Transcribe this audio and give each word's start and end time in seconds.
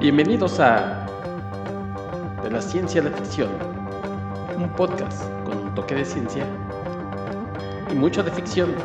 Bienvenidos 0.00 0.60
a 0.60 1.06
De 2.44 2.50
la 2.52 2.62
Ciencia 2.62 3.00
a 3.00 3.04
la 3.04 3.10
Ficción, 3.10 3.50
un 4.56 4.72
podcast 4.76 5.24
con 5.44 5.58
un 5.58 5.74
toque 5.74 5.96
de 5.96 6.04
ciencia 6.04 6.46
y 7.90 7.94
mucho 7.96 8.22
de 8.22 8.30
ficción. 8.30 8.76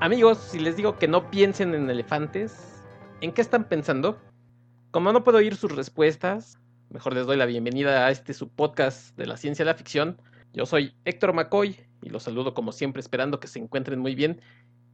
Amigos, 0.00 0.38
si 0.38 0.58
les 0.58 0.74
digo 0.74 0.98
que 0.98 1.06
no 1.06 1.30
piensen 1.30 1.76
en 1.76 1.88
elefantes, 1.88 2.82
¿en 3.20 3.30
qué 3.30 3.40
están 3.42 3.68
pensando? 3.68 4.18
Como 4.90 5.12
no 5.12 5.22
puedo 5.22 5.38
oír 5.38 5.54
sus 5.54 5.70
respuestas, 5.70 6.59
mejor 6.90 7.14
les 7.14 7.26
doy 7.26 7.36
la 7.36 7.46
bienvenida 7.46 8.06
a 8.06 8.10
este 8.10 8.34
subpodcast 8.34 9.16
de 9.16 9.26
la 9.26 9.36
ciencia 9.36 9.62
y 9.62 9.66
la 9.66 9.74
ficción. 9.74 10.20
Yo 10.52 10.66
soy 10.66 10.94
Héctor 11.04 11.32
McCoy 11.32 11.76
y 12.02 12.08
los 12.10 12.24
saludo 12.24 12.52
como 12.52 12.72
siempre 12.72 13.00
esperando 13.00 13.38
que 13.38 13.46
se 13.46 13.60
encuentren 13.60 14.00
muy 14.00 14.14
bien. 14.14 14.40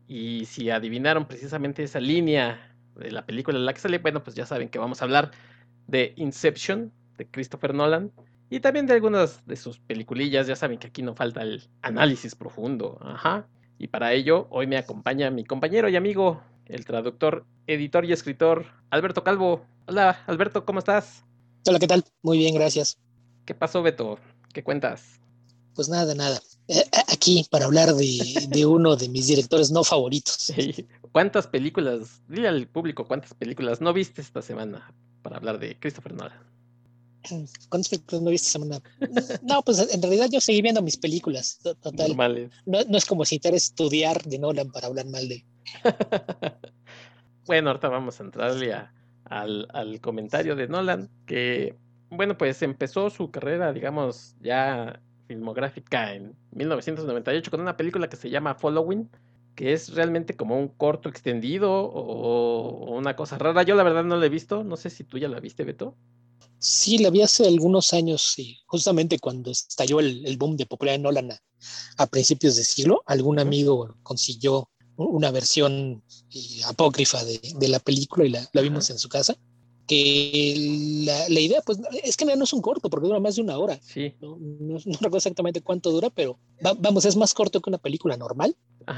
Y 0.06 0.44
si 0.44 0.70
adivinaron 0.70 1.26
precisamente 1.26 1.82
esa 1.82 1.98
línea 1.98 2.74
de 2.96 3.10
la 3.10 3.24
película 3.24 3.58
en 3.58 3.64
la 3.64 3.72
que 3.72 3.80
sale, 3.80 3.98
bueno, 3.98 4.22
pues 4.22 4.36
ya 4.36 4.46
saben 4.46 4.68
que 4.68 4.78
vamos 4.78 5.00
a 5.00 5.06
hablar 5.06 5.30
de 5.86 6.12
Inception, 6.16 6.92
de 7.16 7.26
Christopher 7.28 7.74
Nolan, 7.74 8.12
y 8.50 8.60
también 8.60 8.86
de 8.86 8.92
algunas 8.92 9.44
de 9.46 9.56
sus 9.56 9.78
peliculillas. 9.78 10.46
Ya 10.46 10.54
saben 10.54 10.78
que 10.78 10.88
aquí 10.88 11.02
no 11.02 11.14
falta 11.14 11.42
el 11.42 11.62
análisis 11.82 12.34
profundo. 12.34 12.98
Ajá. 13.00 13.46
Y 13.78 13.88
para 13.88 14.12
ello, 14.12 14.46
hoy 14.50 14.66
me 14.66 14.76
acompaña 14.76 15.30
mi 15.30 15.44
compañero 15.44 15.88
y 15.88 15.96
amigo, 15.96 16.42
el 16.66 16.84
traductor, 16.84 17.46
editor 17.66 18.04
y 18.04 18.12
escritor, 18.12 18.66
Alberto 18.90 19.24
Calvo. 19.24 19.64
Hola, 19.86 20.18
Alberto, 20.26 20.64
¿cómo 20.64 20.78
estás? 20.78 21.26
Hola, 21.68 21.80
¿qué 21.80 21.88
tal? 21.88 22.04
Muy 22.22 22.38
bien, 22.38 22.54
gracias. 22.54 22.96
¿Qué 23.44 23.52
pasó, 23.52 23.82
Beto? 23.82 24.20
¿Qué 24.52 24.62
cuentas? 24.62 25.20
Pues 25.74 25.88
nada, 25.88 26.14
nada. 26.14 26.40
Eh, 26.68 26.84
aquí 27.08 27.44
para 27.50 27.64
hablar 27.64 27.92
de, 27.92 28.66
uno 28.66 28.94
de 28.94 29.08
mis 29.08 29.26
directores 29.26 29.72
no 29.72 29.82
favoritos. 29.82 30.52
¿Cuántas 31.12 31.48
películas, 31.48 32.22
dile 32.28 32.46
al 32.46 32.68
público 32.68 33.08
cuántas 33.08 33.34
películas 33.34 33.80
no 33.80 33.92
viste 33.92 34.20
esta 34.20 34.42
semana 34.42 34.94
para 35.22 35.38
hablar 35.38 35.58
de 35.58 35.76
Christopher 35.80 36.14
Nolan? 36.14 36.38
¿Cuántas 37.68 37.88
películas 37.88 38.22
no 38.22 38.30
viste 38.30 38.46
esta 38.46 38.58
semana? 38.60 38.80
No, 39.42 39.62
pues 39.62 39.78
en 39.92 40.00
realidad 40.00 40.28
yo 40.30 40.40
seguí 40.40 40.62
viendo 40.62 40.82
mis 40.82 40.96
películas. 40.96 41.58
Total. 41.62 42.08
Normales. 42.08 42.52
No, 42.64 42.78
no 42.84 42.96
es 42.96 43.04
como 43.04 43.24
si 43.24 43.40
te 43.40 43.54
estudiar 43.54 44.22
de 44.22 44.38
Nolan 44.38 44.70
para 44.70 44.86
hablar 44.86 45.06
mal 45.06 45.28
de. 45.28 45.44
bueno, 47.46 47.70
ahorita 47.70 47.88
vamos 47.88 48.20
a 48.20 48.22
entrarle 48.22 48.72
a, 48.72 48.95
al, 49.28 50.00
comentario 50.00 50.56
de 50.56 50.68
Nolan, 50.68 51.10
que, 51.26 51.76
bueno, 52.10 52.36
pues 52.36 52.62
empezó 52.62 53.10
su 53.10 53.30
carrera, 53.30 53.72
digamos, 53.72 54.36
ya 54.40 55.00
filmográfica 55.26 56.14
en 56.14 56.36
1998 56.52 57.50
con 57.50 57.60
una 57.60 57.76
película 57.76 58.08
que 58.08 58.16
se 58.16 58.30
llama 58.30 58.54
Following, 58.54 59.10
que 59.54 59.72
es 59.72 59.94
realmente 59.94 60.36
como 60.36 60.58
un 60.58 60.68
corto 60.68 61.08
extendido 61.08 61.72
o, 61.72 62.96
una 62.96 63.16
cosa 63.16 63.38
rara. 63.38 63.62
Yo 63.62 63.74
la 63.74 63.82
verdad 63.82 64.04
no 64.04 64.16
la 64.16 64.26
he 64.26 64.30
visto, 64.30 64.62
no 64.62 64.76
sé 64.76 64.90
si 64.90 65.04
tú 65.04 65.18
ya 65.18 65.28
la 65.28 65.40
viste, 65.40 65.64
Beto. 65.64 65.96
Sí, 66.58 66.98
la 66.98 67.10
vi 67.10 67.22
hace 67.22 67.46
algunos 67.46 67.92
años, 67.92 68.22
sí. 68.22 68.58
justamente 68.66 69.18
cuando 69.18 69.50
estalló 69.50 70.00
el, 70.00 70.36
boom 70.38 70.56
de 70.56 70.66
popularidad 70.66 70.98
de 70.98 71.02
Nolan 71.02 71.30
a, 71.98 72.06
principios 72.06 72.56
de 72.56 72.64
siglo, 72.64 73.02
algún 73.06 73.38
amigo 73.38 73.94
consiguió 74.02 74.70
una 74.96 75.30
versión 75.30 76.02
eh, 76.32 76.60
apócrifa 76.66 77.24
de, 77.24 77.68
la 77.68 77.78
película 77.78 78.24
y 78.24 78.30
la, 78.30 78.62
vimos 78.62 78.90
en 78.90 78.98
su 78.98 79.08
casa. 79.08 79.36
Que 79.86 81.04
la, 81.28 81.40
idea, 81.40 81.62
pues, 81.62 81.78
es 82.02 82.16
que 82.16 82.24
no 82.24 82.42
es 82.42 82.52
un 82.52 82.60
corto, 82.60 82.90
porque 82.90 83.06
dura 83.06 83.20
más 83.20 83.36
de 83.36 83.42
una 83.42 83.56
hora. 83.56 83.78
Sí. 83.80 84.14
No, 84.20 84.36
recuerdo 84.84 85.18
exactamente 85.18 85.60
cuánto 85.60 85.92
dura, 85.92 86.10
pero 86.10 86.38
vamos, 86.80 87.04
es 87.04 87.16
más 87.16 87.34
corto 87.34 87.60
que 87.60 87.70
una 87.70 87.78
película 87.78 88.16
normal, 88.16 88.56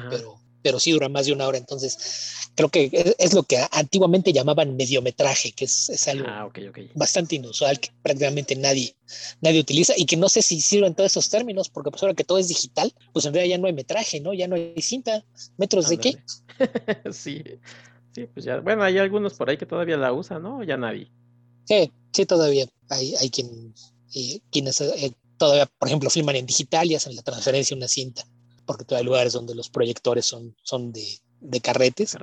pero 0.08 0.40
pero 0.62 0.78
sí 0.78 0.92
dura 0.92 1.08
más 1.08 1.26
de 1.26 1.32
una 1.32 1.46
hora. 1.46 1.58
Entonces, 1.58 2.50
creo 2.54 2.68
que 2.68 3.14
es 3.18 3.34
lo 3.34 3.42
que 3.42 3.58
antiguamente 3.72 4.32
llamaban 4.32 4.76
mediometraje, 4.76 5.52
que 5.52 5.64
es, 5.64 6.08
algo 6.08 6.26
ah, 6.28 6.50
bastante 6.94 7.36
inusual 7.36 7.78
que 7.78 7.90
prácticamente 8.02 8.56
nadie, 8.56 8.94
nadie 9.40 9.60
utiliza 9.60 9.94
y 9.96 10.06
que 10.06 10.16
no 10.16 10.28
sé 10.28 10.42
si 10.42 10.60
sirven 10.60 10.94
todos 10.94 11.12
esos 11.12 11.30
términos, 11.30 11.68
porque 11.68 11.90
pues 11.90 12.02
ahora 12.02 12.14
que 12.14 12.24
todo 12.24 12.38
es 12.38 12.48
digital, 12.48 12.92
pues 13.12 13.24
en 13.26 13.34
realidad 13.34 13.56
ya 13.56 13.60
no 13.60 13.66
hay 13.66 13.72
metraje, 13.72 14.20
¿no? 14.20 14.34
Ya 14.34 14.48
no 14.48 14.56
hay 14.56 14.74
cinta. 14.82 15.24
¿Metros 15.56 15.88
de 15.88 15.98
qué? 15.98 16.18
sí, 17.12 17.42
sí, 18.14 18.26
pues 18.32 18.44
ya, 18.44 18.60
bueno, 18.60 18.82
hay 18.82 18.98
algunos 18.98 19.34
por 19.34 19.50
ahí 19.50 19.56
que 19.56 19.66
todavía 19.66 19.96
la 19.96 20.12
usan, 20.12 20.42
¿no? 20.42 20.62
Ya 20.62 20.76
nadie. 20.76 21.10
Sí, 21.64 21.92
sí, 22.12 22.26
todavía 22.26 22.66
hay, 22.88 23.14
hay 23.16 23.30
quien, 23.30 23.74
eh, 24.14 24.40
quienes 24.50 24.80
eh, 24.80 25.12
todavía, 25.36 25.66
por 25.66 25.88
ejemplo, 25.88 26.10
filman 26.10 26.36
en 26.36 26.46
digital 26.46 26.90
y 26.90 26.94
hacen 26.94 27.14
la 27.14 27.22
transferencia 27.22 27.74
a 27.74 27.78
una 27.78 27.88
cinta 27.88 28.24
porque 28.68 28.84
todavía 28.84 29.00
hay 29.00 29.06
lugares 29.06 29.32
donde 29.32 29.54
los 29.54 29.70
proyectores 29.70 30.26
son, 30.26 30.54
son 30.62 30.92
de, 30.92 31.20
de 31.40 31.60
carretes 31.60 32.16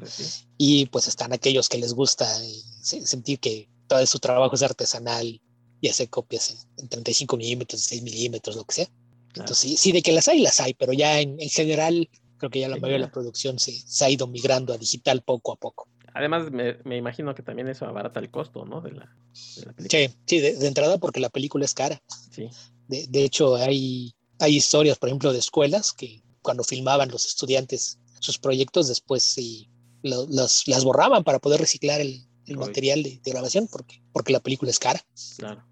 y 0.57 0.85
pues 0.85 1.07
están 1.07 1.33
aquellos 1.33 1.67
que 1.67 1.79
les 1.79 1.93
gusta 1.93 2.25
eh, 2.43 2.61
sentir 2.83 3.39
que 3.39 3.67
todo 3.87 4.05
su 4.05 4.19
trabajo 4.19 4.53
es 4.53 4.61
artesanal 4.61 5.41
y 5.81 5.89
hace 5.89 6.07
copias 6.07 6.67
en, 6.77 6.87
35 6.87 7.35
milímetros, 7.35 7.81
6 7.81 8.03
milímetros, 8.03 8.55
lo 8.55 8.63
que 8.63 8.75
sea. 8.75 8.87
Entonces 9.29 9.57
sí, 9.57 9.75
sí, 9.75 9.91
de 9.91 10.03
que 10.03 10.11
las 10.11 10.27
hay, 10.27 10.39
las 10.39 10.59
hay, 10.59 10.75
pero 10.75 10.93
ya 10.93 11.19
en, 11.19 11.41
en 11.41 11.49
general 11.49 12.07
creo 12.37 12.51
que 12.51 12.59
ya 12.59 12.69
la 12.69 12.75
mayoría 12.75 12.97
de 12.97 13.07
la 13.07 13.11
producción 13.11 13.57
se, 13.57 13.71
se, 13.71 14.05
ha 14.05 14.09
ido 14.09 14.27
migrando 14.27 14.71
a 14.71 14.77
digital 14.77 15.23
poco 15.23 15.51
a 15.51 15.55
poco. 15.55 15.89
Además, 16.13 16.51
me, 16.51 16.77
me, 16.85 16.95
imagino 16.95 17.33
que 17.33 17.41
también 17.41 17.67
eso 17.67 17.85
abarata 17.85 18.19
el 18.19 18.29
costo, 18.29 18.65
¿no? 18.65 18.81
De 18.81 18.91
la, 18.91 19.13
de 19.55 19.65
la 19.65 19.73
película. 19.73 19.89
Sí, 19.89 20.15
sí 20.25 20.39
de, 20.39 20.67
entrada 20.67 20.97
porque 20.99 21.19
la 21.19 21.29
película 21.29 21.65
es 21.65 21.73
cara. 21.73 22.01
Sí. 22.31 22.49
De, 22.87 23.07
de 23.07 23.23
hecho, 23.23 23.55
hay, 23.55 24.15
hay 24.39 24.55
historias, 24.55 24.97
por 24.97 25.09
ejemplo, 25.09 25.33
de 25.33 25.39
escuelas 25.39 25.91
que 25.91 26.23
cuando 26.45 26.63
filmaban 26.63 27.09
los 27.09 27.25
estudiantes 27.25 27.99
sus 28.21 28.37
proyectos, 28.37 28.87
después 28.87 29.23
sí 29.23 29.69
las 30.01 30.83
borraban 30.83 31.23
para 31.23 31.39
poder 31.39 31.59
reciclar 31.59 31.99
el, 31.99 32.27
material 32.47 33.01
de, 33.01 33.19
grabación 33.25 33.67
porque, 33.67 34.03
porque 34.13 34.31
la 34.31 34.39
película 34.39 34.69
es 34.69 34.77
cara. 34.79 35.03
Claro. 35.37 35.65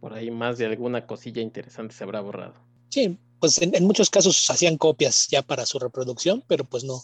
Por 0.00 0.14
ahí 0.14 0.30
más 0.30 0.58
de 0.58 0.66
alguna 0.66 1.06
cosilla 1.06 1.42
interesante 1.42 1.94
se 1.94 2.02
habrá 2.02 2.20
borrado. 2.20 2.54
Sí, 2.88 3.18
pues 3.40 3.60
en, 3.60 3.84
muchos 3.84 4.08
casos 4.08 4.48
hacían 4.50 4.78
copias 4.78 5.28
ya 5.28 5.42
para 5.42 5.66
su 5.66 5.78
reproducción, 5.78 6.42
pero 6.46 6.64
pues 6.64 6.84
no, 6.84 7.02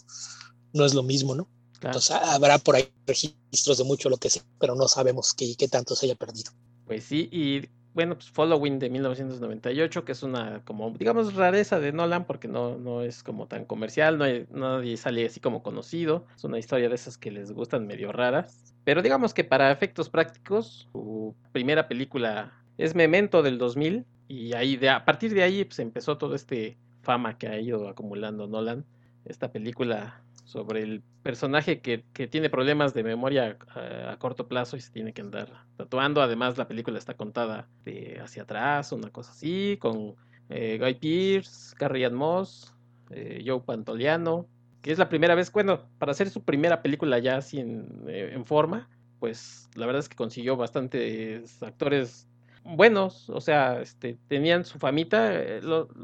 no 0.73 0.85
es 0.85 0.93
lo 0.93 1.03
mismo, 1.03 1.35
¿no? 1.35 1.47
Entonces 1.83 2.11
habrá 2.11 2.57
por 2.57 2.75
ahí 2.75 2.91
registros 3.05 3.77
de 3.77 3.83
mucho 3.83 4.09
lo 4.09 4.17
que 4.17 4.29
sea, 4.29 4.43
pero 4.59 4.75
no 4.75 4.87
sabemos 4.87 5.33
qué, 5.33 5.55
qué 5.55 5.67
tanto 5.67 5.95
se 5.95 6.07
haya 6.07 6.15
perdido. 6.15 6.51
Pues 6.85 7.03
sí, 7.03 7.29
y 7.31 7.61
bueno, 7.93 8.15
pues 8.15 8.29
Following 8.29 8.79
de 8.79 8.89
1998, 8.89 10.05
que 10.05 10.11
es 10.13 10.23
una 10.23 10.61
como, 10.63 10.91
digamos, 10.91 11.33
rareza 11.35 11.79
de 11.79 11.91
Nolan, 11.91 12.25
porque 12.25 12.47
no, 12.47 12.77
no 12.77 13.01
es 13.01 13.23
como 13.23 13.47
tan 13.47 13.65
comercial, 13.65 14.17
no 14.17 14.23
hay, 14.23 14.45
nadie 14.51 14.95
sale 14.97 15.25
así 15.25 15.39
como 15.39 15.61
conocido, 15.61 16.25
es 16.35 16.43
una 16.43 16.57
historia 16.57 16.89
de 16.89 16.95
esas 16.95 17.17
que 17.17 17.31
les 17.31 17.51
gustan 17.51 17.87
medio 17.87 18.11
raras, 18.11 18.73
pero 18.83 19.01
digamos 19.01 19.33
que 19.33 19.43
para 19.43 19.71
efectos 19.71 20.09
prácticos, 20.09 20.87
su 20.91 21.35
primera 21.51 21.87
película 21.87 22.53
es 22.77 22.95
Memento 22.95 23.43
del 23.43 23.57
2000, 23.57 24.05
y 24.27 24.53
ahí 24.53 24.77
de, 24.77 24.89
a 24.89 25.03
partir 25.03 25.33
de 25.33 25.43
ahí 25.43 25.65
pues 25.65 25.79
empezó 25.79 26.17
todo 26.17 26.35
este 26.35 26.77
fama 27.01 27.37
que 27.37 27.47
ha 27.47 27.59
ido 27.59 27.89
acumulando 27.89 28.47
Nolan, 28.47 28.85
esta 29.25 29.51
película 29.51 30.20
sobre 30.51 30.83
el 30.83 31.01
personaje 31.23 31.79
que, 31.79 32.03
tiene 32.27 32.49
problemas 32.49 32.93
de 32.93 33.03
memoria 33.03 33.57
eh, 33.77 34.07
a, 34.09 34.17
corto 34.17 34.49
plazo 34.49 34.75
y 34.75 34.81
se 34.81 34.91
tiene 34.91 35.13
que 35.13 35.21
andar 35.21 35.47
tatuando. 35.77 36.21
Además, 36.21 36.57
la 36.57 36.67
película 36.67 36.97
está 36.97 37.13
contada 37.13 37.69
de 37.85 38.19
hacia 38.21 38.43
atrás, 38.43 38.91
una 38.91 39.09
cosa 39.11 39.31
así, 39.31 39.77
con 39.79 40.15
eh, 40.49 40.77
Guy 40.77 40.95
Pearce, 40.95 41.73
Carrie 41.77 42.05
Ann 42.05 42.15
Moss, 42.15 42.73
eh, 43.11 43.41
Joe 43.45 43.61
Pantoliano, 43.61 44.45
que 44.81 44.91
es 44.91 44.99
la 44.99 45.07
primera 45.07 45.35
vez, 45.35 45.51
bueno, 45.53 45.87
para 45.99 46.11
hacer 46.11 46.29
su 46.29 46.43
primera 46.43 46.81
película 46.81 47.17
ya 47.19 47.37
así 47.37 47.59
en, 47.59 48.45
forma, 48.45 48.89
pues 49.19 49.69
la 49.75 49.85
verdad 49.85 50.01
es 50.01 50.09
que 50.09 50.17
consiguió 50.17 50.57
bastantes 50.57 51.63
actores 51.63 52.27
buenos, 52.65 53.29
o 53.29 53.39
sea, 53.39 53.79
este, 53.79 54.17
tenían 54.27 54.65
su 54.65 54.79
famita, 54.79 55.31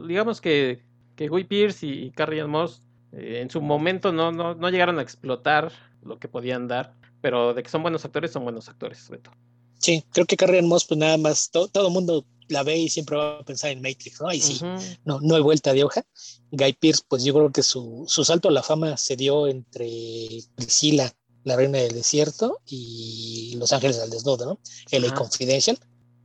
digamos 0.07 0.39
que, 0.39 0.83
que 1.17 1.27
Guy 1.27 1.43
Pearce 1.43 1.85
y 1.85 2.11
Carrie 2.11 2.39
Ann 2.39 2.49
Moss 2.49 2.81
eh, 3.13 3.39
en 3.41 3.49
su 3.49 3.61
momento 3.61 4.11
no, 4.11 4.31
no, 4.31 4.55
no 4.55 4.69
llegaron 4.69 4.99
a 4.99 5.01
explotar 5.01 5.71
lo 6.01 6.19
que 6.19 6.27
podían 6.27 6.67
dar, 6.67 6.93
pero 7.21 7.53
de 7.53 7.63
que 7.63 7.69
son 7.69 7.81
buenos 7.81 8.05
actores, 8.05 8.31
son 8.31 8.43
buenos 8.43 8.69
actores, 8.69 9.09
Beto. 9.09 9.31
Sí, 9.79 10.03
creo 10.11 10.25
que 10.25 10.37
Carrie 10.37 10.61
Moss, 10.61 10.85
pues 10.85 10.97
nada 10.97 11.17
más, 11.17 11.49
todo 11.51 11.87
el 11.87 11.93
mundo 11.93 12.25
la 12.47 12.63
ve 12.63 12.77
y 12.77 12.89
siempre 12.89 13.17
va 13.17 13.39
a 13.39 13.43
pensar 13.43 13.71
en 13.71 13.81
Matrix, 13.81 14.21
¿no? 14.21 14.31
Y 14.31 14.41
sí, 14.41 14.59
no, 15.05 15.19
no 15.21 15.35
hay 15.35 15.41
vuelta 15.41 15.73
de 15.73 15.83
hoja. 15.83 16.03
Guy 16.51 16.73
Pierce, 16.73 17.03
pues 17.07 17.23
yo 17.23 17.33
creo 17.33 17.51
que 17.51 17.63
su, 17.63 18.05
su 18.07 18.23
salto 18.23 18.49
a 18.49 18.51
la 18.51 18.63
fama 18.63 18.97
se 18.97 19.15
dio 19.15 19.47
entre 19.47 19.87
Priscila, 20.55 21.13
la 21.43 21.55
reina 21.55 21.77
del 21.79 21.93
desierto, 21.93 22.59
y 22.65 23.55
Los 23.57 23.71
Ángeles 23.73 23.99
al 23.99 24.09
desnudo, 24.09 24.45
¿no? 24.45 24.59
El 24.91 25.13
Confidential 25.13 25.77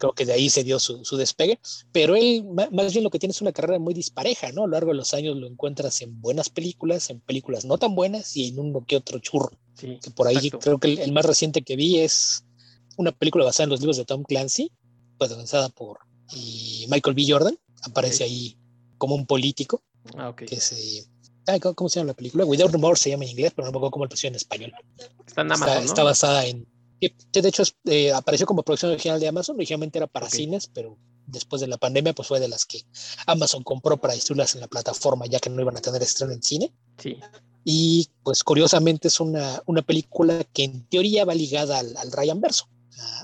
creo 0.03 0.15
que 0.15 0.27
de 0.27 0.33
ahí 0.33 0.51
se 0.51 0.65
dio 0.65 0.81
su, 0.81 1.17
despegue, 1.17 1.61
pero 1.93 2.17
él 2.17 2.45
más 2.73 2.93
bien 2.93 3.05
lo 3.05 3.11
que 3.11 3.21
tiene 3.21 3.31
es 3.31 3.41
una 3.41 3.53
carrera 3.53 3.79
muy 3.79 3.95
dispareja, 3.95 4.51
¿no? 4.51 4.65
A 4.65 4.67
lo 4.67 4.73
largo 4.73 4.91
de 4.91 4.97
los 4.97 5.15
años 5.15 5.37
lo 5.37 5.47
encuentras 5.47 6.03
en 6.03 6.21
buenas 6.21 6.49
películas, 6.49 7.09
en 7.11 7.21
películas 7.21 7.65
no 7.65 7.79
tan 7.79 7.95
buenas 7.95 8.37
y 8.37 8.49
en 8.49 8.59
uno 8.59 8.85
que 8.85 8.97
otro 8.97 9.21
churro. 9.21 9.51
que 9.79 10.11
por 10.15 10.27
ahí 10.27 10.51
creo 10.51 10.79
que 10.79 10.95
el, 10.95 11.13
más 11.13 11.25
reciente 11.25 11.63
que 11.63 11.77
vi 11.77 12.01
es 12.01 12.45
una 12.97 13.13
película 13.13 13.45
basada 13.45 13.65
en 13.65 13.71
los 13.71 13.81
libros 13.81 13.97
de 13.97 14.05
Tom 14.05 14.25
Clancy, 14.25 14.73
protagonizada 15.19 15.69
por 15.69 16.01
Michael 16.89 17.15
B. 17.15 17.25
Jordan. 17.29 17.57
Aparece 17.83 18.25
ahí 18.25 18.59
como 18.99 19.15
un 19.15 19.27
político. 19.27 19.85
Ah, 20.17 20.35
que 20.37 20.61
se, 20.61 21.07
¿Cómo 21.77 21.89
se 21.89 22.01
llama 22.01 22.09
la 22.09 22.15
película? 22.15 22.45
Without 22.45 22.73
Remorse 22.73 23.05
se 23.05 23.11
llama 23.11 23.25
en 23.25 23.31
inglés, 23.31 23.53
pero 23.55 23.67
no 23.67 23.73
me 23.73 23.79
acuerdo 23.79 23.93
cómo 23.93 24.05
lo 24.05 24.09
pusieron 24.09 24.35
en 24.35 24.37
español. 24.37 24.73
Está 25.27 25.43
en 25.43 25.53
Amazon, 25.53 25.85
está, 25.85 26.03
basada 26.03 26.47
en... 26.47 26.67
De 27.33 27.49
hecho, 27.49 27.65
eh, 27.87 28.13
apareció 28.13 28.47
como 28.47 28.63
producción 28.63 28.93
original 28.93 29.19
de 29.19 29.29
Amazon. 29.29 29.57
Originalmente 29.57 29.99
era 29.99 30.07
para 30.07 30.31
cines, 30.31 30.69
pero 30.73 30.97
después 31.27 31.61
de 31.61 31.67
la 31.67 31.79
pandemia, 31.79 32.13
pues 32.13 32.29
fue 32.29 32.39
de 32.39 32.49
las 32.49 32.65
que 32.65 32.83
Amazon 33.27 33.65
compró 33.65 34.01
para 34.01 34.15
distribuirlas 34.15 34.55
en 34.55 34.61
la 34.61 34.69
plataforma, 34.69 35.27
ya 35.27 35.41
que 35.41 35.51
no 35.51 35.61
iban 35.61 35.77
a 35.77 35.81
tener 35.81 36.03
estreno 36.03 36.33
en 36.33 36.43
cine. 36.43 36.73
Sí. 36.99 37.17
Y 37.65 38.11
pues 38.23 38.45
curiosamente 38.45 39.09
es 39.09 39.21
una, 39.21 39.63
una 39.67 39.83
película 39.83 40.45
que 40.53 40.65
en 40.65 40.87
teoría 40.87 41.25
va 41.25 41.35
ligada 41.35 41.79
al, 41.79 42.13
Ryan 42.13 42.41
verso, 42.41 42.69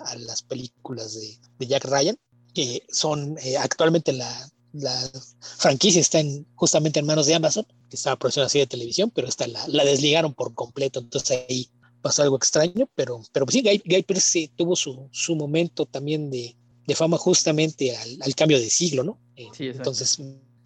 a, 0.05 0.17
las 0.17 0.43
películas 0.43 1.15
de, 1.15 1.39
de, 1.59 1.67
Jack 1.67 1.85
Ryan, 1.85 2.19
que 2.55 2.85
son 2.91 3.37
eh, 3.43 3.57
actualmente 3.57 4.13
la, 4.13 4.51
la, 4.73 5.11
franquicia 5.41 6.01
está 6.01 6.21
en, 6.21 6.47
justamente 6.55 7.01
en 7.01 7.07
manos 7.07 7.27
de 7.27 7.35
Amazon, 7.35 7.67
que 7.89 7.97
estaba 7.97 8.17
produciendo 8.17 8.47
así 8.47 8.59
de 8.59 8.67
televisión, 8.67 9.11
pero 9.11 9.27
esta 9.27 9.47
la, 9.49 9.67
la, 9.69 9.85
desligaron 9.85 10.35
por 10.35 10.55
completo, 10.55 11.01
entonces 11.01 11.45
ahí 11.49 11.69
pasó 12.03 12.23
algo 12.23 12.37
extraño, 12.37 12.89
pero, 12.95 13.23
pero 13.33 13.47
pues 13.47 13.55
sí, 13.55 13.63
Guy, 13.63 13.83
Guy 13.85 14.03
Pearce 14.03 14.51
tuvo 14.57 14.77
su, 14.77 15.09
su 15.13 15.37
momento 15.37 15.87
también 15.87 16.31
de, 16.31 16.57
de 16.87 16.95
fama 16.95 17.19
justamente 17.19 17.97
al, 17.97 18.19
al, 18.23 18.35
cambio 18.35 18.59
de 18.59 18.71
siglo, 18.71 19.05
¿no? 19.05 19.19
Sí, 19.53 19.67
entonces 19.67 20.19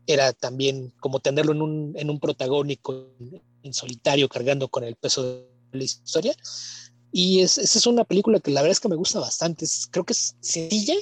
era 0.07 0.33
también 0.33 0.93
como 1.01 1.21
tenerlo 1.21 1.53
en 1.53 1.63
un, 1.63 1.93
en 1.97 2.11
un 2.11 2.19
protagónico 2.19 3.09
en 3.63 3.75
solitario 3.75 4.29
cargando 4.29 4.69
con 4.69 4.85
el 4.85 4.97
peso 4.97 5.23
de 5.23 5.47
la 5.73 5.85
historia. 5.85 6.35
Y 7.13 7.41
es, 7.41 7.59
esa 7.59 7.79
es 7.79 7.87
una 7.87 8.05
película 8.05 8.41
que 8.41 8.51
la 8.51 8.63
verdad 8.63 8.73
es 8.73 8.81
que 8.81 8.89
me 8.89 8.97
gusta 8.97 9.21
bastante. 9.21 9.67
creo 9.91 10.05
que 10.05 10.15
es 10.15 10.35
sencilla, 10.41 10.95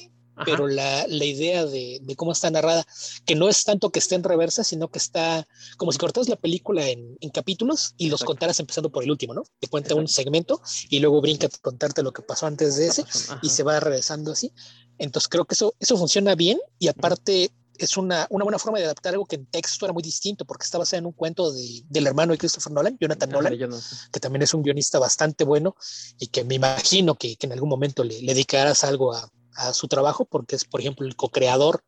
pero 0.44 0.66
la, 0.66 1.06
la 1.06 1.24
idea 1.24 1.64
de, 1.64 1.98
de, 2.02 2.16
cómo 2.16 2.32
está 2.32 2.50
narrada, 2.50 2.84
que 3.24 3.34
no 3.34 3.48
es 3.48 3.64
tanto 3.64 3.90
que 3.90 3.98
esté 3.98 4.14
en 4.14 4.22
reversa, 4.22 4.64
sino 4.64 4.88
que 4.88 4.98
está 4.98 5.46
como 5.76 5.92
si 5.92 5.98
cortaras 5.98 6.28
la 6.28 6.36
película 6.36 6.86
en, 6.88 7.16
en 7.20 7.30
capítulos 7.30 7.94
y 7.96 8.10
los 8.10 8.24
contaras 8.24 8.60
empezando 8.60 8.90
por 8.90 9.04
el 9.04 9.10
último, 9.10 9.34
¿no? 9.34 9.42
Te 9.58 9.68
cuenta 9.68 9.94
un 9.94 10.08
segmento 10.08 10.60
y 10.88 11.00
luego 11.00 11.20
brinca 11.20 11.46
a 11.46 11.50
contarte 11.62 12.02
lo 12.02 12.12
que 12.12 12.22
pasó 12.22 12.46
antes 12.46 12.76
de 12.76 12.86
ese 12.88 13.04
y 13.42 13.50
se 13.50 13.62
va 13.62 13.80
regresando 13.80 14.32
así. 14.32 14.52
Entonces 14.98 15.28
creo 15.28 15.44
que 15.44 15.54
eso, 15.54 15.74
eso 15.80 15.96
funciona 15.96 16.34
bien 16.34 16.58
y 16.78 16.88
aparte 16.88 17.50
es 17.78 17.96
una, 17.96 18.26
una, 18.28 18.44
buena 18.44 18.58
forma 18.58 18.78
de 18.78 18.84
adaptar 18.84 19.14
algo 19.14 19.24
que 19.24 19.36
en 19.36 19.46
texto 19.46 19.86
era 19.86 19.94
muy 19.94 20.02
distinto, 20.02 20.44
porque 20.44 20.64
está 20.64 20.76
basado 20.76 20.98
en 20.98 21.06
un 21.06 21.12
cuento 21.12 21.50
de, 21.50 21.82
del 21.88 22.06
hermano 22.06 22.32
de 22.32 22.38
Christopher 22.38 22.72
Nolan, 22.72 22.98
Jonathan 23.00 23.30
Nolan, 23.30 23.56
que 24.12 24.20
también 24.20 24.42
es 24.42 24.52
un 24.52 24.62
guionista 24.62 24.98
bastante 24.98 25.44
bueno 25.44 25.74
y 26.18 26.26
que 26.26 26.44
me 26.44 26.56
imagino 26.56 27.14
que, 27.14 27.36
que 27.36 27.46
en 27.46 27.52
algún 27.52 27.70
momento 27.70 28.04
le, 28.04 28.20
le 28.20 28.34
dedicarás 28.34 28.84
algo 28.84 29.14
a, 29.14 29.30
a, 29.56 29.72
su 29.72 29.88
trabajo, 29.88 30.24
porque 30.24 30.56
es, 30.56 30.64
por 30.64 30.80
ejemplo, 30.80 31.06
el 31.06 31.16
co-creador 31.16 31.82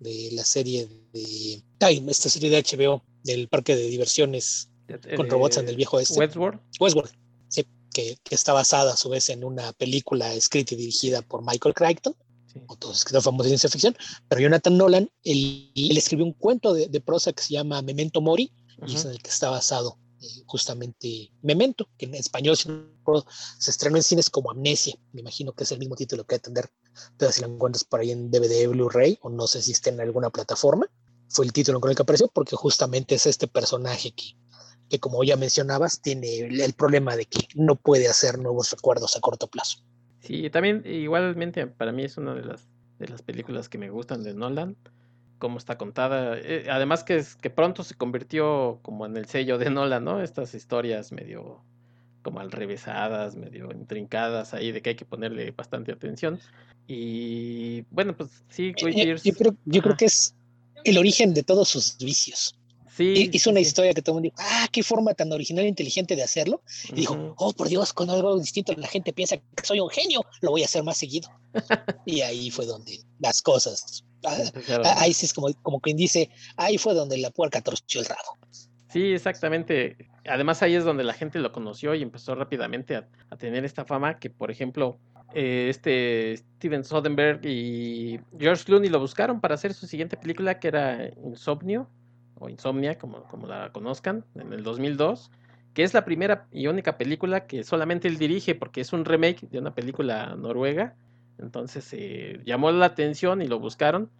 de 0.00 0.30
la 0.32 0.44
serie 0.44 0.88
de. 1.12 1.62
Ay, 1.80 2.04
esta 2.08 2.28
serie 2.28 2.50
de 2.50 2.62
HBO, 2.62 3.02
del 3.24 3.48
parque 3.48 3.76
de 3.76 3.88
diversiones 3.88 4.70
con 5.16 5.28
robots 5.28 5.58
en 5.58 5.68
el 5.68 5.76
viejo. 5.76 5.96
Westworld. 5.96 6.60
Westworld, 6.80 7.12
sí, 7.48 7.66
que, 7.92 8.16
que 8.22 8.34
está 8.34 8.52
basada 8.52 8.94
a 8.94 8.96
su 8.96 9.08
vez 9.08 9.28
en 9.28 9.44
una 9.44 9.72
película 9.72 10.32
escrita 10.34 10.74
y 10.74 10.78
dirigida 10.78 11.22
por 11.22 11.44
Michael 11.44 11.74
Crichton 11.74 12.14
o 12.66 12.76
todos 12.76 12.98
escritores 12.98 13.24
famosos 13.24 13.44
de 13.44 13.50
ciencia 13.50 13.70
ficción, 13.70 13.96
pero 14.28 14.40
Jonathan 14.40 14.76
Nolan, 14.76 15.10
él, 15.24 15.70
él 15.74 15.96
escribió 15.96 16.24
un 16.24 16.32
cuento 16.32 16.72
de, 16.72 16.88
de, 16.88 17.00
prosa 17.00 17.32
que 17.32 17.42
se 17.42 17.54
llama 17.54 17.82
Memento 17.82 18.20
Mori, 18.20 18.52
y 18.86 18.94
es 18.94 19.04
en 19.04 19.12
el 19.12 19.22
que 19.22 19.30
está 19.30 19.50
basado 19.50 19.98
eh, 20.20 20.26
justamente 20.46 21.30
Memento, 21.42 21.88
que 21.96 22.06
en 22.06 22.14
español 22.14 22.56
se 22.56 23.70
estrenó 23.70 23.96
en 23.96 24.02
cines 24.02 24.30
como 24.30 24.50
Amnesia, 24.50 24.96
me 25.12 25.20
imagino 25.20 25.52
que 25.52 25.64
es 25.64 25.72
el 25.72 25.78
mismo 25.78 25.96
título 25.96 26.24
que 26.24 26.36
atender, 26.36 26.70
pero 27.16 27.32
si 27.32 27.42
lo 27.42 27.48
encuentras 27.48 27.84
por 27.84 28.00
ahí 28.00 28.10
en 28.10 28.30
DVD, 28.30 28.68
Blu-ray, 28.68 29.18
o 29.22 29.30
no 29.30 29.46
sé 29.46 29.62
si 29.62 29.72
está 29.72 29.90
en 29.90 30.00
alguna 30.00 30.30
plataforma, 30.30 30.86
fue 31.28 31.44
el 31.44 31.52
título 31.52 31.80
con 31.80 31.90
el 31.90 31.96
que 31.96 32.02
apareció, 32.02 32.28
porque 32.28 32.56
justamente 32.56 33.14
es 33.14 33.26
este 33.26 33.48
personaje 33.48 34.12
que, 34.12 34.34
que 34.88 34.98
como 34.98 35.22
ya 35.24 35.36
mencionabas, 35.36 36.00
tiene 36.00 36.38
el 36.38 36.72
problema 36.74 37.16
de 37.16 37.26
que 37.26 37.46
no 37.54 37.76
puede 37.76 38.08
hacer 38.08 38.38
nuevos 38.38 38.70
recuerdos 38.70 39.16
a 39.16 39.20
corto 39.20 39.46
plazo. 39.46 39.78
Sí, 40.20 40.50
también 40.50 40.82
igualmente 40.84 41.66
para 41.66 41.92
mí 41.92 42.04
es 42.04 42.16
una 42.16 42.34
de 42.34 42.44
las, 42.44 42.68
de 42.98 43.08
las 43.08 43.22
películas 43.22 43.68
que 43.68 43.78
me 43.78 43.90
gustan 43.90 44.22
de 44.22 44.34
Nolan, 44.34 44.76
cómo 45.38 45.58
está 45.58 45.78
contada. 45.78 46.36
Eh, 46.38 46.66
además 46.70 47.04
que, 47.04 47.16
es, 47.16 47.36
que 47.36 47.50
pronto 47.50 47.84
se 47.84 47.94
convirtió 47.94 48.80
como 48.82 49.06
en 49.06 49.16
el 49.16 49.26
sello 49.26 49.58
de 49.58 49.70
Nolan, 49.70 50.04
¿no? 50.04 50.22
Estas 50.22 50.54
historias 50.54 51.12
medio 51.12 51.62
como 52.22 52.40
alrevesadas, 52.40 53.36
medio 53.36 53.70
intrincadas 53.72 54.52
ahí, 54.52 54.72
de 54.72 54.82
que 54.82 54.90
hay 54.90 54.96
que 54.96 55.04
ponerle 55.04 55.50
bastante 55.52 55.92
atención. 55.92 56.40
Y 56.90 57.82
bueno, 57.90 58.16
pues 58.16 58.30
sí, 58.48 58.72
yo, 58.74 58.88
yo, 58.88 59.34
creo, 59.34 59.54
yo 59.66 59.82
creo 59.82 59.96
que 59.96 60.06
es 60.06 60.34
el 60.84 60.96
origen 60.96 61.34
de 61.34 61.42
todos 61.42 61.68
sus 61.68 61.98
vicios. 61.98 62.54
Sí, 62.96 63.28
hizo 63.32 63.50
una 63.50 63.60
historia 63.60 63.92
que 63.92 64.02
todo 64.02 64.14
el 64.18 64.22
mundo 64.22 64.34
dijo, 64.34 64.48
ah, 64.50 64.66
qué 64.72 64.82
forma 64.82 65.14
tan 65.14 65.30
original 65.32 65.66
e 65.66 65.68
inteligente 65.68 66.16
de 66.16 66.22
hacerlo. 66.22 66.62
Y 66.88 66.94
dijo, 66.94 67.34
oh, 67.36 67.52
por 67.52 67.68
Dios, 67.68 67.92
con 67.92 68.08
algo 68.10 68.40
distinto 68.40 68.72
la 68.72 68.88
gente 68.88 69.12
piensa 69.12 69.36
que 69.36 69.44
soy 69.62 69.78
un 69.80 69.90
genio, 69.90 70.24
lo 70.40 70.50
voy 70.50 70.62
a 70.62 70.64
hacer 70.64 70.82
más 70.82 70.96
seguido. 70.96 71.28
y 72.06 72.22
ahí 72.22 72.50
fue 72.50 72.64
donde 72.64 72.98
las 73.20 73.42
cosas, 73.42 74.02
ah, 74.24 74.36
ah, 74.82 74.94
ahí 74.96 75.12
sí 75.12 75.26
es 75.26 75.34
como, 75.34 75.52
como 75.62 75.80
quien 75.80 75.96
dice, 75.96 76.30
ahí 76.56 76.78
fue 76.78 76.94
donde 76.94 77.18
la 77.18 77.30
puerca 77.30 77.60
torció 77.60 78.00
el 78.00 78.06
rabo. 78.06 78.38
Sí, 78.88 79.12
exactamente. 79.12 80.08
Además 80.26 80.62
ahí 80.62 80.74
es 80.74 80.84
donde 80.84 81.04
la 81.04 81.12
gente 81.12 81.38
lo 81.38 81.52
conoció 81.52 81.94
y 81.94 82.02
empezó 82.02 82.34
rápidamente 82.34 82.96
a, 82.96 83.06
tener 83.36 83.64
esta 83.64 83.84
fama 83.84 84.18
que, 84.18 84.30
por 84.30 84.50
ejemplo, 84.50 84.98
eh, 85.34 85.66
este 85.68 86.36
Steven 86.36 86.84
Soderbergh 86.84 87.44
y 87.44 88.18
George 88.38 88.64
Clooney 88.64 88.88
lo 88.88 88.98
buscaron 88.98 89.40
para 89.40 89.54
hacer 89.54 89.74
su 89.74 89.86
siguiente 89.86 90.16
película 90.16 90.58
que 90.58 90.68
era 90.68 91.10
Insomnio 91.22 91.88
o 92.40 92.48
Insomnia, 92.48 92.96
como, 92.98 93.24
como 93.24 93.46
la 93.46 93.72
conozcan, 93.72 94.24
en 94.36 94.52
el 94.52 94.62
2002, 94.62 95.30
que 95.74 95.82
es 95.82 95.92
la 95.92 96.04
primera 96.04 96.46
y 96.50 96.66
única 96.68 96.96
película 96.96 97.46
que 97.46 97.64
solamente 97.64 98.08
él 98.08 98.16
dirige 98.16 98.54
porque 98.54 98.80
es 98.80 98.92
un 98.92 99.04
remake 99.04 99.48
de 99.50 99.58
una 99.58 99.74
película 99.74 100.34
noruega. 100.36 100.94
Entonces 101.38 101.88
eh, 101.92 102.40
llamó 102.44 102.70
la 102.70 102.86
atención 102.86 103.42
y 103.42 103.48
lo 103.48 103.58
buscaron. 103.58 104.10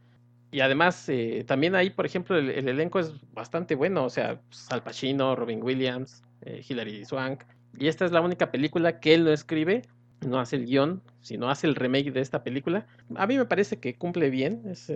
Y 0.50 0.61
además, 0.61 1.09
eh, 1.09 1.45
también 1.47 1.75
ahí, 1.75 1.91
por 1.91 2.06
ejemplo, 2.06 2.37
el, 2.37 2.50
elenco 2.50 2.99
es 2.99 3.12
bastante 3.33 3.75
bueno. 3.75 4.05
O 4.05 4.11
sea, 4.11 4.41
pues, 4.49 4.71
Al 4.71 4.83
Pacino, 4.83 5.37
Robin 5.37 5.62
Williams, 5.62 6.23
eh, 6.43 6.64
Hilary 6.67 7.05
Swank. 7.05 7.45
Y 7.78 7.88
esta 7.88 8.05
es 8.05 8.12
la 8.12 8.21
única 8.21 8.50
película 8.50 8.99
que 9.00 9.14
él 9.14 9.25
no 9.25 9.33
escribe, 9.33 9.83
no 10.26 10.40
hace 10.40 10.57
el 10.57 10.67
guion, 10.67 11.02
sino 11.21 11.50
hace 11.50 11.67
el 11.67 11.75
remake 11.75 12.12
de 12.12 12.21
esta 12.21 12.43
película. 12.43 12.87
A 13.14 13.26
mí 13.26 13.37
me 13.37 13.45
parece 13.45 13.78
que 13.78 13.95
cumple 13.95 14.31
bien, 14.31 14.62
es 14.67 14.90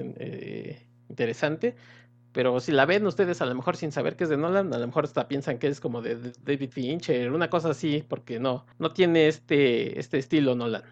interesante. 1.09 1.76
Pero 2.32 2.59
si 2.61 2.73
la 2.73 2.87
ven 2.87 3.06
ustedes 3.06 3.42
a 3.42 3.47
lo 3.47 3.54
mejor 3.54 3.76
sin 3.76 3.92
saber 3.92 4.16
que 4.16 4.25
es 4.25 4.30
de 4.30 4.38
Nolan, 4.38 4.73
a 4.73 4.78
lo 4.78 4.87
mejor 4.87 5.04
hasta 5.04 5.28
piensan 5.28 5.59
que 5.59 5.68
es 5.68 5.80
como 5.80 6.00
de 6.00 6.32
David 6.42 6.71
Fincher, 6.71 7.30
una 7.30 7.50
cosa 7.50 7.71
así, 7.71 8.02
porque 8.09 8.40
no, 8.40 8.64
no 8.78 8.92
tiene 8.92 9.28
este, 9.28 9.99
este 10.00 10.18
estilo 10.18 10.54
Nolan. 10.54 10.82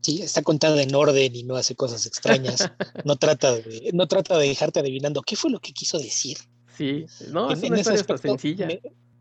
Sí, 0.00 0.22
está 0.22 0.42
contada 0.42 0.80
en 0.82 0.94
orden 0.94 1.34
y 1.34 1.42
no 1.42 1.56
hace 1.56 1.74
cosas 1.74 2.06
extrañas. 2.06 2.60
no, 3.04 3.16
trata 3.16 3.54
de, 3.54 3.90
no 3.92 4.06
trata 4.06 4.38
de 4.38 4.48
dejarte 4.48 4.80
adivinando 4.80 5.22
qué 5.22 5.36
fue 5.36 5.50
lo 5.50 5.60
que 5.60 5.72
quiso 5.72 5.98
decir. 5.98 6.38
Sí, 6.76 7.06
no, 7.30 7.50
es 7.50 7.62
una 7.62 7.80
historia 7.80 8.18
sencilla. 8.18 8.68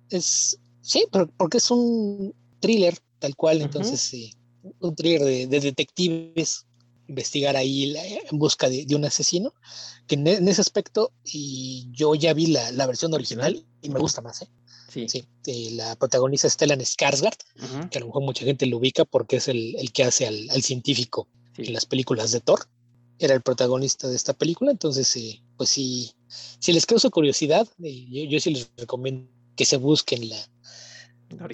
es, 0.09 0.59
sí, 0.81 1.05
porque 1.37 1.57
es 1.57 1.71
un 1.71 2.33
thriller 2.59 2.97
tal 3.19 3.35
cual, 3.35 3.61
entonces 3.61 4.35
un 4.79 4.95
thriller 4.95 5.23
de, 5.23 5.47
de 5.47 5.59
detectives 5.59 6.67
investigar 7.07 7.55
ahí 7.55 7.95
en 8.29 8.37
busca 8.37 8.69
de, 8.69 8.85
un 8.95 9.05
asesino, 9.05 9.53
que 10.07 10.15
en, 10.15 10.27
ese 10.47 10.61
aspecto 10.61 11.11
y 11.23 11.87
yo 11.91 12.15
ya 12.15 12.33
vi 12.33 12.47
la, 12.47 12.71
la, 12.71 12.85
versión 12.85 13.13
original 13.13 13.65
y 13.81 13.89
me 13.89 13.99
gusta 13.99 14.21
más, 14.21 14.41
¿eh? 14.41 14.49
Sí. 14.97 15.07
sí 15.07 15.27
eh, 15.45 15.71
la 15.75 15.95
protagonista 15.95 16.49
Stellan 16.49 16.79
Skarsgård, 16.79 17.37
que 17.89 17.97
a 17.97 18.01
lo 18.01 18.07
mejor 18.07 18.23
mucha 18.23 18.43
gente 18.43 18.65
lo 18.65 18.77
ubica 18.77 19.05
porque 19.05 19.37
es 19.37 19.47
el, 19.47 19.75
el 19.75 19.91
que 19.91 20.03
hace 20.03 20.25
al, 20.25 20.49
al 20.49 20.63
científico 20.63 21.27
en 21.57 21.73
las 21.73 21.85
películas 21.85 22.31
de 22.31 22.39
Thor. 22.39 22.61
Era 23.19 23.33
el 23.33 23.41
protagonista 23.41 24.07
de 24.07 24.15
esta 24.15 24.33
película, 24.33 24.71
entonces, 24.71 25.15
eh, 25.15 25.41
pues 25.57 25.69
sí, 25.69 26.11
si 26.27 26.71
les 26.71 26.85
causa 26.85 27.09
curiosidad, 27.09 27.67
eh, 27.83 28.05
yo, 28.09 28.23
yo, 28.29 28.39
sí 28.39 28.51
les 28.51 28.69
recomiendo 28.77 29.27
que 29.55 29.65
se 29.65 29.77
busquen 29.77 30.29
la, 30.29 30.37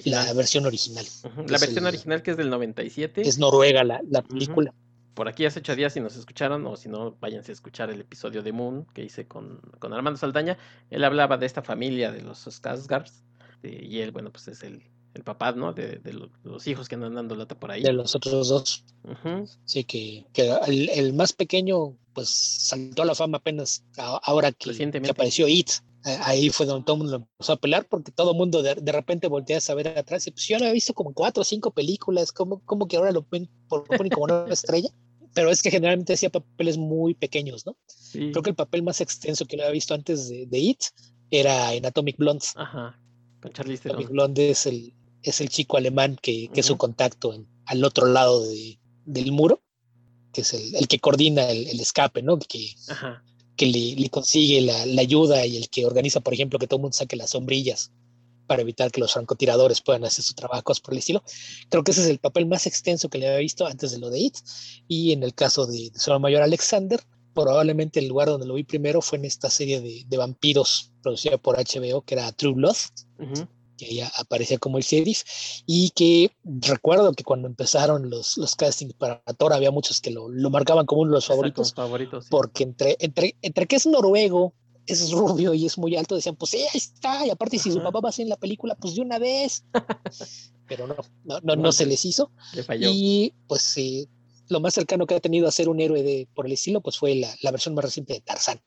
la 0.04 0.32
versión 0.34 0.66
original. 0.66 1.06
La 1.48 1.58
versión 1.58 1.86
original 1.86 2.22
que 2.22 2.32
es 2.32 2.36
del 2.36 2.50
97. 2.50 3.22
Es 3.26 3.38
noruega 3.38 3.82
la, 3.82 4.02
la 4.08 4.22
película 4.22 4.74
por 5.14 5.28
aquí 5.28 5.46
hace 5.46 5.60
ocho 5.60 5.76
días 5.76 5.92
si 5.92 6.00
nos 6.00 6.16
escucharon 6.16 6.66
o 6.66 6.76
si 6.76 6.88
no, 6.88 7.16
váyanse 7.20 7.52
a 7.52 7.54
escuchar 7.54 7.90
el 7.90 8.00
episodio 8.00 8.42
de 8.42 8.52
Moon 8.52 8.84
que 8.92 9.04
hice 9.04 9.26
con, 9.26 9.60
con 9.78 9.92
Armando 9.92 10.18
Saldaña. 10.18 10.58
Él 10.90 11.04
hablaba 11.04 11.38
de 11.38 11.46
esta 11.46 11.62
familia 11.62 12.10
de 12.10 12.20
los 12.20 12.46
Skarsgårds 12.46 13.22
y 13.68 13.98
él, 14.00 14.10
bueno, 14.10 14.30
pues 14.30 14.48
es 14.48 14.62
el, 14.62 14.82
el 15.14 15.22
papá, 15.22 15.52
¿no? 15.52 15.72
De, 15.72 15.98
de, 15.98 16.28
los 16.42 16.66
hijos 16.66 16.88
que 16.88 16.96
andan 16.96 17.14
dando 17.14 17.36
lata 17.36 17.58
por 17.58 17.70
ahí. 17.70 17.82
De 17.82 17.92
los 17.92 18.14
otros 18.14 18.48
dos. 18.48 18.84
Sí, 19.64 19.84
que, 19.84 20.26
que 20.32 20.50
el, 20.66 20.90
el, 20.90 21.12
más 21.14 21.32
pequeño, 21.32 21.96
pues 22.12 22.28
saltó 22.28 23.02
a 23.02 23.06
la 23.06 23.14
fama 23.14 23.38
apenas 23.38 23.84
ahora 23.96 24.52
que, 24.52 24.72
que 24.72 25.10
apareció 25.10 25.48
It. 25.48 25.70
Ahí 26.04 26.50
fue 26.50 26.66
donde 26.66 26.84
todo 26.84 26.96
el 26.96 27.02
mundo 27.02 27.16
empezó 27.16 27.54
a 27.54 27.56
pelar 27.56 27.86
porque 27.88 28.12
todo 28.12 28.32
el 28.32 28.36
mundo 28.36 28.62
de, 28.62 28.74
de, 28.74 28.92
repente 28.92 29.26
voltea 29.26 29.56
a 29.56 29.60
saber 29.62 29.88
atrás 29.88 30.26
y 30.26 30.32
pues 30.32 30.46
yo 30.46 30.58
no 30.58 30.66
he 30.66 30.72
visto 30.72 30.92
como 30.92 31.14
cuatro 31.14 31.40
o 31.40 31.44
cinco 31.44 31.70
películas, 31.70 32.30
como, 32.30 32.60
como 32.66 32.86
que 32.86 32.98
ahora 32.98 33.10
lo 33.10 33.26
ven 33.30 33.48
por, 33.68 33.86
como 33.86 34.24
una 34.24 34.44
estrella? 34.52 34.90
pero 35.34 35.50
es 35.50 35.62
que 35.62 35.70
generalmente 35.70 36.14
hacía 36.14 36.30
papeles 36.30 36.78
muy 36.78 37.14
pequeños, 37.14 37.66
¿no? 37.66 37.76
Creo 38.12 38.42
que 38.42 38.50
el 38.50 38.56
papel 38.56 38.82
más 38.82 39.00
extenso 39.00 39.44
que 39.46 39.56
lo 39.56 39.64
había 39.64 39.72
visto 39.72 39.92
antes 39.92 40.28
de, 40.28 40.58
It 40.58 40.80
era 41.30 41.74
en 41.74 41.84
Atomic 41.84 42.16
Blonde. 42.16 42.46
Ajá, 42.54 42.98
con 43.44 43.52
Charlize 43.52 43.90
Atomic 43.90 44.08
Blonde 44.08 44.50
es 44.50 44.64
el, 44.64 44.94
es 45.22 45.42
el 45.42 45.50
chico 45.50 45.76
alemán 45.76 46.16
que, 46.20 46.48
que 46.48 46.60
es 46.60 46.66
su 46.66 46.78
contacto 46.78 47.34
en, 47.34 47.46
al 47.66 47.84
otro 47.84 48.06
lado 48.06 48.42
de, 48.42 48.78
del 49.04 49.32
muro, 49.32 49.60
que 50.32 50.40
es 50.40 50.54
el, 50.54 50.74
el 50.74 50.88
que 50.88 50.98
coordina 50.98 51.50
el, 51.50 51.68
el, 51.68 51.78
escape, 51.78 52.22
¿no? 52.22 52.38
Que, 52.38 52.74
que 53.54 53.66
le, 53.66 53.96
le 53.96 54.08
consigue 54.08 54.62
la, 54.62 54.86
la, 54.86 55.02
ayuda 55.02 55.44
y 55.44 55.58
el 55.58 55.68
que 55.68 55.84
organiza, 55.84 56.20
por 56.20 56.32
ejemplo, 56.32 56.58
que 56.58 56.66
todo 56.66 56.78
el 56.78 56.82
mundo 56.84 56.96
saque 56.96 57.16
las 57.16 57.30
sombrillas 57.30 57.92
para 58.46 58.62
evitar 58.62 58.90
que 58.90 59.00
los 59.00 59.12
francotiradores 59.12 59.82
puedan 59.82 60.04
hacer 60.04 60.24
su 60.24 60.32
trabajo, 60.32 60.62
cosas 60.62 60.80
por 60.80 60.94
el 60.94 61.00
estilo. 61.00 61.22
Creo 61.68 61.84
que 61.84 61.90
ese 61.90 62.00
es 62.00 62.08
el 62.08 62.20
papel 62.20 62.46
más 62.46 62.66
extenso 62.66 63.10
que 63.10 63.18
le 63.18 63.26
había 63.26 63.40
visto 63.40 63.66
antes 63.66 63.92
de 63.92 63.98
lo 63.98 64.08
de 64.08 64.20
It. 64.20 64.38
Y 64.88 65.12
en 65.12 65.22
el 65.22 65.34
caso 65.34 65.66
de, 65.66 65.90
de 65.90 66.18
Mayor 66.18 66.40
Alexander, 66.40 66.98
probablemente 67.34 68.00
el 68.00 68.08
lugar 68.08 68.28
donde 68.28 68.46
lo 68.46 68.54
vi 68.54 68.64
primero 68.64 69.02
fue 69.02 69.18
en 69.18 69.24
esta 69.24 69.50
serie 69.50 69.80
de, 69.80 70.04
de 70.06 70.16
vampiros 70.16 70.92
producida 71.02 71.36
por 71.38 71.56
HBO, 71.56 72.02
que 72.02 72.14
era 72.14 72.32
True 72.32 72.54
Blood, 72.54 72.76
que 73.76 73.94
ya 73.94 74.10
aparecía 74.16 74.58
como 74.58 74.78
el 74.78 74.84
sheriff, 74.84 75.22
y 75.66 75.90
que 75.90 76.30
recuerdo 76.44 77.12
que 77.12 77.24
cuando 77.24 77.48
empezaron 77.48 78.08
los, 78.08 78.38
los 78.38 78.54
castings 78.54 78.94
para 78.94 79.20
Thor 79.36 79.52
había 79.52 79.70
muchos 79.70 80.00
que 80.00 80.10
lo, 80.10 80.28
lo 80.28 80.50
marcaban 80.50 80.86
como 80.86 81.02
uno 81.02 81.10
de 81.10 81.16
los 81.16 81.26
favoritos, 81.26 81.74
favoritos 81.74 82.26
porque 82.30 82.62
entre, 82.62 82.96
entre, 83.00 83.36
entre 83.42 83.66
que 83.66 83.76
es 83.76 83.86
noruego, 83.86 84.54
es 84.86 85.10
rubio 85.10 85.54
y 85.54 85.66
es 85.66 85.78
muy 85.78 85.96
alto, 85.96 86.14
decían, 86.14 86.36
pues 86.36 86.50
sí, 86.52 86.58
ahí 86.58 86.68
está, 86.74 87.26
y 87.26 87.30
aparte 87.30 87.58
si 87.58 87.72
su 87.72 87.82
papá 87.82 88.00
va 88.00 88.10
a 88.10 88.12
ser 88.12 88.24
en 88.24 88.30
la 88.30 88.36
película, 88.36 88.74
pues 88.74 88.94
de 88.94 89.00
una 89.00 89.18
vez. 89.18 89.64
Pero 90.66 90.86
no, 90.86 90.96
no, 91.24 91.40
no, 91.42 91.56
no 91.56 91.72
se 91.72 91.84
les 91.84 92.04
hizo. 92.06 92.30
Y 92.80 93.34
pues 93.46 93.60
sí, 93.60 94.08
lo 94.48 94.60
más 94.60 94.74
cercano 94.74 95.06
que 95.06 95.14
ha 95.14 95.20
tenido 95.20 95.48
a 95.48 95.52
ser 95.52 95.68
un 95.68 95.80
héroe 95.80 96.02
de, 96.02 96.28
por 96.34 96.46
el 96.46 96.52
estilo, 96.52 96.80
pues 96.80 96.98
fue 96.98 97.14
la, 97.14 97.34
la 97.42 97.50
versión 97.50 97.74
más 97.74 97.84
reciente 97.84 98.14
de 98.14 98.20
Tarzán. 98.20 98.60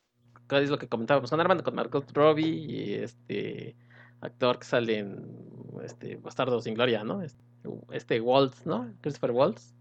Es 0.50 0.70
lo 0.70 0.78
que 0.78 0.88
comentábamos 0.88 1.30
con 1.30 1.40
Armando, 1.40 1.64
con 1.64 1.76
Margot 1.76 2.10
Robbie 2.14 2.48
y 2.48 2.94
este 2.94 3.76
actor 4.22 4.60
que 4.60 4.66
sale 4.66 5.00
en 5.00 5.26
este 5.84 6.16
Bastardo 6.16 6.62
sin 6.62 6.74
Gloria, 6.74 7.04
¿no? 7.04 7.22
Este, 7.22 7.44
este 7.92 8.22
Waltz, 8.22 8.66
¿no? 8.66 8.94
Christopher 9.02 9.32
Waltz. 9.32 9.74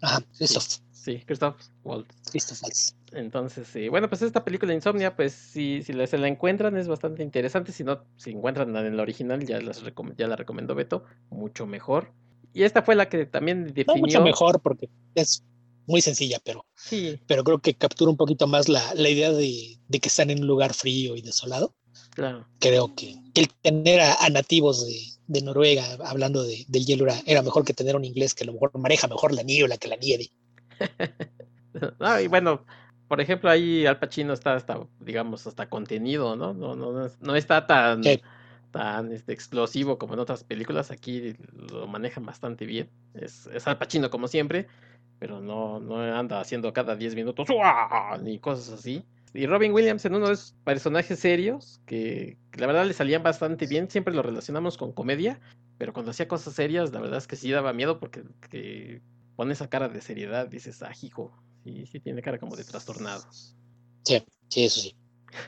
Ajá, 0.00 0.22
Christoph. 0.36 0.64
Sí, 0.90 1.22
Christoph 1.26 1.60
Waltz. 1.84 2.30
Christoph 2.30 2.62
Waltz. 2.62 2.96
Entonces, 3.12 3.68
sí. 3.68 3.88
bueno, 3.88 4.08
pues 4.08 4.22
esta 4.22 4.44
película 4.44 4.70
de 4.70 4.76
Insomnia, 4.76 5.14
pues 5.14 5.32
si, 5.32 5.82
si 5.82 5.92
se 6.06 6.18
la 6.18 6.28
encuentran 6.28 6.76
es 6.76 6.88
bastante 6.88 7.22
interesante. 7.22 7.72
Si 7.72 7.84
no, 7.84 8.02
si 8.16 8.30
encuentran 8.30 8.74
en 8.74 8.96
la 8.96 9.02
original, 9.02 9.44
ya, 9.46 9.60
las 9.60 9.82
ya 10.16 10.26
la 10.26 10.36
recomendó 10.36 10.74
Beto, 10.74 11.04
mucho 11.30 11.66
mejor. 11.66 12.12
Y 12.54 12.62
esta 12.62 12.82
fue 12.82 12.94
la 12.94 13.08
que 13.08 13.26
también 13.26 13.74
definió. 13.74 14.00
mucho 14.00 14.22
mejor 14.22 14.60
porque 14.60 14.88
es 15.16 15.42
muy 15.86 16.00
sencilla, 16.00 16.38
pero, 16.44 16.64
sí. 16.76 17.20
pero 17.26 17.44
creo 17.44 17.58
que 17.58 17.74
captura 17.74 18.10
un 18.10 18.16
poquito 18.16 18.46
más 18.46 18.68
la, 18.68 18.94
la 18.94 19.08
idea 19.08 19.32
de, 19.32 19.76
de, 19.88 20.00
que 20.00 20.08
están 20.08 20.30
en 20.30 20.40
un 20.40 20.46
lugar 20.46 20.72
frío 20.72 21.16
y 21.16 21.20
desolado. 21.20 21.74
Claro. 22.14 22.46
Creo 22.60 22.94
que, 22.94 23.16
el 23.34 23.48
tener 23.60 24.00
a, 24.00 24.28
nativos 24.30 24.86
de, 24.86 24.98
de, 25.26 25.42
Noruega 25.42 25.84
hablando 26.06 26.44
de, 26.44 26.64
del 26.68 26.86
hielo 26.86 27.04
era, 27.04 27.16
era, 27.26 27.42
mejor 27.42 27.64
que 27.64 27.74
tener 27.74 27.96
un 27.96 28.04
inglés 28.04 28.34
que 28.34 28.44
a 28.44 28.46
lo 28.46 28.52
mejor 28.52 28.70
maneja 28.78 29.08
mejor 29.08 29.32
la 29.32 29.42
niebla 29.42 29.76
que 29.76 29.88
la 29.88 29.96
nieve. 29.96 30.30
no, 32.00 32.20
y 32.20 32.28
bueno, 32.28 32.64
por 33.08 33.20
ejemplo, 33.20 33.50
ahí 33.50 33.84
Al 33.84 33.98
Pacino 33.98 34.32
está 34.32 34.54
hasta, 34.54 34.86
digamos, 35.00 35.46
hasta 35.46 35.68
contenido, 35.68 36.36
¿no? 36.36 36.54
No, 36.54 36.76
no, 36.76 37.10
no 37.20 37.36
está 37.36 37.66
tan 37.66 38.00
tan 38.74 39.12
este, 39.12 39.32
explosivo 39.32 39.98
como 39.98 40.14
en 40.14 40.20
otras 40.20 40.42
películas. 40.42 40.90
Aquí 40.90 41.36
lo 41.52 41.86
manejan 41.86 42.26
bastante 42.26 42.66
bien. 42.66 42.90
Es, 43.14 43.46
es 43.46 43.68
Al 43.68 43.78
Pacino 43.78 44.10
como 44.10 44.26
siempre, 44.26 44.66
pero 45.20 45.40
no, 45.40 45.78
no 45.78 46.02
anda 46.02 46.40
haciendo 46.40 46.72
cada 46.72 46.96
10 46.96 47.14
minutos 47.14 47.48
ni 48.20 48.40
cosas 48.40 48.80
así. 48.80 49.04
Y 49.32 49.46
Robin 49.46 49.72
Williams 49.72 50.04
en 50.04 50.16
uno 50.16 50.26
de 50.26 50.34
esos 50.34 50.56
personajes 50.64 51.20
serios 51.20 51.80
que, 51.86 52.36
la 52.54 52.66
verdad 52.66 52.84
le 52.84 52.94
salían 52.94 53.22
bastante 53.22 53.68
bien. 53.68 53.88
Siempre 53.88 54.12
lo 54.12 54.22
relacionamos 54.22 54.76
con 54.76 54.92
comedia, 54.92 55.40
pero 55.78 55.92
cuando 55.92 56.10
hacía 56.10 56.26
cosas 56.26 56.54
serias, 56.54 56.92
la 56.92 57.00
verdad 57.00 57.18
es 57.18 57.28
que 57.28 57.36
sí 57.36 57.52
daba 57.52 57.72
miedo 57.72 58.00
porque 58.00 58.24
que 58.50 59.02
pone 59.36 59.52
esa 59.52 59.70
cara 59.70 59.88
de 59.88 60.00
seriedad. 60.00 60.48
Dices, 60.48 60.82
ah, 60.82 60.92
hijo, 61.00 61.32
sí, 61.62 61.86
sí 61.86 62.00
tiene 62.00 62.22
cara 62.22 62.40
como 62.40 62.56
de 62.56 62.64
trastornado. 62.64 63.22
Sí, 64.02 64.20
sí, 64.48 64.64
eso 64.64 64.80
sí. 64.80 64.96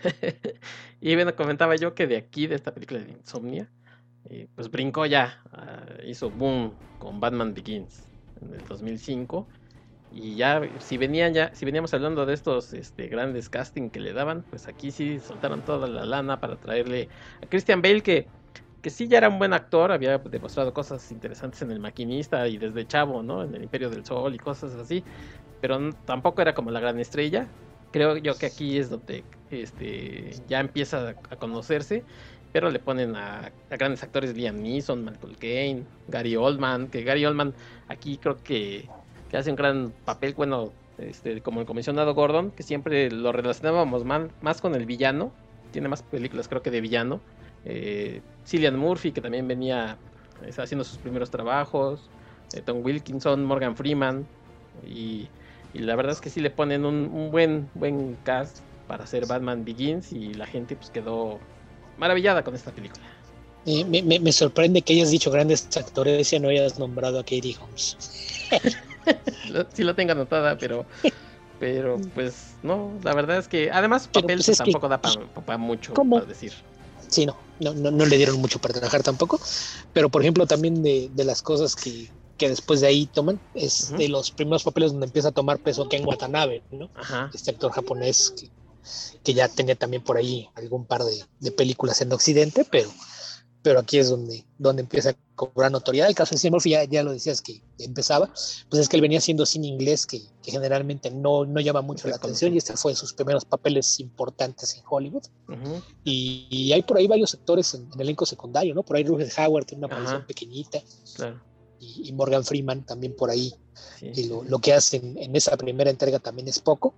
y 1.01 1.15
bueno, 1.15 1.35
comentaba 1.35 1.77
yo 1.77 1.95
que 1.95 2.07
de 2.07 2.17
aquí, 2.17 2.47
de 2.47 2.55
esta 2.55 2.73
película 2.73 3.01
de 3.01 3.11
Insomnia, 3.11 3.69
eh, 4.29 4.49
pues 4.55 4.71
brincó 4.71 5.07
ya, 5.07 5.41
ah, 5.53 5.85
hizo 6.05 6.31
boom 6.31 6.73
con 6.99 7.21
Batman 7.21 7.55
Begins 7.55 8.03
en 8.41 8.55
el 8.55 8.65
2005. 8.67 9.47
Y 10.13 10.37
ya, 10.37 10.63
si 10.79 10.97
venían 10.97 11.35
ya, 11.35 11.55
si 11.55 11.65
veníamos 11.65 11.93
hablando 11.93 12.25
de 12.27 12.35
estos 12.35 12.73
este, 12.73 13.09
grandes 13.09 13.49
casting 13.49 13.91
que 13.91 14.01
le 14.01 14.13
daban, 14.13 14.45
pues 14.49 14.69
aquí 14.69 14.91
sí 14.91 15.19
soltaron 15.21 15.63
toda 15.63 15.89
la 15.89 16.05
lana 16.05 16.41
para 16.41 16.57
traerle 16.57 17.09
a 17.43 17.47
Christian 17.47 17.83
Bale, 17.83 18.03
que, 18.03 18.27
que 18.83 18.91
sí 18.91 19.09
ya 19.09 19.19
era 19.19 19.29
un 19.29 19.39
buen 19.39 19.53
actor, 19.53 19.93
había 19.93 20.19
demostrado 20.19 20.73
cosas 20.73 21.11
interesantes 21.11 21.61
en 21.63 21.71
El 21.71 21.81
Maquinista 21.81 22.47
y 22.49 22.57
desde 22.57 22.87
Chavo, 22.87 23.23
¿no? 23.23 23.43
En 23.43 23.55
El 23.55 23.65
Imperio 23.65 23.91
del 23.91 24.05
Sol 24.07 24.35
y 24.35 24.39
cosas 24.39 24.75
así, 24.75 25.05
pero 25.61 25.79
tampoco 26.05 26.41
era 26.41 26.55
como 26.55 26.71
la 26.71 26.81
gran 26.81 26.99
estrella 27.01 27.49
creo 27.93 28.17
yo 28.17 28.37
que 28.37 28.47
aquí 28.47 28.79
es 28.79 28.91
donde 28.91 29.25
este, 29.51 30.33
ya 30.49 30.61
empieza 30.61 31.15
a 31.31 31.37
conocerse, 31.37 32.05
pero 32.53 32.71
le 32.71 32.79
ponen 32.79 33.17
a, 33.17 33.53
grandes 33.71 34.03
actores, 34.03 34.35
Liam 34.35 34.63
Neeson, 34.63 35.05
Michael 35.05 35.37
Caine, 35.37 35.85
Gary 36.09 36.37
Oldman, 36.37 36.89
que 36.89 37.03
Gary 37.03 37.25
Oldman 37.27 37.55
aquí 37.89 38.17
creo 38.17 38.43
que, 38.43 38.89
hace 39.33 39.51
un 39.51 39.57
gran 39.57 39.93
papel, 40.05 40.33
bueno, 40.35 40.73
este, 40.97 41.43
como 41.43 41.61
el 41.61 41.67
comisionado 41.67 42.15
Gordon, 42.15 42.51
que 42.53 42.63
siempre 42.63 43.11
lo 43.11 43.33
relacionábamos 43.33 44.05
más, 44.05 44.61
con 44.63 44.75
el 44.75 44.87
villano, 44.87 45.33
tiene 45.71 45.89
más 45.89 46.03
películas 46.03 46.49
creo 46.49 46.63
que 46.63 46.71
de 46.71 46.81
villano, 46.81 47.21
eh, 47.67 48.23
Cillian 48.47 48.79
Murphy, 48.79 49.13
que 49.13 49.21
también 49.21 49.47
venía 49.47 49.99
haciendo 50.57 50.85
sus 50.85 50.97
primeros 50.97 51.31
trabajos, 51.31 52.09
eh, 52.55 52.63
Tom 52.63 52.83
Wilkinson, 52.83 53.45
Morgan 53.45 53.77
Freeman, 53.77 54.27
y 54.87 55.29
y 55.77 55.81
la 55.81 55.95
verdad 55.95 56.13
es 56.13 56.23
que 56.23 56.31
sí 56.31 56.41
le 56.41 56.51
ponen 56.51 56.87
un, 56.87 57.31
buen, 57.31 57.69
buen 57.75 58.17
cast 58.25 58.61
para 58.89 59.05
hacer 59.05 59.27
Batman 59.27 59.63
Begins 59.63 60.11
y 60.11 60.33
la 60.33 60.47
gente 60.47 60.75
pues 60.75 60.89
quedó 60.89 61.39
maravillada 61.99 62.43
con 62.43 62.55
esta 62.55 62.71
película. 62.71 63.05
me, 63.67 64.33
sorprende 64.33 64.81
que 64.81 64.95
hayas 64.95 65.11
dicho 65.11 65.31
grandes 65.31 65.69
actores 65.77 66.33
y 66.33 66.41
no 66.41 66.49
hayas 66.49 66.79
nombrado 66.79 67.19
a 67.19 67.23
Katie 67.23 67.57
Holmes. 67.61 67.99
sí 69.75 69.85
lo 69.85 69.95
tengo 69.95 70.13
anotada, 70.13 70.57
pero 70.57 70.87
pero 71.59 71.99
pues 72.15 72.55
no, 72.63 72.99
la 73.03 73.15
verdad 73.15 73.37
es 73.39 73.49
que 73.49 73.71
además 73.71 74.05
su 74.05 74.11
papel 74.11 74.43
pues, 74.45 74.57
tampoco 74.57 74.89
da 74.89 74.99
para 75.01 75.59
mucho 75.59 75.93
para 75.93 76.25
decir. 76.25 76.55
Sí, 77.09 77.27
no, 77.27 77.37
no, 77.61 77.91
no, 77.91 78.07
le 78.07 78.17
dieron 78.17 78.41
mucho 78.41 78.59
para 78.59 78.75
trabajar 78.75 79.03
tampoco, 79.03 79.41
pero 79.93 80.09
por 80.09 80.23
ejemplo 80.23 80.47
también 80.47 80.83
de, 80.83 81.11
de 81.13 81.25
las 81.25 81.43
cosas 81.43 81.77
que, 81.77 82.11
que 82.37 82.49
después 82.49 82.81
de 82.81 82.89
ahí 82.89 83.07
toman, 83.07 83.41
es 83.55 83.93
de 83.97 84.09
los 84.09 84.31
primeros 84.31 84.63
papeles 84.63 84.93
donde 84.93 85.07
empieza 85.07 85.29
a 85.29 85.33
tomar 85.33 85.59
peso 85.59 85.89
Ken 85.89 86.07
Watanabe, 86.07 86.63
¿no? 86.71 86.91
Este 87.33 87.51
actor 87.51 87.73
japonés 87.73 88.35
que, 89.25 89.35
ya 89.35 89.49
tenía 89.49 89.75
también 89.75 90.05
por 90.05 90.17
ahí 90.17 90.49
algún 90.55 90.85
par 90.85 91.03
de, 91.03 91.51
películas 91.53 92.01
en 92.03 92.13
Occidente, 92.13 92.67
pero, 92.71 92.89
pero 93.63 93.81
aquí 93.81 93.99
es 93.99 94.11
donde, 94.11 94.45
donde 94.59 94.83
empieza 94.83 95.11
a 95.11 95.17
cobrar 95.35 95.73
notoriedad. 95.73 96.09
El 96.09 96.15
caso 96.15 96.37
de 96.37 96.51
Murphy 96.51 96.71
ya, 96.71 96.85
ya 96.85 97.03
lo 97.03 97.13
decías 97.13 97.41
que 97.41 97.63
empezaba, 97.79 98.31
pues 98.69 98.83
es 98.83 98.89
que 98.89 98.97
él 98.97 99.03
venía 99.03 99.21
siendo 99.21 99.45
sin 99.47 99.65
inglés, 99.65 100.07
que, 100.07 100.23
generalmente 100.45 101.11
no, 101.11 101.45
no 101.45 101.61
llama 101.61 101.81
mucho 101.81 102.07
la 102.07 102.17
atención, 102.17 102.55
y 102.55 102.59
este 102.59 102.77
fue 102.77 102.93
de 102.93 102.97
sus 102.97 103.13
primeros 103.15 103.45
papeles 103.45 103.99
importantes 103.99 104.75
en 104.75 104.83
Hollywood. 104.89 105.25
y, 106.05 106.71
hay 106.73 106.83
por 106.83 106.99
ahí 106.99 107.07
varios 107.07 107.35
actores 107.35 107.75
en, 107.75 107.89
el 107.95 108.01
elenco 108.03 108.27
secundario, 108.27 108.75
¿no? 108.75 108.83
Por 108.83 108.97
ahí 108.97 109.05
Rutger 109.05 109.33
Howard 109.39 109.65
tiene 109.65 109.87
una 109.87 109.95
aparición 109.95 110.27
pequeñita. 110.27 110.83
Claro 111.15 111.41
y, 111.81 112.13
Morgan 112.13 112.45
Freeman 112.45 112.85
también 112.85 113.15
por 113.15 113.31
ahí. 113.31 113.55
y 114.01 114.25
lo, 114.25 114.43
lo, 114.45 114.59
que 114.59 114.73
hacen 114.73 115.17
en 115.19 115.37
esa 115.37 115.57
primera 115.57 115.91
entrega 115.91 116.19
también 116.19 116.49
es 116.49 116.59
poco, 116.59 116.95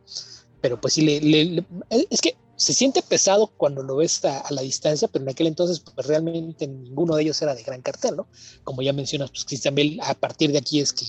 pero 0.61 0.81
pues 0.81 0.95
sí, 0.95 1.03
le, 1.03 1.65
es 2.11 2.21
que 2.21 2.37
se 2.59 2.75
siente 2.75 3.03
pesado 3.03 3.47
cuando 3.57 3.85
lo 3.85 3.97
ves 3.97 4.25
a, 4.25 4.45
la 4.51 4.63
distancia, 4.63 5.07
pero 5.07 5.23
en 5.23 5.31
aquel 5.31 5.47
entonces 5.47 5.79
pues 5.79 6.07
realmente 6.07 6.67
ninguno 6.67 7.15
de 7.15 7.23
ellos 7.23 7.41
era 7.41 7.55
de 7.55 7.63
gran 7.63 7.83
cartel, 7.83 8.17
¿no? 8.17 8.27
Como 8.65 8.83
ya 8.83 8.93
mencionas, 8.93 9.31
pues 9.31 9.45
Christian 9.45 9.77
Bale 9.77 9.99
a 10.03 10.15
partir 10.15 10.51
de 10.51 10.59
aquí 10.59 10.81
es 10.81 10.93
que, 10.93 11.07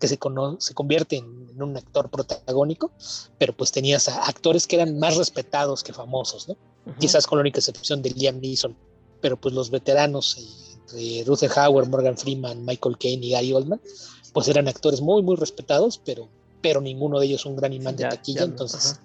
que 0.00 0.08
se, 0.08 0.18
se 0.58 0.74
convierte 0.74 1.16
en, 1.16 1.60
un 1.60 1.76
actor 1.76 2.08
protagónico, 2.08 2.90
pero 3.36 3.54
pues 3.54 3.70
tenías 3.70 4.08
a 4.08 4.24
actores 4.24 4.66
que 4.66 4.76
eran 4.76 4.98
más 4.98 5.16
respetados 5.16 5.82
que 5.82 5.92
famosos, 5.92 6.48
¿no? 6.48 6.56
Quizás 6.98 7.26
con 7.26 7.36
la 7.38 7.42
única 7.42 7.58
excepción 7.58 8.00
de 8.00 8.10
Liam 8.10 8.40
Neeson, 8.40 8.74
pero 9.20 9.38
pues 9.38 9.54
los 9.54 9.70
veteranos 9.70 10.38
de 10.92 11.24
Ruther 11.26 11.50
Hauer, 11.56 11.88
Morgan 11.88 12.16
Freeman, 12.16 12.64
Michael 12.64 12.98
Caine 12.98 13.26
y 13.26 13.30
Gary 13.30 13.52
Oldman, 13.52 13.80
pues 14.32 14.48
eran 14.48 14.68
actores 14.68 15.00
muy, 15.00 15.22
muy 15.22 15.36
respetados, 15.36 16.00
pero, 16.04 16.28
pero 16.60 16.80
ninguno 16.80 17.18
de 17.20 17.26
ellos 17.26 17.46
un 17.46 17.56
gran 17.56 17.72
imán 17.72 17.96
de 17.96 18.04
taquilla. 18.08 18.44
entonces, 18.44 19.00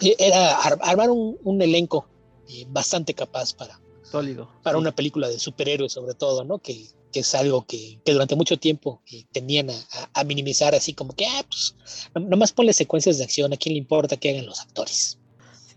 eh, 0.00 0.16
era 0.18 0.56
armar 0.56 1.10
un, 1.10 1.62
elenco 1.62 2.06
eh, 2.48 2.64
bastante 2.68 3.14
capaz 3.14 3.52
para, 3.52 3.80
Sólido, 4.02 4.50
para 4.62 4.78
una 4.78 4.94
película 4.94 5.28
de 5.28 5.38
superhéroes, 5.38 5.92
sobre 5.92 6.14
todo, 6.14 6.44
¿no? 6.44 6.58
Que, 6.58 6.86
que 7.12 7.20
es 7.20 7.34
algo 7.34 7.66
que, 7.66 8.00
que 8.04 8.12
durante 8.12 8.36
mucho 8.36 8.58
tiempo 8.58 9.02
eh, 9.10 9.24
tenían 9.32 9.70
a, 9.70 9.74
a, 10.14 10.24
minimizar 10.24 10.74
así 10.74 10.94
como 10.94 11.14
que, 11.14 11.26
ah, 11.26 11.44
pues, 11.48 11.74
nomás 12.14 12.52
ponle 12.52 12.72
secuencias 12.72 13.18
de 13.18 13.24
acción, 13.24 13.52
¿a 13.52 13.56
quién 13.56 13.74
le 13.74 13.78
importa 13.78 14.16
que 14.16 14.30
hagan 14.30 14.46
los 14.46 14.60
actores? 14.60 15.17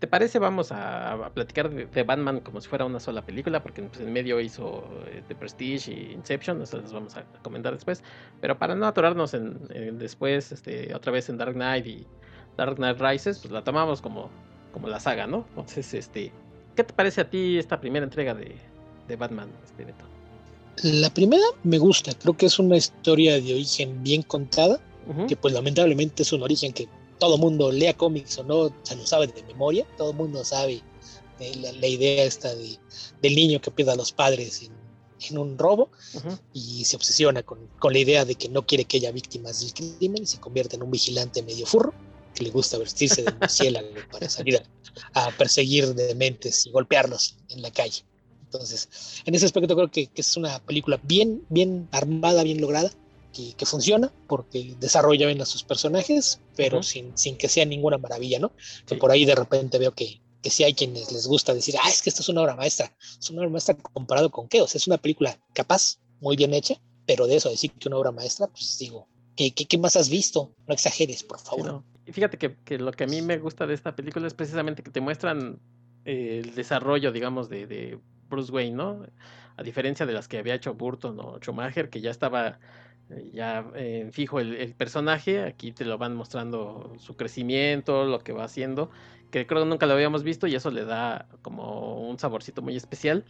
Te 0.01 0.07
parece, 0.07 0.39
vamos 0.39 0.71
a, 0.71 1.13
a 1.13 1.29
platicar 1.29 1.69
de, 1.69 1.85
de, 1.85 2.01
Batman 2.01 2.39
como 2.39 2.59
si 2.59 2.67
fuera 2.67 2.85
una 2.85 2.99
sola 2.99 3.23
película, 3.23 3.61
porque 3.61 3.83
pues, 3.83 3.99
en 4.01 4.11
medio 4.11 4.39
hizo 4.39 4.83
eh, 5.05 5.21
The 5.27 5.35
Prestige 5.35 5.91
y 5.91 6.13
Inception, 6.13 6.59
eso 6.59 6.81
las 6.81 6.91
vamos 6.91 7.15
a 7.17 7.23
comentar 7.43 7.71
después, 7.71 8.01
pero 8.41 8.57
para 8.57 8.73
no 8.73 8.87
atorarnos 8.87 9.35
en, 9.35 9.59
en 9.69 9.99
después, 9.99 10.51
este, 10.51 10.91
otra 10.95 11.11
vez 11.11 11.29
en 11.29 11.37
Dark 11.37 11.53
Knight 11.53 11.85
y 11.85 12.07
Dark 12.57 12.77
Knight 12.77 12.99
Rises, 12.99 13.37
pues 13.37 13.51
la 13.51 13.63
tomamos 13.63 14.01
como, 14.01 14.31
como 14.73 14.87
la 14.87 14.99
saga, 14.99 15.27
¿no? 15.27 15.45
Entonces, 15.49 15.93
este, 15.93 16.31
¿qué 16.75 16.83
te 16.83 16.95
parece 16.95 17.21
a 17.21 17.29
ti 17.29 17.59
esta 17.59 17.79
primera 17.79 18.03
entrega 18.03 18.33
de, 18.33 18.55
de 19.07 19.15
Batman, 19.15 19.49
este 19.63 19.85
Beto? 19.85 20.05
La 20.81 21.11
primera 21.11 21.45
me 21.63 21.77
gusta, 21.77 22.11
creo 22.19 22.35
que 22.35 22.47
es 22.47 22.57
una 22.57 22.75
historia 22.75 23.39
de 23.39 23.53
origen 23.53 24.01
bien 24.01 24.23
contada, 24.23 24.79
uh 25.05 25.13
-huh. 25.13 25.27
que 25.27 25.35
pues 25.35 25.53
lamentablemente 25.53 26.23
es 26.23 26.33
un 26.33 26.41
origen 26.41 26.73
que 26.73 26.89
todo 27.21 27.37
mundo 27.37 27.71
lea 27.71 27.95
cómics 27.95 28.39
o 28.39 28.43
no, 28.43 28.75
se 28.81 28.95
lo 28.95 29.05
sabe 29.05 29.27
de 29.27 29.43
memoria, 29.43 29.85
todo 29.95 30.11
mundo 30.11 30.43
sabe 30.43 30.81
eh, 31.39 31.55
la, 31.57 31.71
la, 31.73 31.85
idea 31.87 32.23
esta 32.23 32.53
de, 32.55 32.79
del 33.21 33.35
niño 33.35 33.61
que 33.61 33.69
pierde 33.69 33.91
a 33.91 33.95
los 33.95 34.11
padres 34.11 34.63
en, 34.63 34.71
en 35.29 35.37
un 35.37 35.55
robo 35.55 35.91
uh 36.15 36.17
-huh. 36.17 36.39
y 36.51 36.83
se 36.83 36.95
obsesiona 36.95 37.43
con, 37.43 37.59
con, 37.77 37.93
la 37.93 37.99
idea 37.99 38.25
de 38.25 38.33
que 38.33 38.49
no 38.49 38.65
quiere 38.65 38.85
que 38.85 38.97
haya 38.97 39.11
víctimas 39.11 39.59
del 39.59 39.71
crimen 39.71 40.23
y 40.23 40.25
se 40.25 40.39
convierte 40.39 40.77
en 40.77 40.81
un 40.81 40.89
vigilante 40.89 41.43
medio 41.43 41.67
furro 41.67 41.93
que 42.33 42.43
le 42.43 42.49
gusta 42.49 42.79
vestirse 42.79 43.21
de 43.21 43.31
murciélago 43.33 43.89
para 44.11 44.27
salir 44.27 44.63
a, 45.13 45.25
a 45.27 45.37
perseguir 45.37 45.93
dementes 45.93 46.65
y 46.65 46.71
golpearlos 46.71 47.35
en 47.49 47.61
la 47.61 47.69
calle. 47.69 48.03
Entonces, 48.45 48.89
en 49.25 49.35
ese 49.35 49.45
aspecto 49.45 49.75
creo 49.75 49.91
que, 49.91 50.07
que, 50.07 50.21
es 50.21 50.35
una 50.37 50.57
película 50.65 50.99
bien, 51.03 51.45
bien 51.49 51.87
armada, 51.91 52.41
bien 52.41 52.59
lograda, 52.59 52.91
que, 53.31 53.53
que 53.53 53.65
funciona 53.65 54.11
porque 54.27 54.75
desarrolla 54.79 55.27
bien 55.27 55.41
a 55.41 55.45
sus 55.45 55.63
personajes, 55.63 56.39
pero 56.55 56.77
uh 56.77 56.81
-huh. 56.81 56.83
sin, 56.83 57.17
sin, 57.17 57.37
que 57.37 57.47
sea 57.47 57.65
ninguna 57.65 57.97
maravilla, 57.97 58.39
¿no? 58.39 58.51
Sí. 58.57 58.83
Que 58.87 58.95
por 58.95 59.11
ahí 59.11 59.25
de 59.25 59.35
repente 59.35 59.77
veo 59.77 59.93
que, 59.93 60.21
que 60.41 60.49
sí 60.49 60.63
hay 60.63 60.73
quienes 60.73 61.11
les 61.11 61.27
gusta 61.27 61.53
decir, 61.53 61.75
ah, 61.81 61.89
es 61.89 62.01
que 62.01 62.09
esto 62.09 62.21
es 62.21 62.29
una 62.29 62.41
obra 62.41 62.55
maestra. 62.55 62.93
Es 63.19 63.29
una 63.29 63.41
obra 63.41 63.51
maestra 63.51 63.75
comparado 63.75 64.29
con 64.31 64.47
qué? 64.47 64.61
O 64.61 64.67
sea, 64.67 64.79
es 64.79 64.87
una 64.87 64.97
película 64.97 65.39
capaz, 65.53 65.99
muy 66.19 66.35
bien 66.35 66.53
hecha, 66.53 66.75
pero 67.05 67.27
de 67.27 67.35
eso 67.35 67.49
decir 67.49 67.71
que 67.71 67.87
una 67.87 67.97
obra 67.97 68.11
maestra, 68.11 68.47
pues 68.47 68.77
digo, 68.79 69.07
¿qué, 69.35 69.53
qué, 69.53 69.65
qué 69.65 69.77
más 69.77 69.95
has 69.95 70.09
visto? 70.09 70.53
No 70.67 70.73
exageres, 70.73 71.23
por 71.23 71.39
favor. 71.39 71.65
Sí, 71.65 71.67
no. 71.71 71.85
Y 72.05 72.11
fíjate 72.11 72.37
que, 72.37 72.57
que, 72.63 72.77
lo 72.77 72.91
que 72.91 73.03
a 73.03 73.07
mí 73.07 73.21
me 73.21 73.37
gusta 73.37 73.67
de 73.67 73.73
esta 73.73 73.95
película 73.95 74.27
es 74.27 74.33
precisamente 74.33 74.83
que 74.83 74.91
te 74.91 75.01
muestran 75.01 75.59
eh, 76.05 76.41
el 76.43 76.55
desarrollo, 76.55 77.11
digamos, 77.11 77.47
de, 77.49 77.67
de 77.67 77.99
Bruce 78.27 78.51
Wayne, 78.51 78.75
¿no? 78.75 79.05
A 79.57 79.63
diferencia 79.63 80.05
de 80.05 80.13
las 80.13 80.27
que 80.27 80.39
había 80.39 80.55
hecho 80.55 80.73
Burton 80.73 81.19
o 81.19 81.37
Schumacher, 81.39 81.89
que 81.89 82.01
ya 82.01 82.09
estaba 82.09 82.59
ya 83.33 83.65
eh, 83.75 84.09
fijo 84.11 84.39
el, 84.39 84.55
el, 84.55 84.73
personaje, 84.73 85.43
aquí 85.43 85.71
te 85.71 85.85
lo 85.85 85.97
van 85.97 86.15
mostrando 86.15 86.93
su 86.97 87.15
crecimiento, 87.15 88.05
lo 88.05 88.19
que 88.19 88.33
va 88.33 88.43
haciendo, 88.45 88.89
que 89.31 89.47
creo 89.47 89.63
que 89.63 89.69
nunca 89.69 89.85
lo 89.85 89.93
habíamos 89.93 90.23
visto 90.23 90.47
y 90.47 90.55
eso 90.55 90.71
le 90.71 90.85
da 90.85 91.27
como 91.41 92.07
un 92.09 92.19
saborcito 92.19 92.61
muy 92.61 92.75
especial. 92.75 93.25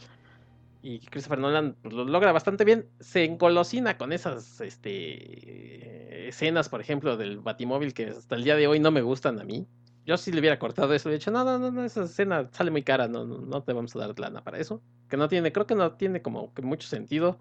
Y 0.83 0.99
Christopher 0.99 1.39
Nolan 1.39 1.75
pues, 1.81 1.93
lo 1.93 2.05
logra 2.05 2.31
bastante 2.31 2.65
bien. 2.65 2.87
Se 2.99 3.23
engolosina 3.23 3.97
con 3.97 4.11
esas 4.13 4.61
este, 4.61 6.27
escenas, 6.27 6.69
por 6.69 6.81
ejemplo, 6.81 7.17
del 7.17 7.39
Batimóvil 7.39 7.93
que 7.93 8.07
hasta 8.07 8.35
el 8.35 8.43
día 8.43 8.55
de 8.55 8.67
hoy 8.67 8.79
no 8.79 8.89
me 8.89 9.01
gustan 9.01 9.39
a 9.39 9.43
mí 9.43 9.67
yo 10.05 10.17
sí 10.17 10.31
le 10.31 10.39
hubiera 10.39 10.57
cortado 10.59 10.93
eso, 10.93 11.09
le 11.09 11.15
he 11.15 11.17
dicho, 11.19 11.31
no, 11.31 11.43
no, 11.43 11.59
no, 11.59 11.71
no, 11.71 11.83
esa 11.83 12.03
escena 12.03 12.49
sale 12.51 12.71
muy 12.71 12.83
cara, 12.83 13.07
no, 13.07 13.25
no, 13.25 13.37
no 13.39 13.63
te 13.63 13.73
vamos 13.73 13.95
a 13.95 13.99
dar 13.99 14.19
lana 14.19 14.43
para 14.43 14.57
eso. 14.57 14.81
Que 15.09 15.17
no 15.17 15.27
tiene, 15.27 15.51
creo 15.51 15.67
que 15.67 15.75
no 15.75 15.93
tiene 15.93 16.21
como 16.21 16.53
que 16.53 16.61
mucho 16.61 16.87
sentido. 16.87 17.39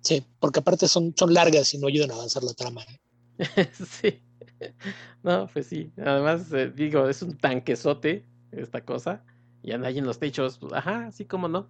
Sí, 0.00 0.24
porque 0.38 0.60
aparte 0.60 0.88
son, 0.88 1.14
son 1.16 1.34
largas 1.34 1.74
y 1.74 1.78
no 1.78 1.88
ayudan 1.88 2.10
a 2.10 2.14
avanzar 2.14 2.42
la 2.42 2.54
trama. 2.54 2.82
¿eh? 3.38 3.68
sí. 4.00 4.22
No, 5.22 5.48
pues 5.52 5.66
sí. 5.66 5.90
Además, 5.98 6.52
eh, 6.52 6.72
digo, 6.74 7.08
es 7.08 7.22
un 7.22 7.36
tanquesote 7.36 8.24
esta 8.52 8.84
cosa. 8.84 9.24
Y 9.62 9.72
anda 9.72 9.88
ahí 9.88 9.98
en 9.98 10.06
los 10.06 10.18
techos, 10.18 10.58
pues, 10.58 10.72
ajá, 10.72 11.08
así 11.08 11.24
como 11.24 11.48
no. 11.48 11.68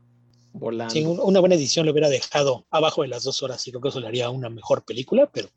Volando. 0.53 0.93
Sí, 0.93 1.05
una 1.05 1.41
buena 1.41 1.55
edición 1.55 1.87
lo 1.87 1.93
hubiera 1.93 2.09
dejado 2.09 2.67
abajo 2.71 3.03
de 3.03 3.09
las 3.09 3.23
dos 3.23 3.43
horas 3.43 3.67
y 3.67 3.71
creo 3.71 3.81
que 3.81 3.89
eso 3.89 4.01
le 4.01 4.09
haría 4.09 4.31
una 4.31 4.49
mejor 4.49 4.85
película, 4.85 5.31
pero, 5.33 5.49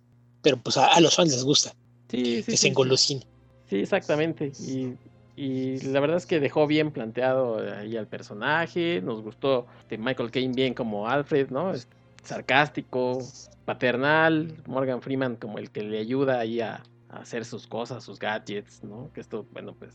pero 0.42 0.58
pues 0.58 0.78
a, 0.78 0.88
a 0.88 1.00
los 1.00 1.16
fans 1.16 1.32
les 1.32 1.44
gusta. 1.44 1.74
Sí, 2.10 2.38
sí, 2.38 2.44
que 2.44 2.52
sí, 2.52 2.58
se 2.58 2.68
engolosine. 2.68 3.22
Sí. 3.70 3.78
Exactamente. 3.78 4.52
Y, 4.60 4.96
y, 5.36 5.80
la 5.80 6.00
verdad 6.00 6.18
es 6.18 6.28
que 6.28 6.40
dejó 6.40 6.68
bien 6.68 6.92
planteado 6.92 7.58
ahí 7.76 7.98
al 7.98 8.08
personaje. 8.08 9.02
Nos 9.02 9.22
gustó 9.22 9.66
de 9.90 9.98
Michael 9.98 10.30
Caine 10.30 10.54
bien 10.54 10.74
como 10.76 11.08
Alfred, 11.08 11.50
¿no? 11.50 11.74
Es 11.74 11.88
sarcástico, 12.24 13.20
paternal. 13.66 14.56
Morgan 14.68 15.02
Freeman 15.02 15.36
como 15.36 15.58
el 15.58 15.72
que 15.72 15.84
le 15.84 16.00
ayuda 16.00 16.40
ahí 16.40 16.62
a, 16.62 16.84
hacer 17.10 17.46
sus 17.46 17.68
cosas, 17.68 18.04
sus 18.04 18.18
gadgets, 18.18 18.84
¿no? 18.84 19.12
Que 19.14 19.22
esto, 19.22 19.46
bueno, 19.52 19.76
pues 19.78 19.94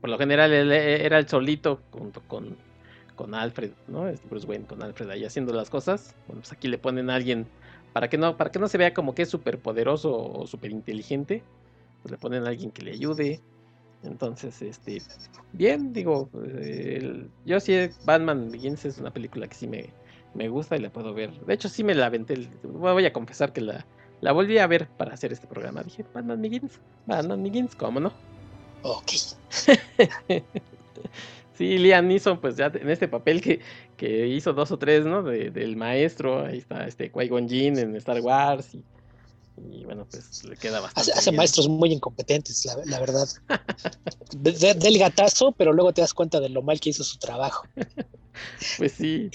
por 0.00 0.08
lo 0.08 0.16
general 0.16 0.52
él 0.52 0.70
era 0.70 1.18
el 1.18 1.28
solito 1.28 1.80
junto 1.90 2.20
con, 2.28 2.56
con 3.16 3.34
Alfred, 3.34 3.72
¿no? 3.88 4.04
Bruce 4.28 4.46
Wayne 4.46 4.66
con 4.66 4.80
Alfred 4.80 5.10
ahí 5.10 5.24
haciendo 5.24 5.52
las 5.52 5.68
cosas. 5.68 6.14
Bueno, 6.28 6.42
pues 6.42 6.52
aquí 6.52 6.68
le 6.68 6.78
ponen 6.78 7.10
a 7.10 7.16
alguien 7.16 7.48
para 7.92 8.08
que 8.08 8.18
no, 8.18 8.36
para 8.36 8.52
que 8.52 8.60
no 8.60 8.68
se 8.68 8.78
vea 8.78 8.94
como 8.94 9.16
que 9.16 9.22
es 9.22 9.28
súper 9.28 9.58
poderoso 9.58 10.16
o 10.16 10.46
súper 10.46 10.70
inteligente 10.70 11.42
pues 12.02 12.12
le 12.12 12.18
ponen 12.18 12.44
a 12.44 12.48
alguien 12.48 12.70
que 12.70 12.82
le 12.82 12.92
ayude. 12.92 13.40
Entonces, 14.02 14.62
este, 14.62 15.02
bien, 15.52 15.92
digo, 15.92 16.30
el, 16.42 17.28
yo 17.44 17.60
sí, 17.60 17.74
Batman 18.04 18.50
Begins 18.50 18.86
es 18.86 18.98
una 18.98 19.10
película 19.10 19.46
que 19.46 19.54
sí 19.54 19.66
me, 19.66 19.90
me 20.34 20.48
gusta 20.48 20.76
y 20.76 20.80
la 20.80 20.90
puedo 20.90 21.14
ver. 21.14 21.32
De 21.44 21.54
hecho, 21.54 21.68
sí 21.68 21.84
me 21.84 21.94
la 21.94 22.06
aventé, 22.06 22.48
voy 22.62 23.04
a 23.04 23.12
confesar 23.12 23.52
que 23.52 23.60
la, 23.60 23.86
la 24.20 24.32
volví 24.32 24.58
a 24.58 24.66
ver 24.66 24.88
para 24.88 25.14
hacer 25.14 25.32
este 25.32 25.46
programa. 25.46 25.82
Dije, 25.82 26.04
Batman 26.12 26.40
Begins, 26.40 26.80
Batman 27.06 27.42
Begins, 27.42 27.74
¿cómo 27.74 28.00
no? 28.00 28.12
Ok. 28.82 29.12
sí, 31.54 31.78
Liam 31.78 32.08
Neeson, 32.08 32.40
pues 32.40 32.56
ya 32.56 32.66
en 32.66 32.88
este 32.88 33.08
papel 33.08 33.40
que, 33.40 33.60
que 33.96 34.28
hizo 34.28 34.52
dos 34.52 34.70
o 34.72 34.78
tres, 34.78 35.04
¿no? 35.04 35.22
De, 35.22 35.50
del 35.50 35.76
maestro, 35.76 36.44
ahí 36.46 36.58
está 36.58 36.86
este 36.86 37.12
Qui-Gon 37.12 37.48
Jinn 37.48 37.78
en 37.78 37.96
Star 37.96 38.20
Wars 38.20 38.74
y 38.74 38.84
y 39.68 39.84
bueno, 39.84 40.06
pues 40.10 40.44
le 40.44 40.56
queda 40.56 40.80
bastante. 40.80 41.10
Hace, 41.10 41.18
hace 41.18 41.32
maestros 41.32 41.68
muy 41.68 41.92
incompetentes, 41.92 42.64
la, 42.64 42.76
la 42.86 43.00
verdad. 43.00 43.28
de, 44.36 44.52
de, 44.52 44.74
del 44.74 44.98
gatazo, 44.98 45.52
pero 45.52 45.72
luego 45.72 45.92
te 45.92 46.00
das 46.00 46.14
cuenta 46.14 46.40
de 46.40 46.48
lo 46.48 46.62
mal 46.62 46.80
que 46.80 46.90
hizo 46.90 47.04
su 47.04 47.18
trabajo. 47.18 47.66
pues 48.78 48.92
sí. 48.92 49.30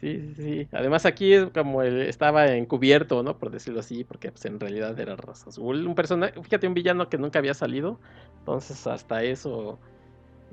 Sí, 0.00 0.32
sí. 0.34 0.68
Además 0.72 1.04
aquí 1.04 1.34
es 1.34 1.50
como 1.50 1.82
él 1.82 2.00
estaba 2.02 2.46
encubierto, 2.52 3.22
¿no? 3.22 3.36
Por 3.38 3.50
decirlo 3.50 3.80
así, 3.80 4.04
porque 4.04 4.32
pues, 4.32 4.44
en 4.46 4.58
realidad 4.58 4.98
era 4.98 5.14
raza 5.16 5.50
azul. 5.50 5.86
Un 5.86 5.94
personaje, 5.94 6.40
fíjate, 6.42 6.66
un 6.66 6.74
villano 6.74 7.08
que 7.08 7.18
nunca 7.18 7.38
había 7.38 7.54
salido. 7.54 8.00
Entonces 8.38 8.86
hasta 8.86 9.22
eso 9.22 9.78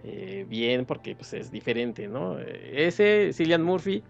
eh, 0.03 0.45
bien, 0.49 0.85
porque 0.85 1.15
pues 1.15 1.33
es 1.33 1.51
diferente, 1.51 2.07
¿no? 2.07 2.37
Ese, 2.39 3.31
Cillian 3.33 3.63
Murphy, 3.63 4.03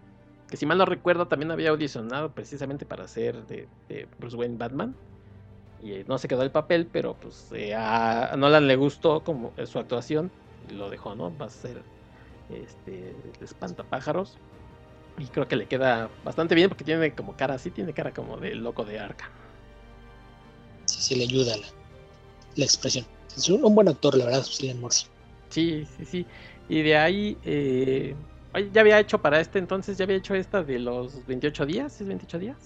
que 0.49 0.57
si 0.57 0.65
mal 0.65 0.77
no 0.77 0.85
recuerdo 0.85 1.27
también 1.27 1.51
había 1.51 1.69
audicionado 1.69 2.31
precisamente 2.31 2.85
para 2.85 3.03
hacer 3.03 3.45
de, 3.47 3.67
Bruce 4.19 4.35
Wayne 4.35 4.57
Batman 4.57 4.95
y 5.83 5.93
eh, 5.93 6.05
no 6.07 6.17
se 6.17 6.27
quedó 6.27 6.41
el 6.41 6.51
papel 6.51 6.87
pero 6.91 7.15
pues 7.15 7.51
eh, 7.51 7.75
a 7.75 8.33
Nolan 8.37 8.67
le 8.67 8.75
gustó 8.75 9.23
como 9.23 9.53
eh, 9.57 9.65
su 9.65 9.77
actuación 9.77 10.31
y 10.69 10.73
lo 10.73 10.89
dejó 10.89 11.15
no 11.15 11.35
va 11.37 11.47
a 11.47 11.49
ser 11.49 11.81
este 12.49 13.09
el 13.09 13.43
espantapájaros 13.43 14.37
y 15.17 15.25
creo 15.25 15.47
que 15.47 15.55
le 15.55 15.67
queda 15.67 16.09
bastante 16.23 16.55
bien 16.55 16.69
porque 16.69 16.83
tiene 16.83 17.13
como 17.13 17.35
cara 17.35 17.55
así 17.55 17.71
tiene 17.71 17.93
cara 17.93 18.13
como 18.13 18.37
de 18.37 18.55
loco 18.55 18.85
de 18.85 18.99
arca 18.99 19.29
sí 20.85 21.01
sí 21.01 21.15
le 21.15 21.23
ayuda 21.23 21.57
la, 21.57 21.67
la 22.55 22.65
expresión 22.65 23.05
es 23.35 23.49
un, 23.49 23.63
un, 23.63 23.75
buen 23.75 23.87
actor 23.87 24.15
la 24.15 24.25
verdad 24.25 24.43
Cillian 24.43 24.79
Murphy 24.79 25.05
sí 25.49 25.87
sí 25.97 26.05
sí 26.05 26.25
y 26.69 26.81
de 26.81 26.97
ahí 26.97 27.37
eh, 27.43 28.15
ya 28.73 28.81
había 28.81 28.99
hecho 28.99 29.21
para 29.21 29.39
este 29.39 29.59
entonces, 29.59 29.97
ya 29.97 30.05
había 30.05 30.17
hecho 30.17 30.35
esta 30.35 30.63
de 30.63 30.79
los 30.79 31.25
28 31.25 31.65
días, 31.65 32.01
¿es 32.01 32.07
28 32.07 32.39
días? 32.39 32.57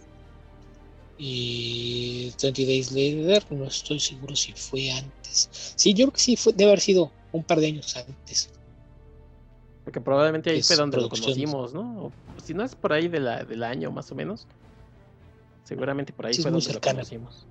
Y 1.18 2.34
20 2.42 2.66
Days 2.66 2.92
Later, 2.92 3.46
no 3.52 3.66
estoy 3.66 4.00
seguro 4.00 4.36
si 4.36 4.54
fue 4.54 4.92
antes. 4.92 5.50
Sí, 5.76 5.94
yo 5.94 6.06
creo 6.06 6.14
que 6.14 6.20
sí, 6.20 6.36
fue, 6.36 6.54
debe 6.54 6.72
haber 6.72 6.82
sido 6.82 7.12
un 7.32 7.44
par 7.44 7.60
de 7.60 7.68
años 7.68 7.96
antes. 7.96 8.50
Porque 9.84 10.00
probablemente 10.00 10.52
ahí 10.52 10.62
fue 10.62 10.76
donde 10.76 10.98
lo 10.98 11.10
conocimos, 11.10 11.74
¿no? 11.74 12.06
O, 12.06 12.12
si 12.44 12.54
no 12.54 12.64
es 12.64 12.76
por 12.76 12.94
ahí 12.94 13.08
de 13.08 13.20
la, 13.20 13.44
del 13.44 13.64
año 13.64 13.92
más 13.92 14.12
o 14.12 14.16
menos, 14.16 14.48
seguramente 15.64 16.14
por 16.14 16.28
ahí 16.28 16.34
sí, 16.34 16.42
fue 16.42 16.52
donde 16.52 16.74
lo 16.74 16.82
conocimos. 16.82 17.46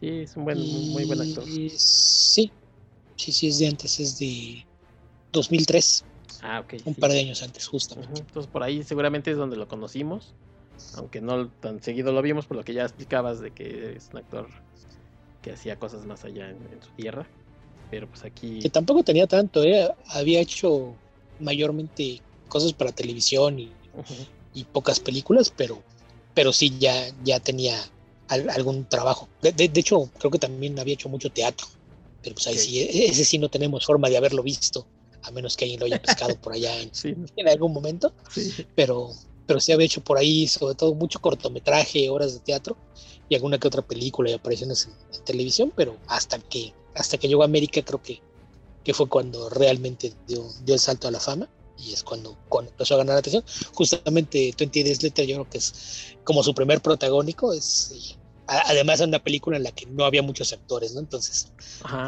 Sí, 0.00 0.08
es 0.08 0.36
un 0.36 0.44
buen, 0.44 0.58
y... 0.58 0.90
muy 0.90 1.04
buen 1.04 1.20
actor. 1.20 1.44
Sí, 1.44 1.70
sí, 3.16 3.32
sí, 3.32 3.48
es 3.48 3.58
de 3.58 3.68
antes, 3.68 4.00
es 4.00 4.18
de 4.18 4.64
2003. 5.32 6.04
Ah, 6.42 6.60
ok. 6.60 6.74
Un 6.84 6.94
sí. 6.94 7.00
par 7.00 7.10
de 7.10 7.20
años 7.20 7.42
antes, 7.42 7.66
justamente. 7.66 8.12
Uh 8.12 8.16
-huh. 8.16 8.20
Entonces 8.20 8.50
por 8.50 8.62
ahí 8.62 8.82
seguramente 8.82 9.30
es 9.30 9.36
donde 9.36 9.56
lo 9.56 9.68
conocimos, 9.68 10.34
aunque 10.96 11.20
no 11.20 11.48
tan 11.48 11.82
seguido 11.82 12.12
lo 12.12 12.22
vimos 12.22 12.46
por 12.46 12.56
lo 12.56 12.64
que 12.64 12.74
ya 12.74 12.82
explicabas 12.82 13.40
de 13.40 13.52
que 13.52 13.96
es 13.96 14.10
un 14.12 14.18
actor 14.18 14.48
que 15.42 15.52
hacía 15.52 15.76
cosas 15.76 16.06
más 16.06 16.24
allá 16.24 16.50
en, 16.50 16.56
en 16.72 16.82
su 16.82 16.90
tierra. 16.90 17.26
Pero 17.90 18.06
pues 18.08 18.24
aquí... 18.24 18.58
Que 18.60 18.68
tampoco 18.68 19.02
tenía 19.02 19.26
tanto, 19.26 19.62
¿eh? 19.64 19.88
Había 20.08 20.40
hecho 20.40 20.94
mayormente 21.40 22.20
cosas 22.48 22.72
para 22.72 22.92
televisión 22.92 23.58
y, 23.58 23.66
uh 23.66 24.02
-huh. 24.02 24.26
y 24.54 24.64
pocas 24.64 25.00
películas, 25.00 25.52
pero, 25.54 25.82
pero 26.34 26.52
sí 26.52 26.76
ya, 26.78 27.12
ya 27.24 27.40
tenía 27.40 27.78
algún 28.28 28.84
trabajo. 28.88 29.28
De, 29.40 29.70
hecho, 29.74 30.10
creo 30.18 30.30
que 30.30 30.38
también 30.38 30.78
había 30.78 30.94
hecho 30.94 31.08
mucho 31.08 31.30
teatro, 31.30 31.66
pero 32.22 32.34
pues 32.34 32.46
ahí 32.46 32.58
sí, 32.58 32.80
e, 32.80 33.06
ese 33.06 33.24
sí 33.24 33.38
no 33.38 33.48
tenemos 33.48 33.86
forma 33.86 34.08
de 34.08 34.16
haberlo 34.16 34.42
visto, 34.42 34.86
a 35.22 35.30
menos 35.30 35.56
que 35.56 35.64
alguien 35.64 35.80
lo 35.80 35.86
haya 35.86 36.00
pescado 36.00 36.36
por 36.40 36.52
allá 36.52 36.80
en, 36.80 36.90
en 37.36 37.48
algún 37.48 37.72
momento, 37.72 38.12
pero, 38.74 39.10
pero 39.46 39.60
sí 39.60 39.72
había 39.72 39.86
hecho 39.86 40.02
por 40.02 40.18
ahí, 40.18 40.46
sobre 40.46 40.74
todo 40.74 40.94
mucho 40.94 41.20
cortometraje, 41.20 42.08
horas 42.10 42.34
de 42.34 42.40
teatro 42.40 42.76
y 43.28 43.34
alguna 43.34 43.58
que 43.58 43.68
otra 43.68 43.82
película 43.82 44.30
y 44.30 44.34
apariciones 44.34 44.86
en, 44.86 45.24
televisión, 45.24 45.72
pero 45.76 45.96
hasta 46.06 46.38
que, 46.38 46.72
hasta 46.94 47.18
que 47.18 47.28
llegó 47.28 47.42
a 47.42 47.46
América 47.46 47.82
creo 47.82 48.02
que, 48.02 48.20
que 48.88 48.94
fue 48.94 49.06
cuando 49.06 49.50
realmente 49.50 50.14
dio, 50.26 50.48
dio 50.64 50.72
el 50.72 50.80
salto 50.80 51.08
a 51.08 51.10
la 51.10 51.20
fama 51.20 51.46
y 51.76 51.92
es 51.92 52.02
cuando, 52.02 52.38
cuando 52.48 52.70
empezó 52.70 52.94
a 52.94 52.96
ganar 52.96 53.18
atención. 53.18 53.44
Justamente 53.74 54.54
Twenty 54.56 54.82
Days 54.82 55.02
Later 55.02 55.26
yo 55.26 55.34
creo 55.34 55.50
que 55.50 55.58
es 55.58 56.16
como 56.24 56.42
su 56.42 56.54
primer 56.54 56.80
protagónico, 56.80 57.52
es 57.52 58.16
además 58.46 59.00
de 59.00 59.04
una 59.04 59.18
película 59.18 59.58
en 59.58 59.64
la 59.64 59.72
que 59.72 59.84
no 59.84 60.06
había 60.06 60.22
muchos 60.22 60.54
actores, 60.54 60.94
¿no? 60.94 61.00
Entonces 61.00 61.52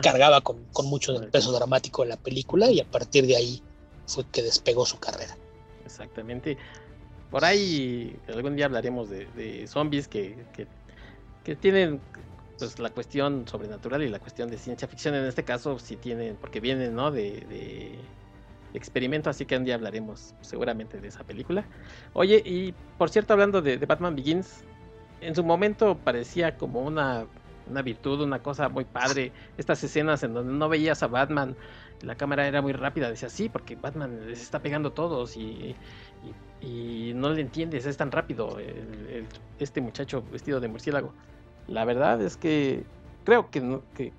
cargaba 0.00 0.40
con, 0.40 0.64
con 0.72 0.86
mucho 0.86 1.20
peso 1.30 1.52
dramático 1.52 2.02
en 2.02 2.08
la 2.08 2.16
película 2.16 2.70
y 2.70 2.80
a 2.80 2.90
partir 2.90 3.26
de 3.26 3.36
ahí 3.36 3.62
fue 4.06 4.24
que 4.32 4.42
despegó 4.42 4.86
su 4.86 4.98
carrera. 4.98 5.36
Exactamente. 5.84 6.56
Por 7.30 7.44
ahí 7.44 8.16
algún 8.26 8.56
día 8.56 8.64
hablaremos 8.64 9.10
de, 9.10 9.66
zombies 9.68 10.08
que, 10.08 10.46
que, 11.44 11.56
tienen 11.56 12.00
pues 12.60 12.78
la 12.78 12.90
cuestión 12.90 13.48
sobrenatural 13.48 14.02
y 14.02 14.08
la 14.08 14.20
cuestión 14.20 14.48
de 14.50 14.58
ciencia 14.58 14.86
ficción 14.86 15.14
en 15.16 15.24
este 15.24 15.42
caso 15.42 15.78
sí 15.78 15.96
tienen, 15.96 16.36
porque 16.36 16.60
vienen, 16.60 16.94
¿no? 16.94 17.10
de 17.10 17.98
experimento, 18.74 19.30
así 19.30 19.46
que 19.46 19.56
un 19.56 19.64
día 19.64 19.74
hablaremos 19.74 20.34
seguramente 20.40 21.00
de 21.00 21.08
esa 21.08 21.24
película. 21.24 21.64
Oye, 22.12 22.42
y 22.44 22.74
por 22.98 23.10
cierto, 23.10 23.32
hablando 23.32 23.62
de, 23.62 23.76
Batman 23.78 24.14
Begins, 24.14 24.64
en 25.20 25.34
su 25.34 25.44
momento 25.44 25.96
parecía 25.96 26.56
como 26.56 26.80
una, 26.80 27.26
una, 27.68 27.82
virtud, 27.82 28.20
una 28.20 28.40
cosa 28.40 28.68
muy 28.68 28.84
padre. 28.84 29.32
Estas 29.58 29.82
escenas 29.84 30.22
en 30.22 30.34
donde 30.34 30.52
no 30.52 30.68
veías 30.68 31.02
a 31.02 31.08
Batman, 31.08 31.56
la 32.02 32.14
cámara 32.14 32.46
era 32.46 32.62
muy 32.62 32.72
rápida, 32.72 33.10
decía 33.10 33.28
sí, 33.28 33.48
porque 33.48 33.76
Batman 33.76 34.28
les 34.28 34.40
está 34.40 34.60
pegando 34.60 34.92
todos 34.92 35.36
y, 35.36 35.74
y, 36.60 37.12
no 37.14 37.30
le 37.30 37.40
entiendes, 37.40 37.86
es 37.86 37.96
tan 37.96 38.10
rápido 38.10 38.58
este 39.58 39.80
muchacho 39.80 40.22
vestido 40.30 40.60
de 40.60 40.68
murciélago. 40.68 41.12
La 41.70 41.85
verdad 41.85 42.20
es 42.20 42.37
que 42.37 42.85
creo 43.24 43.48
que, 43.50 43.80
que, 43.94 44.12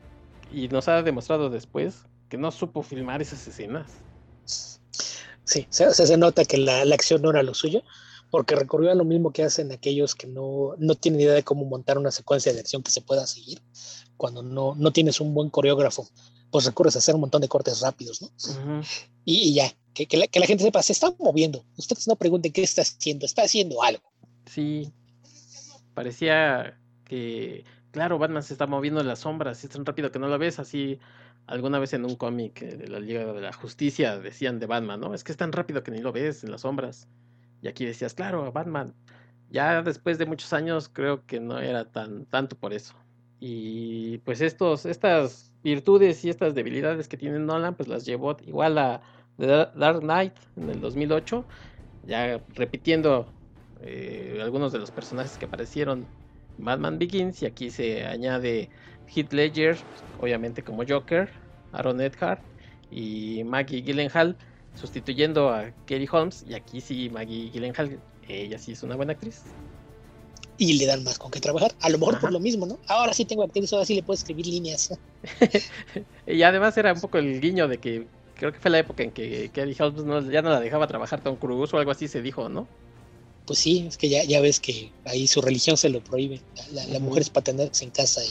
y 0.54 0.70
nos 0.70 0.88
ha 0.88 1.04
demostrado 1.04 1.50
después, 1.50 2.06
que 2.30 2.38
no 2.38 2.50
supo 2.50 2.82
filmar 2.82 3.22
esas 3.22 3.46
escenas. 3.46 3.92
Sí, 5.44 5.68
se, 5.70 5.94
se 5.94 6.18
nota 6.18 6.46
que 6.46 6.58
la, 6.58 6.82
acción 6.94 7.22
no 7.22 7.30
era 7.30 7.44
lo 7.44 7.54
suyo, 7.54 7.84
porque 8.30 8.56
recurrió 8.56 8.90
a 8.90 8.96
lo 8.96 9.04
mismo 9.04 9.34
que 9.34 9.44
hacen 9.44 9.70
aquellos 9.74 10.16
que 10.16 10.28
no, 10.28 10.76
no 10.78 10.96
tienen 10.96 11.20
idea 11.20 11.34
de 11.34 11.44
cómo 11.44 11.66
montar 11.66 11.98
una 11.98 12.12
secuencia 12.12 12.54
de 12.54 12.62
acción 12.62 12.84
que 12.84 12.92
se 12.92 13.02
pueda 13.02 13.28
seguir. 13.28 13.62
Cuando 14.16 14.44
no, 14.44 14.76
no 14.76 14.94
tienes 14.94 15.20
un 15.20 15.34
buen 15.34 15.50
coreógrafo, 15.50 16.08
pues 16.52 16.64
recurres 16.64 16.96
a 16.96 17.00
hacer 17.00 17.16
un 17.16 17.22
montón 17.22 17.42
de 17.42 17.50
cortes 17.50 17.82
rápidos, 17.82 18.22
¿no? 18.22 18.82
y, 19.26 19.54
ya, 19.54 19.76
que, 19.94 20.06
que, 20.06 20.16
la, 20.16 20.28
que, 20.28 20.40
la, 20.40 20.46
gente 20.46 20.64
sepa, 20.64 20.82
se 20.82 20.94
está 20.94 21.14
moviendo. 21.20 21.66
Ustedes 21.76 22.08
no 22.08 22.16
pregunten 22.16 22.54
qué 22.54 22.64
está 22.64 22.82
haciendo, 22.82 23.26
está 23.26 23.42
haciendo 23.42 23.84
algo. 23.84 24.04
Sí, 24.46 24.90
parecía 25.94 26.78
que, 27.12 27.66
claro, 27.92 28.18
Batman 28.18 28.42
se 28.42 28.54
está 28.54 28.68
moviendo 28.68 29.02
en 29.02 29.08
las 29.08 29.20
sombras, 29.20 29.62
es 29.66 29.70
tan 29.70 29.86
rápido 29.86 30.14
que 30.14 30.20
no 30.20 30.30
lo 30.30 30.40
ves, 30.40 30.60
así 30.60 30.98
alguna 31.46 31.78
vez 31.78 31.92
en 31.92 32.06
un 32.06 32.16
cómic 32.16 32.62
de 32.62 32.88
la 32.88 33.02
Liga 33.02 33.34
de 33.34 33.42
la 33.42 33.52
Justicia 33.52 34.18
decían 34.18 34.60
de 34.60 34.66
Batman, 34.66 35.02
¿no? 35.02 35.14
Es 35.14 35.26
que 35.26 35.34
es 35.34 35.38
tan 35.38 35.52
rápido 35.52 35.84
que 35.84 35.92
ni 35.92 36.00
lo 36.00 36.14
ves 36.14 36.46
en 36.46 36.52
las 36.52 36.62
sombras. 36.62 37.10
Y 37.62 37.68
aquí 37.68 37.84
decías, 37.86 38.14
claro, 38.14 38.50
Batman. 38.54 38.94
Ya 39.50 39.82
después 39.82 40.18
de 40.20 40.26
muchos 40.26 40.54
años 40.54 40.88
creo 40.88 41.26
que 41.26 41.42
no 41.42 41.60
era 41.60 41.84
tan 41.84 42.26
tanto 42.28 42.56
por 42.56 42.72
eso. 42.72 42.94
Y 43.42 44.20
pues 44.20 44.40
estos, 44.40 44.86
estas 44.86 45.52
virtudes 45.62 46.24
y 46.24 46.30
estas 46.30 46.56
debilidades 46.56 47.10
que 47.10 47.18
tiene 47.18 47.40
Nolan, 47.40 47.76
pues 47.76 47.90
las 47.90 48.06
llevó 48.06 48.38
igual 48.48 48.78
a 48.78 49.02
Dark 49.38 50.00
Knight 50.00 50.34
en 50.56 50.70
el 50.70 50.80
2008, 50.80 51.44
ya 52.06 52.42
repitiendo 52.56 53.26
eh, 53.82 54.40
algunos 54.42 54.72
de 54.72 54.80
los 54.80 54.92
personajes 54.92 55.38
que 55.38 55.46
aparecieron 55.46 56.06
Batman 56.62 57.00
Begins 57.00 57.42
y 57.42 57.46
aquí 57.46 57.70
se 57.70 58.06
añade 58.06 58.70
Heath 59.14 59.34
Ledger, 59.34 59.78
obviamente 60.20 60.64
como 60.64 60.84
Joker, 60.88 61.30
Aaron 61.74 62.02
Eckhart 62.02 62.42
y 62.90 63.44
Maggie 63.44 63.82
Gyllenhaal 63.82 64.38
sustituyendo 64.76 65.50
a 65.50 65.72
Katie 65.86 66.08
Holmes 66.12 66.46
y 66.48 66.54
aquí 66.54 66.82
sí 66.82 67.10
Maggie 67.10 67.50
Gyllenhaal, 67.52 68.00
ella 68.28 68.58
sí 68.58 68.74
es 68.74 68.84
una 68.84 68.96
buena 68.96 69.14
actriz. 69.14 69.42
Y 70.58 70.74
le 70.74 70.86
dan 70.86 71.04
más 71.04 71.18
con 71.18 71.32
qué 71.32 71.40
trabajar, 71.40 71.72
a 71.82 71.90
lo 71.90 71.98
mejor 71.98 72.20
por 72.20 72.32
lo 72.32 72.40
mismo, 72.40 72.68
¿no? 72.68 72.78
Ahora 72.88 73.14
sí 73.14 73.26
tengo 73.26 73.44
actriz, 73.44 73.74
ahora 73.74 73.86
sí 73.86 73.96
le 73.96 74.04
puedo 74.04 74.16
escribir 74.16 74.46
líneas. 74.46 74.96
y 76.28 76.44
además 76.44 76.78
era 76.78 76.94
un 76.94 77.02
poco 77.02 77.18
el 77.18 77.42
guiño 77.42 77.68
de 77.68 77.80
que 77.80 78.06
creo 78.36 78.52
que 78.52 78.60
fue 78.60 78.70
la 78.72 78.80
época 78.80 79.04
en 79.04 79.12
que 79.12 79.50
Katie 79.54 79.76
Holmes 79.80 80.30
ya 80.30 80.42
no 80.42 80.50
la 80.50 80.60
dejaba 80.60 80.88
trabajar 80.88 81.22
Tom 81.22 81.36
Cruise 81.36 81.74
o 81.74 81.78
algo 81.78 81.92
así 81.92 82.08
se 82.08 82.22
dijo, 82.22 82.48
¿no? 82.50 82.68
Pues 83.52 83.60
sí, 83.60 83.84
es 83.86 83.98
que 83.98 84.08
ya, 84.08 84.24
ya 84.24 84.40
ves 84.40 84.62
que 84.62 84.94
ahí 85.04 85.28
su 85.28 85.42
religión 85.42 85.76
se 85.76 85.90
lo 85.90 86.02
prohíbe. 86.02 86.40
La, 86.72 87.00
mujer 87.00 87.24
es 87.24 87.30
para 87.30 87.44
tenerse 87.44 87.84
en 87.84 87.92
casa 87.92 88.24
y, 88.24 88.30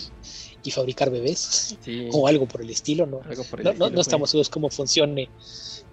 y 0.67 0.71
fabricar 0.71 1.11
bebés 1.11 1.77
o 2.13 2.27
algo 2.27 2.49
por 2.49 2.63
el 2.63 2.71
estilo, 2.71 3.05
¿no? 3.05 3.21
no, 3.91 4.01
estamos 4.01 4.31
seguros 4.31 4.49
cómo 4.49 4.71
funcione 4.71 5.29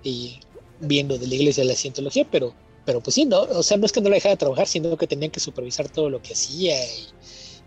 y 0.01 0.39
viendo 0.79 1.17
de 1.17 1.27
la 1.27 1.35
iglesia 1.35 1.65
de 1.65 1.71
la 1.71 1.75
cientología, 1.75 2.25
pero, 2.31 2.53
pero 2.85 3.01
pues 3.01 3.15
sí, 3.15 3.25
no, 3.25 3.41
o 3.41 3.63
sea, 3.63 3.75
no 3.75 3.85
es 3.85 3.91
que 3.91 3.99
no 3.99 4.07
la 4.07 4.15
dejara 4.15 4.37
trabajar, 4.37 4.65
sino 4.65 4.95
que 4.95 5.07
tenían 5.07 5.29
que 5.29 5.41
supervisar 5.41 5.89
todo 5.89 6.09
lo 6.09 6.21
que 6.21 6.31
hacía 6.31 6.81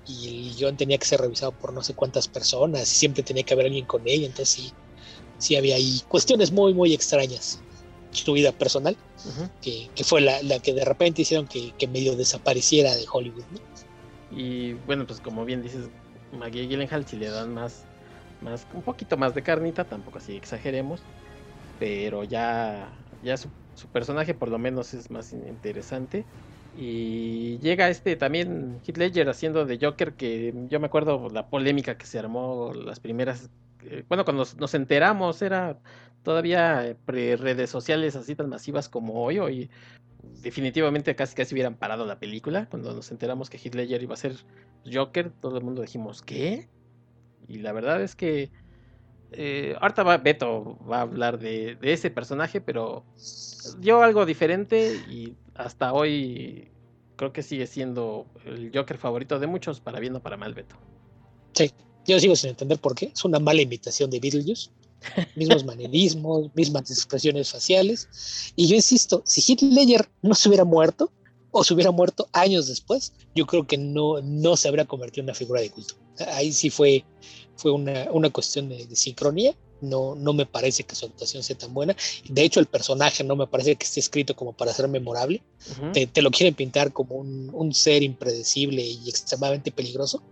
y, 0.08 0.26
el 0.26 0.56
guion 0.56 0.78
tenía 0.78 0.96
que 0.96 1.04
ser 1.04 1.20
revisado 1.20 1.52
por 1.52 1.74
no 1.74 1.82
sé 1.82 1.92
cuántas 1.92 2.26
personas 2.26 2.90
y 2.90 2.96
siempre 2.96 3.22
tenía 3.22 3.42
que 3.42 3.52
haber 3.52 3.66
alguien 3.66 3.84
con 3.84 4.08
ella, 4.08 4.24
entonces 4.24 4.48
sí, 4.48 4.72
sí 5.36 5.56
había 5.56 5.76
ahí 5.76 6.00
cuestiones 6.08 6.52
muy, 6.52 6.72
muy 6.72 6.94
extrañas 6.94 7.60
su 8.12 8.32
vida 8.32 8.52
personal, 8.52 8.96
que, 9.62 9.88
fue 10.04 10.20
la, 10.20 10.40
que 10.60 10.74
de 10.74 10.84
repente 10.84 11.22
hicieron 11.22 11.46
que, 11.46 11.72
que 11.78 11.86
medio 11.86 12.16
desapareciera 12.16 12.94
de 12.94 13.04
Hollywood. 13.10 13.44
Y 14.30 14.74
bueno, 14.86 15.06
pues 15.06 15.20
como 15.20 15.44
bien 15.44 15.62
dices, 15.62 15.88
Maggie 16.32 16.66
Gyllenhaal 16.66 17.06
si 17.06 17.16
le 17.16 17.28
dan 17.28 17.52
más, 17.52 17.84
más, 18.40 18.66
un 18.74 18.82
poquito 18.82 19.16
más 19.16 19.34
de 19.34 19.42
carnita, 19.42 19.84
tampoco 19.84 20.18
así 20.18 20.36
exageremos, 20.36 21.00
pero 21.78 22.24
ya, 22.24 22.88
ya 23.22 23.36
su, 23.36 23.48
personaje 23.92 24.34
por 24.34 24.48
lo 24.48 24.58
menos 24.58 24.94
es 24.94 25.10
más 25.10 25.32
interesante. 25.32 26.24
Y 26.78 27.58
llega 27.58 27.88
este 27.88 28.14
también 28.14 28.80
Heath 28.86 28.96
Ledger 28.96 29.28
haciendo 29.28 29.66
de 29.66 29.78
Joker, 29.80 30.12
que 30.12 30.54
yo 30.68 30.78
me 30.78 30.86
acuerdo 30.86 31.28
la 31.30 31.48
polémica 31.48 31.98
que 31.98 32.06
se 32.06 32.18
armó 32.18 32.72
las 32.72 33.00
primeras, 33.00 33.50
eh, 33.84 34.04
bueno, 34.08 34.24
cuando 34.24 34.46
nos, 34.56 34.74
enteramos 34.74 35.42
era 35.42 35.78
todavía 36.22 36.96
pre 37.04 37.36
redes 37.36 37.70
sociales 37.70 38.16
así 38.16 38.34
tan 38.34 38.48
masivas 38.48 38.88
como 38.88 39.22
hoy, 39.22 39.38
hoy 39.38 39.70
definitivamente 40.42 41.16
casi 41.16 41.34
casi 41.34 41.54
hubieran 41.54 41.76
parado 41.76 42.06
la 42.06 42.18
película 42.18 42.66
cuando 42.68 42.92
nos 42.94 43.10
enteramos 43.10 43.50
que 43.50 43.58
Heath 43.58 43.74
Ledger 43.74 44.02
iba 44.02 44.14
a 44.14 44.18
ser 44.18 44.36
Joker, 44.90 45.30
todo 45.30 45.58
el 45.58 45.64
mundo 45.64 45.82
dijimos, 45.82 46.22
¿qué? 46.22 46.68
Y 47.48 47.58
la 47.58 47.72
verdad 47.72 48.02
es 48.02 48.14
que 48.16 48.50
eh, 49.32 49.76
ahorita 49.80 50.02
va, 50.02 50.18
Beto 50.18 50.78
va 50.88 50.98
a 50.98 51.02
hablar 51.02 51.38
de, 51.38 51.78
ese 51.82 52.10
personaje, 52.10 52.60
pero 52.60 53.04
dio 53.78 54.02
algo 54.02 54.26
diferente 54.26 54.94
y 55.08 55.34
hasta 55.54 55.92
hoy 55.92 56.68
creo 57.16 57.32
que 57.32 57.42
sigue 57.42 57.66
siendo 57.66 58.26
el 58.44 58.70
Joker 58.74 58.98
favorito 58.98 59.38
de 59.38 59.46
muchos, 59.46 59.80
para 59.80 60.00
bien 60.00 60.16
o 60.16 60.20
para 60.20 60.36
mal, 60.36 60.54
Beto. 60.54 60.76
Sí, 61.52 61.70
yo 62.06 62.18
sigo 62.18 62.34
sin 62.34 62.50
entender 62.50 62.78
por 62.78 62.94
qué. 62.94 63.10
Es 63.12 63.24
una 63.24 63.38
mala 63.38 63.60
imitación 63.60 64.10
de 64.10 64.20
Beetlejuice. 64.20 64.70
Mismos 65.34 65.64
manerismos, 65.64 66.50
mismas 66.54 66.90
expresiones 66.90 67.50
faciales. 67.50 68.08
Y 68.56 68.66
yo 68.66 68.76
insisto, 68.76 69.22
si 69.24 69.56
Ledger 69.56 70.08
no 70.22 70.34
se 70.34 70.48
hubiera 70.48 70.64
muerto, 70.64 71.10
o 71.52 71.64
se 71.64 71.74
hubiera 71.74 71.90
muerto 71.90 72.28
años 72.32 72.68
después, 72.68 73.12
yo 73.34 73.46
creo 73.46 73.66
que 73.66 73.76
no, 73.76 74.20
no 74.22 74.56
se 74.56 74.68
habría 74.68 74.84
convertido 74.84 75.22
en 75.22 75.26
una 75.26 75.34
figura 75.34 75.60
de 75.60 75.70
culto. 75.70 75.94
Ahí 76.28 76.52
sí 76.52 76.70
fue, 76.70 77.04
fue 77.56 77.72
una, 77.72 78.08
una 78.12 78.30
cuestión 78.30 78.68
de, 78.68 78.94
sincronía. 78.94 79.54
No, 79.80 80.14
no 80.14 80.32
me 80.32 80.46
parece 80.46 80.84
que 80.84 80.94
su 80.94 81.06
actuación 81.06 81.42
sea 81.42 81.56
tan 81.56 81.72
buena. 81.72 81.96
De 82.28 82.42
hecho, 82.42 82.60
el 82.60 82.66
personaje 82.66 83.24
no 83.24 83.36
me 83.36 83.46
parece 83.46 83.76
que 83.76 83.84
esté 83.84 84.00
escrito 84.00 84.36
como 84.36 84.52
para 84.52 84.72
ser 84.72 84.88
memorable. 84.88 85.42
te, 85.92 86.22
lo 86.22 86.30
quieren 86.30 86.54
pintar 86.54 86.92
como 86.92 87.16
un, 87.16 87.50
un, 87.52 87.74
ser 87.74 88.02
impredecible 88.02 88.82
y 88.82 89.08
extremadamente 89.08 89.72
peligroso. 89.72 90.22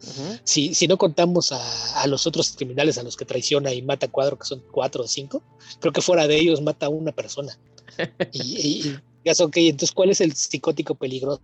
si, 0.45 0.75
si, 0.75 0.89
no 0.89 0.99
contamos 0.99 1.53
a, 1.53 2.03
a, 2.03 2.07
los 2.07 2.27
otros 2.27 2.51
criminales 2.53 2.99
a 2.99 3.03
los 3.03 3.17
que 3.17 3.25
traiciona 3.25 3.73
y 3.73 3.83
mata 3.83 4.09
cuatro, 4.09 4.39
que 4.39 4.47
son 4.47 4.63
cuatro 4.71 5.05
o 5.05 5.09
cinco, 5.09 5.43
creo 5.81 5.93
que 5.93 6.03
fuera 6.03 6.27
de 6.27 6.37
ellos 6.37 6.61
mata 6.61 6.87
a 6.87 6.91
una 6.91 7.13
persona. 7.13 7.59
y, 8.33 8.97
ok, 9.39 9.57
entonces, 9.57 9.93
¿cuál 9.93 10.11
es 10.11 10.21
el 10.21 10.35
psicótico 10.35 10.95
peligroso? 10.95 11.41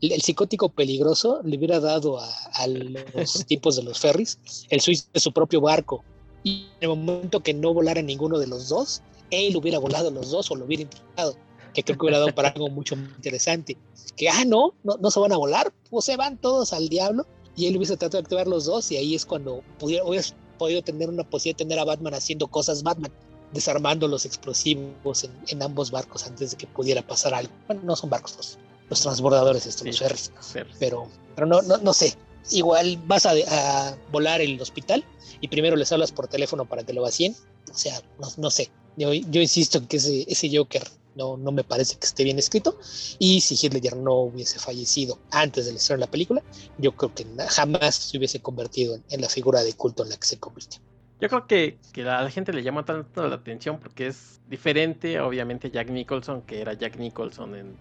El, 0.00 0.20
psicótico 0.20 0.68
peligroso 0.68 1.40
le 1.44 1.56
hubiera 1.56 1.80
dado 1.80 2.18
a, 2.20 2.66
los 2.66 3.44
tipos 3.46 3.76
de 3.76 3.82
los 3.82 3.98
ferries 3.98 4.38
el 4.68 4.80
suizo 4.80 5.06
de 5.12 5.20
su 5.20 5.32
propio 5.32 5.60
barco. 5.60 6.04
Y 6.44 6.68
en 6.80 6.90
el 6.90 6.96
momento 6.96 7.40
que 7.40 7.54
no 7.54 7.72
volara 7.72 8.02
ninguno 8.02 8.38
de 8.38 8.46
los 8.46 8.68
dos, 8.68 9.02
él 9.30 9.56
hubiera 9.56 9.78
volado 9.78 10.10
los 10.10 10.30
dos 10.30 10.50
o 10.50 10.56
lo 10.56 10.64
hubiera 10.64 10.82
intentado. 10.82 11.36
que 11.72 11.82
creo 11.82 11.96
que 11.96 12.04
hubiera 12.04 12.18
dado 12.18 12.34
para 12.34 12.50
algo 12.50 12.68
mucho 12.68 12.96
más 12.96 13.08
interesante. 13.16 13.78
Que, 14.16 14.28
ah, 14.28 14.44
no, 14.44 14.74
no, 14.84 14.98
no 14.98 15.10
se 15.10 15.20
van 15.20 15.32
a 15.32 15.38
volar, 15.38 15.72
pues 15.88 16.04
se 16.04 16.16
van 16.16 16.36
todos 16.36 16.72
al 16.72 16.88
diablo. 16.88 17.26
Y 17.56 17.66
él 17.66 17.76
hubiese 17.76 17.96
tratado 17.96 18.18
de 18.18 18.24
activar 18.24 18.46
los 18.46 18.66
dos 18.66 18.90
y 18.92 18.96
ahí 18.96 19.14
es 19.14 19.24
cuando 19.26 19.62
pudiera, 19.78 20.04
hubieras 20.04 20.34
podido 20.58 20.82
tener 20.82 21.08
una 21.08 21.24
posibilidad 21.24 21.58
de 21.58 21.64
tener 21.64 21.78
a 21.78 21.84
Batman 21.84 22.14
haciendo 22.14 22.46
cosas 22.46 22.82
Batman, 22.82 23.12
desarmando 23.52 24.08
los 24.08 24.24
explosivos 24.24 25.28
en, 25.48 25.62
ambos 25.62 25.90
barcos 25.90 26.26
antes 26.26 26.52
de 26.52 26.56
que 26.56 26.66
pudiera 26.66 27.06
pasar 27.06 27.34
algo. 27.34 27.52
Bueno, 27.66 27.82
no 27.84 27.96
son 27.96 28.10
barcos 28.10 28.36
los, 28.36 28.58
los 28.88 29.00
transbordadores 29.00 29.66
estos, 29.66 29.86
los 29.86 29.98
ferries. 29.98 30.32
Pero, 30.78 31.08
pero 31.34 31.46
no, 31.46 31.62
no, 31.62 31.78
no 31.78 31.92
sé. 31.92 32.14
Igual 32.50 33.00
vas 33.06 33.26
a, 33.26 33.32
a 33.48 33.96
volar 34.10 34.40
el 34.40 34.60
hospital 34.60 35.04
y 35.40 35.48
primero 35.48 35.76
les 35.76 35.92
hablas 35.92 36.12
por 36.12 36.28
teléfono 36.28 36.64
para 36.66 36.84
que 36.84 36.92
lo 36.92 37.02
vacíen. 37.02 37.36
O 37.70 37.74
sea, 37.74 38.00
no, 38.20 38.28
no 38.36 38.50
sé. 38.50 38.70
Yo, 38.96 39.12
insisto 39.12 39.78
en 39.78 39.86
que 39.86 39.96
ese, 39.96 40.24
ese 40.28 40.54
Joker 40.54 40.82
no, 41.14 41.36
no 41.36 41.52
me 41.52 41.64
parece 41.64 41.96
que 41.96 42.06
esté 42.06 42.24
bien 42.24 42.38
escrito. 42.38 42.78
Y 43.18 43.40
si 43.40 43.68
Ledger 43.68 43.96
no 43.96 44.14
hubiese 44.14 44.58
fallecido 44.58 45.18
antes 45.30 45.66
del 45.66 45.76
estreno 45.76 46.00
de 46.00 46.06
la 46.06 46.10
película, 46.10 46.42
yo 46.78 46.94
creo 46.96 47.14
que 47.14 47.26
jamás 47.48 47.94
se 47.96 48.18
hubiese 48.18 48.40
convertido 48.40 48.98
en, 49.10 49.20
la 49.20 49.28
figura 49.28 49.62
de 49.62 49.72
culto 49.74 50.02
en 50.02 50.10
la 50.10 50.16
que 50.16 50.26
se 50.26 50.38
convirtió. 50.38 50.80
Yo 51.22 51.28
creo 51.28 51.46
que, 51.46 51.78
que 51.92 52.02
a 52.02 52.20
la 52.20 52.30
gente 52.30 52.52
le 52.52 52.64
llama 52.64 52.84
tanto 52.84 53.28
la 53.28 53.36
atención 53.36 53.78
porque 53.78 54.08
es 54.08 54.40
diferente, 54.48 55.20
obviamente, 55.20 55.70
Jack 55.70 55.88
Nicholson, 55.88 56.42
que 56.42 56.60
era 56.60 56.72
Jack 56.72 56.96
Nicholson 56.96 57.54
en, 57.54 57.76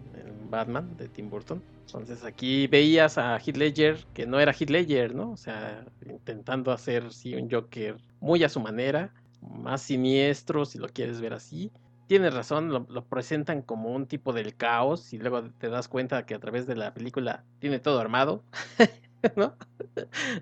Batman 0.51 0.95
de 0.97 1.07
Tim 1.07 1.29
Burton. 1.29 1.63
Entonces 1.87 2.23
aquí 2.23 2.67
veías 2.67 3.17
a 3.17 3.37
Heath 3.37 3.57
Ledger, 3.57 4.05
que 4.13 4.27
no 4.27 4.39
era 4.39 4.51
Heath 4.51 4.69
Ledger, 4.69 5.15
¿no? 5.15 5.31
O 5.31 5.37
sea, 5.37 5.83
intentando 6.05 6.71
hacer 6.71 7.11
sí, 7.11 7.33
un 7.33 7.49
Joker 7.49 7.95
muy 8.19 8.43
a 8.43 8.49
su 8.49 8.59
manera, 8.59 9.11
más 9.41 9.81
siniestro, 9.81 10.65
si 10.65 10.77
lo 10.77 10.89
quieres 10.89 11.19
ver 11.19 11.33
así 11.33 11.71
tienes 12.11 12.33
razón, 12.33 12.67
lo, 12.67 13.05
presentan 13.05 13.61
como 13.61 13.95
un 13.95 14.05
tipo 14.05 14.33
del 14.33 14.57
caos 14.57 15.13
y 15.13 15.17
luego 15.17 15.43
te 15.43 15.69
das 15.69 15.87
cuenta 15.87 16.25
que 16.25 16.35
a 16.35 16.39
través 16.39 16.67
de 16.67 16.75
la 16.75 16.93
película 16.93 17.45
tiene 17.59 17.79
todo 17.79 18.01
armado. 18.01 18.43
¿No? 19.35 19.53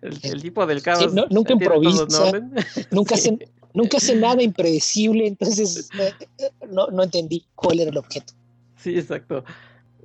El, 0.02 0.42
tipo 0.42 0.66
del 0.66 0.82
caos. 0.82 1.14
nunca 1.30 1.54
improvisa, 1.54 2.06
nunca, 2.92 3.16
hace, 3.16 3.38
nunca 3.74 3.98
hace 3.98 4.16
nada 4.16 4.42
impredecible, 4.42 5.28
entonces 5.28 5.90
eh, 6.00 6.14
eh, 6.38 6.52
no, 6.70 6.88
no 6.88 7.04
entendí 7.04 7.46
cuál 7.56 7.80
era 7.80 7.92
el 7.92 7.98
objeto. 7.98 8.34
Sí, 8.78 8.98
exacto. 8.98 9.44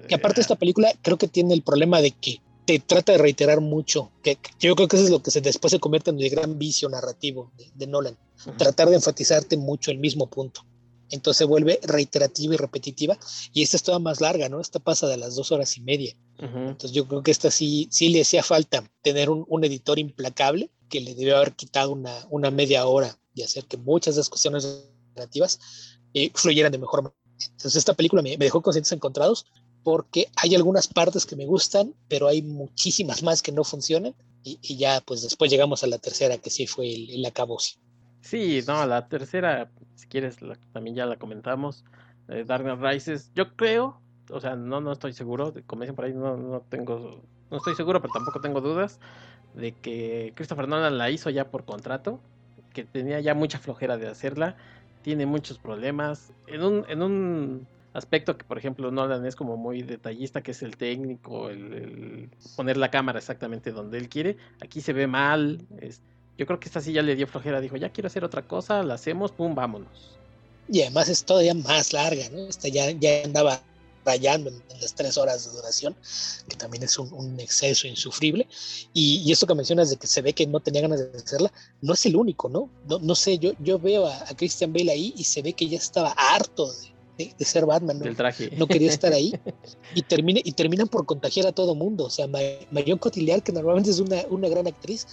Que 0.08 0.16
aparte 0.16 0.40
esta 0.40 0.56
película 0.56 0.92
creo 1.02 1.16
que 1.16 1.28
tiene 1.28 1.54
el 1.54 1.62
problema 1.62 2.00
de 2.00 2.10
que 2.10 2.40
te 2.64 2.78
trata 2.78 3.12
de 3.12 3.18
reiterar 3.18 3.60
mucho, 3.60 4.10
que, 4.22 4.38
yo 4.58 4.74
creo 4.74 4.88
que 4.88 4.96
eso 4.96 5.04
es 5.04 5.10
lo 5.10 5.22
que 5.22 5.30
se, 5.30 5.40
después 5.40 5.70
se 5.70 5.78
convierte 5.78 6.10
en 6.10 6.20
el 6.20 6.30
gran 6.30 6.58
vicio 6.58 6.88
narrativo 6.88 7.52
de, 7.74 7.86
Nolan, 7.86 8.16
tratar 8.56 8.88
de 8.88 8.96
enfatizarte 8.96 9.56
mucho 9.56 9.90
el 9.90 9.98
mismo 9.98 10.28
punto 10.28 10.62
entonces 11.10 11.38
se 11.38 11.44
vuelve 11.44 11.78
reiterativa 11.82 12.54
y 12.54 12.56
repetitiva, 12.56 13.18
y 13.52 13.62
esta 13.62 13.76
es 13.76 13.82
toda 13.82 13.98
más 13.98 14.20
larga, 14.20 14.48
¿no? 14.48 14.60
Esta 14.60 14.78
pasa 14.78 15.06
de 15.06 15.16
las 15.16 15.36
dos 15.36 15.52
horas 15.52 15.76
y 15.76 15.80
media. 15.80 16.14
Entonces 16.38 16.92
yo 16.92 17.06
creo 17.06 17.22
que 17.22 17.30
esta 17.30 17.50
sí, 17.50 17.88
sí 17.90 18.08
le 18.08 18.22
hacía 18.22 18.42
falta 18.42 18.84
tener 19.02 19.30
un, 19.30 19.64
editor 19.64 19.98
implacable 19.98 20.70
que 20.88 21.00
le 21.00 21.14
debió 21.14 21.36
haber 21.36 21.52
quitado 21.52 21.92
una, 21.92 22.12
una, 22.28 22.50
media 22.50 22.86
hora 22.86 23.16
y 23.34 23.42
hacer 23.42 23.64
que 23.66 23.76
muchas 23.76 24.14
de 24.14 24.20
las 24.20 24.28
cuestiones 24.28 24.88
narrativas 25.14 25.60
eh, 26.12 26.30
fluyeran 26.34 26.72
de 26.72 26.78
mejor 26.78 27.02
manera. 27.02 27.20
Entonces 27.40 27.76
esta 27.76 27.94
película 27.94 28.22
me, 28.22 28.36
dejó 28.36 28.62
conscientes 28.62 28.92
encontrados 28.92 29.46
porque 29.82 30.28
hay 30.36 30.54
algunas 30.54 30.88
partes 30.88 31.26
que 31.26 31.36
me 31.36 31.46
gustan, 31.46 31.94
pero 32.08 32.26
hay 32.26 32.42
muchísimas 32.42 33.22
más 33.22 33.42
que 33.42 33.52
no 33.52 33.64
funcionan. 33.64 34.14
Y, 34.42 34.76
ya, 34.76 35.00
pues 35.00 35.22
después 35.22 35.50
llegamos 35.50 35.84
a 35.84 35.86
la 35.86 35.98
tercera, 35.98 36.36
que 36.36 36.50
sí 36.50 36.66
fue 36.66 36.92
el, 36.92 37.10
el 37.10 37.24
acabose. 37.24 37.78
Sí, 38.20 38.60
no, 38.66 38.84
la 38.86 39.08
tercera, 39.08 39.70
si 39.94 40.06
quieres, 40.06 40.36
también 40.72 40.96
ya 40.96 41.06
la 41.06 41.16
comentamos. 41.16 41.84
Eh, 42.28 42.44
Dark 42.46 42.64
Knight 42.64 42.80
Rises, 42.80 43.30
yo 43.34 43.54
creo, 43.54 44.00
o 44.30 44.40
sea, 44.40 44.56
no, 44.56 44.80
no 44.80 44.92
estoy 44.92 45.12
seguro, 45.12 45.52
como 45.66 45.82
dicen 45.82 45.96
por 45.96 46.04
ahí, 46.04 46.12
no, 46.12 46.36
no 46.36 46.60
tengo, 46.68 47.20
no 47.50 47.56
estoy 47.56 47.74
seguro, 47.74 48.00
pero 48.00 48.12
tampoco 48.12 48.40
tengo 48.40 48.60
dudas 48.60 49.00
de 49.54 49.72
que 49.72 50.32
Christopher 50.34 50.68
Nolan 50.68 50.98
la 50.98 51.10
hizo 51.10 51.30
ya 51.30 51.50
por 51.50 51.64
contrato, 51.64 52.20
que 52.72 52.84
tenía 52.84 53.20
ya 53.20 53.34
mucha 53.34 53.58
flojera 53.58 53.96
de 53.96 54.08
hacerla, 54.08 54.56
tiene 55.02 55.26
muchos 55.26 55.58
problemas. 55.58 56.32
En 56.46 56.62
un, 56.62 56.84
en 56.88 57.02
un 57.02 57.66
aspecto 57.92 58.36
que, 58.36 58.44
por 58.44 58.58
ejemplo, 58.58 58.90
Nolan 58.90 59.24
es 59.26 59.36
como 59.36 59.56
muy 59.56 59.82
detallista, 59.82 60.42
que 60.42 60.50
es 60.50 60.62
el 60.62 60.76
técnico, 60.76 61.50
el, 61.50 62.30
poner 62.56 62.76
la 62.76 62.90
cámara 62.90 63.18
exactamente 63.18 63.70
donde 63.70 63.98
él 63.98 64.08
quiere. 64.08 64.36
Aquí 64.60 64.80
se 64.80 64.92
ve 64.92 65.06
mal, 65.06 65.60
yo 66.36 66.46
creo 66.46 66.58
que 66.58 66.66
esta 66.66 66.80
sí 66.80 66.92
ya 66.92 67.02
le 67.02 67.14
dio 67.14 67.28
flojera, 67.28 67.60
dijo, 67.60 67.76
ya 67.76 67.90
quiero 67.90 68.08
hacer 68.08 68.24
otra 68.24 68.42
cosa, 68.42 68.82
la 68.82 68.94
hacemos, 68.94 69.30
pum, 69.30 69.54
vámonos. 69.54 70.18
Y 70.68 70.82
además 70.82 71.08
es 71.08 71.24
todavía 71.24 71.54
más 71.54 71.92
larga, 71.92 72.24
¿no? 72.32 72.48
Esta 72.48 72.68
ya, 72.68 72.90
ya 72.90 73.24
andaba 73.24 73.60
rayando 74.04 74.50
en, 74.50 74.62
las 74.80 74.94
tres 74.94 75.16
horas 75.16 75.44
de 75.44 75.52
duración, 75.52 75.96
que 76.48 76.56
también 76.56 76.82
es 76.82 76.98
un, 76.98 77.40
exceso 77.40 77.86
insufrible. 77.86 78.46
Y, 78.92 79.30
esto 79.32 79.46
que 79.46 79.54
mencionas 79.54 79.90
de 79.90 79.96
que 79.96 80.06
se 80.06 80.22
ve 80.22 80.32
que 80.32 80.46
no 80.46 80.60
tenía 80.60 80.82
ganas 80.82 81.00
de 81.00 81.18
hacerla, 81.18 81.52
no 81.80 81.94
es 81.94 82.06
el 82.06 82.16
único, 82.16 82.48
¿no? 82.48 82.70
No, 82.88 82.98
no 82.98 83.14
sé, 83.14 83.38
yo, 83.38 83.52
yo 83.60 83.78
veo 83.78 84.06
a, 84.06 84.16
a 84.28 84.36
Christian 84.36 84.72
Bale 84.72 84.92
ahí 84.92 85.14
y 85.16 85.24
se 85.24 85.42
ve 85.42 85.52
que 85.52 85.68
ya 85.68 85.78
estaba 85.78 86.10
harto 86.12 86.72
de, 86.72 86.93
de, 87.18 87.44
ser 87.44 87.66
Batman, 87.66 87.98
¿no? 87.98 88.14
traje. 88.14 88.50
no 88.56 88.66
quería 88.66 88.90
estar 88.90 89.12
ahí 89.12 89.32
y, 89.94 90.02
termine, 90.02 90.40
y 90.44 90.52
terminan 90.52 90.88
por 90.88 91.06
contagiar 91.06 91.46
a 91.46 91.52
todo 91.52 91.74
mundo. 91.74 92.04
O 92.04 92.10
sea, 92.10 92.26
Marion 92.26 92.98
Cotillard, 92.98 93.42
que 93.42 93.52
normalmente 93.52 93.90
es 93.90 94.00
una, 94.00 94.22
una 94.30 94.48
gran 94.48 94.66
actriz, 94.66 95.06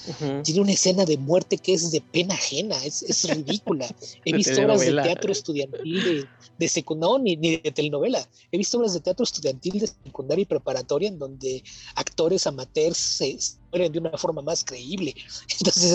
tiene 0.43 0.61
una 0.61 0.71
escena 0.71 1.05
de 1.05 1.17
muerte 1.17 1.57
que 1.57 1.73
es 1.73 1.91
de 1.91 2.01
pena 2.01 2.33
ajena, 2.33 2.83
es, 2.83 3.03
es 3.03 3.29
ridícula. 3.29 3.87
He 4.25 4.33
visto 4.33 4.59
obras 4.61 4.81
de 4.81 4.93
teatro 4.93 5.31
estudiantil 5.31 6.03
de, 6.03 6.25
de 6.57 6.67
secundaria, 6.67 7.19
ni, 7.19 7.35
ni, 7.35 7.57
de 7.57 7.71
telenovela, 7.71 8.27
he 8.51 8.57
visto 8.57 8.77
obras 8.77 8.93
de 8.93 8.99
teatro 8.99 9.23
estudiantil 9.23 9.79
de 9.79 9.87
secundaria 9.87 10.43
y 10.43 10.45
preparatoria 10.45 11.09
en 11.09 11.19
donde 11.19 11.63
actores 11.95 12.45
amateurs 12.47 12.97
se 12.97 13.37
mueren 13.71 13.91
de 13.91 13.99
una 13.99 14.17
forma 14.17 14.41
más 14.41 14.63
creíble. 14.63 15.15
Entonces 15.59 15.91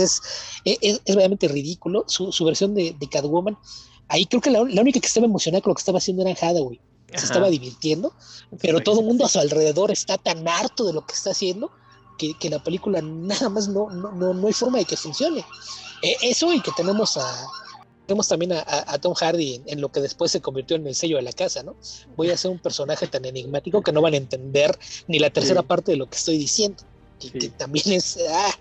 es, 0.64 0.79
es, 0.81 1.01
es 1.05 1.14
realmente 1.14 1.49
ridículo. 1.49 2.05
Su, 2.07 2.33
su 2.33 2.45
versión 2.45 2.75
de, 2.75 2.95
de 2.99 3.09
Catwoman 3.09 3.57
ahí 4.09 4.27
creo 4.27 4.40
que 4.40 4.51
la, 4.51 4.62
única 4.62 5.01
que 5.01 5.07
estaba 5.07 5.27
emocionada 5.27 5.62
con 5.62 5.71
lo 5.71 5.75
que 5.75 5.81
estaba 5.81 5.99
haciendo 5.99 6.23
era 6.23 6.33
Hathaway. 6.33 6.81
Se 7.14 7.25
estaba 7.25 7.49
divirtiendo, 7.49 8.12
pero 8.61 8.81
todo 8.81 9.01
el 9.01 9.07
mundo 9.07 9.25
a 9.25 9.29
su 9.29 9.38
alrededor 9.38 9.90
está 9.90 10.19
tan 10.19 10.47
harto 10.47 10.85
de 10.85 10.92
lo 10.92 11.07
que 11.07 11.14
está 11.14 11.31
haciendo 11.31 11.71
que, 12.19 12.37
que 12.38 12.51
la 12.51 12.62
película 12.62 13.01
nada 13.01 13.49
más 13.49 13.69
no, 13.69 13.88
no, 13.90 14.12
no, 14.12 14.35
no 14.35 14.47
hay 14.47 14.53
forma 14.53 14.79
de 14.79 14.85
que 14.85 14.97
funcione. 14.97 15.45
Eh, 16.03 16.16
eso 16.23 16.53
y 16.53 16.61
que 16.61 16.73
tenemos 16.77 17.16
a, 17.16 17.47
tenemos 18.07 18.29
también 18.29 18.53
a, 18.53 18.64
a, 18.66 18.99
Tom 18.99 19.14
Hardy 19.14 19.62
en, 19.66 19.81
lo 19.81 19.90
que 19.90 20.01
después 20.01 20.33
se 20.33 20.40
convirtió 20.40 20.77
en 20.77 20.87
el 20.87 20.95
sello 20.95 21.16
de 21.16 21.23
la 21.23 21.33
casa, 21.33 21.62
¿no? 21.62 21.77
Voy 22.16 22.31
a 22.31 22.37
ser 22.37 22.51
un 22.51 22.59
personaje 22.59 23.07
tan 23.07 23.25
enigmático 23.25 23.83
que 23.83 23.92
no 23.92 24.03
van 24.03 24.14
a 24.14 24.19
entender 24.19 24.79
ni 25.07 25.19
la 25.19 25.31
tercera 25.31 25.62
parte 25.62 25.92
de 25.92 25.99
lo 25.99 26.09
que 26.09 26.16
estoy 26.16 26.38
diciendo 26.38 26.83
que, 27.19 27.49
también 27.51 27.93
es, 27.93 28.19
ah, 28.31 28.53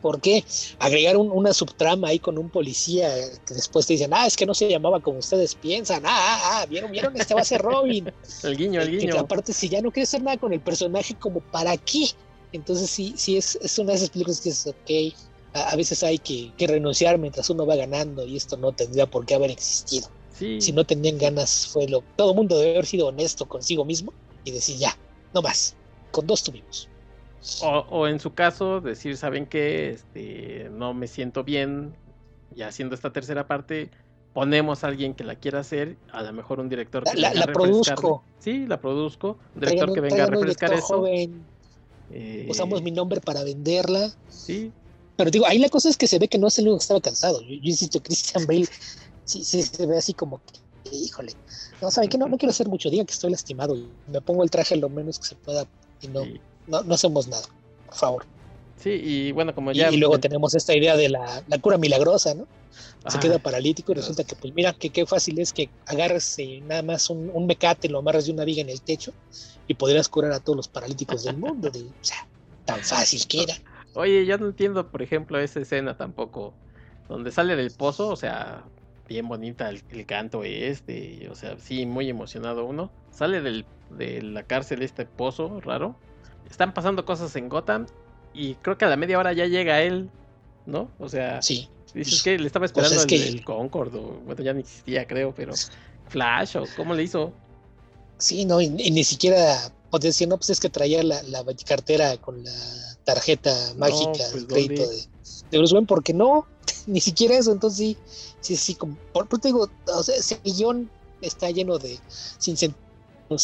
¿por 0.00 0.20
qué? 0.20 0.44
Agregar 0.78 1.16
una 1.16 1.52
subtrama 1.52 2.08
ahí 2.08 2.18
con 2.18 2.38
un 2.38 2.48
policía 2.48 3.12
que 3.46 3.54
después 3.54 3.86
te 3.86 3.94
dicen, 3.94 4.12
ah, 4.14 4.26
es 4.26 4.36
que 4.36 4.46
no 4.46 4.54
se 4.54 4.68
llamaba 4.68 5.00
como 5.00 5.18
ustedes 5.18 5.54
piensan, 5.54 6.04
ah, 6.06 6.10
ah, 6.10 6.40
ah 6.44 6.66
vieron, 6.66 6.92
vieron, 6.92 7.16
este 7.20 7.34
va 7.34 7.40
a 7.40 7.44
ser 7.44 7.62
Robin. 7.62 8.12
el 8.44 8.56
guiño, 8.56 8.80
el 8.80 8.90
guiño. 8.90 9.12
Que, 9.12 9.18
aparte, 9.18 9.52
si 9.52 9.68
ya 9.68 9.80
no 9.80 9.90
quieres 9.90 10.10
hacer 10.10 10.22
nada 10.22 10.36
con 10.36 10.52
el 10.52 10.60
personaje, 10.60 11.14
como 11.14 11.40
para 11.40 11.76
qué? 11.76 12.06
Entonces 12.52 12.88
sí, 12.88 13.14
sí 13.16 13.36
es, 13.36 13.56
es 13.56 13.78
una 13.78 13.90
de 13.92 13.96
esas 13.96 14.10
películas 14.10 14.40
que 14.40 14.50
es, 14.50 14.66
ok, 14.66 15.14
a, 15.54 15.76
veces 15.76 16.02
hay 16.02 16.18
que, 16.18 16.52
que, 16.56 16.66
renunciar 16.66 17.18
mientras 17.18 17.50
uno 17.50 17.66
va 17.66 17.76
ganando 17.76 18.24
y 18.24 18.36
esto 18.36 18.56
no 18.56 18.72
tendría 18.72 19.06
por 19.06 19.26
qué 19.26 19.34
haber 19.34 19.50
existido. 19.50 20.08
Si 20.38 20.72
no 20.72 20.84
tenían 20.84 21.16
ganas, 21.16 21.68
fue 21.68 21.86
lo, 21.86 22.02
todo 22.16 22.30
el 22.30 22.36
mundo 22.36 22.58
debe 22.58 22.72
haber 22.72 22.86
sido 22.86 23.06
honesto 23.06 23.46
consigo 23.46 23.84
mismo 23.84 24.12
y 24.44 24.50
decir, 24.50 24.76
ya, 24.76 24.98
no 25.32 25.42
más, 25.42 25.76
con 26.10 26.26
dos 26.26 26.42
tuvimos. 26.42 26.88
O, 27.62 28.08
en 28.08 28.20
su 28.20 28.32
caso, 28.32 28.80
decir, 28.80 29.16
¿saben 29.16 29.46
qué? 29.46 29.90
Este, 29.90 30.70
no 30.70 30.94
me 30.94 31.06
siento 31.06 31.44
bien 31.44 31.94
y 32.56 32.62
haciendo 32.62 32.94
esta 32.94 33.12
tercera 33.12 33.46
parte, 33.46 33.90
ponemos 34.32 34.82
a 34.82 34.86
alguien 34.88 35.14
que 35.14 35.24
la 35.24 35.36
quiera 35.36 35.60
hacer, 35.60 35.96
a 36.10 36.22
lo 36.22 36.32
mejor 36.32 36.60
un 36.60 36.68
director 36.68 37.04
que 37.04 37.16
la, 37.16 37.34
la 37.34 37.46
produzco. 37.46 38.22
Sí, 38.38 38.66
la 38.66 38.80
produzco. 38.80 39.38
Un 39.54 39.60
director 39.60 39.92
que 39.92 40.00
venga 40.00 40.24
a 40.24 40.26
refrescar 40.26 40.72
eso. 40.72 41.06
Eh, 41.06 42.46
Usamos 42.48 42.82
mi 42.82 42.90
nombre 42.90 43.20
para 43.20 43.44
venderla. 43.44 44.10
Sí. 44.28 44.72
Pero 45.16 45.30
digo, 45.30 45.46
ahí 45.46 45.58
la 45.58 45.68
cosa 45.68 45.88
es 45.88 45.96
que 45.96 46.06
se 46.06 46.18
ve 46.18 46.28
que 46.28 46.38
no 46.38 46.48
es 46.48 46.58
el 46.58 46.64
único 46.64 46.78
que 46.78 46.82
estaba 46.82 47.00
cansado. 47.00 47.40
Yo, 47.42 47.58
insisto, 47.62 48.02
Christian 48.02 48.46
Bale 48.48 48.68
sí, 49.24 49.44
sí 49.44 49.62
se 49.62 49.86
ve 49.86 49.98
así 49.98 50.14
como 50.14 50.40
que, 50.44 50.96
híjole. 50.96 51.32
No, 51.80 51.90
¿saben 51.90 52.08
qué? 52.08 52.18
No, 52.18 52.28
no 52.28 52.38
quiero 52.38 52.50
hacer 52.50 52.68
mucho. 52.68 52.90
Digan 52.90 53.06
que 53.06 53.12
estoy 53.12 53.30
lastimado 53.30 53.76
y 53.76 53.88
me 54.10 54.20
pongo 54.20 54.42
el 54.42 54.50
traje 54.50 54.76
lo 54.76 54.88
menos 54.88 55.18
que 55.18 55.26
se 55.26 55.34
pueda 55.34 55.66
y 56.00 56.08
no 56.08 56.22
no, 56.66 56.82
no 56.82 56.94
hacemos 56.94 57.28
nada, 57.28 57.46
por 57.86 57.94
favor. 57.94 58.26
Sí, 58.76 58.90
y 58.90 59.32
bueno, 59.32 59.54
como 59.54 59.72
ya... 59.72 59.90
Y, 59.90 59.96
luego 59.96 60.18
tenemos 60.18 60.54
esta 60.54 60.74
idea 60.74 60.96
de 60.96 61.08
la, 61.08 61.42
cura 61.60 61.78
milagrosa, 61.78 62.34
¿no? 62.34 62.46
Se 63.08 63.18
queda 63.18 63.38
paralítico 63.38 63.92
y 63.92 63.96
resulta 63.96 64.24
que, 64.24 64.34
pues 64.34 64.54
mira, 64.54 64.72
que 64.72 64.90
qué 64.90 65.06
fácil 65.06 65.38
es 65.38 65.52
que 65.52 65.68
agarres 65.86 66.38
eh, 66.38 66.62
nada 66.66 66.82
más 66.82 67.10
un, 67.10 67.30
un, 67.32 67.46
mecate, 67.46 67.88
lo 67.88 67.98
amarras 67.98 68.26
de 68.26 68.32
una 68.32 68.44
viga 68.44 68.62
en 68.62 68.70
el 68.70 68.80
techo 68.80 69.12
y 69.68 69.74
podrías 69.74 70.08
curar 70.08 70.32
a 70.32 70.40
todos 70.40 70.56
los 70.56 70.68
paralíticos 70.68 71.24
del 71.24 71.36
mundo. 71.36 71.68
o 71.68 72.04
sea, 72.04 72.26
tan 72.64 72.80
fácil 72.80 73.26
que 73.26 73.42
era. 73.42 73.54
Oye, 73.94 74.26
ya 74.26 74.38
no 74.38 74.46
entiendo, 74.46 74.90
por 74.90 75.02
ejemplo, 75.02 75.38
esa 75.38 75.60
escena 75.60 75.96
tampoco, 75.96 76.52
donde 77.08 77.30
sale 77.30 77.56
del 77.56 77.70
pozo, 77.70 78.08
o 78.08 78.16
sea, 78.16 78.64
bien 79.08 79.28
bonita 79.28 79.68
el, 79.68 80.06
canto 80.06 80.42
este, 80.42 81.28
o 81.30 81.34
sea, 81.34 81.56
sí, 81.58 81.86
muy 81.86 82.08
emocionado 82.08 82.64
uno. 82.64 82.90
Sale 83.10 83.40
del, 83.40 83.64
de 83.90 84.22
la 84.22 84.42
cárcel 84.42 84.82
este 84.82 85.06
pozo 85.06 85.60
raro. 85.60 85.96
Están 86.50 86.74
pasando 86.74 87.04
cosas 87.04 87.34
en 87.36 87.48
Gotham 87.48 87.86
y 88.32 88.54
creo 88.56 88.76
que 88.76 88.84
a 88.84 88.88
la 88.88 88.96
media 88.96 89.18
hora 89.18 89.32
ya 89.32 89.46
llega 89.46 89.82
él, 89.82 90.10
¿no? 90.66 90.90
O 90.98 91.08
sea, 91.08 91.40
sí. 91.42 91.68
dices 91.94 92.22
que 92.22 92.38
le 92.38 92.46
estaba 92.46 92.66
esperando 92.66 93.02
el, 93.02 93.12
el, 93.12 93.44
Concord, 93.44 93.94
o, 93.94 94.20
bueno, 94.24 94.42
ya 94.42 94.52
ni 94.52 94.60
existía, 94.60 95.06
creo, 95.06 95.34
pero 95.34 95.52
Flash, 96.08 96.56
o 96.56 96.64
cómo 96.76 96.94
le 96.94 97.04
hizo. 97.04 97.32
Sí, 98.18 98.44
no, 98.44 98.60
y, 98.60 98.68
ni 98.68 99.04
siquiera 99.04 99.72
podía 99.90 100.08
decir, 100.08 100.28
no, 100.28 100.36
pues 100.36 100.50
es 100.50 100.60
que 100.60 100.68
traía 100.68 101.02
la, 101.02 101.22
la 101.24 101.44
cartera 101.66 102.16
con 102.18 102.42
la 102.42 102.52
tarjeta 103.04 103.54
mágica 103.76 104.24
pues, 104.32 104.44
crédito 104.46 104.88
de, 104.88 104.96
de 105.50 105.58
Bruce 105.58 105.74
Wayne, 105.74 105.86
porque 105.86 106.12
no, 106.12 106.46
ni 106.86 107.00
siquiera 107.00 107.36
eso, 107.36 107.52
entonces 107.52 107.78
sí, 107.78 107.96
sí, 108.40 108.56
sí, 108.56 108.74
como, 108.74 108.96
por, 109.12 109.26
te 109.28 109.48
digo, 109.48 109.68
o 109.86 110.02
sea, 110.02 110.16
ese 110.16 110.40
guion 110.44 110.90
está 111.20 111.50
lleno 111.50 111.78
de 111.78 111.98
sin 112.38 112.56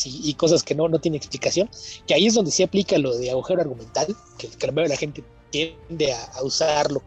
y, 0.04 0.34
cosas 0.34 0.62
que 0.62 0.74
no, 0.74 0.88
no 0.88 1.00
tienen 1.00 1.18
explicación, 1.18 1.68
que 2.06 2.14
ahí 2.14 2.26
es 2.26 2.34
donde 2.34 2.50
se 2.50 2.64
aplica 2.64 2.98
lo 2.98 3.16
de 3.16 3.30
agujero 3.30 3.60
argumental, 3.60 4.14
que, 4.38 4.48
que 4.48 4.66
la 4.66 4.86
la 4.86 4.96
gente 4.96 5.24
tiende 5.50 6.12
a, 6.12 6.42
usarlo 6.42 7.02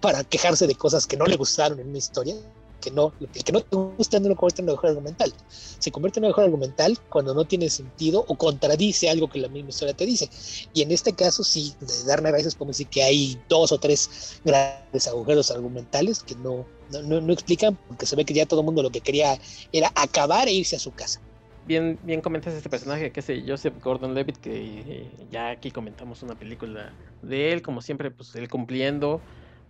para 0.00 0.22
quejarse 0.24 0.66
de 0.66 0.74
cosas 0.74 1.06
que 1.06 1.16
no 1.16 1.26
le 1.26 1.36
gustaron 1.36 1.80
en 1.80 1.88
una 1.88 1.98
historia, 1.98 2.36
que 2.80 2.90
no, 2.90 3.12
que 3.18 3.52
no 3.52 3.60
te 3.62 3.76
gusta 3.76 4.20
no 4.20 4.28
lo 4.28 4.36
convierte 4.36 4.62
en 4.62 4.68
un 4.68 4.74
mejor 4.74 4.90
argumental. 4.90 5.32
Se 5.78 5.90
convierte 5.90 6.20
en 6.20 6.24
un 6.24 6.30
mejor 6.30 6.44
argumental 6.44 6.98
cuando 7.08 7.34
no 7.34 7.44
tiene 7.44 7.68
sentido 7.70 8.24
o 8.28 8.36
contradice 8.36 9.10
algo 9.10 9.28
que 9.28 9.40
la 9.40 9.48
misma 9.48 9.70
historia 9.70 9.96
te 9.96 10.06
dice. 10.06 10.28
Y 10.72 10.82
en 10.82 10.92
este 10.92 11.12
caso, 11.14 11.42
sí, 11.42 11.74
de 11.80 12.04
darme 12.04 12.30
veces 12.30 12.54
como 12.54 12.70
decir 12.70 12.86
que 12.86 13.02
hay 13.02 13.40
dos 13.48 13.72
o 13.72 13.78
tres 13.78 14.40
grandes 14.44 15.08
agujeros 15.08 15.50
argumentales 15.50 16.22
que 16.22 16.36
no, 16.36 16.64
no, 16.92 17.20
no, 17.20 17.32
explican, 17.32 17.76
porque 17.88 18.06
se 18.06 18.14
ve 18.14 18.24
que 18.24 18.34
ya 18.34 18.46
todo 18.46 18.60
el 18.60 18.66
mundo 18.66 18.82
lo 18.82 18.90
que 18.90 19.00
quería 19.00 19.38
era 19.72 19.90
acabar 19.94 20.46
e 20.46 20.52
irse 20.52 20.76
a 20.76 20.78
su 20.78 20.92
casa. 20.92 21.20
Bien, 21.66 21.98
bien 22.04 22.20
comentas 22.20 22.54
este 22.54 22.68
personaje 22.68 23.10
que 23.10 23.18
es 23.18 23.32
Joseph 23.44 23.74
Gordon-Levitt, 23.82 24.36
que 24.36 24.52
eh, 24.54 25.10
ya 25.32 25.50
aquí 25.50 25.72
comentamos 25.72 26.22
una 26.22 26.36
película 26.36 26.92
de 27.22 27.52
él, 27.52 27.60
como 27.60 27.82
siempre, 27.82 28.12
pues 28.12 28.36
él 28.36 28.48
cumpliendo. 28.48 29.20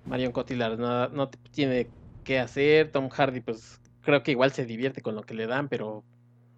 Marion 0.04 0.30
Cotillard 0.30 0.78
no, 0.78 1.08
no 1.08 1.30
tiene 1.52 1.88
qué 2.22 2.38
hacer. 2.38 2.92
Tom 2.92 3.08
Hardy, 3.08 3.40
pues 3.40 3.80
creo 4.02 4.22
que 4.22 4.32
igual 4.32 4.52
se 4.52 4.66
divierte 4.66 5.00
con 5.00 5.14
lo 5.14 5.22
que 5.22 5.32
le 5.32 5.46
dan, 5.46 5.68
pero 5.70 6.04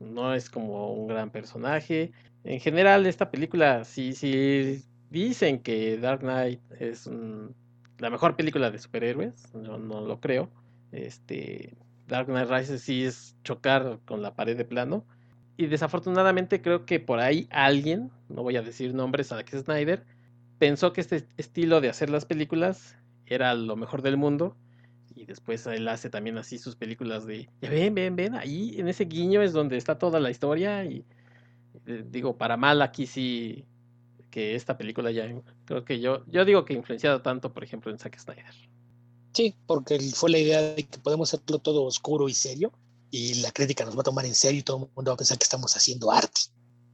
no 0.01 0.35
es 0.35 0.51
como 0.51 0.93
un 0.93 1.07
gran 1.07 1.31
personaje. 1.31 2.11
En 2.43 2.59
general, 2.59 3.07
esta 3.07 3.31
película, 3.31 3.85
si, 3.85 4.15
si 4.15 4.83
dicen 5.09 5.61
que 5.61 5.99
Dark 5.99 6.21
Knight 6.21 6.61
es 6.81 7.09
la 7.99 8.11
mejor 8.11 8.35
película 8.35 8.73
de 8.73 8.79
superhéroes, 8.79 9.53
yo 9.55 9.79
no 9.79 10.01
lo 10.01 10.19
creo. 10.19 10.51
Este, 10.91 11.77
Dark 12.09 12.27
Knight 12.27 12.51
Rises 12.51 12.83
sí 12.83 13.05
es 13.05 13.37
chocar 13.45 14.01
con 14.05 14.21
la 14.21 14.35
pared 14.35 14.57
de 14.57 14.65
plano. 14.65 15.05
Y 15.59 15.67
desafortunadamente 15.67 16.63
creo 16.63 16.87
que 16.87 17.01
por 17.01 17.19
ahí 17.19 17.49
alguien, 17.51 18.13
no 18.29 18.45
voy 18.45 18.57
a 18.57 18.63
decir 18.63 18.95
nombres, 18.95 19.27
Zack 19.27 19.51
Snyder, 19.51 20.05
pensó 20.61 20.93
que 20.93 21.01
este 21.01 21.27
estilo 21.37 21.81
de 21.81 21.89
hacer 21.89 22.11
las 22.11 22.25
películas 22.25 22.97
era 23.27 23.53
lo 23.55 23.75
mejor 23.75 24.03
del 24.03 24.17
mundo 24.17 24.57
y 25.17 25.25
después 25.25 25.67
él 25.67 25.89
hace 25.89 26.11
también 26.11 26.39
así 26.39 26.59
sus 26.59 26.77
películas 26.77 27.27
de, 27.27 27.51
ya 27.61 27.71
ven, 27.71 27.93
ven, 27.93 28.15
ven, 28.15 28.35
ahí 28.37 28.77
en 28.79 28.87
ese 28.87 29.07
guiño 29.07 29.43
es 29.43 29.53
donde 29.53 29.77
está 29.77 29.99
toda 29.99 30.21
la 30.21 30.31
historia 30.31 30.85
y 30.85 31.05
eh, 31.87 32.05
digo, 32.09 32.39
para 32.39 32.57
mal 32.57 32.81
aquí 32.81 33.05
sí 33.07 33.65
que 34.31 34.55
esta 34.55 34.79
película 34.79 35.11
ya 35.11 35.27
creo 35.65 35.85
que 35.85 35.99
yo 35.99 36.25
yo 36.27 36.45
digo 36.45 36.65
que 36.65 36.75
influenciado 36.75 37.21
tanto, 37.21 37.53
por 37.53 37.65
ejemplo, 37.65 37.91
en 37.91 37.99
Zack 37.99 38.17
Snyder. 38.17 38.55
Sí, 39.33 39.57
porque 39.67 39.99
fue 40.15 40.31
la 40.31 40.39
idea 40.39 40.63
de 40.63 40.85
que 40.85 40.99
podemos 40.99 41.35
hacerlo 41.35 41.59
todo 41.59 41.83
oscuro 41.83 42.29
y 42.29 42.35
serio 42.35 42.73
y 43.11 43.35
la 43.41 43.51
crítica 43.51 43.85
nos 43.85 43.97
va 43.97 44.01
a 44.01 44.05
tomar 44.05 44.25
en 44.25 44.35
serio 44.35 44.61
y 44.61 44.63
todo 44.63 44.85
el 44.85 44.91
mundo 44.95 45.11
va 45.11 45.15
a 45.15 45.17
pensar 45.17 45.39
que 45.39 45.45
estamos 45.45 45.75
haciendo 45.77 46.11
arte. 46.11 46.41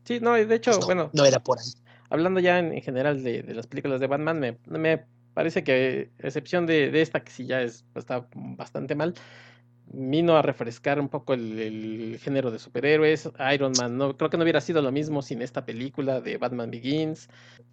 Sí, 0.05 0.20
no, 0.20 0.35
de 0.35 0.55
hecho, 0.55 0.72
pues 0.72 0.87
bueno. 0.87 1.11
No 1.12 1.24
era 1.24 1.40
por 1.40 1.59
ahí. 1.59 1.72
Hablando 2.11 2.40
ya 2.40 2.59
en, 2.59 2.81
general 2.83 3.24
de, 3.24 3.42
de, 3.42 3.55
las 3.55 3.66
películas 3.66 4.00
de 4.00 4.07
Batman, 4.07 4.38
me, 4.38 4.59
me 4.66 5.07
parece 5.35 5.64
que, 5.64 6.11
a 6.22 6.27
excepción 6.27 6.66
de, 6.66 7.00
esta, 7.00 7.22
que 7.24 7.33
sí 7.33 7.46
ya 7.46 7.61
es, 7.61 7.85
está 7.94 8.27
bastante 8.35 8.94
mal, 8.94 9.14
vino 9.87 10.37
a 10.37 10.42
refrescar 10.42 10.98
un 10.98 11.09
poco 11.09 11.35
el, 11.35 12.18
género 12.22 12.50
de 12.50 12.59
superhéroes. 12.59 13.31
Iron 13.53 13.72
Man, 13.79 13.98
no, 13.98 14.16
creo 14.16 14.31
que 14.31 14.37
no 14.37 14.44
hubiera 14.44 14.61
sido 14.61 14.81
lo 14.81 14.92
mismo 14.92 15.20
sin 15.22 15.42
esta 15.42 15.66
película 15.66 16.20
de 16.20 16.38
Batman 16.38 16.70
Begins. 16.70 17.29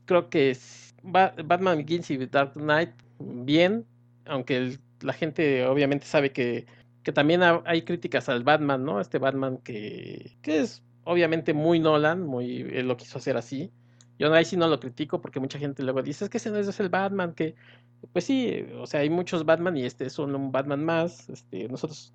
Creo 0.05 0.29
que 0.29 0.57
Batman 1.03 1.77
Begins 1.77 2.09
y 2.11 2.17
Dark 2.25 2.53
Knight, 2.53 2.91
bien, 3.19 3.85
aunque 4.25 4.77
la 5.01 5.13
gente 5.13 5.65
obviamente 5.65 6.05
sabe 6.05 6.31
que, 6.31 6.65
que 7.03 7.11
también 7.11 7.41
hay 7.65 7.81
críticas 7.83 8.29
al 8.29 8.43
Batman, 8.43 8.83
¿no? 8.83 9.01
Este 9.01 9.17
Batman 9.17 9.57
que, 9.57 10.37
que 10.41 10.59
es 10.59 10.83
obviamente 11.03 11.53
muy 11.53 11.79
Nolan, 11.79 12.25
muy, 12.25 12.61
él 12.61 12.87
lo 12.87 12.97
quiso 12.97 13.17
hacer 13.17 13.37
así. 13.37 13.71
Yo 14.19 14.31
ahí 14.33 14.45
sí 14.45 14.55
no 14.55 14.67
lo 14.67 14.79
critico 14.79 15.19
porque 15.19 15.39
mucha 15.39 15.57
gente 15.57 15.81
luego 15.81 16.03
dice, 16.03 16.25
es 16.25 16.29
que 16.29 16.37
ese 16.37 16.51
no 16.51 16.57
es 16.57 16.79
el 16.79 16.89
Batman, 16.89 17.33
que 17.33 17.55
pues 18.13 18.25
sí, 18.25 18.65
o 18.79 18.85
sea, 18.85 19.01
hay 19.01 19.09
muchos 19.09 19.45
Batman 19.45 19.77
y 19.77 19.85
este 19.85 20.05
es 20.05 20.19
un 20.19 20.51
Batman 20.51 20.83
más. 20.83 21.29
Este, 21.29 21.67
nosotros 21.69 22.13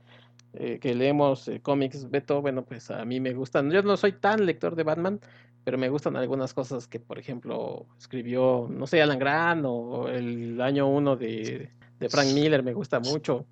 eh, 0.55 0.79
que 0.79 0.95
leemos 0.95 1.49
eh, 1.49 1.61
cómics, 1.61 2.11
Beto, 2.11 2.43
bueno, 2.43 2.65
pues 2.65 2.91
a 2.91 3.05
mí 3.05 3.21
me 3.21 3.35
gustan. 3.35 3.71
Yo 3.71 3.83
no 3.83 3.97
soy 3.97 4.13
tan 4.13 4.47
lector 4.47 4.77
de 4.77 4.85
Batman, 4.85 5.21
pero 5.65 5.79
me 5.79 5.89
gustan 5.89 6.17
algunas 6.17 6.55
cosas 6.55 6.87
que, 6.87 7.01
por 7.01 7.19
ejemplo, 7.19 7.87
escribió, 7.99 8.69
no 8.71 8.87
sé, 8.87 9.03
Alan 9.03 9.19
Grant 9.19 9.65
o 9.67 10.09
el 10.09 10.61
año 10.61 10.89
uno 10.89 11.17
de, 11.17 11.71
de 11.99 12.09
Frank 12.09 12.29
Miller, 12.35 12.63
me 12.63 12.73
gusta 12.73 13.01
mucho. 13.01 13.47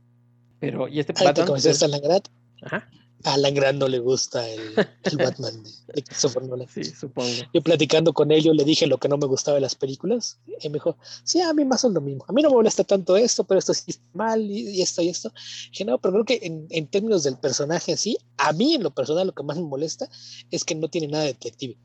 Pero, 0.65 0.89
¿y 0.89 1.01
este 1.01 1.13
Batman? 1.13 1.47
Pues, 1.47 1.83
Alan 1.83 2.01
Grant? 2.01 2.29
Ajá. 2.63 2.89
A 3.25 3.35
Alan 3.35 3.55
Grant 3.55 3.79
no 3.79 3.89
le 3.89 4.01
gusta 4.01 4.47
el, 4.47 4.75
Batman 5.19 5.63
de, 5.63 6.03
Christopher 6.03 6.43
Nolan. 6.43 6.69
Sí, 6.69 6.85
supongo. 6.85 7.31
Yo 7.55 7.63
platicando 7.63 8.13
con 8.13 8.31
él, 8.31 8.43
yo 8.43 8.53
le 8.53 8.65
dije 8.65 8.87
lo 8.87 8.99
que 8.99 9.09
no 9.09 9.17
me 9.17 9.27
gustaba 9.27 9.55
de 9.55 9.63
las 9.63 9.75
películas. 9.75 10.39
Y 10.61 10.69
me 10.69 10.75
dijo, 10.75 10.99
sí, 11.25 11.41
a 11.41 11.55
mí 11.55 11.65
más 11.65 11.85
o 11.85 11.89
lo 11.89 12.03
mismo. 12.03 12.25
A 12.29 12.33
mí 12.33 12.43
no 12.43 12.51
me 12.51 12.57
molesta 12.57 12.85
tanto 12.85 13.17
esto, 13.17 13.45
pero 13.45 13.59
esto 13.59 13.73
sí 13.73 13.85
está 13.87 14.05
mal 14.13 14.43
y, 14.43 14.83
esto 14.83 15.01
y 15.01 15.09
esto. 15.09 15.33
Dije, 15.71 15.87
no, 15.87 15.99
pero 15.99 16.13
creo 16.13 16.25
que 16.27 16.47
en, 16.47 16.67
en, 16.69 16.87
términos 16.87 17.23
del 17.23 17.39
personaje 17.39 17.95
así, 17.95 18.19
a 18.37 18.53
mí 18.53 18.75
en 18.75 18.83
lo 18.83 18.91
personal 18.91 19.27
lo 19.27 19.35
que 19.35 19.43
más 19.43 19.57
me 19.57 19.65
molesta 19.65 20.07
es 20.51 20.65
que 20.65 20.75
no 20.75 20.89
tiene 20.89 21.09
nada 21.09 21.25
de 21.25 21.33
detective. 21.33 21.79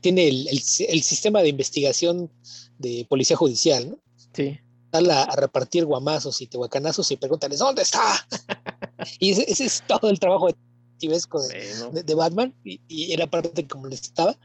Tiene 0.00 0.28
el, 0.28 0.48
el, 0.48 0.60
el 0.88 1.02
sistema 1.02 1.40
de 1.40 1.48
investigación 1.50 2.32
de 2.78 3.06
policía 3.08 3.36
judicial, 3.36 3.90
¿no? 3.90 3.98
Sí. 4.34 4.58
A, 4.92 4.98
a 4.98 5.36
repartir 5.36 5.84
guamazos 5.84 6.40
y 6.40 6.46
tehuacanazos 6.46 7.10
y 7.10 7.16
pregúntales, 7.16 7.60
¿dónde 7.60 7.82
está? 7.82 8.26
y 9.20 9.30
ese, 9.30 9.44
ese 9.50 9.64
es 9.66 9.84
todo 9.86 10.10
el 10.10 10.18
trabajo 10.18 10.48
de 10.48 10.54
de, 11.00 12.02
de, 12.02 12.14
Batman 12.14 12.54
y, 12.64 13.12
era 13.12 13.26
parte 13.26 13.66
como 13.66 13.86
le 13.86 13.94
estaba 13.94 14.36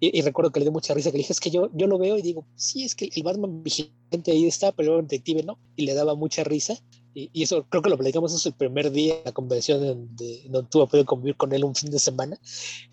y, 0.00 0.18
y, 0.18 0.22
recuerdo 0.22 0.50
que 0.50 0.60
le 0.60 0.64
dio 0.64 0.72
mucha 0.72 0.94
risa 0.94 1.10
que 1.10 1.18
le 1.18 1.22
dije 1.22 1.32
es 1.32 1.40
que 1.40 1.50
yo, 1.50 1.70
yo 1.72 1.86
lo 1.86 1.98
veo 1.98 2.18
y 2.18 2.22
digo 2.22 2.46
sí 2.56 2.84
es 2.84 2.94
que 2.94 3.10
el 3.14 3.22
Batman 3.22 3.62
vigilante 3.62 4.32
ahí 4.32 4.46
está 4.46 4.72
pero 4.72 4.98
el 4.98 5.06
detective 5.06 5.42
no 5.44 5.58
y 5.76 5.86
le 5.86 5.94
daba 5.94 6.14
mucha 6.14 6.42
risa 6.44 6.74
y, 7.14 7.42
eso 7.42 7.66
creo 7.68 7.82
que 7.82 7.90
lo 7.90 7.96
platicamos 7.96 8.34
eso 8.34 8.48
el 8.48 8.54
primer 8.54 8.90
día 8.90 9.16
de 9.16 9.22
la 9.26 9.32
convención 9.32 9.80
donde, 9.80 10.46
no 10.48 10.64
tuve 10.64 10.86
podido 10.86 11.06
convivir 11.06 11.36
con 11.36 11.52
él 11.52 11.64
un 11.64 11.74
fin 11.74 11.90
de 11.90 11.98
semana 11.98 12.38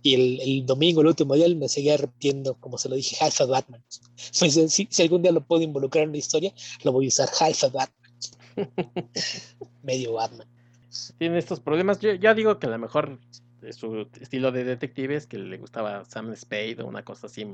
y 0.01 0.13
el, 0.13 0.41
el 0.41 0.65
domingo 0.65 1.01
el 1.01 1.08
último 1.08 1.36
día 1.36 1.45
él 1.45 1.56
me 1.56 1.69
seguía 1.69 1.97
repitiendo 1.97 2.56
como 2.56 2.77
se 2.77 2.89
lo 2.89 2.95
dije 2.95 3.15
Half 3.19 3.41
of 3.41 3.49
Batman 3.49 3.84
pues, 4.39 4.73
si, 4.73 4.88
si 4.89 5.01
algún 5.01 5.21
día 5.21 5.32
lo 5.32 5.45
puedo 5.45 5.62
involucrar 5.62 6.03
en 6.03 6.10
una 6.10 6.17
historia 6.17 6.53
lo 6.84 6.91
voy 6.91 7.06
a 7.06 7.08
usar 7.10 7.30
Half 7.39 7.63
of 7.63 7.73
Batman 7.73 8.12
medio 9.84 10.13
Batman 10.13 10.47
tiene 11.17 11.38
estos 11.38 11.60
problemas. 11.60 11.99
Yo 11.99 12.13
ya 12.13 12.34
digo 12.34 12.60
que 12.60 12.67
a 12.67 12.69
lo 12.69 12.80
mejor 12.80 13.19
su 13.71 14.08
estilo 14.19 14.51
de 14.51 14.63
detective 14.63 15.15
es 15.15 15.27
que 15.27 15.38
le 15.38 15.58
gustaba 15.58 16.06
Sam 16.06 16.36
Spade 16.36 16.77
o 16.82 16.88
una 16.88 17.03
cosa 17.03 17.27
así 17.27 17.45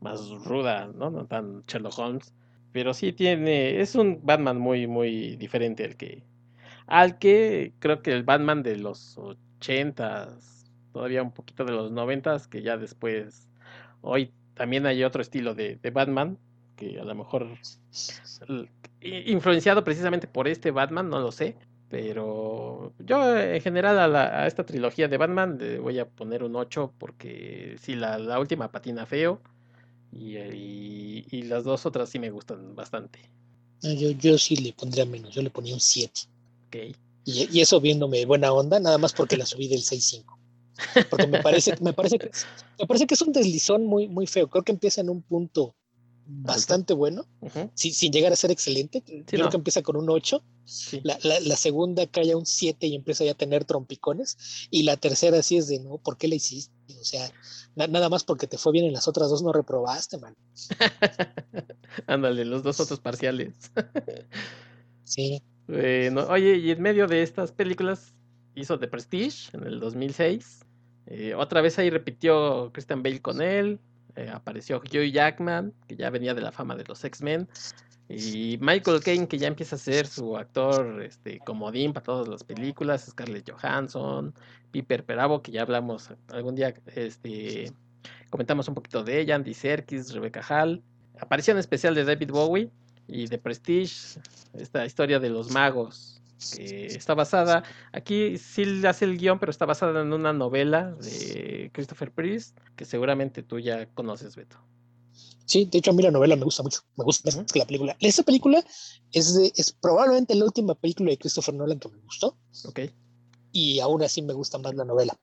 más 0.00 0.28
ruda, 0.44 0.86
¿no? 0.86 1.10
No 1.10 1.26
tan 1.26 1.62
Sherlock 1.66 1.98
Holmes. 1.98 2.32
Pero 2.72 2.94
sí 2.94 3.12
tiene, 3.12 3.80
es 3.80 3.94
un 3.94 4.20
Batman 4.22 4.58
muy, 4.58 4.86
muy 4.86 5.36
diferente 5.36 5.84
al 5.84 5.96
que, 5.96 6.22
al 6.86 7.18
que 7.18 7.74
creo 7.78 8.02
que 8.02 8.12
el 8.12 8.22
Batman 8.22 8.62
de 8.62 8.76
los 8.76 9.18
ochentas, 9.18 10.70
todavía 10.92 11.22
un 11.22 11.32
poquito 11.32 11.64
de 11.64 11.72
los 11.72 11.92
noventas, 11.92 12.48
que 12.48 12.62
ya 12.62 12.76
después, 12.76 13.48
hoy 14.00 14.32
también 14.54 14.86
hay 14.86 15.04
otro 15.04 15.22
estilo 15.22 15.54
de, 15.54 15.76
de 15.76 15.90
Batman, 15.90 16.38
que 16.76 16.98
a 16.98 17.04
lo 17.04 17.14
mejor 17.14 17.48
influenciado 19.00 19.84
precisamente 19.84 20.26
por 20.26 20.48
este 20.48 20.70
Batman, 20.70 21.10
no 21.10 21.20
lo 21.20 21.32
sé, 21.32 21.56
pero 21.88 22.94
yo 22.98 23.38
en 23.38 23.60
general 23.60 24.16
a, 24.16 24.46
esta 24.46 24.64
trilogía 24.64 25.08
de 25.08 25.18
Batman 25.18 25.58
voy 25.82 25.98
a 25.98 26.08
poner 26.08 26.42
un 26.42 26.56
8 26.56 26.94
porque 26.98 27.76
sí, 27.78 27.94
la, 27.94 28.18
la 28.18 28.40
última 28.40 28.72
patina 28.72 29.04
feo 29.04 29.42
y, 30.12 31.24
y, 31.30 31.42
las 31.42 31.64
dos 31.64 31.86
otras 31.86 32.10
sí 32.10 32.18
me 32.18 32.30
gustan 32.30 32.74
bastante. 32.74 33.18
Yo, 33.80 34.10
yo 34.10 34.38
sí 34.38 34.56
le 34.56 34.72
pondría 34.72 35.04
menos, 35.04 35.34
yo 35.34 35.42
le 35.42 35.50
ponía 35.50 35.74
un 35.74 35.80
7. 35.80 36.20
Okay. 36.68 36.94
Y, 37.24 37.48
y, 37.50 37.60
eso 37.60 37.80
viéndome 37.80 38.24
buena 38.26 38.52
onda, 38.52 38.78
nada 38.78 38.98
más 38.98 39.12
porque 39.12 39.36
la 39.36 39.46
subí 39.46 39.68
del 39.68 39.80
6.5. 39.80 40.38
Porque 41.08 41.26
me 41.26 41.42
parece, 41.42 41.74
me, 41.80 41.92
parece 41.92 42.18
que, 42.18 42.30
me 42.78 42.86
parece 42.86 43.06
que 43.06 43.14
es 43.14 43.22
un 43.22 43.32
deslizón 43.32 43.86
muy, 43.86 44.08
muy 44.08 44.26
feo. 44.26 44.48
Creo 44.48 44.64
que 44.64 44.72
empieza 44.72 45.00
en 45.00 45.10
un 45.10 45.22
punto 45.22 45.74
bastante 46.26 46.94
bueno, 46.94 47.26
sin, 47.74 47.92
sin, 47.92 48.12
llegar 48.12 48.32
a 48.32 48.36
ser 48.36 48.50
excelente. 48.50 49.02
Creo 49.26 49.48
que 49.48 49.56
empieza 49.56 49.82
con 49.82 49.96
un 49.96 50.08
8 50.08 50.42
La, 51.02 51.18
la, 51.22 51.56
segunda 51.56 52.06
cae 52.06 52.32
a 52.32 52.36
un 52.36 52.46
7 52.46 52.86
y 52.86 52.94
empieza 52.94 53.24
ya 53.24 53.32
a 53.32 53.36
tener 53.36 53.64
trompicones. 53.64 54.68
Y 54.70 54.84
la 54.84 54.96
tercera 54.96 55.42
sí 55.42 55.56
es 55.56 55.68
de, 55.68 55.80
no, 55.80 55.98
¿por 55.98 56.16
qué 56.16 56.28
la 56.28 56.36
hiciste? 56.36 56.72
O 57.00 57.04
sea, 57.04 57.30
nada 57.74 58.08
más 58.08 58.24
porque 58.24 58.46
te 58.46 58.58
fue 58.58 58.72
bien 58.72 58.84
en 58.86 58.92
las 58.92 59.08
otras 59.08 59.28
dos 59.28 59.42
no 59.42 59.52
reprobaste, 59.52 60.18
man. 60.18 60.36
Ándale, 62.06 62.44
los 62.44 62.62
dos 62.62 62.80
otros 62.80 63.00
parciales. 63.00 63.54
sí. 65.04 65.42
oye, 65.68 66.56
y 66.58 66.70
en 66.70 66.82
medio 66.82 67.06
de 67.06 67.22
estas 67.22 67.52
películas 67.52 68.14
hizo 68.54 68.78
The 68.78 68.88
Prestige 68.88 69.56
en 69.56 69.64
el 69.64 69.80
2006. 69.80 70.60
Eh, 71.06 71.34
otra 71.34 71.60
vez 71.60 71.78
ahí 71.78 71.90
repitió 71.90 72.70
Christian 72.72 73.02
Bale 73.02 73.20
con 73.20 73.42
él. 73.42 73.80
Eh, 74.16 74.30
apareció 74.32 74.78
Hugh 74.78 75.10
Jackman, 75.12 75.72
que 75.88 75.96
ya 75.96 76.10
venía 76.10 76.34
de 76.34 76.42
la 76.42 76.52
fama 76.52 76.76
de 76.76 76.84
los 76.84 77.02
X-Men. 77.04 77.48
Y 78.08 78.58
Michael 78.60 79.00
Caine, 79.02 79.26
que 79.26 79.38
ya 79.38 79.48
empieza 79.48 79.76
a 79.76 79.78
ser 79.78 80.06
su 80.06 80.36
actor 80.36 81.02
este, 81.02 81.38
comodín 81.40 81.92
para 81.92 82.04
todas 82.04 82.28
las 82.28 82.44
películas. 82.44 83.06
Scarlett 83.10 83.50
Johansson, 83.50 84.34
Piper 84.70 85.04
Perabo, 85.04 85.42
que 85.42 85.52
ya 85.52 85.62
hablamos 85.62 86.10
algún 86.28 86.54
día, 86.54 86.74
este, 86.94 87.72
comentamos 88.30 88.68
un 88.68 88.74
poquito 88.74 89.02
de 89.02 89.20
ella. 89.20 89.36
Andy 89.36 89.54
Serkis, 89.54 90.12
Rebecca 90.12 90.42
Hall. 90.42 90.82
Aparición 91.20 91.56
especial 91.58 91.94
de 91.94 92.04
David 92.04 92.30
Bowie 92.30 92.70
y 93.06 93.26
de 93.26 93.38
Prestige, 93.38 94.20
esta 94.54 94.84
historia 94.84 95.18
de 95.18 95.30
los 95.30 95.50
magos 95.50 96.21
está 96.58 97.14
basada, 97.14 97.62
aquí 97.92 98.38
sí 98.38 98.86
hace 98.86 99.04
el 99.04 99.18
guion, 99.18 99.38
pero 99.38 99.50
está 99.50 99.66
basada 99.66 100.02
en 100.02 100.12
una 100.12 100.32
novela 100.32 100.92
de 100.92 101.70
Christopher 101.72 102.12
Priest, 102.12 102.58
que 102.76 102.84
seguramente 102.84 103.42
tú 103.42 103.58
ya 103.58 103.86
conoces, 103.94 104.36
Beto. 104.36 104.58
Sí, 105.44 105.68
de 105.70 105.78
hecho 105.78 105.90
a 105.90 105.94
mí 105.94 106.02
la 106.02 106.10
novela 106.10 106.36
me 106.36 106.44
gusta 106.44 106.62
mucho, 106.62 106.80
me 106.96 107.04
gusta 107.04 107.36
más 107.36 107.52
que 107.52 107.58
la 107.58 107.66
película. 107.66 107.96
Esta 108.00 108.22
película 108.22 108.64
es, 109.12 109.36
es 109.36 109.72
probablemente 109.72 110.34
la 110.34 110.44
última 110.44 110.74
película 110.74 111.10
de 111.10 111.18
Christopher 111.18 111.54
Nolan 111.54 111.78
que 111.78 111.88
me 111.88 111.98
gustó. 111.98 112.36
Ok 112.66 112.80
y 113.52 113.80
aún 113.80 114.02
así 114.02 114.22
me 114.22 114.32
gusta 114.32 114.58
más 114.58 114.74
la 114.74 114.84
novela. 114.84 115.18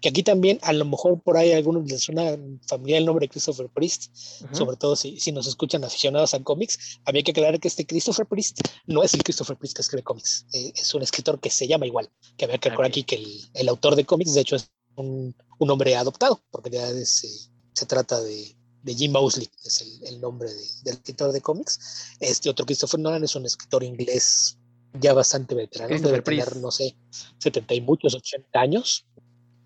Que 0.00 0.08
aquí 0.08 0.22
también, 0.22 0.58
a 0.62 0.72
lo 0.72 0.84
mejor 0.84 1.20
por 1.22 1.36
ahí 1.36 1.52
a 1.52 1.56
algunos 1.56 1.88
les 1.90 2.02
suena 2.02 2.36
familiar 2.66 2.98
el 2.98 3.06
nombre 3.06 3.24
de 3.24 3.30
Christopher 3.30 3.68
Priest, 3.68 4.14
sobre 4.52 4.76
todo 4.76 4.96
si, 4.96 5.20
si, 5.20 5.32
nos 5.32 5.46
escuchan 5.46 5.84
aficionados 5.84 6.34
a 6.34 6.42
cómics. 6.42 6.98
Había 7.04 7.22
que 7.22 7.32
aclarar 7.32 7.60
que 7.60 7.68
este 7.68 7.86
Christopher 7.86 8.26
Priest 8.26 8.60
no 8.86 9.02
es 9.02 9.14
el 9.14 9.22
Christopher 9.22 9.56
Priest 9.56 9.76
que 9.76 9.82
escribe 9.82 10.02
cómics, 10.02 10.46
eh, 10.52 10.72
es 10.74 10.94
un 10.94 11.02
escritor 11.02 11.38
que 11.38 11.50
se 11.50 11.68
llama 11.68 11.86
igual. 11.86 12.10
Que 12.36 12.46
había 12.46 12.58
que 12.58 12.70
aclarar 12.70 12.88
aquí 12.88 13.04
que 13.04 13.16
el, 13.16 13.40
el, 13.54 13.68
autor 13.68 13.96
de 13.96 14.04
cómics, 14.04 14.34
de 14.34 14.40
hecho, 14.40 14.56
es 14.56 14.70
un, 14.96 15.36
un 15.58 15.70
hombre 15.70 15.94
adoptado, 15.96 16.42
porque 16.50 16.70
ya 16.70 16.88
es, 16.88 17.24
eh, 17.24 17.52
se 17.74 17.86
trata 17.86 18.20
de, 18.22 18.56
de 18.82 18.94
Jim 18.94 19.12
Mosley, 19.12 19.50
es 19.64 19.82
el, 19.82 20.14
el 20.14 20.20
nombre 20.20 20.48
de, 20.48 20.62
del 20.84 20.94
escritor 20.94 21.32
de 21.32 21.40
cómics. 21.40 22.16
Este 22.20 22.48
otro 22.48 22.64
Christopher 22.64 23.00
Nolan 23.00 23.24
es 23.24 23.36
un 23.36 23.44
escritor 23.44 23.84
inglés 23.84 24.58
ya 25.00 25.12
bastante 25.12 25.54
veterano, 25.54 25.98
debe 25.98 26.22
tener, 26.22 26.56
no 26.56 26.70
sé, 26.70 26.96
70 27.38 27.74
y 27.74 27.80
muchos, 27.80 28.14
80 28.14 28.60
años. 28.60 29.06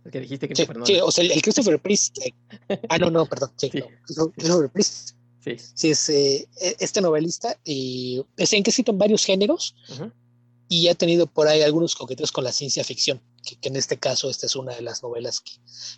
El 0.04 0.10
que 0.10 0.20
dijiste 0.20 0.48
que 0.48 0.56
sí, 0.56 0.66
sí, 0.84 1.00
o 1.02 1.10
sea, 1.10 1.24
el, 1.24 1.42
Christopher 1.42 1.80
Priest. 1.80 2.18
ah, 2.88 2.98
no, 2.98 3.10
no, 3.10 3.26
perdón. 3.26 3.52
Sí, 3.56 3.70
Christopher 3.70 4.70
Priest. 4.70 5.10
Sí. 5.40 5.56
sí, 5.74 5.90
es 5.90 6.08
eh, 6.08 6.48
e, 6.60 6.76
este 6.80 7.00
novelista 7.00 7.58
y 7.64 8.22
es 8.36 8.52
en 8.52 8.62
que 8.62 8.70
escrito 8.70 8.92
en 8.92 8.98
varios 8.98 9.24
géneros 9.24 9.74
y 10.68 10.88
ha 10.88 10.94
tenido 10.94 11.26
por 11.26 11.48
ahí 11.48 11.62
algunos 11.62 11.94
coqueteos 11.94 12.32
con 12.32 12.44
la 12.44 12.52
ciencia 12.52 12.84
ficción, 12.84 13.22
que, 13.44 13.56
en 13.68 13.76
este 13.76 13.98
caso 13.98 14.28
esta 14.28 14.46
es 14.46 14.56
una 14.56 14.74
de 14.74 14.82
las 14.82 15.02
novelas 15.02 15.40
que, 15.40 15.52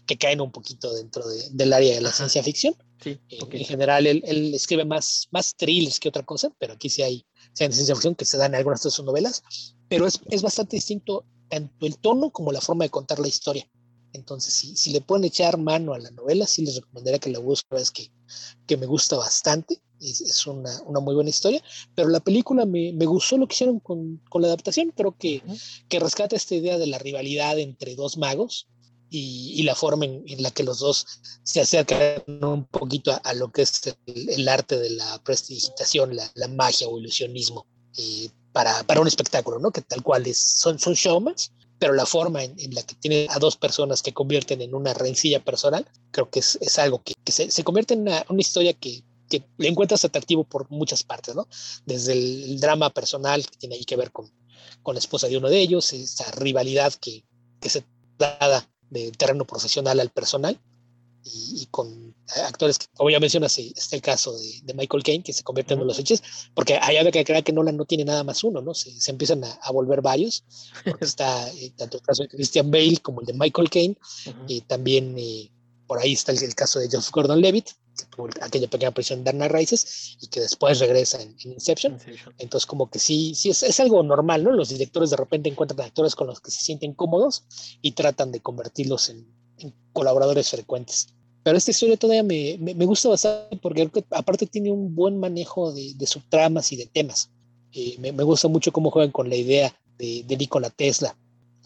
que 0.06 0.18
caen 0.18 0.40
un 0.40 0.52
poquito 0.52 0.92
dentro 0.94 1.26
de, 1.26 1.48
del 1.50 1.72
área 1.72 1.94
de 1.94 2.00
la 2.00 2.12
ciencia 2.12 2.42
ficción. 2.42 2.74
Sí, 3.02 3.18
eh, 3.30 3.38
En 3.50 3.64
general 3.64 4.06
él, 4.06 4.22
él, 4.26 4.54
escribe 4.54 4.84
más, 4.84 5.26
más 5.30 5.56
thrillers 5.56 5.98
que 5.98 6.08
otra 6.08 6.22
cosa, 6.22 6.52
pero 6.58 6.74
aquí 6.74 6.90
sí 6.90 7.02
hay 7.02 7.24
sean 7.52 7.70
de 7.70 7.76
ciencia 7.76 7.94
ficción, 7.94 8.14
que 8.14 8.24
se 8.24 8.36
dan 8.36 8.52
en 8.52 8.58
algunas 8.58 8.82
de 8.82 8.90
sus 8.90 9.04
novelas, 9.04 9.42
pero 9.88 10.06
es, 10.06 10.20
es, 10.30 10.42
bastante 10.42 10.76
distinto 10.76 11.24
tanto 11.48 11.86
el 11.86 11.98
tono 11.98 12.30
como 12.30 12.52
la 12.52 12.60
forma 12.60 12.84
de 12.84 12.90
contar 12.90 13.18
la 13.18 13.28
historia. 13.28 13.68
Entonces, 14.12 14.54
si, 14.54 14.76
si 14.76 14.90
le 14.92 15.00
pueden 15.00 15.24
echar 15.24 15.58
mano 15.58 15.94
a 15.94 15.98
la 15.98 16.10
novela, 16.10 16.46
sí 16.46 16.64
les 16.64 16.76
recomendaría 16.76 17.20
que 17.20 17.30
la 17.30 17.38
busquen, 17.38 17.78
es 17.78 17.90
que, 17.90 18.10
que 18.66 18.76
me 18.76 18.86
gusta 18.86 19.16
bastante, 19.16 19.80
es, 20.00 20.20
es 20.20 20.46
una, 20.46 20.80
una, 20.82 21.00
muy 21.00 21.14
buena 21.14 21.30
historia, 21.30 21.62
pero 21.94 22.08
la 22.08 22.20
película 22.20 22.64
me, 22.66 22.92
me 22.92 23.06
gustó 23.06 23.36
lo 23.36 23.46
que 23.46 23.54
hicieron 23.54 23.78
con, 23.78 24.18
con 24.28 24.42
la 24.42 24.48
adaptación, 24.48 24.92
creo 24.96 25.16
que, 25.16 25.42
que 25.88 26.00
rescata 26.00 26.36
esta 26.36 26.54
idea 26.54 26.78
de 26.78 26.86
la 26.86 26.98
rivalidad 26.98 27.58
entre 27.58 27.94
dos 27.94 28.16
magos, 28.16 28.68
y, 29.10 29.52
y, 29.56 29.62
la 29.64 29.74
forma 29.74 30.04
en, 30.04 30.24
en, 30.26 30.42
la 30.42 30.50
que 30.50 30.62
los 30.62 30.78
dos 30.78 31.06
se 31.42 31.60
acercan 31.60 32.22
un 32.26 32.64
poquito 32.64 33.12
a, 33.12 33.16
a 33.16 33.34
lo 33.34 33.50
que 33.50 33.62
es 33.62 33.82
el, 34.06 34.28
el, 34.30 34.48
arte 34.48 34.78
de 34.78 34.90
la 34.90 35.22
prestidigitación, 35.24 36.14
la, 36.16 36.30
la 36.34 36.48
magia 36.48 36.88
o 36.88 36.98
ilusionismo 36.98 37.66
eh, 37.98 38.30
para, 38.52 38.82
para, 38.84 39.00
un 39.00 39.08
espectáculo, 39.08 39.58
¿no? 39.58 39.72
Que 39.72 39.82
tal 39.82 40.02
cual 40.02 40.26
es, 40.26 40.38
son, 40.38 40.78
son 40.78 40.94
showmans, 40.94 41.52
pero 41.78 41.92
la 41.92 42.06
forma 42.06 42.44
en, 42.44 42.54
en, 42.58 42.74
la 42.74 42.82
que 42.82 42.94
tiene 42.94 43.26
a 43.30 43.38
dos 43.38 43.56
personas 43.56 44.02
que 44.02 44.12
convierten 44.12 44.60
en 44.60 44.74
una 44.74 44.94
rencilla 44.94 45.42
personal, 45.44 45.86
creo 46.10 46.30
que 46.30 46.40
es, 46.40 46.58
es 46.60 46.78
algo 46.78 47.02
que, 47.02 47.14
que 47.24 47.32
se, 47.32 47.50
se, 47.50 47.64
convierte 47.64 47.94
en 47.94 48.02
una, 48.02 48.24
una 48.28 48.40
historia 48.40 48.74
que, 48.74 49.02
que, 49.28 49.44
le 49.58 49.68
encuentras 49.68 50.04
atractivo 50.04 50.44
por 50.44 50.70
muchas 50.70 51.02
partes, 51.02 51.34
¿no? 51.34 51.48
Desde 51.86 52.12
el, 52.12 52.60
drama 52.60 52.90
personal 52.90 53.46
que 53.46 53.56
tiene 53.56 53.76
ahí 53.76 53.84
que 53.84 53.96
ver 53.96 54.12
con, 54.12 54.30
con 54.82 54.94
la 54.94 55.00
esposa 55.00 55.26
de 55.26 55.36
uno 55.36 55.48
de 55.48 55.58
ellos, 55.58 55.92
esa 55.92 56.30
rivalidad 56.32 56.92
que, 56.94 57.24
que 57.60 57.70
se 57.70 57.84
da 58.18 58.68
de 58.90 59.10
terreno 59.12 59.46
profesional 59.46 60.00
al 60.00 60.10
personal 60.10 60.58
y, 61.24 61.62
y 61.62 61.66
con 61.66 62.14
actores 62.46 62.78
que, 62.78 62.86
como 62.94 63.10
ya 63.10 63.20
mencionas, 63.20 63.58
está 63.58 63.96
el 63.96 64.02
caso 64.02 64.36
de, 64.38 64.60
de 64.62 64.74
Michael 64.74 65.02
Caine, 65.02 65.24
que 65.24 65.32
se 65.32 65.42
convierte 65.42 65.74
en 65.74 65.80
uno 65.80 65.86
de 65.86 65.88
los 65.88 65.98
hechos, 65.98 66.22
porque 66.54 66.78
hay 66.80 66.96
algo 66.96 67.10
que 67.10 67.24
creer 67.24 67.44
que 67.44 67.52
Nolan 67.52 67.76
no 67.76 67.84
tiene 67.84 68.04
nada 68.04 68.24
más 68.24 68.44
uno, 68.44 68.60
¿no? 68.60 68.74
Se, 68.74 68.90
se 69.00 69.10
empiezan 69.10 69.44
a, 69.44 69.52
a, 69.62 69.72
volver 69.72 70.00
varios, 70.00 70.44
porque 70.84 71.04
está 71.04 71.48
eh, 71.52 71.72
tanto 71.76 71.98
el 71.98 72.02
caso 72.02 72.22
de 72.22 72.28
Christian 72.28 72.70
Bale 72.70 72.98
como 73.02 73.20
el 73.20 73.26
de 73.26 73.34
Michael 73.34 73.70
Caine, 73.70 73.96
uh 74.26 74.30
-huh. 74.30 74.44
y 74.48 74.60
también 74.62 75.14
eh, 75.18 75.50
por 75.86 75.98
ahí 75.98 76.12
está 76.12 76.32
el, 76.32 76.42
el, 76.42 76.54
caso 76.54 76.78
de 76.78 76.86
Joseph 76.86 77.12
Gordon-Levitt, 77.12 77.66
que 77.66 77.79
tuvo 78.14 78.28
aquella 78.40 78.68
pequeña 78.68 78.88
aparición 78.88 79.24
Dark 79.24 79.36
Knight 79.36 79.52
Rises 79.52 80.16
y 80.20 80.26
que 80.28 80.40
después 80.40 80.78
regresa 80.78 81.20
en, 81.20 81.36
en 81.44 81.52
Inception. 81.52 81.94
Inception. 81.94 82.34
Entonces, 82.38 82.66
como 82.66 82.90
que 82.90 82.98
sí, 82.98 83.34
sí 83.34 83.50
es, 83.50 83.62
es, 83.62 83.80
algo 83.80 84.02
normal, 84.02 84.44
¿no? 84.44 84.52
Los 84.52 84.68
directores 84.68 85.10
de 85.10 85.16
repente 85.16 85.48
encuentran 85.48 85.80
actores 85.86 86.14
con 86.14 86.26
los 86.26 86.40
que 86.40 86.50
se 86.50 86.60
sienten 86.62 86.94
cómodos 86.94 87.44
y 87.82 87.92
tratan 87.92 88.32
de 88.32 88.40
convertirlos 88.40 89.08
en, 89.10 89.26
en 89.58 89.74
colaboradores 89.92 90.50
frecuentes. 90.50 91.08
Pero 91.42 91.56
esta 91.56 91.70
historia 91.70 91.96
todavía 91.96 92.22
me, 92.22 92.58
me, 92.58 92.74
me, 92.74 92.84
gusta 92.84 93.08
bastante 93.08 93.56
porque 93.56 93.90
aparte 94.10 94.46
tiene 94.46 94.70
un 94.70 94.94
buen 94.94 95.18
manejo 95.18 95.72
de, 95.72 95.94
de 95.94 96.06
subtramas 96.06 96.70
y 96.72 96.76
de 96.76 96.86
temas. 96.86 97.30
Eh, 97.72 97.96
me, 97.98 98.12
me, 98.12 98.24
gusta 98.24 98.48
mucho 98.48 98.72
cómo 98.72 98.90
juegan 98.90 99.10
con 99.10 99.28
la 99.30 99.36
idea 99.36 99.74
de, 99.96 100.24
de 100.26 100.36
Nikola 100.36 100.70
Tesla, 100.70 101.16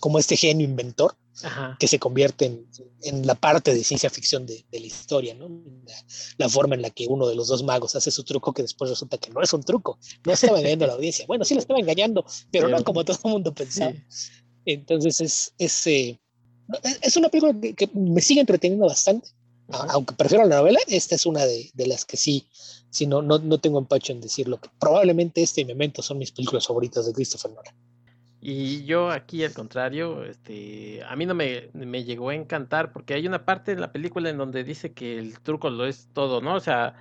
como 0.04 0.18
este 0.18 0.36
genio 0.36 0.66
inventor 0.66 1.16
Ajá. 1.42 1.78
que 1.80 1.88
se 1.88 1.98
convierte 1.98 2.44
en, 2.44 2.66
en, 3.04 3.26
la 3.26 3.34
parte 3.34 3.72
de 3.72 3.82
ciencia 3.82 4.10
ficción 4.10 4.44
de, 4.44 4.62
de 4.70 4.80
la 4.80 4.86
historia, 4.86 5.34
¿no? 5.34 5.48
La, 5.48 5.94
la, 6.36 6.48
forma 6.50 6.74
en 6.74 6.82
la 6.82 6.90
que 6.90 7.06
uno 7.06 7.26
de 7.26 7.34
los 7.34 7.48
dos 7.48 7.62
magos 7.62 7.96
hace 7.96 8.10
su 8.10 8.22
truco 8.22 8.52
que 8.52 8.60
después 8.60 8.90
resulta 8.90 9.16
que 9.16 9.30
no 9.30 9.40
es 9.40 9.50
un 9.54 9.62
truco, 9.62 9.98
no 10.26 10.32
estaba 10.34 10.58
engañando 10.58 10.84
a 10.84 10.88
la 10.88 10.94
audiencia. 10.98 11.24
Bueno, 11.26 11.46
sí 11.46 11.54
lo 11.54 11.60
estaba 11.60 11.80
engañando, 11.80 12.22
pero 12.52 12.68
no 12.68 12.84
como 12.84 13.02
todo 13.02 13.18
el 13.24 13.30
mundo 13.30 13.54
pensaba. 13.54 13.94
Sí. 14.08 14.30
Entonces 14.66 15.22
es, 15.22 15.54
es, 15.56 15.86
eh, 15.86 16.20
es 17.00 17.16
una 17.16 17.30
película 17.30 17.58
que, 17.58 17.72
que 17.72 17.88
me 17.94 18.20
sigue 18.20 18.40
entreteniendo 18.40 18.84
bastante 18.84 19.30
aunque 19.68 20.14
prefiero 20.14 20.44
la 20.44 20.56
novela, 20.56 20.78
esta 20.86 21.14
es 21.14 21.26
una 21.26 21.46
de, 21.46 21.70
de 21.72 21.86
las 21.86 22.04
que 22.04 22.16
sí, 22.16 22.46
sí 22.90 23.06
no, 23.06 23.22
no, 23.22 23.38
no, 23.38 23.58
tengo 23.58 23.78
empacho 23.78 24.12
en 24.12 24.20
decirlo. 24.20 24.60
Que 24.60 24.68
probablemente 24.78 25.42
este 25.42 25.62
y 25.62 25.64
Memento 25.64 26.02
son 26.02 26.18
mis 26.18 26.32
películas 26.32 26.66
favoritas 26.66 27.06
de 27.06 27.12
Christopher 27.12 27.52
Nolan. 27.52 27.74
Y 28.46 28.84
yo 28.84 29.10
aquí 29.10 29.42
al 29.42 29.54
contrario, 29.54 30.22
este, 30.24 31.02
a 31.04 31.16
mí 31.16 31.24
no 31.24 31.34
me, 31.34 31.70
me 31.72 32.04
llegó 32.04 32.28
a 32.28 32.34
encantar 32.34 32.92
porque 32.92 33.14
hay 33.14 33.26
una 33.26 33.46
parte 33.46 33.72
en 33.72 33.80
la 33.80 33.90
película 33.90 34.28
en 34.28 34.36
donde 34.36 34.64
dice 34.64 34.92
que 34.92 35.18
el 35.18 35.40
truco 35.40 35.70
lo 35.70 35.86
es 35.86 36.10
todo, 36.12 36.42
¿no? 36.42 36.54
O 36.54 36.60
sea, 36.60 36.94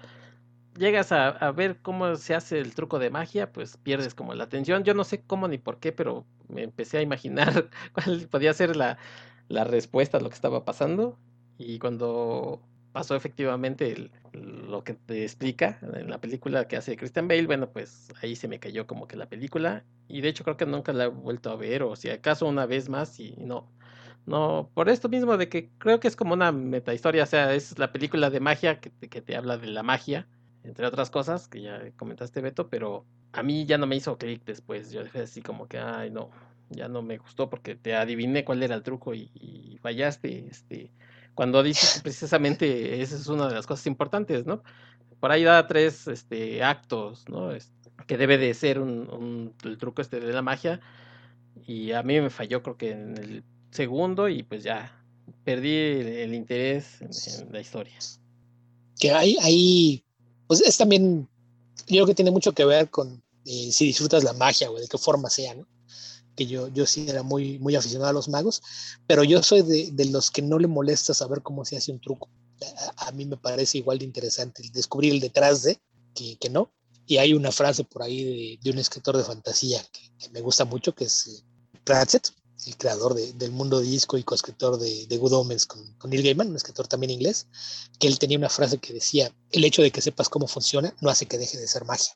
llegas 0.77 1.11
a, 1.11 1.27
a, 1.29 1.51
ver 1.51 1.81
cómo 1.81 2.15
se 2.15 2.33
hace 2.35 2.59
el 2.59 2.73
truco 2.73 2.97
de 2.97 3.09
magia, 3.09 3.51
pues 3.51 3.75
pierdes 3.75 4.15
como 4.15 4.33
la 4.35 4.45
atención. 4.45 4.85
Yo 4.85 4.93
no 4.93 5.03
sé 5.03 5.21
cómo 5.23 5.49
ni 5.49 5.57
por 5.57 5.79
qué, 5.79 5.91
pero 5.91 6.25
me 6.47 6.63
empecé 6.63 6.99
a 6.99 7.01
imaginar 7.01 7.69
cuál 7.93 8.27
podía 8.29 8.53
ser 8.53 8.77
la, 8.77 8.97
la 9.49 9.65
respuesta 9.65 10.19
a 10.19 10.21
lo 10.21 10.29
que 10.29 10.35
estaba 10.35 10.63
pasando 10.63 11.17
y 11.57 11.77
cuando 11.79 12.61
pasó 12.93 13.15
efectivamente 13.15 13.91
el, 13.91 14.11
lo 14.33 14.83
que 14.83 14.93
te 14.93 15.23
explica 15.23 15.79
en 15.81 16.09
la 16.09 16.21
película 16.21 16.67
que 16.67 16.77
hace 16.77 16.95
Christian 16.95 17.27
Bale, 17.27 17.47
bueno, 17.47 17.69
pues 17.69 18.09
ahí 18.21 18.35
se 18.35 18.47
me 18.47 18.59
cayó 18.59 18.87
como 18.87 19.07
que 19.07 19.17
la 19.17 19.25
película 19.25 19.83
y 20.07 20.21
de 20.21 20.29
hecho 20.29 20.43
creo 20.43 20.57
que 20.57 20.67
nunca 20.67 20.93
la 20.93 21.05
he 21.05 21.07
vuelto 21.07 21.49
a 21.49 21.55
ver 21.55 21.83
o 21.83 21.95
si 21.95 22.09
acaso 22.09 22.47
una 22.47 22.67
vez 22.67 22.89
más 22.89 23.19
y 23.19 23.35
no, 23.37 23.67
no, 24.27 24.69
por 24.75 24.89
esto 24.89 25.09
mismo 25.09 25.37
de 25.37 25.49
que 25.49 25.69
creo 25.79 25.99
que 25.99 26.07
es 26.07 26.15
como 26.15 26.33
una 26.33 26.51
meta 26.51 26.93
historia, 26.93 27.23
o 27.23 27.27
sea, 27.27 27.53
es 27.53 27.77
la 27.79 27.91
película 27.91 28.29
de 28.29 28.39
magia 28.39 28.79
que 28.79 28.91
te, 28.91 29.09
que 29.09 29.21
te 29.21 29.35
habla 29.35 29.57
de 29.57 29.67
la 29.67 29.83
magia, 29.83 30.27
entre 30.63 30.85
otras 30.85 31.09
cosas 31.09 31.47
que 31.47 31.63
ya 31.63 31.81
comentaste 31.97 32.41
Beto, 32.41 32.69
pero 32.69 33.05
a 33.33 33.41
mí 33.41 33.65
ya 33.65 33.79
no 33.79 33.87
me 33.87 33.95
hizo 33.95 34.17
clic 34.19 34.43
después, 34.45 34.91
yo 34.91 35.03
dejé 35.03 35.21
así 35.21 35.41
como 35.41 35.67
que, 35.67 35.79
ay 35.79 36.11
no, 36.11 36.29
ya 36.69 36.87
no 36.87 37.01
me 37.01 37.17
gustó 37.17 37.49
porque 37.49 37.75
te 37.75 37.95
adiviné 37.95 38.45
cuál 38.45 38.61
era 38.61 38.75
el 38.75 38.83
truco 38.83 39.15
y, 39.15 39.31
y 39.33 39.79
fallaste, 39.81 40.47
este 40.47 40.91
cuando 41.35 41.63
dice 41.63 41.87
que 41.95 42.03
precisamente 42.03 43.01
esa 43.01 43.15
es 43.15 43.27
una 43.27 43.47
de 43.47 43.55
las 43.55 43.67
cosas 43.67 43.87
importantes, 43.87 44.45
¿no? 44.45 44.63
Por 45.19 45.31
ahí 45.31 45.43
da 45.43 45.67
tres 45.67 46.07
este, 46.07 46.63
actos, 46.63 47.27
¿no? 47.29 47.51
Este, 47.51 47.73
que 48.07 48.17
debe 48.17 48.37
de 48.37 48.53
ser 48.53 48.79
un, 48.79 49.53
el 49.63 49.77
truco 49.77 50.01
este 50.01 50.19
de 50.19 50.33
la 50.33 50.41
magia. 50.41 50.79
Y 51.65 51.91
a 51.91 52.03
mí 52.03 52.19
me 52.19 52.29
falló 52.29 52.61
creo 52.61 52.77
que 52.77 52.91
en 52.91 53.17
el 53.17 53.43
segundo 53.71 54.27
y 54.27 54.43
pues 54.43 54.63
ya 54.63 54.99
perdí 55.43 55.75
el, 55.75 56.33
interés 56.33 57.01
en, 57.01 57.51
la 57.51 57.61
historia. 57.61 57.93
Que 58.99 59.11
hay, 59.11 59.37
hay, 59.41 60.03
pues 60.47 60.61
es 60.61 60.77
también, 60.77 61.27
yo 61.87 61.97
creo 61.97 62.05
que 62.07 62.15
tiene 62.15 62.31
mucho 62.31 62.53
que 62.53 62.65
ver 62.65 62.89
con 62.89 63.23
eh, 63.45 63.71
si 63.71 63.85
disfrutas 63.85 64.23
la 64.23 64.33
magia 64.33 64.69
o 64.71 64.79
de 64.79 64.87
qué 64.87 64.97
forma 64.97 65.29
sea, 65.29 65.55
¿no? 65.55 65.67
Que 66.35 66.45
yo, 66.47 66.67
yo 66.69 66.85
sí 66.85 67.05
era 67.07 67.23
muy, 67.23 67.59
muy 67.59 67.75
aficionado 67.75 68.09
a 68.09 68.13
los 68.13 68.27
magos, 68.27 68.61
pero 69.07 69.23
yo 69.23 69.43
soy 69.43 69.61
de, 69.61 69.91
de 69.91 70.05
los 70.05 70.31
que 70.31 70.41
no 70.41 70.57
le 70.57 70.67
molesta 70.67 71.13
saber 71.13 71.41
cómo 71.41 71.65
se 71.65 71.77
hace 71.77 71.91
un 71.91 72.01
truco. 72.01 72.29
A, 72.97 73.11
mí 73.11 73.25
me 73.25 73.37
parece 73.37 73.79
igual 73.79 73.99
de 73.99 74.05
interesante 74.05 74.63
descubrir 74.73 75.13
el 75.13 75.19
detrás 75.19 75.63
de 75.63 75.79
que, 76.15 76.37
que 76.37 76.49
no. 76.49 76.71
Y 77.05 77.17
hay 77.17 77.33
una 77.33 77.51
frase 77.51 77.83
por 77.83 78.03
ahí 78.03 78.57
de, 78.61 78.71
un 78.71 78.79
escritor 78.79 79.17
de 79.17 79.23
fantasía 79.23 79.85
que, 79.91 80.29
me 80.29 80.41
gusta 80.41 80.65
mucho, 80.65 80.95
que 80.95 81.05
es 81.05 81.27
eh, 81.27 81.43
Pratchett, 81.83 82.29
el 82.65 82.77
creador 82.77 83.13
del 83.13 83.51
mundo 83.51 83.81
disco 83.81 84.17
y 84.17 84.23
coescritor 84.23 84.77
de, 84.77 85.05
de 85.07 85.17
Good 85.17 85.33
Omens 85.33 85.65
con, 85.65 85.93
con, 85.97 86.11
Neil 86.11 86.23
Gaiman, 86.23 86.49
un 86.49 86.55
escritor 86.55 86.87
también 86.87 87.11
inglés, 87.11 87.47
que 87.99 88.07
él 88.07 88.19
tenía 88.19 88.37
una 88.37 88.49
frase 88.49 88.77
que 88.77 88.93
decía, 88.93 89.33
el 89.51 89.65
hecho 89.65 89.81
de 89.81 89.91
que 89.91 90.01
sepas 90.01 90.29
cómo 90.29 90.47
funciona 90.47 90.95
no 91.01 91.09
hace 91.09 91.25
que 91.25 91.37
deje 91.37 91.57
de 91.57 91.67
ser 91.67 91.83
magia. 91.83 92.15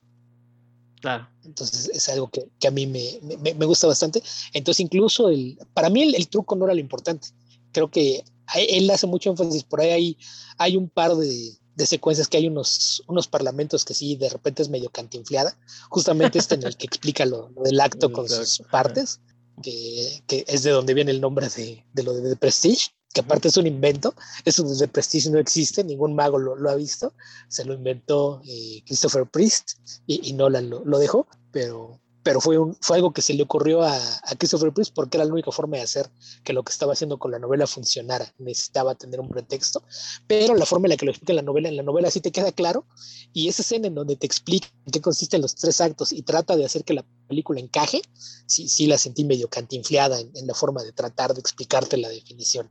Claro. 1.02 1.28
Entonces 1.44 1.90
es 1.94 2.10
algo 2.10 2.30
que, 2.30 2.48
que 2.60 2.68
a 2.68 2.72
mí 2.72 2.88
me, 2.88 3.20
me, 3.22 3.54
me, 3.54 3.66
gusta 3.66 3.88
bastante. 3.88 4.24
Entonces 4.54 4.80
incluso 4.80 5.30
el, 5.30 5.58
para 5.74 5.90
mí 5.90 6.04
el, 6.04 6.16
el, 6.16 6.28
truco 6.28 6.56
no 6.56 6.66
era 6.66 6.74
lo 6.74 6.80
importante. 6.80 7.30
Creo 7.72 7.90
que 7.92 8.24
él 8.56 8.90
hace 8.90 9.08
mucho 9.08 9.30
énfasis, 9.30 9.64
por 9.64 9.82
ahí 9.82 9.90
hay, 9.90 10.18
hay 10.58 10.78
un 10.78 10.90
par 10.90 11.16
de, 11.16 11.58
de 11.78 11.86
secuencias 11.86 12.28
que 12.28 12.38
hay 12.38 12.48
unos, 12.48 13.04
unos 13.08 13.28
parlamentos 13.28 13.86
que 13.86 13.94
sí, 13.94 14.16
de 14.16 14.30
repente 14.30 14.64
es 14.64 14.70
medio 14.70 14.90
cantinfleada. 14.90 15.56
Justamente 15.90 16.40
este 16.40 16.56
en 16.56 16.64
el 16.64 16.76
que 16.76 16.86
explica 16.88 17.26
lo, 17.26 17.52
del 17.64 17.80
acto 17.80 18.12
con 18.12 18.28
sus 18.28 18.64
partes, 18.72 19.22
que, 19.62 20.24
que, 20.28 20.44
es 20.48 20.64
de 20.64 20.72
donde 20.72 20.96
viene 20.96 21.12
el 21.12 21.22
nombre 21.22 21.48
de, 21.50 21.86
de 21.94 22.04
lo 22.04 22.14
de, 22.14 22.36
Prestige, 22.36 22.90
que 23.14 23.22
aparte 23.22 23.48
es 23.48 23.58
un 23.58 23.68
invento. 23.68 24.14
Eso 24.46 24.64
de 24.64 24.88
Prestige 24.88 25.30
no 25.30 25.40
existe, 25.40 25.84
ningún 25.84 26.16
mago 26.16 26.38
lo, 26.38 26.56
lo 26.56 26.70
ha 26.70 26.76
visto. 26.76 27.14
Se 27.48 27.66
lo 27.66 27.74
inventó 27.74 28.42
eh, 28.46 28.84
Christopher 28.86 29.26
Priest 29.26 29.74
y, 30.06 30.30
y 30.30 30.34
Nolan 30.34 30.70
lo, 30.70 30.84
lo 30.86 31.00
dejó, 31.00 31.28
pero 31.52 32.00
pero 32.28 32.42
fue, 32.42 32.58
un, 32.58 32.76
fue 32.82 32.98
algo 32.98 33.14
que 33.14 33.22
se 33.22 33.34
le 33.34 33.44
ocurrió 33.44 33.84
a, 33.84 33.96
a, 33.96 34.36
Christopher 34.38 34.74
Priest 34.74 34.94
porque 34.94 35.16
era 35.16 35.24
la 35.24 35.32
única 35.32 35.50
forma 35.50 35.78
de 35.78 35.84
hacer 35.84 36.10
que 36.44 36.52
lo 36.52 36.62
que 36.62 36.74
estaba 36.74 36.92
haciendo 36.92 37.18
con 37.20 37.32
la 37.32 37.40
novela 37.40 37.66
funcionara. 37.68 38.34
Necesitaba 38.38 38.96
tener 38.96 39.22
un 39.22 39.30
pretexto, 39.30 39.82
pero 40.28 40.54
la 40.54 40.66
forma 40.66 40.88
en 40.88 40.90
la 40.90 40.98
que 40.98 41.06
lo 41.06 41.12
explica 41.12 41.32
en 41.32 41.38
la 41.38 41.42
novela, 41.42 41.70
en 41.70 41.78
la 41.78 41.84
novela 41.84 42.12
sí 42.12 42.20
te 42.20 42.34
queda 42.34 42.52
claro, 42.52 42.86
y 43.32 43.48
esa 43.48 43.62
escena 43.62 43.88
en 43.88 43.96
donde 43.96 44.18
te 44.18 44.26
explica 44.26 44.68
en 44.86 44.92
qué 44.92 45.00
consisten 45.00 45.42
los 45.42 45.56
tres 45.56 45.80
actos 45.80 46.12
y 46.12 46.22
trata 46.22 46.58
de 46.58 46.66
hacer 46.66 46.84
que 46.84 46.96
la 46.96 47.06
película 47.30 47.62
encaje, 47.62 48.02
sí, 48.46 48.68
sí 48.68 48.88
la 48.88 48.98
sentí 48.98 49.24
medio 49.24 49.48
cantinfleada 49.48 50.20
en, 50.20 50.30
en 50.36 50.48
la 50.48 50.54
forma 50.54 50.84
de 50.84 50.92
tratar 50.92 51.34
de 51.34 51.40
explicarte 51.40 51.96
la 51.96 52.10
definición 52.10 52.70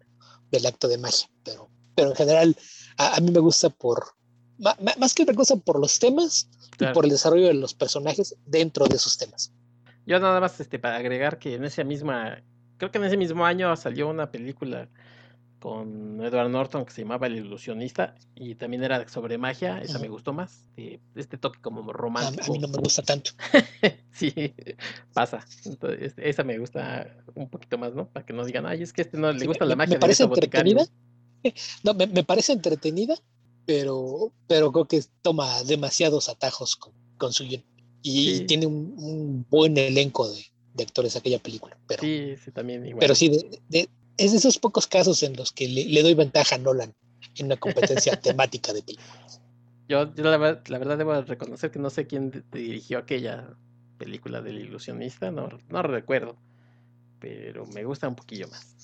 del 0.51 0.66
acto 0.66 0.88
de 0.88 0.99
magia, 0.99 1.28
pero, 1.44 1.70
pero 1.94 2.11
en 2.11 2.16
general 2.16 2.57
a, 2.97 3.16
a 3.16 3.20
mí 3.20 3.30
me 3.30 3.40
gusta 3.40 3.70
por, 3.70 4.05
más 4.59 5.14
que 5.14 5.22
otra 5.22 5.34
cosa 5.34 5.57
por 5.57 5.78
los 5.78 5.99
temas 5.99 6.49
y 6.78 6.86
por 6.92 7.05
el 7.05 7.11
desarrollo 7.11 7.47
de 7.47 7.55
los 7.55 7.74
personajes 7.74 8.36
dentro 8.47 8.86
de 8.86 8.97
esos 8.97 9.16
temas. 9.16 9.53
Yo 10.07 10.18
nada 10.20 10.40
más 10.40 10.59
este, 10.61 10.78
para 10.78 10.97
agregar 10.97 11.38
que 11.38 11.55
en 11.55 11.64
esa 11.64 11.84
misma, 11.84 12.42
creo 12.78 12.90
que 12.90 12.99
en 12.99 13.05
ese 13.05 13.16
mismo 13.16 13.44
año 13.44 13.74
salió 13.76 14.09
una 14.09 14.30
película 14.30 14.88
con 15.66 16.22
Edward 16.22 16.48
Norton 16.48 16.84
que 16.84 16.92
se 16.92 17.02
llamaba 17.02 17.26
El 17.26 17.38
Ilusionista 17.38 18.14
y 18.36 18.54
también 18.54 18.84
era 18.84 19.08
sobre 19.08 19.36
magia, 19.36 19.80
esa 19.80 19.98
me 19.98 20.06
gustó 20.06 20.32
más, 20.32 20.60
este 21.16 21.38
toque 21.38 21.60
como 21.60 21.92
romántico. 21.92 22.44
A, 22.44 22.52
mí 22.52 22.60
no 22.60 22.68
me 22.68 22.78
gusta 22.78 23.02
tanto. 23.02 23.32
sí, 24.12 24.32
pasa. 25.12 25.44
Entonces, 25.64 26.14
esa 26.18 26.44
me 26.44 26.56
gusta 26.56 27.16
un 27.34 27.48
poquito 27.48 27.78
más, 27.78 27.96
¿no? 27.96 28.06
Para 28.08 28.24
que 28.24 28.32
no 28.32 28.44
digan, 28.44 28.64
ay, 28.64 28.84
es 28.84 28.92
que 28.92 29.02
este 29.02 29.18
no 29.18 29.32
le 29.32 29.44
gusta 29.44 29.64
la 29.64 29.74
magia. 29.74 29.94
Me 29.94 29.98
parece 29.98 30.22
entretenida. 30.22 30.86
No, 31.82 31.94
me, 31.94 32.06
me 32.06 32.22
parece 32.22 32.52
entretenida, 32.52 33.16
pero, 33.66 34.32
pero 34.46 34.70
creo 34.70 34.84
que 34.86 35.02
toma 35.22 35.64
demasiados 35.64 36.28
atajos 36.28 36.76
con, 36.76 36.92
con 37.18 37.32
su 37.32 37.44
y, 37.44 37.64
sí. 38.02 38.44
tiene 38.46 38.66
un, 38.66 38.94
un, 38.98 39.46
buen 39.50 39.76
elenco 39.76 40.28
de, 40.28 40.44
de, 40.74 40.84
actores 40.84 41.14
aquella 41.16 41.40
película. 41.40 41.76
Pero, 41.86 42.02
sí, 42.02 42.34
sí, 42.44 42.52
también 42.52 42.86
igual. 42.86 43.00
Pero 43.00 43.14
sí, 43.14 43.28
de, 43.28 43.60
de, 43.68 43.88
es 44.16 44.32
de 44.32 44.38
esos 44.38 44.58
pocos 44.58 44.86
casos 44.86 45.22
en 45.22 45.36
los 45.36 45.52
que 45.52 45.68
le, 45.68 45.84
le 45.86 46.02
doy 46.02 46.14
ventaja 46.14 46.54
a 46.54 46.58
Nolan 46.58 46.94
en 47.36 47.46
una 47.46 47.56
competencia 47.56 48.16
temática 48.20 48.72
de 48.72 48.82
películas. 48.82 49.40
Yo, 49.88 50.12
yo 50.14 50.24
la, 50.24 50.38
la, 50.38 50.78
verdad 50.78 50.98
debo 50.98 51.20
reconocer 51.22 51.70
que 51.70 51.78
no 51.78 51.90
sé 51.90 52.06
quién 52.06 52.44
dirigió 52.50 52.98
aquella 52.98 53.56
película 53.98 54.42
del 54.42 54.58
ilusionista, 54.58 55.30
no, 55.30 55.48
no 55.68 55.82
recuerdo, 55.82 56.36
pero 57.20 57.66
me 57.66 57.84
gusta 57.84 58.08
un 58.08 58.16
poquillo 58.16 58.48
más. 58.48 58.76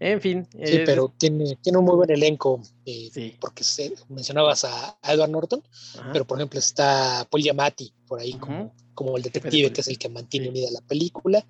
En 0.00 0.20
fin. 0.20 0.46
Sí, 0.52 0.58
eh, 0.58 0.82
pero 0.86 1.12
tiene, 1.16 1.56
tiene 1.60 1.78
un 1.78 1.84
muy 1.84 1.96
buen 1.96 2.10
elenco, 2.10 2.60
eh, 2.86 3.08
sí. 3.12 3.36
porque 3.40 3.64
se, 3.64 3.94
mencionabas 4.08 4.64
a, 4.64 4.96
Edward 5.02 5.30
Norton, 5.30 5.62
Ajá. 5.98 6.10
pero 6.12 6.24
por 6.24 6.38
ejemplo 6.38 6.58
está 6.58 7.26
Paul 7.30 7.42
Giamatti 7.42 7.92
por 8.06 8.20
ahí 8.20 8.34
como, 8.34 8.72
como 8.94 9.16
el 9.16 9.22
detective, 9.22 9.72
que 9.72 9.80
es 9.80 9.88
el 9.88 9.98
que 9.98 10.08
mantiene 10.08 10.46
sí. 10.46 10.50
unida 10.50 10.70
la 10.70 10.80
película, 10.82 11.44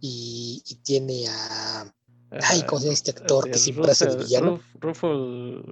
y, 0.00 0.62
y 0.66 0.74
tiene 0.76 1.26
a... 1.28 1.92
Ay, 2.30 2.62
¿cómo 2.62 2.80
se 2.80 2.86
llama 2.86 2.94
este 2.94 3.10
actor 3.12 3.50
que 3.50 3.58
siempre 3.58 3.90
hace 3.90 4.06
de 4.06 4.16
villano? 4.16 4.60
Rufus 4.80 5.10
uh, 5.10 5.62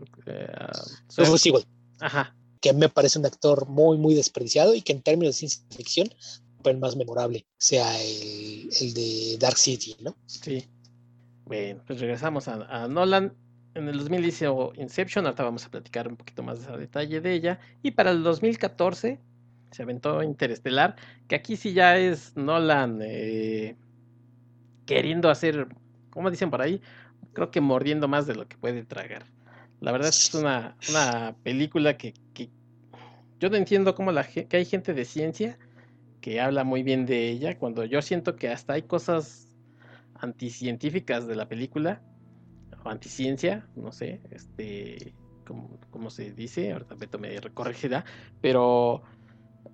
Rufus 1.16 1.40
Sewell. 1.40 1.64
Ajá. 2.00 2.34
Que 2.60 2.72
me 2.72 2.88
parece 2.88 3.18
un 3.18 3.26
actor 3.26 3.68
muy, 3.68 3.98
muy 3.98 4.14
desperdiciado 4.14 4.74
y 4.74 4.82
que 4.82 4.92
en 4.92 5.02
términos 5.02 5.34
de 5.34 5.38
ciencia 5.38 5.64
ficción, 5.70 6.08
el 6.64 6.78
más 6.78 6.96
memorable 6.96 7.44
sea 7.58 8.00
el, 8.00 8.68
el 8.80 8.94
de 8.94 9.36
Dark 9.38 9.58
City, 9.58 9.96
¿no? 10.00 10.16
Sí. 10.26 10.66
Bueno, 11.44 11.82
pues 11.86 12.00
regresamos 12.00 12.48
a, 12.48 12.54
a, 12.64 12.88
Nolan. 12.88 13.34
En 13.74 13.88
el 13.88 13.98
2000 13.98 14.24
hizo 14.24 14.72
Inception, 14.76 15.26
ahorita 15.26 15.42
vamos 15.42 15.66
a 15.66 15.70
platicar 15.70 16.08
un 16.08 16.16
poquito 16.16 16.42
más 16.42 16.66
a 16.68 16.76
detalle 16.76 17.20
de 17.20 17.34
ella. 17.34 17.60
Y 17.82 17.90
para 17.90 18.12
el 18.12 18.22
2014 18.22 19.20
se 19.72 19.82
aventó 19.82 20.22
Interestelar, 20.22 20.96
que 21.28 21.34
aquí 21.34 21.56
sí 21.56 21.72
ya 21.72 21.98
es 21.98 22.36
Nolan 22.36 23.00
eh, 23.02 23.76
queriendo 24.86 25.28
hacer, 25.28 25.66
como 26.14 26.30
dicen 26.30 26.50
por 26.50 26.62
ahí, 26.62 26.80
creo 27.32 27.50
que 27.50 27.60
mordiendo 27.60 28.08
más 28.08 28.26
de 28.26 28.34
lo 28.34 28.48
que 28.48 28.56
puede 28.56 28.84
tragar. 28.84 29.24
La 29.80 29.92
verdad 29.92 30.08
es 30.08 30.30
que 30.30 30.38
una, 30.38 30.76
una 30.88 31.36
película 31.42 31.96
que, 31.98 32.14
que, 32.32 32.48
yo 33.38 33.50
no 33.50 33.56
entiendo 33.56 33.94
cómo 33.94 34.12
la, 34.12 34.24
que 34.24 34.56
hay 34.56 34.64
gente 34.64 34.94
de 34.94 35.04
ciencia 35.04 35.58
que 36.24 36.40
habla 36.40 36.64
muy 36.64 36.82
bien 36.82 37.04
de 37.04 37.28
ella, 37.28 37.58
cuando 37.58 37.84
yo 37.84 38.00
siento 38.00 38.36
que 38.36 38.48
hasta 38.48 38.72
hay 38.72 38.82
cosas 38.82 39.54
anticientíficas 40.14 41.26
de 41.26 41.36
la 41.36 41.46
película, 41.46 42.00
o 42.82 42.88
anticiencia, 42.88 43.66
no 43.76 43.92
sé, 43.92 44.22
este, 44.30 45.12
como, 45.46 45.78
como 45.90 46.08
se 46.08 46.32
dice, 46.32 46.72
ahorita 46.72 46.94
Beto 46.94 47.18
me 47.18 47.38
corregirá, 47.52 48.06
pero 48.40 49.02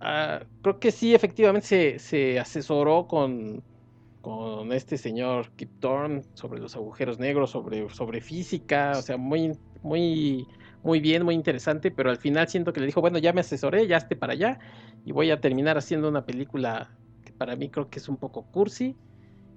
uh, 0.01 0.45
creo 0.63 0.81
que 0.81 0.91
sí, 0.91 1.15
efectivamente 1.15 1.69
se, 1.69 1.99
se 2.01 2.41
asesoró 2.41 3.07
con, 3.07 3.63
con, 4.21 4.73
este 4.73 4.99
señor 4.99 5.51
Kip 5.57 5.71
Thorne 5.81 6.23
sobre 6.35 6.61
los 6.61 6.77
agujeros 6.77 7.19
negros, 7.19 7.51
sobre, 7.51 7.89
sobre 7.91 8.21
física, 8.21 8.93
o 8.97 9.03
sea, 9.03 9.17
muy, 9.17 9.57
muy, 9.83 10.47
muy 10.83 11.01
bien, 11.01 11.25
muy 11.25 11.35
interesante, 11.35 11.91
pero 11.91 12.11
al 12.11 12.19
final 12.19 12.49
siento 12.49 12.73
que 12.73 12.81
le 12.81 12.87
dijo, 12.87 13.01
bueno, 13.01 13.19
ya 13.19 13.33
me 13.33 13.41
asesoré, 13.41 13.87
ya 13.87 13.97
esté 13.97 14.17
para 14.17 14.35
allá, 14.35 14.59
y 15.05 15.13
voy 15.13 15.31
a 15.31 15.41
terminar 15.41 15.79
haciendo 15.79 16.09
una 16.09 16.25
película 16.25 16.91
que 17.25 17.33
para 17.33 17.57
mí 17.57 17.69
creo 17.69 17.89
que 17.89 17.99
es 17.99 18.09
un 18.09 18.17
poco 18.17 18.45
cursi, 18.45 18.97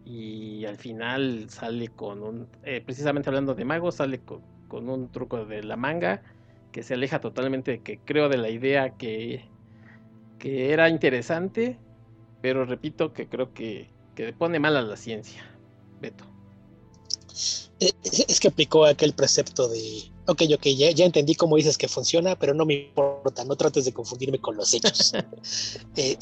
y 0.06 0.66
al 0.66 0.78
final 0.78 1.50
sale 1.50 1.90
con 1.90 2.24
un, 2.24 2.48
eh, 2.64 2.82
precisamente 2.82 3.30
hablando 3.30 3.56
de 3.56 3.66
magos, 3.66 3.96
sale 3.96 4.20
con, 4.20 4.42
un 4.90 5.12
truco 5.12 5.46
de 5.46 5.62
la 5.64 5.78
manga 5.78 6.24
que 6.72 6.82
se 6.82 6.96
aleja 6.96 7.22
totalmente, 7.22 7.82
que 7.82 8.00
creo 8.00 8.28
de 8.28 8.38
la 8.38 8.50
idea 8.50 8.98
que, 8.98 9.46
que 10.40 10.74
era 10.74 10.90
interesante, 10.90 11.78
pero 12.42 12.66
repito 12.66 13.14
que 13.14 13.28
creo 13.28 13.54
que, 13.54 13.92
que 14.16 14.34
pone 14.34 14.60
mal 14.60 14.76
a 14.78 14.82
la 14.82 14.98
ciencia, 14.98 15.44
Beto. 16.02 16.26
Es 17.80 18.40
que 18.40 18.48
aplicó 18.48 18.86
aquel 18.86 19.14
precepto 19.14 19.68
de, 19.68 20.12
ok, 20.28 20.44
ok, 20.56 20.68
ya, 20.68 20.92
ya 20.92 21.06
entendí 21.06 21.36
cómo 21.36 21.58
dices 21.58 21.78
que 21.78 21.88
funciona, 21.88 22.38
pero 22.38 22.54
no 22.54 22.66
me 22.66 22.76
importa, 22.76 23.44
no 23.44 23.56
trates 23.56 23.86
de 23.86 23.94
confundirme 23.94 24.40
con 24.40 24.56
los 24.56 24.74
hechos. 24.74 25.14
eh, 25.96 26.18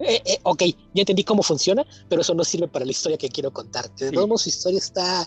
eh, 0.00 0.22
eh, 0.24 0.40
ok, 0.42 0.62
ya 0.94 1.02
entendí 1.02 1.22
cómo 1.22 1.42
funciona, 1.42 1.86
pero 2.08 2.22
eso 2.22 2.34
no 2.34 2.42
sirve 2.42 2.66
para 2.66 2.84
la 2.84 2.90
historia 2.90 3.18
que 3.18 3.28
quiero 3.28 3.52
contar. 3.52 3.94
De 3.94 4.10
todos 4.10 4.26
modos, 4.26 4.42
su 4.42 4.48
historia 4.48 4.78
está 4.78 5.26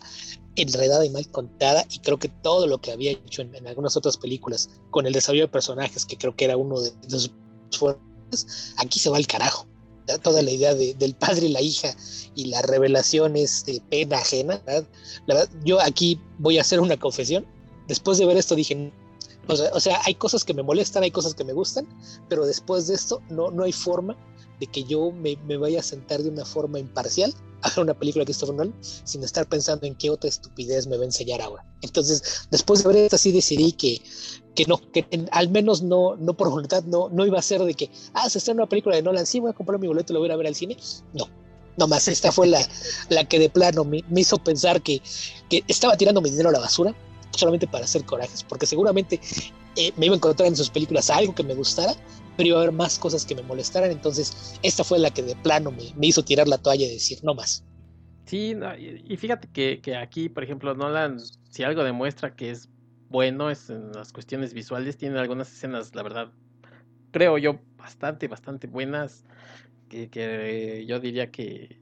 enredada 0.55 1.05
y 1.05 1.09
mal 1.09 1.29
contada, 1.29 1.85
y 1.89 1.99
creo 1.99 2.17
que 2.17 2.29
todo 2.29 2.67
lo 2.67 2.79
que 2.79 2.91
había 2.91 3.11
hecho 3.11 3.43
en, 3.43 3.55
en, 3.55 3.67
algunas 3.67 3.95
otras 3.95 4.17
películas, 4.17 4.69
con 4.89 5.05
el 5.05 5.13
desarrollo 5.13 5.43
de 5.43 5.49
personajes, 5.49 6.05
que 6.05 6.17
creo 6.17 6.35
que 6.35 6.45
era 6.45 6.57
uno 6.57 6.81
de 6.81 6.91
los 7.09 7.31
fuertes, 7.71 8.73
aquí 8.77 8.99
se 8.99 9.09
va 9.09 9.17
al 9.17 9.27
carajo. 9.27 9.67
Toda 10.21 10.41
la 10.41 10.51
idea 10.51 10.73
de, 10.73 10.93
del 10.93 11.13
padre 11.15 11.47
y 11.47 11.49
la 11.49 11.61
hija 11.61 11.95
y 12.35 12.45
las 12.45 12.63
revelaciones 12.63 13.65
de 13.65 13.81
pena 13.89 14.17
ajena. 14.17 14.61
La 15.25 15.47
yo 15.63 15.81
aquí 15.81 16.19
voy 16.39 16.57
a 16.57 16.61
hacer 16.61 16.79
una 16.79 16.97
confesión. 16.97 17.45
Después 17.87 18.17
de 18.17 18.25
ver 18.25 18.37
esto 18.37 18.55
dije, 18.55 18.91
O 19.47 19.79
sea, 19.79 20.01
hay 20.05 20.15
cosas 20.15 20.43
que 20.43 20.53
me 20.53 20.63
molestan, 20.63 21.03
hay 21.03 21.11
cosas 21.11 21.33
que 21.33 21.43
me 21.43 21.53
gustan, 21.53 21.87
pero 22.29 22.45
después 22.45 22.87
de 22.87 22.95
esto 22.95 23.21
no, 23.29 23.51
no 23.51 23.63
hay 23.63 23.71
forma 23.71 24.15
de 24.59 24.67
que 24.67 24.83
yo 24.83 25.11
me, 25.11 25.37
me 25.45 25.57
vaya 25.57 25.79
a 25.79 25.83
sentar 25.83 26.21
de 26.23 26.29
una 26.29 26.45
forma 26.45 26.79
imparcial 26.79 27.33
a 27.61 27.69
ver 27.69 27.79
una 27.79 27.93
película 27.93 28.21
de 28.21 28.27
Christopher 28.27 28.55
Nolan 28.55 28.75
sin 28.81 29.23
estar 29.23 29.47
pensando 29.47 29.87
en 29.87 29.95
qué 29.95 30.09
otra 30.09 30.29
estupidez 30.29 30.87
me 30.87 30.97
va 30.97 31.03
a 31.03 31.07
enseñar 31.07 31.41
ahora. 31.41 31.65
Entonces, 31.81 32.47
después 32.51 32.83
de 32.83 32.87
ver 32.87 32.97
esto, 32.97 33.17
sí 33.17 33.31
decidí 33.31 33.71
que, 33.71 34.01
que 34.55 34.65
no, 34.65 34.79
que 34.91 35.05
al 35.31 35.49
menos 35.49 35.81
no, 35.81 36.15
no 36.17 36.35
por 36.35 36.49
voluntad, 36.49 36.83
no, 36.83 37.09
no 37.09 37.25
iba 37.25 37.39
a 37.39 37.41
ser 37.41 37.63
de 37.63 37.73
que, 37.73 37.89
ah, 38.13 38.29
se 38.29 38.37
estrena 38.37 38.63
una 38.63 38.69
película 38.69 38.95
de 38.95 39.01
Nolan, 39.01 39.25
sí, 39.25 39.39
voy 39.39 39.51
a 39.51 39.53
comprar 39.53 39.79
mi 39.79 39.87
boleto 39.87 40.13
y 40.13 40.15
lo 40.15 40.19
voy 40.19 40.29
a 40.29 40.35
ver 40.35 40.47
al 40.47 40.55
cine. 40.55 40.77
No, 41.13 41.27
no 41.77 41.87
más, 41.87 42.07
esta 42.07 42.31
fue 42.31 42.47
la, 42.47 42.67
la 43.09 43.25
que 43.25 43.39
de 43.39 43.49
plano 43.49 43.83
me, 43.83 44.03
me 44.09 44.21
hizo 44.21 44.37
pensar 44.37 44.81
que, 44.81 45.01
que, 45.49 45.63
estaba 45.67 45.95
tirando 45.95 46.21
mi 46.21 46.29
dinero 46.29 46.49
a 46.49 46.51
la 46.51 46.59
basura 46.59 46.95
solamente 47.31 47.67
para 47.67 47.85
hacer 47.85 48.03
corajes, 48.03 48.43
porque 48.43 48.65
seguramente 48.65 49.19
eh, 49.75 49.91
me 49.95 50.07
iba 50.07 50.15
a 50.15 50.17
encontrar 50.17 50.47
en 50.47 50.55
sus 50.55 50.69
películas 50.69 51.09
algo 51.09 51.35
que 51.35 51.43
me 51.43 51.53
gustara, 51.53 51.95
pero 52.37 52.49
iba 52.49 52.59
a 52.59 52.61
haber 52.61 52.73
más 52.73 52.99
cosas 52.99 53.25
que 53.25 53.35
me 53.35 53.41
molestaran, 53.41 53.91
entonces 53.91 54.59
esta 54.61 54.83
fue 54.83 54.99
la 54.99 55.09
que 55.09 55.23
de 55.23 55.35
plano 55.35 55.71
me, 55.71 56.07
hizo 56.07 56.23
tirar 56.23 56.47
la 56.47 56.59
toalla 56.59 56.85
y 56.85 56.93
decir, 56.93 57.17
no 57.23 57.33
más. 57.33 57.65
Sí, 58.27 58.55
y, 59.05 59.17
fíjate 59.17 59.47
que, 59.51 59.81
que, 59.81 59.95
aquí, 59.95 60.29
por 60.29 60.43
ejemplo, 60.43 60.75
Nolan, 60.75 61.19
si 61.49 61.63
algo 61.63 61.83
demuestra 61.83 62.35
que 62.35 62.51
es 62.51 62.69
bueno 63.09 63.49
es 63.49 63.69
en 63.69 63.91
las 63.93 64.11
cuestiones 64.11 64.53
visuales, 64.53 64.97
tiene 64.97 65.17
algunas 65.17 65.51
escenas, 65.51 65.95
la 65.95 66.03
verdad, 66.03 66.31
creo 67.11 67.37
yo, 67.37 67.59
bastante, 67.77 68.27
bastante 68.27 68.67
buenas, 68.67 69.25
que, 69.89 70.09
que 70.09 70.85
yo 70.87 70.99
diría 70.99 71.31
que, 71.31 71.79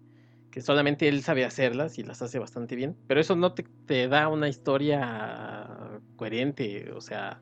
que 0.51 0.61
solamente 0.61 1.09
él 1.09 1.21
sabe 1.21 1.43
hacerlas 1.43 1.97
y 1.99 2.03
las 2.03 2.21
hace 2.21 2.39
bastante 2.39 2.75
bien, 2.75 2.95
pero 3.07 3.19
eso 3.19 3.35
no 3.35 3.53
te, 3.53 3.65
te 3.85 4.07
da 4.07 4.29
una 4.29 4.47
historia 4.47 5.99
coherente, 6.15 6.91
o 6.93 7.01
sea, 7.01 7.41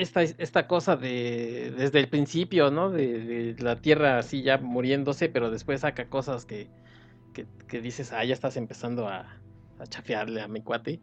esta, 0.00 0.22
esta 0.22 0.66
cosa 0.66 0.96
de 0.96 1.72
desde 1.76 1.98
el 2.00 2.08
principio, 2.08 2.70
¿no? 2.70 2.90
De, 2.90 3.56
la 3.58 3.76
Tierra 3.76 4.18
así 4.18 4.42
ya 4.42 4.58
muriéndose, 4.58 5.28
pero 5.28 5.50
después 5.50 5.80
saca 5.80 6.08
cosas 6.08 6.44
que, 6.46 6.70
que, 7.68 7.80
dices, 7.80 8.12
ah, 8.12 8.24
ya 8.24 8.34
estás 8.34 8.56
empezando 8.56 9.08
a, 9.08 9.26
a 9.78 9.86
chafearle 9.86 10.40
a 10.40 10.48
mi 10.48 10.62
cuate. 10.62 11.00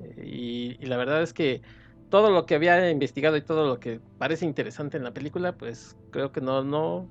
Eh, 0.00 0.22
y, 0.24 0.76
y, 0.80 0.86
la 0.86 0.96
verdad 0.96 1.22
es 1.22 1.32
que 1.32 1.62
todo 2.10 2.30
lo 2.30 2.46
que 2.46 2.54
había 2.54 2.90
investigado 2.90 3.36
y 3.36 3.42
todo 3.42 3.66
lo 3.66 3.80
que 3.80 4.00
parece 4.18 4.44
interesante 4.44 4.96
en 4.96 5.04
la 5.04 5.12
película, 5.12 5.56
pues 5.56 5.96
creo 6.10 6.32
que 6.32 6.40
no, 6.40 6.62
no 6.62 7.08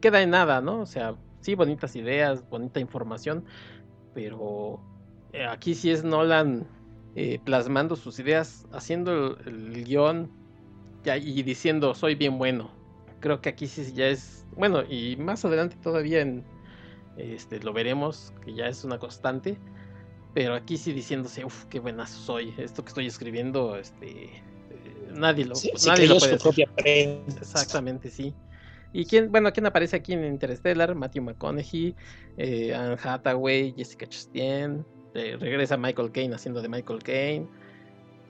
queda 0.00 0.22
en 0.22 0.30
nada, 0.30 0.60
¿no? 0.60 0.80
O 0.80 0.86
sea, 0.86 1.16
sí, 1.40 1.54
bonitas 1.54 1.96
ideas, 1.96 2.48
bonita 2.48 2.80
información, 2.80 3.44
pero 4.14 4.80
eh, 5.32 5.46
aquí 5.46 5.74
sí 5.74 5.90
es 5.90 6.04
Nolan 6.04 6.66
eh, 7.14 7.40
plasmando 7.44 7.96
sus 7.96 8.18
ideas, 8.18 8.66
haciendo 8.72 9.38
el, 9.38 9.74
el 9.74 9.84
guion 9.84 10.39
ya, 11.04 11.16
y 11.16 11.42
diciendo 11.42 11.94
soy 11.94 12.14
bien 12.14 12.38
bueno. 12.38 12.70
Creo 13.20 13.40
que 13.40 13.50
aquí 13.50 13.66
sí 13.66 13.92
ya 13.92 14.08
es, 14.08 14.46
bueno, 14.56 14.82
y 14.82 15.16
más 15.16 15.44
adelante 15.44 15.76
todavía 15.82 16.20
en, 16.20 16.44
este, 17.16 17.60
lo 17.60 17.72
veremos, 17.72 18.32
que 18.44 18.54
ya 18.54 18.66
es 18.66 18.82
una 18.84 18.98
constante, 18.98 19.58
pero 20.32 20.54
aquí 20.54 20.76
sí 20.78 20.92
diciéndose, 20.92 21.44
uff, 21.44 21.64
qué 21.66 21.80
buenazo 21.80 22.18
soy, 22.18 22.54
esto 22.56 22.82
que 22.82 22.88
estoy 22.88 23.06
escribiendo, 23.06 23.76
este, 23.76 24.24
eh, 24.24 24.42
nadie 25.12 25.44
lo, 25.44 25.54
sí, 25.54 25.70
nadie 25.86 26.06
sí 26.06 26.14
lo 26.14 26.18
puede 26.18 26.38
su 26.38 26.42
propia 26.42 26.66
prensa. 26.76 27.40
Exactamente, 27.40 28.10
sí. 28.10 28.34
¿Y 28.92 29.04
quién, 29.04 29.30
bueno, 29.30 29.52
quién 29.52 29.66
aparece 29.66 29.96
aquí 29.96 30.14
en 30.14 30.24
Interstellar? 30.24 30.94
Matthew 30.94 31.22
McConaughey, 31.22 31.94
eh, 32.38 32.74
Anne 32.74 32.96
Hathaway, 33.00 33.72
Jessica 33.76 34.06
Chastain, 34.06 34.84
eh, 35.14 35.36
regresa 35.38 35.76
Michael 35.76 36.10
Caine 36.10 36.34
haciendo 36.34 36.60
de 36.62 36.68
Michael 36.68 37.02
Caine. 37.02 37.46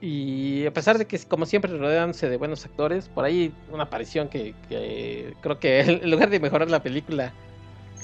Y 0.01 0.65
a 0.65 0.73
pesar 0.73 0.97
de 0.97 1.05
que, 1.05 1.19
como 1.19 1.45
siempre, 1.45 1.77
rodeándose 1.77 2.27
de 2.27 2.37
buenos 2.37 2.65
actores, 2.65 3.07
por 3.07 3.23
ahí 3.23 3.53
una 3.71 3.83
aparición 3.83 4.29
que, 4.29 4.55
creo 5.41 5.59
que 5.59 5.79
en 6.01 6.09
lugar 6.09 6.29
de 6.29 6.39
mejorar 6.39 6.69
la 6.69 6.81
película, 6.81 7.31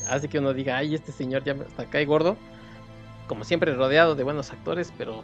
hace 0.07 0.27
que 0.27 0.39
uno 0.39 0.53
diga, 0.53 0.77
ay, 0.77 0.93
este 0.95 1.11
señor 1.11 1.43
ya 1.43 1.53
hasta 1.53 1.85
cae 1.85 2.05
gordo. 2.05 2.37
Como 3.27 3.43
siempre, 3.43 3.73
rodeado 3.73 4.15
de 4.15 4.23
buenos 4.23 4.51
actores, 4.51 4.93
pero 4.97 5.23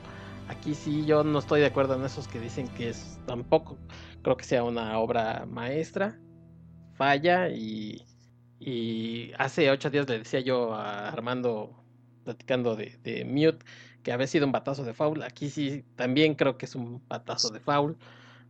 aquí 0.50 0.74
sí 0.74 1.06
yo 1.06 1.24
no 1.24 1.40
estoy 1.40 1.62
de 1.62 1.68
acuerdo 1.68 1.96
en 1.96 2.04
esos 2.04 2.28
que 2.28 2.40
dicen 2.40 2.68
que 2.70 2.90
es 2.90 3.20
tampoco, 3.28 3.78
creo 4.24 4.36
que 4.36 4.44
sea 4.44 4.64
una 4.64 4.98
obra 5.00 5.46
maestra 5.48 6.20
falla 6.96 7.50
y, 7.50 8.06
y, 8.60 9.32
hace 9.38 9.70
ocho 9.72 9.90
días 9.90 10.08
le 10.08 10.20
decía 10.20 10.40
yo 10.42 10.74
a 10.74 11.10
Armando 11.10 11.84
platicando 12.24 12.76
de, 12.76 13.26
Mute 13.26 13.66
que 14.04 14.12
había 14.12 14.28
sido 14.28 14.46
un 14.46 14.52
batazo 14.52 14.84
de 14.84 14.94
foul. 14.94 15.24
Aquí 15.24 15.50
sí 15.50 15.84
también 15.96 16.36
creo 16.36 16.58
que 16.58 16.66
es 16.66 16.76
un 16.76 17.02
batazo 17.08 17.50
de 17.50 17.60
foul. 17.60 17.98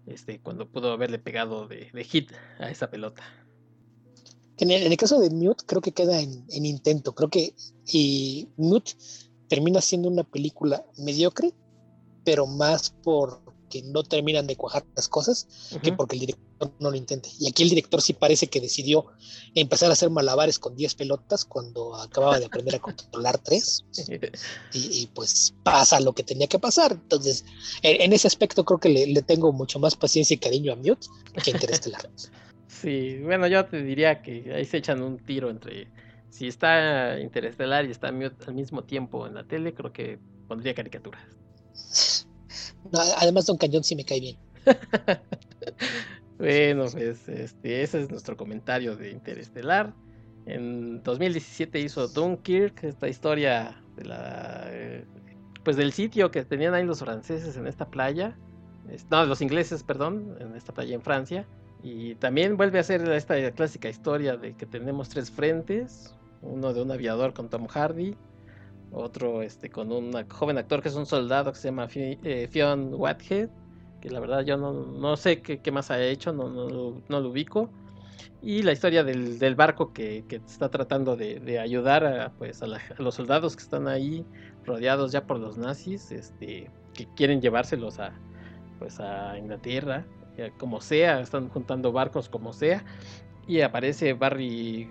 Este, 0.05 0.39
cuando 0.39 0.67
pudo 0.67 0.91
haberle 0.91 1.19
pegado 1.19 1.67
de, 1.67 1.89
de 1.93 2.03
hit 2.03 2.31
a 2.59 2.69
esa 2.69 2.89
pelota. 2.89 3.23
En 4.57 4.69
el, 4.69 4.83
en 4.83 4.91
el, 4.91 4.97
caso 4.97 5.19
de 5.19 5.29
Mute, 5.29 5.63
creo 5.65 5.81
que 5.81 5.93
queda 5.93 6.19
en, 6.19 6.45
en 6.49 6.65
intento. 6.65 7.15
Creo 7.15 7.29
que 7.29 7.55
y 7.87 8.49
Mute 8.57 8.91
termina 9.47 9.81
siendo 9.81 10.09
una 10.09 10.23
película 10.23 10.85
mediocre, 10.97 11.53
pero 12.25 12.45
más 12.47 12.89
por 13.03 13.41
que 13.69 13.81
no 13.83 14.03
terminan 14.03 14.45
de 14.45 14.55
cuajar 14.55 14.85
las 14.95 15.07
cosas 15.07 15.47
uh 15.71 15.75
-huh. 15.75 15.81
que 15.81 15.93
porque 15.93 16.15
el 16.15 16.21
director 16.21 16.52
no 16.79 16.91
lo 16.91 16.95
intente. 16.95 17.29
Y 17.39 17.47
aquí 17.47 17.63
el 17.63 17.69
director 17.69 18.01
sí 18.01 18.13
parece 18.13 18.47
que 18.47 18.61
decidió 18.61 19.05
empezar 19.55 19.89
a 19.89 19.93
hacer 19.93 20.09
malabares 20.09 20.59
con 20.59 20.75
10 20.75 20.95
pelotas 20.95 21.45
cuando 21.45 21.95
acababa 21.95 22.39
de 22.39 22.45
aprender 22.45 22.75
a 22.75 22.79
controlar 22.79 23.37
3. 23.37 23.85
Y, 24.73 25.01
y, 25.01 25.07
pues 25.13 25.53
pasa 25.63 25.99
lo 25.99 26.13
que 26.13 26.23
tenía 26.23 26.47
que 26.47 26.59
pasar. 26.59 26.93
Entonces, 26.93 27.45
en, 27.81 28.01
en 28.01 28.13
ese 28.13 28.27
aspecto 28.27 28.63
creo 28.65 28.79
que 28.79 28.89
le, 28.89 29.07
le, 29.07 29.21
tengo 29.21 29.51
mucho 29.51 29.79
más 29.79 29.95
paciencia 29.95 30.35
y 30.35 30.37
cariño 30.37 30.73
a 30.73 30.75
Mute 30.75 31.07
que 31.43 31.51
a 31.51 31.53
Interestelar. 31.53 32.09
sí, 32.67 33.19
bueno, 33.23 33.47
yo 33.47 33.65
te 33.65 33.81
diría 33.83 34.21
que 34.21 34.53
ahí 34.53 34.65
se 34.65 34.77
echan 34.77 35.01
un 35.01 35.17
tiro 35.17 35.49
entre... 35.49 35.87
Si 36.29 36.47
está 36.47 37.19
Interestelar 37.19 37.85
y 37.85 37.91
está 37.91 38.11
Mute 38.11 38.45
al 38.47 38.55
mismo 38.55 38.83
tiempo 38.83 39.27
en 39.27 39.35
la 39.35 39.43
tele, 39.43 39.73
creo 39.73 39.93
que 39.93 40.17
pondría 40.47 40.73
caricaturas. 40.73 41.21
No, 42.91 42.99
además, 43.17 43.45
Don 43.45 43.57
Cañón 43.57 43.83
sí 43.83 43.95
me 43.95 44.03
cae 44.05 44.19
bien. 44.19 44.37
bueno, 46.43 46.85
pues 46.91 47.29
este, 47.29 47.83
ese 47.83 48.01
es 48.01 48.09
nuestro 48.09 48.35
comentario 48.35 48.97
de 48.97 49.11
Interestelar. 49.11 49.93
En 50.45 51.01
2017 51.01 51.79
hizo 51.79 52.09
Dunkirk, 52.09 52.83
esta 52.83 53.07
historia 53.07 53.81
de 53.95 54.03
la, 54.03 54.65
eh, 54.67 55.05
pues 55.63 55.77
del 55.77 55.93
sitio 55.93 56.31
que 56.31 56.43
tenían 56.43 56.73
ahí 56.73 56.83
los 56.83 56.99
franceses 56.99 57.55
en 57.55 57.65
esta 57.65 57.89
playa, 57.89 58.37
no, 59.09 59.25
los 59.25 59.41
ingleses, 59.41 59.83
perdón, 59.83 60.35
en 60.41 60.53
esta 60.55 60.73
playa 60.73 60.95
en 60.95 61.01
Francia. 61.01 61.47
Y 61.81 62.15
también 62.15 62.57
vuelve 62.57 62.79
a 62.79 62.83
ser 62.83 63.09
esta 63.09 63.51
clásica 63.51 63.87
historia 63.87 64.35
de 64.35 64.53
que 64.53 64.65
tenemos 64.65 65.07
tres 65.07 65.31
frentes, 65.31 66.13
uno 66.41 66.73
de 66.73 66.81
un 66.81 66.91
aviador 66.91 67.33
con 67.33 67.49
Tom 67.49 67.67
Hardy, 67.67 68.17
otro 68.91 69.41
este 69.41 69.69
con 69.69 69.93
un 69.93 70.11
joven 70.29 70.57
actor 70.57 70.81
que 70.81 70.89
es 70.89 70.95
un 70.95 71.05
soldado 71.05 71.53
que 71.53 71.57
se 71.57 71.69
llama 71.69 71.87
eh, 71.95 72.49
Fionn 72.51 72.93
Whitehead, 72.93 73.49
que 74.03 74.09
la 74.09 74.19
verdad 74.19 74.41
yo 74.41 74.57
no, 74.57 74.73
no 74.73 75.15
sé 75.15 75.41
qué, 75.41 75.61
qué, 75.61 75.71
más 75.71 75.89
ha 75.89 76.03
hecho, 76.03 76.33
no, 76.33 76.49
no, 76.49 77.01
no, 77.07 77.19
lo 77.21 77.29
ubico. 77.29 77.69
Y 78.41 78.61
la 78.61 78.73
historia 78.73 79.01
del, 79.01 79.39
del 79.39 79.55
barco 79.55 79.93
que, 79.93 80.25
que, 80.27 80.35
está 80.35 80.69
tratando 80.69 81.15
de, 81.15 81.39
de 81.39 81.57
ayudar 81.57 82.05
a, 82.05 82.33
pues, 82.33 82.61
a, 82.61 82.67
los 82.97 83.15
soldados 83.15 83.55
que 83.55 83.63
están 83.63 83.87
ahí 83.87 84.25
rodeados 84.65 85.13
ya 85.13 85.25
por 85.25 85.39
los 85.39 85.57
nazis, 85.57 86.11
este, 86.11 86.69
que 86.93 87.07
quieren 87.15 87.39
llevárselos 87.41 87.97
a, 87.99 88.11
pues, 88.77 88.99
a 88.99 89.37
Inglaterra, 89.37 90.05
como 90.57 90.81
sea, 90.81 91.21
están 91.21 91.47
juntando 91.47 91.93
barcos 91.93 92.27
como 92.27 92.51
sea. 92.51 92.83
Y 93.47 93.61
aparece 93.61 94.11
Barry 94.11 94.89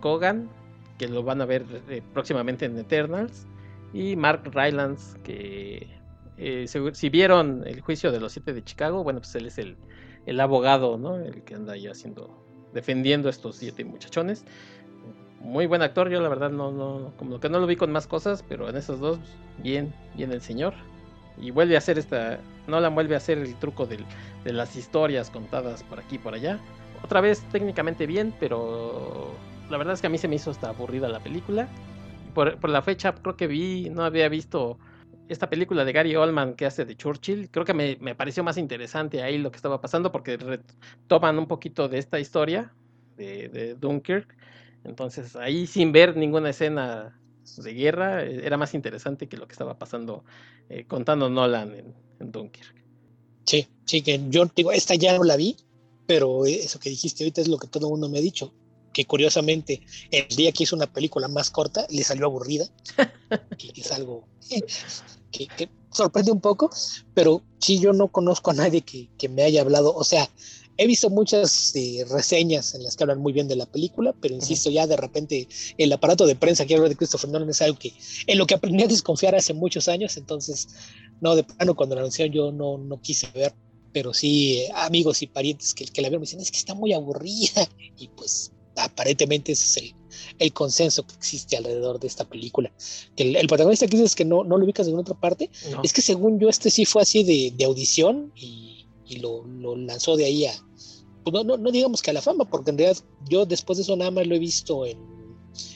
Cogan, 0.00 0.48
que 0.96 1.06
lo 1.06 1.22
van 1.22 1.42
a 1.42 1.44
ver 1.44 1.66
eh, 1.90 2.00
próximamente 2.14 2.64
en 2.64 2.78
Eternals, 2.78 3.46
y 3.92 4.16
Mark 4.16 4.50
Rylance, 4.54 5.18
que 5.22 5.97
eh, 6.38 6.66
si, 6.92 7.08
vieron 7.08 7.64
el 7.66 7.80
juicio 7.80 8.12
de 8.12 8.20
los 8.20 8.32
siete 8.32 8.52
de 8.52 8.62
Chicago, 8.62 9.02
bueno, 9.02 9.20
pues 9.20 9.34
él 9.34 9.46
es 9.46 9.58
el, 9.58 9.76
el 10.24 10.38
abogado, 10.40 10.96
¿no? 10.96 11.16
El 11.16 11.42
que 11.42 11.56
anda 11.56 11.72
ahí 11.72 11.88
haciendo, 11.88 12.44
defendiendo 12.72 13.28
a 13.28 13.30
estos 13.30 13.56
siete 13.56 13.84
muchachones. 13.84 14.44
Muy 15.40 15.66
buen 15.66 15.82
actor, 15.82 16.08
yo 16.10 16.20
la 16.20 16.28
verdad 16.28 16.50
no, 16.50 16.70
no, 16.70 17.12
como 17.16 17.40
que 17.40 17.48
no 17.48 17.58
lo 17.58 17.66
vi 17.66 17.74
con 17.76 17.90
más 17.90 18.06
cosas, 18.06 18.44
pero 18.48 18.68
en 18.68 18.76
esos 18.76 19.00
dos, 19.00 19.18
bien, 19.58 19.92
bien 20.14 20.32
el 20.32 20.40
señor. 20.40 20.74
Y 21.40 21.50
vuelve 21.50 21.74
a 21.74 21.78
hacer 21.78 21.98
esta, 21.98 22.38
Nolan 22.68 22.94
vuelve 22.94 23.14
a 23.14 23.18
hacer 23.18 23.38
el 23.38 23.54
truco 23.56 23.86
del, 23.86 24.04
de 24.44 24.52
las 24.52 24.76
historias 24.76 25.30
contadas 25.30 25.82
por 25.82 25.98
aquí 25.98 26.16
y 26.16 26.18
por 26.18 26.34
allá. 26.34 26.60
Otra 27.02 27.20
vez 27.20 27.42
técnicamente 27.50 28.06
bien, 28.06 28.32
pero 28.38 29.32
la 29.70 29.76
verdad 29.76 29.94
es 29.94 30.00
que 30.00 30.06
a 30.06 30.10
mí 30.10 30.18
se 30.18 30.28
me 30.28 30.36
hizo 30.36 30.52
hasta 30.52 30.68
aburrida 30.68 31.08
la 31.08 31.20
película. 31.20 31.68
Por, 32.34 32.58
por, 32.58 32.70
la 32.70 32.82
fecha 32.82 33.12
creo 33.12 33.36
que 33.36 33.46
vi, 33.48 33.90
no 33.90 34.04
había 34.04 34.28
visto 34.28 34.78
esta 35.28 35.50
película 35.50 35.84
de 35.84 35.92
Gary 35.92 36.16
Oldman 36.16 36.54
que 36.54 36.66
hace 36.66 36.84
de 36.84 36.96
Churchill. 36.96 37.50
Creo 37.50 37.64
que 37.64 37.74
me, 37.74 37.96
me 38.00 38.14
pareció 38.14 38.42
más 38.42 38.56
interesante 38.56 39.22
ahí 39.22 39.38
lo 39.38 39.50
que 39.50 39.56
estaba 39.56 39.80
pasando 39.80 40.10
porque 40.10 40.36
retoman 40.36 41.38
un 41.38 41.46
poquito 41.46 41.88
de 41.88 41.98
esta 41.98 42.18
historia 42.18 42.72
de, 43.16 43.48
de, 43.48 43.74
Dunkirk. 43.74 44.34
Entonces 44.84 45.36
ahí 45.36 45.66
sin 45.66 45.92
ver 45.92 46.16
ninguna 46.16 46.50
escena 46.50 47.18
de 47.56 47.74
guerra 47.74 48.22
era 48.22 48.56
más 48.56 48.74
interesante 48.74 49.28
que 49.28 49.36
lo 49.36 49.46
que 49.46 49.52
estaba 49.52 49.78
pasando 49.78 50.24
eh, 50.68 50.84
contando 50.86 51.28
Nolan 51.28 51.74
en, 51.74 51.94
en 52.20 52.32
Dunkirk. 52.32 52.74
Sí, 53.44 53.66
sí, 53.86 54.02
que 54.02 54.20
yo 54.28 54.44
digo, 54.54 54.72
esta 54.72 54.94
ya 54.94 55.16
no 55.16 55.24
la 55.24 55.36
vi, 55.36 55.56
pero 56.06 56.44
eso 56.44 56.78
que 56.78 56.90
dijiste 56.90 57.24
ahorita 57.24 57.40
es 57.40 57.48
lo 57.48 57.58
que 57.58 57.66
todo 57.66 57.86
el 57.86 57.92
mundo 57.92 58.08
me 58.08 58.18
ha 58.18 58.20
dicho, 58.20 58.52
que 58.92 59.04
curiosamente 59.04 59.82
el 60.10 60.28
día 60.36 60.52
que 60.52 60.64
hizo 60.64 60.76
una 60.76 60.92
película 60.92 61.28
más 61.28 61.50
corta 61.50 61.86
le 61.90 62.04
salió 62.04 62.26
aburrida, 62.26 62.66
que 63.58 63.80
es 63.80 63.92
algo 63.92 64.24
que, 65.30 65.68
sorprende 65.92 66.32
un 66.32 66.40
poco, 66.40 66.70
pero 67.14 67.42
sí 67.58 67.80
yo 67.80 67.92
no 67.92 68.08
conozco 68.08 68.50
a 68.50 68.54
nadie 68.54 68.82
que, 68.82 69.08
que 69.18 69.28
me 69.28 69.42
haya 69.42 69.62
hablado, 69.62 69.94
o 69.94 70.04
sea, 70.04 70.28
he 70.78 70.86
visto 70.86 71.10
muchas 71.10 71.74
eh, 71.74 72.06
reseñas 72.08 72.74
en 72.74 72.84
las 72.84 72.96
que 72.96 73.02
hablan 73.02 73.18
muy 73.18 73.32
bien 73.32 73.48
de 73.48 73.56
la 73.56 73.66
película, 73.66 74.14
pero 74.20 74.34
insisto, 74.34 74.70
ya 74.70 74.86
de 74.86 74.96
repente 74.96 75.48
el 75.76 75.92
aparato 75.92 76.24
de 76.24 76.36
prensa 76.36 76.64
que 76.64 76.76
habla 76.76 76.88
de 76.88 76.96
Christopher 76.96 77.30
Nolan 77.30 77.50
es 77.50 77.60
algo 77.60 77.78
que 77.78 77.92
en 78.26 78.38
lo 78.38 78.46
que 78.46 78.54
aprendí 78.54 78.84
a 78.84 78.86
desconfiar 78.86 79.34
hace 79.34 79.52
muchos 79.52 79.88
años, 79.88 80.16
entonces, 80.16 80.68
no, 81.20 81.34
de 81.34 81.42
plano 81.42 81.74
cuando 81.74 81.96
la 81.96 82.02
anunciaron 82.02 82.32
yo 82.32 82.52
no, 82.52 82.78
no 82.78 83.00
quise 83.02 83.26
ver, 83.34 83.52
pero 83.92 84.14
sí 84.14 84.58
eh, 84.58 84.68
amigos 84.76 85.20
y 85.22 85.26
parientes 85.26 85.74
que, 85.74 85.84
que 85.84 86.00
la 86.00 86.08
vieron 86.08 86.20
me 86.20 86.26
dicen, 86.26 86.40
es 86.40 86.52
que 86.52 86.58
está 86.58 86.74
muy 86.74 86.92
aburrida, 86.92 87.68
y 87.98 88.06
pues 88.08 88.52
aparentemente 88.78 89.52
ese 89.52 89.64
es 89.64 89.76
el, 89.76 89.94
el 90.38 90.52
consenso 90.52 91.06
que 91.06 91.14
existe 91.14 91.56
alrededor 91.56 91.98
de 92.00 92.06
esta 92.06 92.28
película. 92.28 92.72
Que 93.16 93.38
el, 93.38 93.46
protagonista 93.46 93.86
que 93.86 93.96
dices 93.96 94.14
que 94.14 94.24
no, 94.24 94.44
no 94.44 94.56
lo 94.56 94.64
ubicas 94.64 94.88
en 94.88 94.98
otra 94.98 95.18
parte, 95.18 95.50
es 95.82 95.92
que 95.92 96.02
según 96.02 96.38
yo 96.38 96.48
este 96.48 96.70
sí 96.70 96.84
fue 96.84 97.02
así 97.02 97.24
de, 97.24 97.52
de 97.56 97.64
audición 97.64 98.32
y, 98.34 98.86
y 99.06 99.16
lo, 99.16 99.44
lo, 99.44 99.76
lanzó 99.76 100.16
de 100.16 100.24
ahí 100.26 100.46
a, 100.46 100.52
pues 101.24 101.32
no, 101.32 101.44
no, 101.44 101.56
no, 101.56 101.70
digamos 101.70 102.02
que 102.02 102.10
a 102.10 102.14
la 102.14 102.22
fama, 102.22 102.44
porque 102.44 102.70
en 102.70 102.78
realidad 102.78 103.02
yo 103.28 103.46
después 103.46 103.78
de 103.78 103.82
eso 103.82 103.96
nada 103.96 104.10
más 104.10 104.26
lo 104.26 104.34
he 104.34 104.38
visto 104.38 104.86
en, 104.86 104.98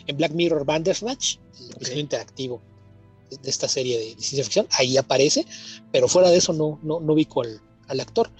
en 0.06 0.16
Black 0.16 0.32
Mirror 0.32 0.64
Bandersnatch, 0.64 1.36
el 1.58 1.76
episodio 1.76 2.00
interactivo 2.00 2.62
de 3.30 3.50
esta 3.50 3.68
serie 3.68 3.98
de, 3.98 4.04
ciencia 4.18 4.44
ficción, 4.44 4.66
ahí 4.70 4.96
aparece, 4.96 5.46
pero 5.90 6.08
fuera 6.08 6.30
de 6.30 6.36
eso 6.36 6.52
no, 6.52 6.78
no, 6.82 7.00
no 7.00 7.14
ubico 7.14 7.42
al, 7.42 7.60
al 7.88 8.00
actor 8.00 8.30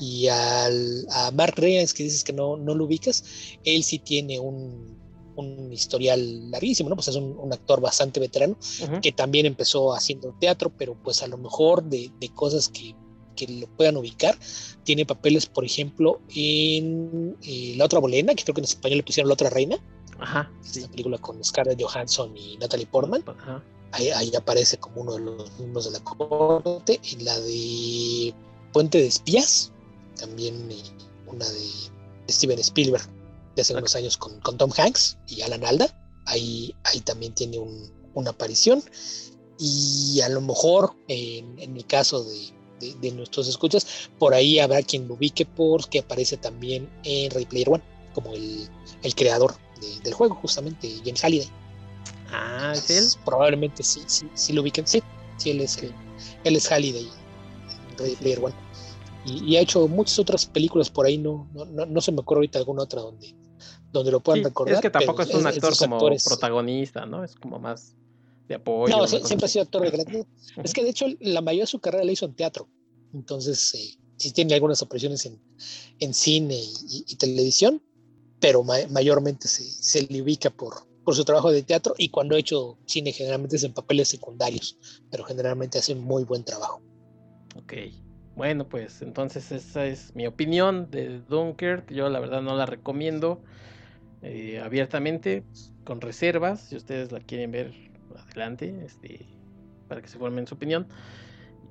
y 0.00 0.28
al, 0.28 1.06
a 1.10 1.30
Mark 1.30 1.54
Reyes, 1.56 1.92
que 1.94 2.02
dices 2.04 2.24
que 2.24 2.32
no, 2.32 2.56
no 2.56 2.74
lo 2.74 2.86
ubicas, 2.86 3.22
él 3.64 3.84
sí 3.84 3.98
tiene 3.98 4.38
un, 4.40 4.98
un 5.36 5.72
historial 5.72 6.50
larguísimo, 6.50 6.88
¿no? 6.88 6.96
Pues 6.96 7.08
es 7.08 7.16
un, 7.16 7.36
un 7.38 7.52
actor 7.52 7.80
bastante 7.80 8.18
veterano, 8.18 8.54
uh 8.54 8.84
-huh. 8.84 9.00
que 9.00 9.12
también 9.12 9.46
empezó 9.46 9.92
haciendo 9.94 10.34
teatro, 10.40 10.72
pero 10.76 10.94
pues 10.94 11.22
a 11.22 11.26
lo 11.28 11.36
mejor 11.36 11.84
de, 11.84 12.10
de 12.18 12.28
cosas 12.30 12.68
que, 12.68 12.94
que, 13.36 13.46
lo 13.46 13.66
puedan 13.76 13.96
ubicar, 13.96 14.38
tiene 14.84 15.04
papeles, 15.04 15.46
por 15.46 15.64
ejemplo, 15.64 16.20
en 16.34 17.36
eh, 17.42 17.74
La 17.76 17.84
Otra 17.84 18.00
Bolena, 18.00 18.34
que 18.34 18.44
creo 18.44 18.54
que 18.54 18.60
en 18.60 18.64
español 18.64 18.98
le 18.98 19.04
pusieron 19.04 19.28
La 19.28 19.34
Otra 19.34 19.50
Reina, 19.50 19.76
Ajá, 20.18 20.50
esta 20.62 20.80
sí. 20.80 20.88
película 20.88 21.18
con 21.18 21.42
Scarlett 21.44 21.80
Johansson 21.80 22.36
y 22.36 22.56
Natalie 22.58 22.86
Portman, 22.86 23.22
Ajá. 23.26 23.62
Ahí, 23.92 24.08
ahí, 24.10 24.30
aparece 24.36 24.76
como 24.78 25.00
uno 25.00 25.14
de 25.14 25.20
los 25.20 25.58
miembros 25.58 25.86
de 25.86 25.90
la 25.90 26.04
corte, 26.04 27.00
en 27.12 27.24
la 27.24 27.36
de 27.40 28.32
Puente 28.72 28.98
de 28.98 29.08
Espías, 29.08 29.72
también 30.20 30.70
eh, 30.70 30.82
una 31.26 31.48
de 31.48 31.68
Steven 32.28 32.58
Spielberg 32.58 33.08
de 33.56 33.62
hace 33.62 33.72
okay. 33.72 33.80
unos 33.80 33.96
años 33.96 34.16
con, 34.16 34.38
con, 34.40 34.56
Tom 34.56 34.70
Hanks 34.76 35.16
y 35.26 35.40
Alan 35.42 35.64
Alda. 35.64 35.88
Ahí, 36.26 36.74
ahí 36.84 37.00
también 37.00 37.34
tiene 37.34 37.58
un, 37.58 37.90
una 38.14 38.30
aparición. 38.30 38.82
Y 39.58 40.20
a 40.22 40.28
lo 40.28 40.40
mejor, 40.40 40.94
en, 41.08 41.58
en 41.58 41.76
el 41.76 41.86
caso 41.86 42.24
de, 42.24 42.52
de, 42.80 42.94
de, 42.94 43.10
nuestros 43.12 43.48
escuchas, 43.48 43.86
por 44.18 44.32
ahí 44.32 44.58
habrá 44.58 44.82
quien 44.82 45.08
lo 45.08 45.14
ubique 45.14 45.44
porque 45.44 45.98
aparece 45.98 46.36
también 46.36 46.88
en 47.04 47.30
Ready 47.30 47.46
Player 47.46 47.68
One, 47.68 47.82
como 48.14 48.32
el, 48.32 48.68
el 49.02 49.14
creador 49.14 49.54
de, 49.80 50.00
del 50.00 50.14
juego, 50.14 50.36
justamente, 50.36 50.90
James 51.04 51.22
Halliday. 51.22 51.50
Ah, 52.32 52.72
¿es 52.74 52.90
él? 52.90 53.06
Probablemente 53.24 53.82
sí, 53.82 54.02
sí, 54.06 54.26
sí 54.34 54.52
lo 54.52 54.62
ubiquen. 54.62 54.86
Sí, 54.86 55.02
sí, 55.36 55.50
él 55.50 55.60
es, 55.60 55.78
él 56.44 56.56
es 56.56 56.70
Halliday 56.70 57.08
en 57.90 57.98
Ready 57.98 58.16
Player 58.16 58.44
One 58.44 58.69
y, 59.24 59.52
y, 59.52 59.56
ha 59.56 59.60
hecho 59.60 59.86
muchas 59.88 60.18
otras 60.18 60.46
películas 60.46 60.90
por 60.90 61.06
ahí, 61.06 61.18
no, 61.18 61.48
no, 61.52 61.64
no, 61.66 61.86
no 61.86 62.00
se 62.00 62.12
me 62.12 62.20
ocurre 62.20 62.38
ahorita 62.38 62.58
alguna 62.58 62.82
otra 62.82 63.02
donde, 63.02 63.34
donde 63.92 64.10
lo 64.10 64.20
puedan 64.20 64.40
sí, 64.40 64.44
recordar. 64.44 64.74
Es 64.74 64.80
que 64.80 64.90
tampoco 64.90 65.22
es 65.22 65.34
un 65.34 65.46
actor 65.46 65.76
como 65.76 65.96
actores... 65.96 66.24
protagonista, 66.24 67.06
¿no? 67.06 67.24
Es 67.24 67.34
como 67.34 67.58
más 67.58 67.94
de 68.48 68.54
apoyo. 68.54 68.96
No, 68.96 69.06
sí, 69.06 69.20
siempre 69.24 69.46
ha 69.46 69.48
sido 69.48 69.62
actor 69.62 69.82
de 69.82 69.90
gran. 69.90 70.26
Es 70.62 70.72
que 70.72 70.82
de 70.82 70.90
hecho 70.90 71.06
la 71.20 71.40
mayoría 71.40 71.64
de 71.64 71.68
su 71.68 71.80
carrera 71.80 72.04
la 72.04 72.12
hizo 72.12 72.26
en 72.26 72.34
teatro. 72.34 72.68
Entonces, 73.12 73.74
eh, 73.74 73.98
sí 74.16 74.32
tiene 74.32 74.54
algunas 74.54 74.80
apariciones 74.82 75.26
en, 75.26 75.40
en 75.98 76.14
cine 76.14 76.54
y, 76.54 77.04
y, 77.08 77.16
televisión, 77.16 77.82
pero 78.38 78.62
ma 78.62 78.76
mayormente 78.88 79.48
se, 79.48 79.64
se 79.64 80.02
le 80.02 80.22
ubica 80.22 80.50
por, 80.50 80.86
por 81.04 81.14
su 81.14 81.24
trabajo 81.24 81.50
de 81.50 81.62
teatro 81.62 81.94
y 81.98 82.08
cuando 82.08 82.36
ha 82.36 82.38
hecho 82.38 82.78
cine 82.86 83.12
generalmente 83.12 83.56
es 83.56 83.64
en 83.64 83.72
papeles 83.72 84.08
secundarios, 84.08 84.78
pero 85.10 85.24
generalmente 85.24 85.78
hace 85.78 85.94
muy 85.94 86.24
buen 86.24 86.44
trabajo. 86.44 86.80
Ok. 87.56 87.74
Bueno, 88.36 88.66
pues 88.68 89.02
entonces 89.02 89.52
esa 89.52 89.84
es 89.86 90.14
mi 90.14 90.26
opinión 90.26 90.90
de 90.90 91.20
Dunkirk. 91.28 91.90
Yo 91.92 92.08
la 92.08 92.20
verdad 92.20 92.42
no 92.42 92.56
la 92.56 92.66
recomiendo 92.66 93.42
eh, 94.22 94.60
abiertamente, 94.60 95.44
con 95.84 96.00
reservas. 96.00 96.60
Si 96.62 96.76
ustedes 96.76 97.12
la 97.12 97.20
quieren 97.20 97.50
ver, 97.50 97.74
adelante, 98.16 98.74
este, 98.84 99.26
para 99.88 100.00
que 100.00 100.08
se 100.08 100.18
formen 100.18 100.46
su 100.46 100.54
opinión. 100.54 100.86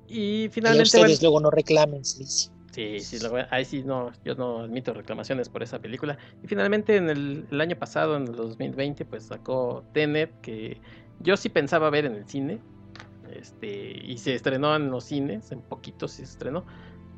Y 0.08 0.48
finalmente. 0.50 0.82
Y 0.82 1.00
ustedes 1.00 1.04
bueno, 1.06 1.18
luego 1.22 1.40
no 1.40 1.50
reclamen, 1.50 2.04
sí. 2.04 2.24
Sí, 2.72 3.00
sí, 3.00 3.18
ahí 3.50 3.64
sí 3.64 3.82
no, 3.84 4.12
yo 4.24 4.36
no 4.36 4.60
admito 4.60 4.94
reclamaciones 4.94 5.48
por 5.48 5.62
esa 5.62 5.80
película. 5.80 6.16
Y 6.42 6.46
finalmente 6.46 6.96
en 6.96 7.10
el, 7.10 7.46
el 7.50 7.60
año 7.60 7.76
pasado, 7.76 8.16
en 8.16 8.28
el 8.28 8.36
2020, 8.36 9.04
pues 9.06 9.24
sacó 9.24 9.84
Tenet, 9.92 10.40
que 10.40 10.80
yo 11.18 11.36
sí 11.36 11.48
pensaba 11.48 11.90
ver 11.90 12.04
en 12.04 12.14
el 12.14 12.28
cine, 12.28 12.60
este, 13.40 13.98
y 14.04 14.18
se 14.18 14.34
estrenó 14.34 14.76
en 14.76 14.90
los 14.90 15.04
cines, 15.04 15.50
en 15.52 15.60
poquitos 15.60 16.12
se 16.12 16.22
estrenó, 16.22 16.64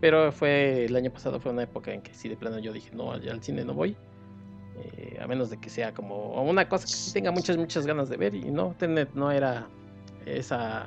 pero 0.01 0.33
fue 0.33 0.85
el 0.85 0.97
año 0.97 1.12
pasado, 1.12 1.41
fue 1.41 1.53
una 1.53 1.64
época 1.64 1.93
en 1.93 2.03
que 2.03 2.14
sí 2.14 2.29
de 2.29 2.37
plano 2.37 2.59
yo 2.59 2.73
dije, 2.73 2.91
no, 2.95 3.12
al 3.12 3.43
cine 3.43 3.64
no 3.64 3.75
voy, 3.75 3.97
eh, 4.77 5.18
a 5.20 5.27
menos 5.27 5.51
de 5.51 5.59
que 5.59 5.68
sea 5.68 5.93
como 5.93 6.43
una 6.43 6.68
cosa 6.68 6.87
que 6.87 7.12
tenga 7.12 7.31
muchas, 7.31 7.57
muchas 7.57 7.87
ganas 7.87 8.09
de 8.09 8.16
ver, 8.16 8.35
y 8.35 8.51
no, 8.51 8.75
Tenet 8.79 9.12
no 9.14 9.31
era 9.31 9.68
esa, 10.27 10.87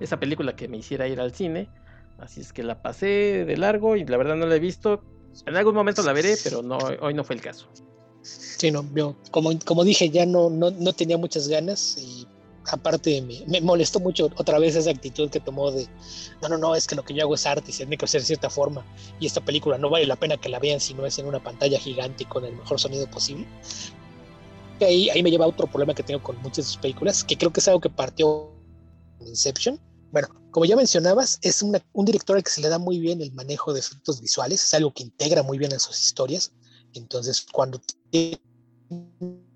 esa 0.00 0.20
película 0.20 0.54
que 0.54 0.68
me 0.68 0.76
hiciera 0.76 1.08
ir 1.08 1.20
al 1.20 1.32
cine, 1.34 1.68
así 2.18 2.40
es 2.40 2.52
que 2.52 2.62
la 2.62 2.82
pasé 2.82 3.44
de 3.46 3.56
largo 3.56 3.96
y 3.96 4.04
la 4.04 4.16
verdad 4.16 4.36
no 4.36 4.46
la 4.46 4.56
he 4.56 4.60
visto, 4.60 5.02
en 5.46 5.56
algún 5.56 5.74
momento 5.74 6.02
la 6.02 6.12
veré, 6.12 6.36
pero 6.42 6.62
no, 6.62 6.78
hoy 7.00 7.14
no 7.14 7.24
fue 7.24 7.36
el 7.36 7.42
caso. 7.42 7.68
Sí, 8.22 8.70
no, 8.70 8.84
yo, 8.94 9.16
como, 9.30 9.50
como 9.64 9.84
dije, 9.84 10.10
ya 10.10 10.26
no, 10.26 10.50
no, 10.50 10.70
no 10.70 10.92
tenía 10.92 11.16
muchas 11.16 11.48
ganas 11.48 12.19
aparte 12.66 13.22
me, 13.22 13.44
me, 13.46 13.60
molestó 13.60 14.00
mucho 14.00 14.30
otra 14.36 14.58
vez 14.58 14.76
esa 14.76 14.90
actitud 14.90 15.30
que 15.30 15.40
tomó 15.40 15.70
de 15.70 15.88
no, 16.42 16.48
no, 16.48 16.58
no, 16.58 16.74
es 16.74 16.86
que 16.86 16.94
lo 16.94 17.04
que 17.04 17.14
yo 17.14 17.22
hago 17.22 17.34
es 17.34 17.46
arte 17.46 17.70
y 17.70 17.72
se 17.72 17.78
tiene 17.78 17.96
que 17.96 18.04
hacer 18.04 18.20
de 18.20 18.26
cierta 18.26 18.50
forma 18.50 18.84
y 19.18 19.26
esta 19.26 19.40
película 19.40 19.78
no 19.78 19.90
vale 19.90 20.06
la 20.06 20.16
pena 20.16 20.36
que 20.36 20.48
la 20.48 20.58
vean 20.58 20.80
si 20.80 20.94
no 20.94 21.06
es 21.06 21.18
en 21.18 21.26
una 21.26 21.42
pantalla 21.42 21.78
gigante 21.78 22.24
y 22.24 22.26
con 22.26 22.44
el 22.44 22.54
mejor 22.56 22.78
sonido 22.78 23.08
posible. 23.10 23.46
Y 24.80 24.84
ahí, 24.84 25.10
ahí 25.10 25.22
me 25.22 25.30
lleva 25.30 25.44
a 25.44 25.48
otro 25.48 25.66
problema 25.66 25.94
que 25.94 26.02
tengo 26.02 26.22
con 26.22 26.36
muchas 26.38 26.56
de 26.56 26.62
sus 26.64 26.76
películas, 26.78 27.22
que 27.22 27.36
creo 27.36 27.52
que 27.52 27.60
es 27.60 27.68
algo 27.68 27.80
que 27.80 27.90
partió 27.90 28.50
Inception. 29.20 29.78
Bueno, 30.10 30.28
como 30.50 30.64
ya 30.64 30.74
mencionabas, 30.74 31.38
es 31.42 31.62
una, 31.62 31.84
un 31.92 32.06
director 32.06 32.36
al 32.36 32.42
que 32.42 32.50
se 32.50 32.62
le 32.62 32.68
da 32.68 32.78
muy 32.78 32.98
bien 32.98 33.20
el 33.20 33.32
manejo 33.32 33.72
de 33.72 33.80
efectos 33.80 34.20
visuales, 34.20 34.64
es 34.64 34.74
algo 34.74 34.92
que 34.92 35.02
integra 35.02 35.42
muy 35.42 35.58
bien 35.58 35.72
en 35.72 35.80
sus 35.80 36.00
historias. 36.00 36.52
Entonces, 36.94 37.46
cuando 37.52 37.80
tiene 38.10 38.40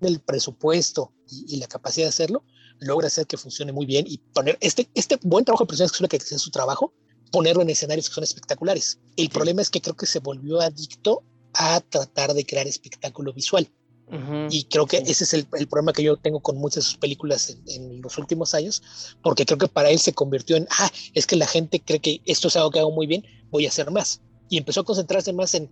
el 0.01 0.19
presupuesto 0.19 1.11
y, 1.27 1.55
y 1.55 1.57
la 1.57 1.67
capacidad 1.67 2.05
de 2.05 2.09
hacerlo, 2.09 2.43
logra 2.79 3.07
hacer 3.07 3.27
que 3.27 3.37
funcione 3.37 3.71
muy 3.71 3.85
bien 3.85 4.05
y 4.07 4.17
poner 4.17 4.57
este, 4.61 4.89
este 4.93 5.17
buen 5.23 5.45
trabajo 5.45 5.63
de 5.63 5.69
personas 5.69 6.09
que 6.09 6.17
es 6.17 6.41
su 6.41 6.51
trabajo, 6.51 6.93
ponerlo 7.31 7.61
en 7.61 7.69
escenarios 7.69 8.09
que 8.09 8.15
son 8.15 8.23
espectaculares. 8.23 8.99
El 9.15 9.29
problema 9.29 9.61
es 9.61 9.69
que 9.69 9.81
creo 9.81 9.95
que 9.95 10.05
se 10.05 10.19
volvió 10.19 10.61
adicto 10.61 11.23
a 11.53 11.81
tratar 11.81 12.33
de 12.33 12.45
crear 12.45 12.67
espectáculo 12.67 13.33
visual. 13.33 13.69
Uh 14.07 14.13
-huh. 14.13 14.47
Y 14.51 14.65
creo 14.65 14.85
que 14.85 14.97
ese 14.97 15.23
es 15.23 15.33
el, 15.33 15.47
el, 15.53 15.67
problema 15.67 15.91
que 15.91 16.03
yo 16.03 16.15
tengo 16.17 16.39
con 16.39 16.57
muchas 16.57 16.83
de 16.83 16.89
sus 16.91 16.97
películas 16.97 17.49
en, 17.49 17.63
en, 17.67 18.01
los 18.01 18.19
últimos 18.19 18.53
años, 18.53 18.83
porque 19.23 19.45
creo 19.47 19.57
que 19.57 19.67
para 19.67 19.89
él 19.89 19.97
se 19.97 20.13
convirtió 20.13 20.57
en, 20.57 20.67
ah, 20.69 20.91
es 21.15 21.25
que 21.25 21.35
la 21.35 21.47
gente 21.47 21.81
cree 21.81 21.99
que 21.99 22.21
esto 22.25 22.49
es 22.49 22.55
algo 22.55 22.69
que 22.69 22.79
hago 22.79 22.91
muy 22.91 23.07
bien, 23.07 23.25
voy 23.49 23.65
a 23.65 23.69
hacer 23.69 23.89
más. 23.89 24.21
Y 24.47 24.57
empezó 24.57 24.81
a 24.81 24.85
concentrarse 24.85 25.33
más 25.33 25.55
en 25.55 25.71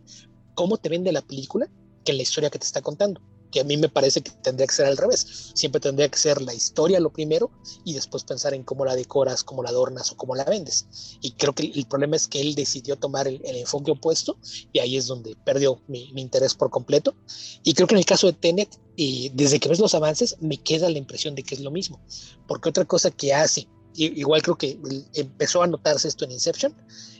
cómo 0.55 0.77
te 0.77 0.89
vende 0.89 1.11
la 1.11 1.21
película 1.21 1.69
que 2.03 2.11
en 2.11 2.17
la 2.17 2.23
historia 2.23 2.49
que 2.49 2.57
te 2.57 2.65
está 2.65 2.81
contando 2.81 3.21
que 3.53 3.59
a 3.59 3.63
mí 3.63 3.77
me 3.77 3.87
parece 3.87 4.21
que 4.21 4.31
tendría 4.31 4.65
que 4.65 4.73
ser 4.73 4.87
al 4.87 4.97
revés. 4.97 5.51
Siempre 5.53 5.79
tendría 5.79 6.09
que 6.09 6.17
ser 6.17 6.41
la 6.41 6.55
historia 6.55 6.99
lo 6.99 7.13
primero 7.13 7.51
y 7.85 7.93
después 7.93 8.23
pensar 8.23 8.55
en 8.55 8.63
cómo 8.63 8.83
la 8.83 8.95
decoras, 8.95 9.43
cómo 9.43 9.61
la 9.61 9.69
adornas 9.69 10.11
o 10.11 10.17
cómo 10.17 10.35
la 10.35 10.43
vendes. 10.43 10.87
Y 11.21 11.33
creo 11.33 11.53
que 11.53 11.71
el 11.73 11.85
problema 11.85 12.15
es 12.15 12.27
que 12.27 12.41
él 12.41 12.55
decidió 12.55 12.97
tomar 12.97 13.27
el, 13.27 13.39
el 13.45 13.57
enfoque 13.57 13.91
opuesto 13.91 14.37
y 14.73 14.79
ahí 14.79 14.97
es 14.97 15.05
donde 15.05 15.35
perdió 15.45 15.79
mi, 15.87 16.11
mi, 16.13 16.21
interés 16.23 16.55
por 16.55 16.71
completo. 16.71 17.15
Y 17.63 17.75
creo 17.75 17.87
que 17.87 17.93
en 17.93 17.99
el 17.99 18.05
caso 18.05 18.25
de 18.25 18.33
Tenet, 18.33 18.79
y 18.95 19.29
desde 19.35 19.59
que 19.59 19.69
ves 19.69 19.79
los 19.79 19.93
avances, 19.93 20.35
me 20.41 20.57
queda 20.57 20.89
la 20.89 20.97
impresión 20.97 21.35
de 21.35 21.43
que 21.43 21.53
es 21.53 21.61
lo 21.61 21.69
mismo. 21.69 22.01
Porque 22.47 22.69
otra 22.69 22.85
cosa 22.85 23.11
que 23.11 23.35
hace, 23.35 23.67
igual 23.93 24.41
creo 24.41 24.57
que 24.57 24.79
empezó 25.13 25.61
a 25.61 25.67
notarse 25.67 26.07
esto 26.07 26.25
en 26.25 26.31
Inception, 26.31 26.75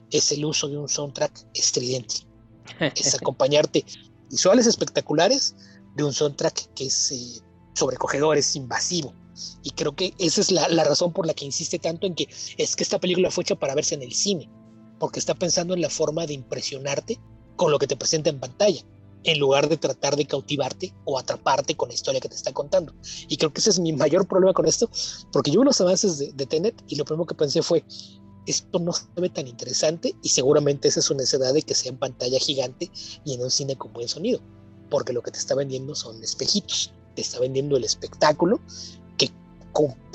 es 0.10 0.32
el 0.32 0.46
uso 0.46 0.68
de 0.68 0.80
un 0.80 0.90
soundtrack 0.90 1.46
estridente. 1.54 2.16
es 2.80 3.14
acompañarte 3.22 3.86
visuales 4.34 4.66
espectaculares 4.66 5.56
de 5.96 6.04
un 6.04 6.14
soundtrack 6.14 6.74
que 6.74 6.86
es 6.86 7.12
eh, 7.12 7.42
sobrecogedor, 7.74 8.38
es 8.38 8.56
invasivo. 8.56 9.14
Y 9.64 9.72
creo 9.72 9.96
que 9.96 10.14
esa 10.20 10.42
es 10.42 10.52
la, 10.52 10.68
la, 10.70 10.84
razón 10.84 11.12
por 11.12 11.26
la 11.26 11.34
que 11.34 11.46
insiste 11.46 11.80
tanto 11.80 12.06
en 12.06 12.14
que 12.16 12.28
es 12.58 12.76
que 12.76 12.84
esta 12.84 13.00
película 13.00 13.32
fue 13.32 13.44
hecha 13.44 13.56
para 13.56 13.76
verse 13.76 13.96
en 13.96 14.04
el 14.04 14.14
cine. 14.14 14.50
porque 15.00 15.20
está 15.20 15.34
pensando 15.34 15.74
en 15.74 15.82
la 15.82 15.90
forma 15.90 16.26
de 16.26 16.34
impresionarte 16.34 17.20
con 17.56 17.72
lo 17.72 17.80
que 17.80 17.88
te 17.88 17.98
presenta 17.98 18.30
en 18.30 18.40
pantalla, 18.40 18.82
en 19.24 19.40
lugar 19.40 19.68
de 19.68 19.78
tratar 19.78 20.16
de 20.16 20.26
cautivarte 20.26 20.94
o 21.06 21.18
atraparte 21.20 21.76
con 21.76 21.90
la 21.90 21.96
historia 21.96 22.22
que 22.22 22.30
te 22.30 22.36
está 22.36 22.54
contando. 22.54 22.94
Y 23.28 23.38
creo 23.38 23.52
que 23.52 23.60
ese 23.60 23.72
es 23.72 23.80
mi 23.80 23.92
mayor 23.92 24.28
problema 24.28 24.54
con 24.54 24.68
esto, 24.68 24.90
porque 25.32 25.52
yo 25.52 25.62
vi 25.62 25.66
los 25.66 25.82
avances 25.82 26.20
de, 26.20 26.32
de 26.32 26.46
Tenet 26.46 26.84
y 26.88 26.96
lo 26.96 27.06
primero 27.06 27.26
que 27.26 27.36
pensé 27.36 27.62
fue, 27.62 27.84
esto 28.46 28.80
no 28.80 28.92
se 28.94 29.06
ve 29.16 29.30
tan 29.30 29.48
interesante 29.48 30.16
y 30.22 30.30
seguramente 30.30 30.88
esa 30.88 31.00
es 31.00 31.10
una 31.10 31.22
necesidad 31.22 31.54
de 31.54 31.62
que 31.62 31.76
sea 31.76 31.92
en 31.92 31.98
pantalla 31.98 32.40
gigante 32.40 32.92
y 33.24 33.34
en 33.34 33.42
un 33.42 33.52
cine 33.52 33.78
con 33.78 33.94
buen 33.94 34.08
sonido, 34.08 34.42
porque 34.94 35.12
lo 35.12 35.24
que 35.24 35.32
te 35.32 35.40
está 35.40 35.56
vendiendo 35.56 35.96
son 35.96 36.24
espejitos, 36.24 36.92
te 37.16 37.24
está 37.24 37.40
vendiendo 37.40 37.76
el 37.78 37.84
espectáculo, 37.84 38.60
que, 39.18 39.32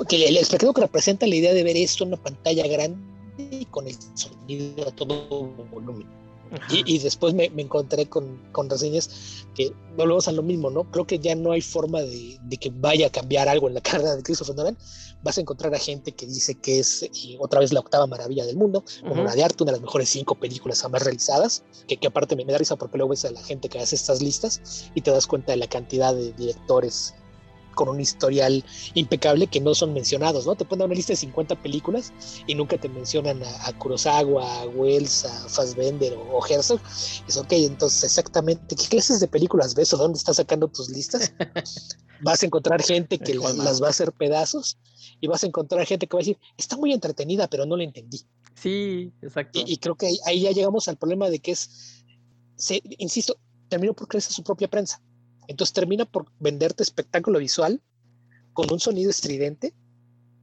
que 0.07 0.25
el 0.25 0.37
espectáculo 0.37 0.73
que 0.73 0.81
representa 0.83 1.27
la 1.27 1.35
idea 1.35 1.53
de 1.53 1.65
ver 1.65 1.75
esto 1.75 2.05
en 2.05 2.13
una 2.13 2.23
pantalla 2.23 2.65
grande 2.65 2.97
y 3.37 3.65
con 3.65 3.87
el 3.87 3.95
sonido 4.13 4.87
a 4.87 4.91
todo 4.91 5.27
volumen. 5.69 6.07
Y, 6.69 6.99
después 6.99 7.33
me, 7.33 7.45
encontré 7.57 8.07
con, 8.07 8.39
con, 8.51 8.69
reseñas 8.69 9.45
que 9.53 9.71
volvemos 9.95 10.27
a 10.27 10.31
lo 10.31 10.41
mismo, 10.41 10.69
¿no? 10.69 10.89
Creo 10.89 11.05
que 11.05 11.19
ya 11.19 11.35
no 11.35 11.51
hay 11.51 11.61
forma 11.61 12.01
de, 12.01 12.39
de, 12.41 12.57
que 12.57 12.71
vaya 12.73 13.07
a 13.07 13.09
cambiar 13.11 13.47
algo 13.47 13.67
en 13.67 13.75
la 13.75 13.81
carrera 13.81 14.15
de 14.15 14.23
Christopher 14.23 14.55
Nolan. 14.55 14.77
Vas 15.21 15.37
a 15.37 15.41
encontrar 15.41 15.73
a 15.75 15.79
gente 15.79 16.11
que 16.13 16.25
dice 16.25 16.55
que 16.55 16.79
es 16.79 17.07
otra 17.39 17.59
vez 17.59 17.73
la 17.73 17.81
octava 17.81 18.07
maravilla 18.07 18.45
del 18.45 18.55
mundo, 18.55 18.83
como 19.01 19.21
una 19.21 19.35
de 19.35 19.43
arte, 19.43 19.63
una 19.63 19.73
de 19.73 19.77
las 19.77 19.83
mejores 19.83 20.09
cinco 20.09 20.35
películas 20.35 20.81
jamás 20.81 21.03
realizadas, 21.03 21.63
que, 21.87 21.97
que 21.97 22.07
aparte 22.07 22.35
me, 22.35 22.45
me, 22.45 22.53
da 22.53 22.57
risa 22.57 22.77
porque 22.77 22.97
luego 22.97 23.11
ves 23.11 23.25
a 23.25 23.31
la 23.31 23.43
gente 23.43 23.69
que 23.69 23.79
hace 23.79 23.95
estas 23.95 24.21
listas 24.21 24.89
y 24.95 25.01
te 25.01 25.11
das 25.11 25.27
cuenta 25.27 25.51
de 25.51 25.57
la 25.57 25.67
cantidad 25.67 26.15
de 26.15 26.31
directores 26.33 27.13
con 27.79 27.87
un 27.87 28.01
historial 28.01 28.61
impecable 28.93 29.47
que 29.47 29.61
no 29.61 29.73
son 29.73 29.93
mencionados, 29.93 30.45
¿no? 30.45 30.53
Te 30.55 30.65
ponen 30.65 30.87
una 30.87 30.95
lista 30.95 31.13
de 31.13 31.17
50 31.17 31.55
películas 31.61 32.11
y 32.45 32.53
nunca 32.53 32.77
te 32.77 32.89
mencionan 32.89 33.41
a, 33.41 33.71
Kurosawa, 33.79 34.59
a 34.59 34.65
Wells, 34.65 35.23
a 35.23 35.47
Fassbender 35.47 36.13
o, 36.13 36.39
o, 36.39 36.45
Herzog. 36.45 36.81
Es 37.25 37.37
ok, 37.37 37.53
entonces 37.53 38.03
exactamente, 38.03 38.75
¿qué 38.75 38.85
clases 38.89 39.21
de 39.21 39.29
películas 39.29 39.75
ves 39.75 39.93
o 39.93 39.97
dónde 39.97 40.17
estás 40.17 40.35
sacando 40.35 40.67
tus 40.67 40.89
listas? 40.89 41.31
vas 42.21 42.43
a 42.43 42.47
encontrar 42.47 42.83
gente 42.83 43.17
que 43.17 43.33
las, 43.35 43.81
va 43.81 43.87
a 43.87 43.91
hacer 43.91 44.11
pedazos 44.11 44.77
y 45.21 45.27
vas 45.27 45.45
a 45.45 45.47
encontrar 45.47 45.85
gente 45.85 46.05
que 46.05 46.17
va 46.17 46.19
a 46.19 46.25
decir, 46.25 46.37
está 46.57 46.75
muy 46.75 46.91
entretenida, 46.91 47.47
pero 47.47 47.65
no 47.65 47.77
la 47.77 47.85
entendí. 47.85 48.25
Sí, 48.55 49.13
exacto. 49.21 49.57
Y, 49.65 49.77
creo 49.77 49.95
que 49.95 50.11
ahí, 50.25 50.41
ya 50.41 50.51
llegamos 50.51 50.89
al 50.89 50.97
problema 50.97 51.29
de 51.29 51.39
que 51.39 51.51
es, 51.51 52.03
insisto, 52.97 53.37
terminó 53.69 53.93
por 53.93 54.09
crecer 54.09 54.33
su 54.33 54.43
propia 54.43 54.67
prensa. 54.67 55.01
Entonces 55.49 55.73
termina 55.73 56.05
por 56.05 56.31
venderte 56.39 56.83
espectáculo 56.83 57.39
visual 57.39 57.81
con 58.53 58.71
un 58.71 58.79
sonido 58.79 59.09
estridente 59.09 59.73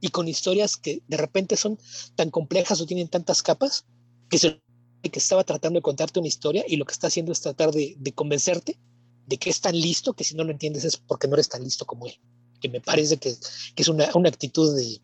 y 0.01 0.09
con 0.09 0.27
historias 0.27 0.75
que 0.75 1.01
de 1.07 1.15
repente 1.15 1.55
son 1.55 1.79
tan 2.15 2.29
complejas 2.29 2.81
o 2.81 2.85
tienen 2.85 3.07
tantas 3.07 3.41
capas 3.41 3.85
que, 4.29 4.37
se, 4.37 4.61
que 5.01 5.19
estaba 5.19 5.45
tratando 5.45 5.77
de 5.79 5.81
contarte 5.81 6.19
una 6.19 6.27
historia 6.27 6.65
y 6.67 6.75
lo 6.75 6.83
que 6.83 6.91
está 6.91 7.07
haciendo 7.07 7.31
es 7.31 7.39
tratar 7.39 7.71
de, 7.71 7.95
convencerte 8.13 8.77
de 9.25 9.37
que 9.37 9.49
es 9.49 9.61
tan 9.61 9.79
listo 9.79 10.13
que 10.13 10.25
si 10.25 10.35
no 10.35 10.43
lo 10.43 10.51
entiendes 10.51 10.83
es 10.83 10.97
porque 10.97 11.29
no 11.29 11.35
eres 11.35 11.47
tan 11.47 11.63
listo 11.63 11.85
como 11.85 12.05
él. 12.05 12.19
Que 12.59 12.67
me 12.67 12.81
parece 12.81 13.15
que, 13.15 13.33
es 13.77 13.87
una 13.87 14.09
actitud 14.27 14.75
de, 14.75 14.99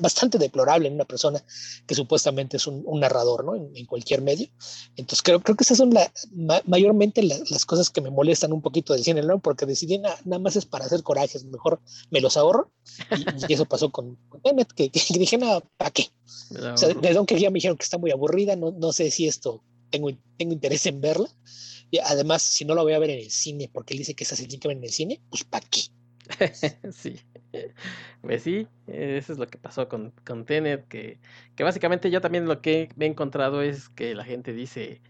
bastante 0.00 0.38
deplorable 0.38 0.88
en 0.88 0.94
una 0.94 1.04
persona 1.04 1.42
que 1.86 1.94
supuestamente 1.94 2.56
es 2.56 2.66
un, 2.66 2.84
narrador, 3.00 3.44
¿no? 3.44 3.54
En, 3.54 3.86
cualquier 3.86 4.22
medio. 4.22 4.48
Entonces 4.96 5.22
creo, 5.22 5.40
creo 5.40 5.56
que 5.56 5.64
esas 5.64 5.78
son 5.78 5.90
la, 5.90 6.12
mayormente 6.66 7.22
las 7.22 7.64
cosas 7.64 7.90
que 7.90 8.00
me 8.00 8.10
molestan 8.10 8.52
un 8.52 8.62
poquito 8.62 8.92
del 8.92 9.04
cine, 9.04 9.22
¿no? 9.22 9.38
Porque 9.38 9.66
decidí 9.66 9.98
nada 9.98 10.38
más 10.40 10.56
es 10.56 10.66
para 10.66 10.86
hacer 10.86 11.02
corajes, 11.02 11.44
mejor 11.44 11.80
me 12.10 12.20
los 12.20 12.36
ahorro. 12.36 12.72
Y, 13.48 13.52
eso 13.52 13.64
pasó 13.64 13.90
con, 13.90 14.16
con 14.28 14.40
que, 14.74 14.90
dije, 14.92 15.38
nada, 15.38 15.62
¿para 15.76 15.90
qué? 15.90 16.10
O 16.50 16.76
sea, 16.76 16.88
de 16.88 17.12
Don 17.12 17.26
ya 17.26 17.50
me 17.50 17.54
dijeron 17.54 17.76
que 17.76 17.84
está 17.84 17.98
muy 17.98 18.10
aburrida, 18.10 18.56
no, 18.56 18.72
no 18.72 18.92
sé 18.92 19.10
si 19.10 19.26
esto 19.26 19.62
tengo, 19.90 20.10
tengo 20.36 20.52
interés 20.52 20.86
en 20.86 21.00
verla. 21.00 21.28
Y 21.90 21.98
además, 21.98 22.42
si 22.42 22.64
no 22.64 22.74
la 22.74 22.82
voy 22.82 22.94
a 22.94 22.98
ver 22.98 23.10
en 23.10 23.20
el 23.20 23.30
cine, 23.30 23.70
porque 23.72 23.94
él 23.94 23.98
dice 23.98 24.14
que 24.14 24.24
esa 24.24 24.36
se 24.36 24.46
tiene 24.46 24.60
que 24.60 24.68
ver 24.68 24.76
en 24.76 24.84
el 24.84 24.90
cine, 24.90 25.20
pues 25.30 25.44
¿para 25.44 25.66
qué? 25.68 25.82
sí. 26.92 27.20
Pues 28.20 28.42
sí, 28.42 28.66
eso 28.86 29.32
es 29.32 29.38
lo 29.38 29.46
que 29.46 29.58
pasó 29.58 29.88
con, 29.88 30.12
con 30.24 30.44
Tenet, 30.44 30.86
que, 30.88 31.18
que 31.54 31.64
básicamente 31.64 32.10
yo 32.10 32.20
también 32.20 32.46
lo 32.46 32.60
que 32.60 32.90
me 32.96 33.06
he 33.06 33.08
encontrado 33.08 33.62
es 33.62 33.88
que 33.88 34.14
la 34.14 34.24
gente 34.24 34.52
dice, 34.52 35.00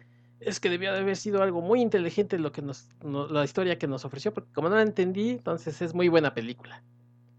es 0.41 0.61
que 0.61 0.71
debió 0.71 0.93
de 0.93 1.01
haber 1.01 1.17
sido 1.17 1.43
algo 1.43 1.61
muy 1.61 1.81
inteligente 1.81 2.39
lo 2.39 2.53
que 2.53 2.63
nos, 2.63 2.89
la 3.03 3.45
historia 3.45 3.79
que 3.79 3.87
nos 3.87 4.05
ofreció, 4.05 4.33
porque 4.33 4.53
como 4.53 4.69
no 4.69 4.77
la 4.77 4.83
entendí, 4.83 5.31
entonces 5.31 5.81
es 5.83 5.95
muy 5.95 6.09
buena 6.09 6.35
película. 6.35 6.85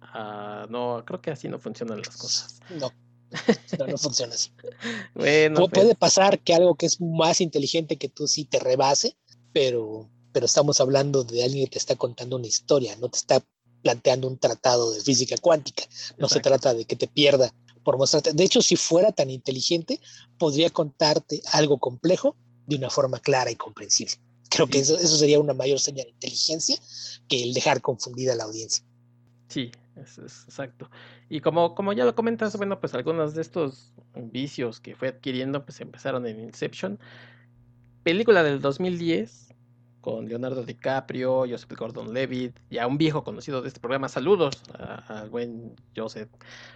Ah, 0.02 0.66
no, 0.70 1.04
creo 1.06 1.22
que 1.22 1.32
así 1.32 1.48
no 1.48 1.60
funcionan 1.60 2.00
las 2.00 2.18
cosas. 2.18 2.60
No. 2.70 2.92
No, 3.78 3.98
funciona 3.98 4.34
así. 4.34 4.52
bueno, 5.14 5.68
puede 5.68 5.88
pues 5.88 5.98
pasar 5.98 6.40
que 6.40 6.54
algo 6.54 6.76
que 6.76 6.86
es 6.86 7.02
más 7.02 7.42
inteligente 7.42 7.98
que 7.98 8.10
tú 8.10 8.28
sí 8.28 8.46
te 8.46 8.60
rebase, 8.60 9.18
pero, 9.52 10.10
pero 10.32 10.46
estamos 10.46 10.80
hablando 10.80 11.24
de 11.24 11.44
alguien 11.44 11.66
que 11.66 11.72
te 11.72 11.78
está 11.78 11.96
contando 11.96 12.38
una 12.38 12.48
historia, 12.48 12.96
no 12.96 13.10
te 13.10 13.18
está 13.18 13.44
planteando 13.82 14.28
un 14.28 14.38
tratado 14.38 14.92
de 14.92 15.02
física 15.02 15.36
cuántica. 15.38 15.84
No 16.18 16.28
se 16.28 16.40
trata 16.40 16.74
de 16.74 16.86
que 16.86 16.96
te 16.96 17.08
pierda 17.08 17.54
por 17.84 17.98
mostrarte. 17.98 18.34
De 18.34 18.44
hecho, 18.44 18.62
si 18.62 18.76
fuera 18.76 19.12
tan 19.12 19.30
inteligente, 19.30 20.00
podría 20.38 20.70
contarte 20.70 21.42
algo 21.54 21.78
complejo 21.78 22.36
de 22.66 22.76
una 22.76 22.90
forma 22.90 23.20
clara 23.20 23.50
y 23.50 23.56
comprensible. 23.56 24.16
Creo 24.50 24.68
que 24.68 24.80
eso, 24.80 24.98
eso, 24.98 25.18
sería 25.18 25.40
una 25.40 25.54
mayor 25.54 25.80
señal 25.80 26.06
de 26.06 26.12
inteligencia 26.12 26.78
que 27.28 27.44
el 27.44 27.54
dejar 27.54 27.82
confundida 27.82 28.34
a 28.34 28.36
la 28.36 28.46
audiencia. 28.46 28.84
Sí, 29.48 29.72
es, 29.96 30.18
exacto. 30.18 30.90
Y 31.30 31.42
como, 31.42 31.76
como 31.76 31.94
ya 31.94 32.06
lo 32.06 32.16
comentas, 32.16 32.56
bueno, 32.58 32.80
pues 32.80 32.94
algunos 32.94 33.34
de 33.34 33.42
estos 33.42 33.94
vicios 34.16 34.80
que 34.80 34.96
fue 34.96 35.10
adquiriendo, 35.10 35.66
pues 35.66 35.80
empezaron 35.82 36.26
en 36.26 36.40
Inception. 36.40 37.00
Película 38.04 38.44
del 38.44 38.62
2010, 38.62 39.47
con 40.08 40.26
Leonardo 40.26 40.64
DiCaprio, 40.64 41.40
Joseph 41.40 41.78
Gordon-Levitt, 41.78 42.58
ya 42.70 42.88
un 42.88 42.98
viejo 42.98 43.26
conocido 43.26 43.62
de 43.62 43.68
este 43.68 43.82
programa. 43.82 44.08
Saludos 44.08 44.64
al 45.10 45.30
buen 45.30 45.76
Joseph. 45.98 46.30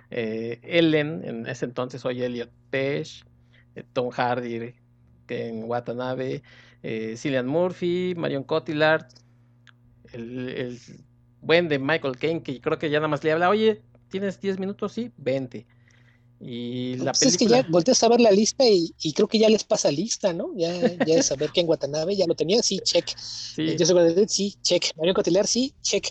Eh, 0.09 0.59
Ellen, 0.63 1.21
en 1.23 1.47
ese 1.47 1.63
entonces 1.63 2.03
hoy 2.03 2.21
Elliot 2.21 2.51
Page, 2.71 3.23
eh, 3.75 3.85
Tom 3.93 4.09
Hardy, 4.09 4.73
Ken 5.27 5.63
Watanabe, 5.63 6.43
eh, 6.83 7.15
Cillian 7.15 7.47
Murphy, 7.47 8.15
Marion 8.17 8.43
Cotillard, 8.43 9.07
el, 10.11 10.49
el, 10.49 10.79
buen 11.39 11.69
de 11.69 11.79
Michael 11.79 12.17
Caine, 12.17 12.43
que 12.43 12.59
creo 12.59 12.77
que 12.77 12.89
ya 12.89 12.99
nada 12.99 13.07
más 13.07 13.23
le 13.23 13.31
habla, 13.31 13.49
oye, 13.49 13.81
¿tienes 14.09 14.41
10 14.41 14.59
minutos? 14.59 14.91
Sí, 14.91 15.09
20. 15.15 15.65
Y 16.43 16.95
la 16.97 17.11
pues 17.11 17.21
Es 17.23 17.37
que 17.37 17.45
ya 17.45 17.65
volteas 17.69 18.01
a 18.03 18.09
ver 18.09 18.19
la 18.19 18.31
lista 18.31 18.63
y, 18.65 19.13
creo 19.13 19.27
que 19.27 19.37
ya 19.37 19.47
les 19.47 19.63
pasa 19.63 19.91
lista, 19.91 20.33
¿no? 20.33 20.51
Ya, 20.55 20.75
ya 21.05 21.15
de 21.15 21.23
saber 21.23 21.51
que 21.51 21.61
en 21.61 21.69
Watanabe 21.69 22.15
ya 22.15 22.25
lo 22.25 22.35
tenía, 22.35 22.63
sí, 22.63 22.79
check. 22.83 23.07
Sí. 23.15 23.75
Yo 23.77 23.85
soy 23.85 24.25
sí, 24.27 24.55
check. 24.63 24.85
Mario 24.97 25.13
Cotillard, 25.13 25.45
sí, 25.45 25.73
check. 25.81 26.07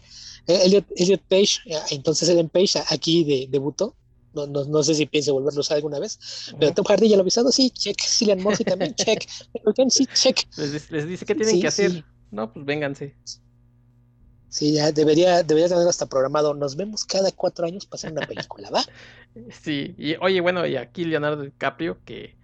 Eh, 0.46 0.60
Elliot, 0.64 0.86
Elliot, 0.96 1.22
Page, 1.28 1.58
eh, 1.66 1.78
entonces 1.90 2.28
Ellen 2.28 2.48
Page 2.48 2.80
aquí 2.88 3.24
de, 3.24 3.48
debutó. 3.50 3.96
No, 4.32 4.46
no, 4.46 4.64
no, 4.64 4.82
sé 4.84 4.94
si 4.94 5.06
piense 5.06 5.32
volverlo 5.32 5.58
a 5.58 5.62
usar 5.62 5.76
alguna 5.76 5.98
vez. 5.98 6.18
Pero 6.60 6.72
Tom 6.72 6.84
Hardy 6.86 7.08
ya 7.08 7.16
lo 7.16 7.22
ha 7.22 7.24
avisado, 7.24 7.50
sí, 7.50 7.70
check. 7.70 8.00
Cillian 8.00 8.40
Murphy 8.40 8.62
también, 8.62 8.94
check. 8.94 9.26
sí, 9.88 10.06
check. 10.14 10.46
Les, 10.56 10.90
les, 10.90 11.08
dice 11.08 11.26
que 11.26 11.34
tienen 11.34 11.60
que 11.60 11.66
hacer. 11.66 12.04
No, 12.30 12.52
pues 12.52 12.64
vénganse. 12.64 13.16
Sí, 14.50 14.72
ya 14.72 14.90
debería, 14.90 15.44
debería 15.44 15.68
tener 15.68 15.86
hasta 15.86 16.06
programado. 16.06 16.54
Nos 16.54 16.74
vemos 16.74 17.04
cada 17.04 17.30
cuatro 17.30 17.66
años 17.66 17.86
para 17.86 17.98
hacer 17.98 18.12
una 18.12 18.26
película, 18.26 18.68
¿va? 18.70 18.84
Sí, 19.52 19.94
y 19.96 20.16
oye, 20.16 20.40
bueno, 20.40 20.66
y 20.66 20.76
aquí 20.76 21.04
Leonardo 21.04 21.42
DiCaprio, 21.42 22.02
que, 22.04 22.36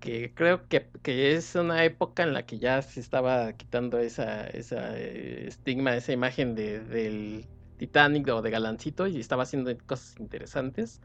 que 0.00 0.34
creo 0.34 0.68
que, 0.68 0.90
que 1.02 1.34
es 1.34 1.54
una 1.56 1.84
época 1.84 2.22
en 2.24 2.34
la 2.34 2.46
que 2.46 2.58
ya 2.58 2.82
se 2.82 3.00
estaba 3.00 3.54
quitando 3.54 3.98
esa, 4.00 4.46
esa 4.48 4.98
eh, 4.98 5.46
estigma, 5.48 5.96
esa 5.96 6.12
imagen 6.12 6.54
de, 6.54 6.80
del 6.82 7.50
Titanic 7.78 8.28
o 8.28 8.42
de 8.42 8.50
Galancito 8.50 9.06
y 9.08 9.20
estaba 9.20 9.44
haciendo 9.44 9.76
cosas 9.86 10.16
interesantes. 10.20 11.02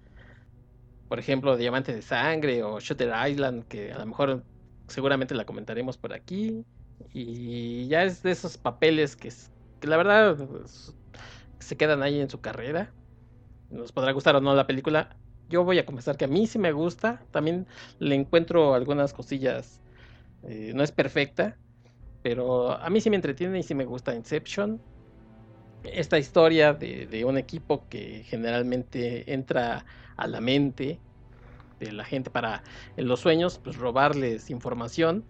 Por 1.07 1.19
ejemplo, 1.19 1.57
Diamante 1.57 1.93
de 1.93 2.01
Sangre 2.03 2.63
o 2.63 2.79
Shutter 2.79 3.11
Island, 3.29 3.65
que 3.67 3.91
a 3.91 3.97
lo 3.99 4.05
mejor 4.05 4.45
seguramente 4.87 5.33
la 5.35 5.45
comentaremos 5.45 5.97
por 5.97 6.13
aquí. 6.13 6.65
Y 7.13 7.87
ya 7.87 8.03
es 8.03 8.21
de 8.21 8.31
esos 8.31 8.57
papeles 8.57 9.15
que, 9.15 9.29
que 9.79 9.87
la 9.87 9.97
verdad 9.97 10.37
pues, 10.47 10.95
se 11.59 11.77
quedan 11.77 12.03
ahí 12.03 12.19
en 12.21 12.29
su 12.29 12.41
carrera. 12.41 12.95
Nos 13.69 13.91
podrá 13.91 14.11
gustar 14.11 14.35
o 14.35 14.41
no 14.41 14.53
la 14.55 14.67
película. 14.67 15.15
Yo 15.49 15.63
voy 15.63 15.79
a 15.79 15.85
confesar 15.85 16.17
que 16.17 16.25
a 16.25 16.27
mí 16.27 16.47
sí 16.47 16.59
me 16.59 16.71
gusta. 16.71 17.21
También 17.31 17.67
le 17.99 18.15
encuentro 18.15 18.73
algunas 18.73 19.13
cosillas. 19.13 19.81
Eh, 20.43 20.71
no 20.75 20.83
es 20.83 20.91
perfecta. 20.91 21.57
Pero 22.21 22.71
a 22.71 22.89
mí 22.89 23.01
sí 23.01 23.09
me 23.09 23.15
entretiene 23.15 23.59
y 23.59 23.63
sí 23.63 23.75
me 23.75 23.85
gusta 23.85 24.15
Inception. 24.15 24.79
Esta 25.83 26.19
historia 26.19 26.73
de, 26.73 27.23
un 27.23 27.37
equipo 27.37 27.87
que 27.89 28.23
generalmente 28.25 29.31
entra 29.33 29.85
a 30.17 30.27
la 30.27 30.41
mente 30.41 30.99
de 31.79 31.93
la 31.93 32.03
gente 32.03 32.29
para 32.29 32.63
en 32.97 33.07
los 33.07 33.21
sueños, 33.21 33.59
pues 33.63 33.77
robarles 33.77 34.49
información. 34.49 35.23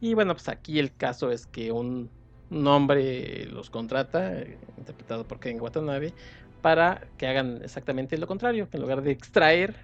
Y 0.00 0.14
bueno, 0.14 0.34
pues 0.34 0.48
aquí 0.48 0.78
el 0.78 0.94
caso 0.94 1.32
es 1.32 1.46
que 1.46 1.72
un 1.72 2.08
un 2.50 2.66
hombre 2.66 3.46
los 3.46 3.70
contrata, 3.70 4.42
interpretado 4.76 5.26
por 5.26 5.38
Ken 5.40 5.60
Watanabe, 5.60 6.14
para 6.68 7.00
que 7.16 7.26
hagan 7.26 7.62
exactamente 7.64 8.18
lo 8.18 8.26
contrario, 8.26 8.68
que 8.68 8.76
en 8.76 8.82
lugar 8.82 9.00
de 9.00 9.10
extraer, 9.10 9.74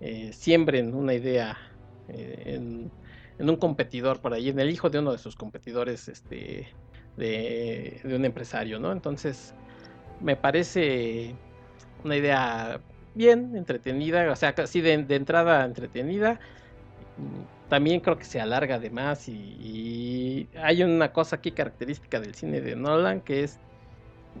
eh, 0.00 0.32
siembren 0.32 0.92
una 0.92 1.14
idea 1.14 1.56
eh, 2.08 2.56
en 3.38 3.48
un 3.48 3.54
competidor 3.54 4.20
por 4.20 4.34
ahí, 4.34 4.48
en 4.48 4.58
el 4.58 4.68
hijo 4.68 4.90
de 4.90 4.98
uno 4.98 5.12
de 5.12 5.18
sus 5.18 5.36
competidores, 5.36 6.08
este, 6.08 6.66
de, 7.16 8.00
un 8.04 8.24
empresario, 8.24 8.80
¿no? 8.80 8.90
Entonces, 8.90 9.54
me 10.20 10.34
parece 10.34 11.36
una 12.02 12.16
idea 12.16 12.80
bien 13.14 13.54
entretenida, 13.54 14.28
o 14.32 14.34
sea, 14.34 14.52
casi 14.52 14.80
de, 14.80 14.94
entrada 14.94 15.64
entretenida. 15.64 16.40
También 17.68 18.00
creo 18.00 18.18
que 18.18 18.24
se 18.24 18.40
alarga 18.40 18.74
además 18.74 19.28
y, 19.28 19.32
y, 19.32 20.48
hay 20.60 20.82
una 20.82 21.12
cosa 21.12 21.36
aquí 21.36 21.52
característica 21.52 22.18
del 22.18 22.34
cine 22.34 22.60
de 22.60 22.74
Nolan 22.74 23.20
que 23.20 23.44
es, 23.44 23.60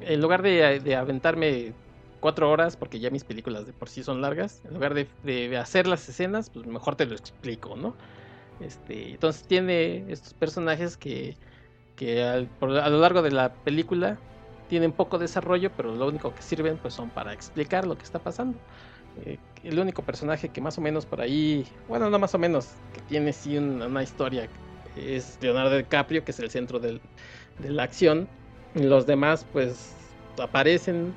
en 0.00 0.20
lugar 0.20 0.42
de, 0.42 0.80
de 0.80 0.96
aventarme 0.96 1.72
cuatro 2.20 2.50
horas, 2.50 2.76
porque 2.76 2.98
ya 2.98 3.10
mis 3.10 3.24
películas 3.24 3.66
de 3.66 3.72
por 3.72 3.88
sí 3.88 4.02
son 4.02 4.20
largas, 4.20 4.60
en 4.64 4.74
lugar 4.74 4.94
de, 4.94 5.56
hacer 5.58 5.86
las 5.86 6.08
escenas, 6.08 6.50
pues 6.50 6.66
mejor 6.66 6.96
te 6.96 7.06
lo 7.06 7.14
explico, 7.14 7.76
¿no? 7.76 7.94
Este, 8.60 9.10
entonces 9.10 9.46
tiene 9.46 10.10
estos 10.10 10.34
personajes 10.34 10.96
que, 10.96 11.36
que 11.94 12.24
a 12.24 12.40
lo 12.60 12.98
largo 13.00 13.22
de 13.22 13.30
la 13.30 13.52
película 13.52 14.18
tienen 14.68 14.92
poco 14.92 15.18
desarrollo, 15.18 15.70
pero 15.76 15.94
lo 15.94 16.08
único 16.08 16.34
que 16.34 16.42
sirven 16.42 16.78
pues 16.78 16.94
son 16.94 17.10
para 17.10 17.32
explicar 17.32 17.86
lo 17.86 17.96
que 17.96 18.04
está 18.04 18.18
pasando. 18.18 18.58
Eh, 19.24 19.38
el 19.62 19.78
único 19.78 20.02
personaje 20.02 20.48
que 20.48 20.60
más 20.60 20.78
o 20.78 20.80
menos 20.80 21.06
por 21.06 21.20
ahí, 21.20 21.66
bueno, 21.88 22.10
no 22.10 22.18
más 22.18 22.34
o 22.34 22.38
menos, 22.38 22.70
que 22.92 23.00
tiene 23.02 23.32
sí 23.32 23.56
una, 23.56 24.02
historia 24.02 24.48
es 24.96 25.38
Leonardo 25.40 25.76
DiCaprio, 25.76 26.24
que 26.24 26.32
es 26.32 26.40
el 26.40 26.50
centro 26.50 26.80
de 26.80 27.00
la 27.60 27.82
acción. 27.82 28.28
Los 28.76 29.06
demás 29.06 29.46
pues 29.52 29.94
aparecen, 30.42 31.14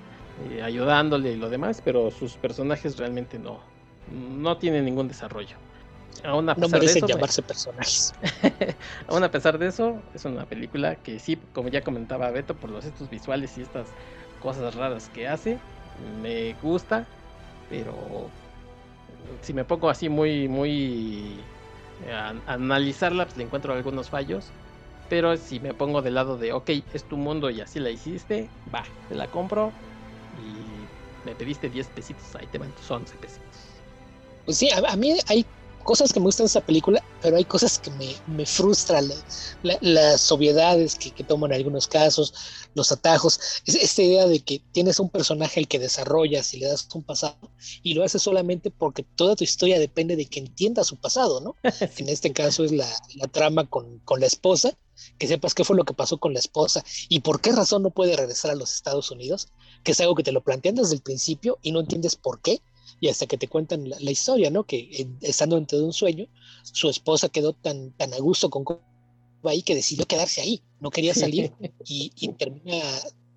eh, 0.49 0.61
ayudándole 0.61 1.33
y 1.33 1.35
lo 1.35 1.49
demás, 1.49 1.81
pero 1.83 2.09
sus 2.11 2.33
personajes 2.33 2.97
realmente 2.97 3.37
no, 3.37 3.59
no 4.11 4.57
tienen 4.57 4.85
ningún 4.85 5.07
desarrollo. 5.07 5.57
Aún 6.23 6.49
a 6.49 6.55
pesar 6.55 6.69
no 6.69 6.73
merecen 6.73 6.93
de 6.93 6.99
eso, 6.99 7.07
llamarse 7.07 7.41
personajes. 7.41 8.13
aún 9.07 9.23
a 9.23 9.31
pesar 9.31 9.57
de 9.57 9.67
eso, 9.67 10.01
es 10.13 10.25
una 10.25 10.45
película 10.45 10.95
que 10.95 11.19
sí, 11.19 11.37
como 11.53 11.69
ya 11.69 11.81
comentaba 11.81 12.29
Beto, 12.31 12.55
por 12.55 12.69
los 12.69 12.85
estos 12.85 13.09
visuales 13.09 13.57
y 13.57 13.61
estas 13.61 13.87
cosas 14.41 14.75
raras 14.75 15.09
que 15.09 15.27
hace, 15.27 15.59
me 16.21 16.55
gusta, 16.61 17.05
pero 17.69 17.93
si 19.41 19.53
me 19.53 19.63
pongo 19.63 19.89
así 19.89 20.09
muy, 20.09 20.47
muy 20.47 21.39
eh, 22.05 22.11
a, 22.11 22.33
analizarla, 22.47 23.25
pues 23.25 23.37
le 23.37 23.43
encuentro 23.43 23.73
algunos 23.73 24.09
fallos. 24.09 24.51
Pero 25.09 25.35
si 25.37 25.59
me 25.59 25.73
pongo 25.73 26.01
del 26.01 26.13
lado 26.13 26.37
de, 26.37 26.53
ok, 26.53 26.69
es 26.93 27.03
tu 27.03 27.17
mundo 27.17 27.49
y 27.49 27.61
así 27.61 27.79
la 27.79 27.89
hiciste, 27.89 28.47
va, 28.73 28.83
te 29.07 29.15
la 29.15 29.27
compro, 29.27 29.71
y 30.39 31.27
me 31.27 31.35
pediste 31.35 31.69
10 31.69 31.87
pesitos, 31.87 32.35
ahí 32.35 32.47
te 32.47 32.57
van 32.57 32.71
tus 32.75 32.89
11 32.89 33.15
pesitos. 33.15 33.45
Pues 34.45 34.57
sí, 34.57 34.69
a, 34.69 34.95
mí 34.95 35.15
hay 35.27 35.45
cosas 35.83 36.13
que 36.13 36.19
me 36.19 36.25
gustan 36.25 36.45
de 36.45 36.49
esa 36.49 36.61
película, 36.61 37.03
pero 37.21 37.37
hay 37.37 37.45
cosas 37.45 37.79
que 37.79 37.89
me, 37.91 38.15
me 38.27 38.45
frustran, 38.45 39.09
las 39.81 40.31
obviedades 40.31 40.95
que, 40.95 41.11
que, 41.11 41.23
toman 41.23 41.51
en 41.51 41.57
algunos 41.57 41.87
casos, 41.87 42.33
los 42.75 42.91
atajos, 42.91 43.39
es, 43.65 43.75
esta 43.75 44.01
idea 44.01 44.27
de 44.27 44.39
que 44.39 44.61
tienes 44.71 44.99
un 44.99 45.09
personaje 45.09 45.59
al 45.59 45.67
que 45.67 45.79
desarrollas 45.79 46.53
y 46.53 46.59
le 46.59 46.67
das 46.67 46.87
un 46.93 47.03
pasado 47.03 47.37
y 47.81 47.93
lo 47.93 48.03
haces 48.03 48.21
solamente 48.21 48.71
porque 48.71 49.03
toda 49.03 49.35
tu 49.35 49.43
historia 49.43 49.79
depende 49.79 50.15
de 50.15 50.25
que 50.25 50.39
entienda 50.39 50.83
su 50.83 50.97
pasado, 50.97 51.41
¿no? 51.41 51.55
en 51.97 52.09
este 52.09 52.31
caso 52.31 52.63
es 52.63 52.71
la, 52.71 52.87
la 53.15 53.27
trama 53.27 53.65
con, 53.65 53.99
con 53.99 54.19
la 54.19 54.27
esposa, 54.27 54.77
que 55.17 55.27
sepas 55.27 55.53
qué 55.53 55.63
fue 55.63 55.75
lo 55.75 55.85
que 55.85 55.93
pasó 55.93 56.17
con 56.17 56.33
la 56.33 56.39
esposa 56.39 56.83
y 57.07 57.19
por 57.21 57.41
qué 57.41 57.51
razón 57.51 57.83
no 57.83 57.91
puede 57.91 58.15
regresar 58.15 58.51
a 58.51 58.55
los 58.55 58.73
Estados 58.73 59.11
Unidos, 59.11 59.49
que 59.83 59.91
es 59.91 59.99
algo 60.01 60.15
que 60.15 60.23
te 60.23 60.31
lo 60.31 60.41
plantean 60.41 60.75
desde 60.75 60.95
el 60.95 61.01
principio 61.01 61.57
y 61.61 61.71
no 61.71 61.79
entiendes 61.79 62.15
por 62.15 62.41
qué, 62.41 62.61
y 62.99 63.07
hasta 63.07 63.27
que 63.27 63.37
te 63.37 63.47
cuentan 63.47 63.89
la, 63.89 64.11
historia, 64.11 64.49
¿no? 64.49 64.63
Que 64.63 64.77
eh, 64.77 65.07
estando 65.21 65.55
dentro 65.55 65.77
de 65.77 65.85
un 65.85 65.93
sueño, 65.93 66.27
su 66.63 66.89
esposa 66.89 67.29
quedó 67.29 67.53
tan, 67.53 67.91
tan 67.91 68.13
a 68.13 68.17
gusto 68.17 68.49
con 68.49 68.65
ahí 69.43 69.61
que 69.61 69.75
decidió 69.75 70.05
quedarse 70.05 70.41
ahí, 70.41 70.61
no 70.79 70.89
quería 70.89 71.13
salir 71.13 71.53
y, 71.85 72.11
y 72.15 72.33
termina 72.33 72.83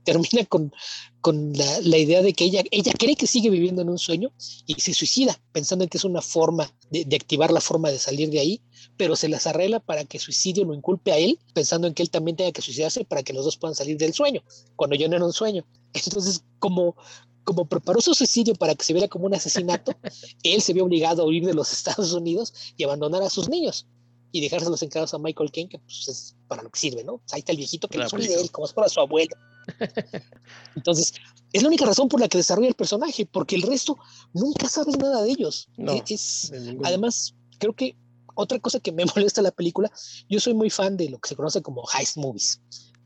termina 0.05 0.45
con, 0.47 0.73
con 1.21 1.53
la, 1.53 1.81
la, 1.81 1.99
idea 1.99 2.23
de 2.23 2.33
que 2.33 2.45
ella, 2.45 2.63
ella 2.71 2.93
cree 2.99 3.17
que 3.17 3.27
sigue 3.27 3.51
viviendo 3.51 3.83
en 3.83 3.89
un 3.89 3.99
sueño 3.99 4.33
y 4.67 4.75
se 4.75 4.95
suicida, 4.95 5.39
pensando 5.53 5.85
en 5.85 5.91
que 5.91 5.99
es 5.99 6.05
una 6.05 6.23
forma 6.23 6.73
de, 6.91 7.05
de, 7.05 7.17
activar 7.17 7.51
la 7.51 7.61
forma 7.61 7.91
de 7.91 7.99
salir 7.99 8.31
de 8.31 8.41
ahí, 8.41 8.61
pero 8.97 9.17
se 9.17 9.29
las 9.29 9.47
arregla 9.47 9.81
para 9.81 10.05
que 10.05 10.19
suicidio 10.19 10.65
lo 10.65 10.75
inculpe 10.75 11.13
a 11.13 11.19
él, 11.19 11.39
pensando 11.55 11.87
en 11.87 11.95
que 11.95 12.03
él 12.03 12.11
también 12.11 12.37
tenga 12.37 12.53
que 12.53 12.63
suicidarse 12.63 13.05
para 13.05 13.23
que 13.23 13.33
los 13.33 13.45
dos 13.45 13.57
puedan 13.57 13.75
salir 13.75 13.97
del 13.97 14.15
sueño, 14.15 14.43
cuando 14.77 14.97
yo 14.97 15.09
no 15.09 15.17
era 15.17 15.25
un 15.25 15.33
sueño. 15.33 15.65
Entonces, 15.93 16.43
como, 16.59 16.97
como 17.45 17.67
preparó 17.67 18.01
su 18.01 18.15
suicidio 18.15 18.55
para 18.55 18.75
que 18.75 18.85
se 18.85 18.93
viera 18.93 19.09
como 19.09 19.27
un 19.27 19.35
asesinato, 19.35 19.95
él 20.43 20.61
se 20.63 20.73
vio 20.73 20.85
obligado 20.85 21.23
a 21.23 21.27
huir 21.27 21.45
de 21.45 21.55
los 21.55 21.73
Estados 21.73 22.13
Unidos 22.13 22.53
y 22.77 22.85
abandonar 22.85 23.23
a 23.23 23.31
sus 23.31 23.49
niños 23.49 23.87
y 24.33 24.41
dejárselos 24.41 24.83
encargados 24.83 25.15
a 25.15 25.19
Michael 25.19 25.53
King, 25.53 25.69
que 25.69 25.79
pues 25.79 26.09
es 26.09 26.35
para 26.49 26.63
lo 26.63 26.71
que 26.71 26.81
sirve, 26.81 27.05
¿no? 27.05 27.21
Ahí 27.31 27.41
está 27.41 27.53
el 27.53 27.59
viejito 27.59 27.87
que 27.87 27.99
los 27.99 28.11
cuide 28.11 28.35
él, 28.35 28.51
como 28.51 28.67
es 28.67 28.73
para 28.73 28.89
su 28.89 28.99
abuelo. 28.99 29.37
Entonces, 30.77 31.13
es 31.53 31.63
la 31.63 31.69
única 31.69 31.85
razón 31.85 32.09
por 32.09 32.19
la 32.19 32.29
que 32.29 32.39
desarrolla 32.39 32.69
el 32.69 32.75
personaje, 32.75 33.27
porque 33.27 33.57
el 33.57 33.63
resto 33.63 33.99
nunca 34.33 34.69
sabes 34.69 34.97
nada 34.97 35.23
de 35.23 35.31
ellos. 35.31 35.69
E, 35.77 36.03
es, 36.09 36.51
además, 36.83 37.35
creo 37.59 37.75
que 37.75 37.95
otra 38.35 38.59
cosa 38.59 38.81
que 38.81 38.91
me 38.91 39.05
molesta 39.15 39.43
la 39.43 39.51
película, 39.51 39.91
yo 40.29 40.41
soy 40.41 40.55
muy 40.55 40.71
fan 40.71 40.97
de 40.97 41.11
lo 41.11 41.19
que 41.19 41.29
se 41.29 41.37
conoce 41.37 41.61
como 41.61 41.85
heist 41.97 42.17
movies. 42.17 42.61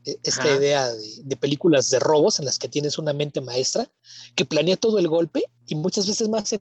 E, 0.07 0.17
esta 0.23 0.55
idea 0.55 0.87
de, 0.87 1.21
de, 1.23 1.35
películas 1.35 1.89
de 1.89 1.99
robos 1.99 2.39
en 2.39 2.45
las 2.45 2.57
que 2.57 2.69
tienes 2.69 2.97
una 2.97 3.11
mente 3.11 3.41
maestra 3.41 3.91
que 4.35 4.45
planea 4.45 4.77
todo 4.77 4.99
el 4.99 5.07
golpe 5.09 5.43
y 5.67 5.75
muchas 5.75 6.07
veces 6.07 6.29
más 6.29 6.53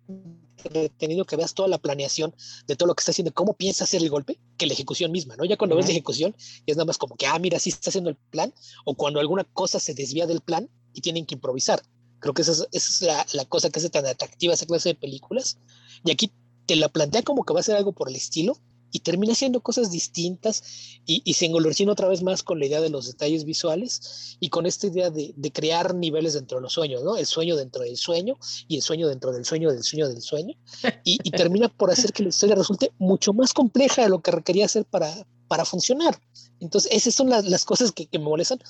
tenido 0.98 1.24
que 1.24 1.36
veas 1.36 1.54
toda 1.54 1.68
la 1.68 1.78
planeación 1.78 2.34
de 2.66 2.76
todo 2.76 2.88
lo 2.88 2.94
que 2.94 3.02
está 3.02 3.12
haciendo, 3.12 3.32
cómo 3.32 3.54
piensa 3.54 3.84
hacer 3.84 4.02
el 4.02 4.10
golpe, 4.10 4.38
que 4.56 4.66
la 4.66 4.72
ejecución 4.72 5.12
misma, 5.12 5.36
¿no? 5.36 5.44
Ya 5.44 5.56
cuando 5.56 5.76
ves 5.76 5.86
la 5.86 5.92
ejecución, 5.92 6.34
es 6.66 6.76
nada 6.76 6.86
más 6.86 6.98
como 6.98 7.16
que, 7.16 7.26
ah, 7.26 7.38
mira, 7.38 7.58
sí 7.58 7.70
está 7.70 7.90
haciendo 7.90 8.10
el 8.10 8.16
plan, 8.16 8.52
o 8.84 8.94
cuando 8.94 9.20
alguna 9.20 9.44
cosa 9.44 9.78
se 9.78 9.94
desvía 9.94 10.26
del 10.26 10.40
plan 10.40 10.68
y 10.92 11.00
tienen 11.00 11.26
que 11.26 11.34
improvisar. 11.34 11.82
Creo 12.18 12.34
que 12.34 12.42
esa 12.42 12.52
es, 12.52 12.66
esa 12.72 13.22
es 13.22 13.34
la, 13.34 13.44
cosa 13.44 13.70
que 13.70 13.78
hace 13.78 13.90
tan 13.90 14.06
atractiva 14.06 14.54
esa 14.54 14.66
clase 14.66 14.90
de 14.90 14.94
películas. 14.94 15.58
Y 16.04 16.10
aquí 16.10 16.32
te 16.66 16.76
la 16.76 16.88
plantea 16.88 17.22
como 17.22 17.44
que 17.44 17.52
va 17.52 17.60
a 17.60 17.62
ser 17.62 17.76
algo 17.76 17.92
por 17.92 18.08
el 18.08 18.16
estilo, 18.16 18.58
y 18.96 19.00
termina 19.00 19.34
haciendo 19.34 19.60
cosas 19.60 19.90
distintas 19.90 20.62
y, 21.04 21.20
y, 21.22 21.34
se 21.34 21.44
engolorcina 21.44 21.92
otra 21.92 22.08
vez 22.08 22.22
más 22.22 22.42
con 22.42 22.58
la 22.58 22.64
idea 22.64 22.80
de 22.80 22.88
los 22.88 23.06
detalles 23.06 23.44
visuales 23.44 24.38
y 24.40 24.48
con 24.48 24.64
esta 24.64 24.86
idea 24.86 25.10
de, 25.10 25.34
de, 25.36 25.52
crear 25.52 25.94
niveles 25.94 26.32
dentro 26.32 26.56
de 26.56 26.62
los 26.62 26.72
sueños, 26.72 27.04
¿no? 27.04 27.18
El 27.18 27.26
sueño 27.26 27.56
dentro 27.56 27.82
del 27.82 27.98
sueño 27.98 28.38
y 28.68 28.76
el 28.76 28.82
sueño 28.82 29.06
dentro 29.06 29.32
del 29.32 29.44
sueño 29.44 29.70
del 29.70 29.82
sueño 29.82 30.08
del 30.08 30.22
sueño 30.22 30.56
y, 31.04 31.18
y 31.22 31.30
termina 31.30 31.68
por 31.68 31.90
hacer 31.90 32.14
que 32.14 32.22
la 32.22 32.30
historia 32.30 32.56
resulte 32.56 32.90
mucho 32.98 33.34
más 33.34 33.52
compleja 33.52 34.02
de 34.02 34.08
lo 34.08 34.22
que 34.22 34.30
requería 34.30 34.64
hacer 34.64 34.86
para, 34.86 35.26
para 35.46 35.66
funcionar. 35.66 36.18
Entonces, 36.58 36.90
esas 36.90 37.14
son 37.14 37.28
las, 37.28 37.44
las 37.44 37.66
cosas 37.66 37.92
que, 37.92 38.06
que, 38.06 38.18
me 38.18 38.24
molestan. 38.24 38.60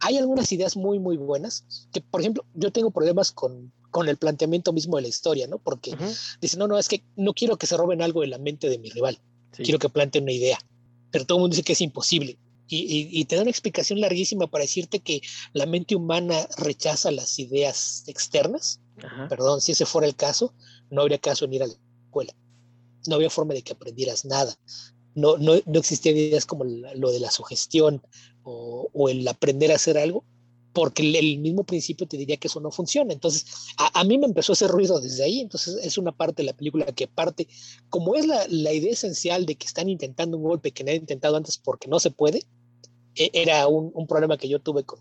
Hay 0.00 0.16
algunas 0.16 0.50
ideas 0.50 0.76
muy, 0.76 0.98
muy 0.98 1.16
buenas, 1.16 1.86
que 1.92 2.00
por 2.00 2.20
ejemplo, 2.20 2.44
yo 2.54 2.72
tengo 2.72 2.90
problemas 2.90 3.30
con, 3.30 3.72
con 3.92 4.08
el 4.08 4.16
planteamiento 4.16 4.72
mismo 4.72 4.96
de 4.96 5.02
la 5.02 5.08
historia, 5.08 5.46
¿no? 5.46 5.58
Porque 5.58 5.92
uh 5.92 5.98
-huh. 5.98 6.38
dice, 6.40 6.56
no, 6.56 6.66
no, 6.66 6.78
es 6.78 6.88
que 6.88 7.04
no 7.14 7.32
quiero 7.32 7.56
que 7.56 7.68
se 7.68 7.76
roben 7.76 8.02
algo 8.02 8.22
de 8.22 8.26
la 8.26 8.38
mente 8.38 8.68
de 8.68 8.78
mi 8.78 8.90
rival. 8.90 9.20
Sí. 9.52 9.62
Quiero 9.62 9.78
que 9.78 9.88
planteen 9.88 10.24
una 10.24 10.32
idea. 10.32 10.58
Pero 11.10 11.24
todo 11.24 11.38
el 11.38 11.42
mundo 11.42 11.54
dice 11.54 11.64
que 11.64 11.72
es 11.72 11.80
imposible. 11.80 12.38
Y, 12.68 12.76
y, 12.80 13.20
y, 13.20 13.24
te 13.24 13.36
da 13.36 13.42
una 13.42 13.50
explicación 13.50 13.98
larguísima 14.00 14.46
para 14.46 14.62
decirte 14.62 15.00
que 15.00 15.22
la 15.54 15.64
mente 15.64 15.96
humana 15.96 16.46
rechaza 16.58 17.10
las 17.10 17.38
ideas 17.38 18.04
externas. 18.06 18.80
Ajá. 19.02 19.26
Perdón, 19.28 19.62
si 19.62 19.72
ese 19.72 19.86
fuera 19.86 20.06
el 20.06 20.14
caso, 20.14 20.52
no 20.90 21.00
habría 21.00 21.18
caso 21.18 21.46
en 21.46 21.54
ir 21.54 21.62
a 21.62 21.66
la 21.66 21.72
escuela. 22.04 22.34
No 23.06 23.14
había 23.14 23.30
forma 23.30 23.54
de 23.54 23.62
que 23.62 23.72
aprendieras 23.72 24.26
nada. 24.26 24.54
No, 25.14 25.38
no, 25.38 25.54
no 25.64 25.78
existían 25.78 26.16
ideas 26.16 26.44
como 26.44 26.64
lo 26.64 27.10
de 27.10 27.20
la 27.20 27.30
sugestión 27.30 28.02
o, 28.42 28.90
o 28.92 29.08
el 29.08 29.26
aprender 29.26 29.72
a 29.72 29.76
hacer 29.76 29.96
algo 29.96 30.24
porque 30.78 31.02
el 31.02 31.38
mismo 31.38 31.64
principio 31.64 32.06
te 32.06 32.16
diría 32.16 32.36
que 32.36 32.46
eso 32.46 32.60
no 32.60 32.70
funciona. 32.70 33.12
Entonces, 33.12 33.46
a, 33.76 34.04
mí 34.04 34.16
me 34.16 34.26
empezó 34.26 34.52
hacer 34.52 34.70
ruido 34.70 35.00
desde 35.00 35.24
ahí. 35.24 35.40
Entonces, 35.40 35.76
es 35.82 35.98
una 35.98 36.12
parte 36.12 36.42
de 36.42 36.46
la 36.46 36.52
película 36.52 36.86
que 36.86 37.08
parte, 37.08 37.48
como 37.90 38.14
es 38.14 38.28
la, 38.28 38.46
idea 38.72 38.92
esencial 38.92 39.44
de 39.44 39.56
que 39.56 39.66
están 39.66 39.88
intentando 39.88 40.36
un 40.36 40.44
golpe 40.44 40.70
que 40.70 40.84
nadie 40.84 40.98
ha 40.98 41.00
intentado 41.00 41.36
antes 41.36 41.58
porque 41.58 41.88
no 41.88 41.98
se 41.98 42.12
puede, 42.12 42.44
e, 43.16 43.28
era 43.32 43.66
un, 43.66 44.06
problema 44.06 44.38
que 44.38 44.48
yo 44.48 44.60
tuve 44.60 44.84
con, 44.84 45.00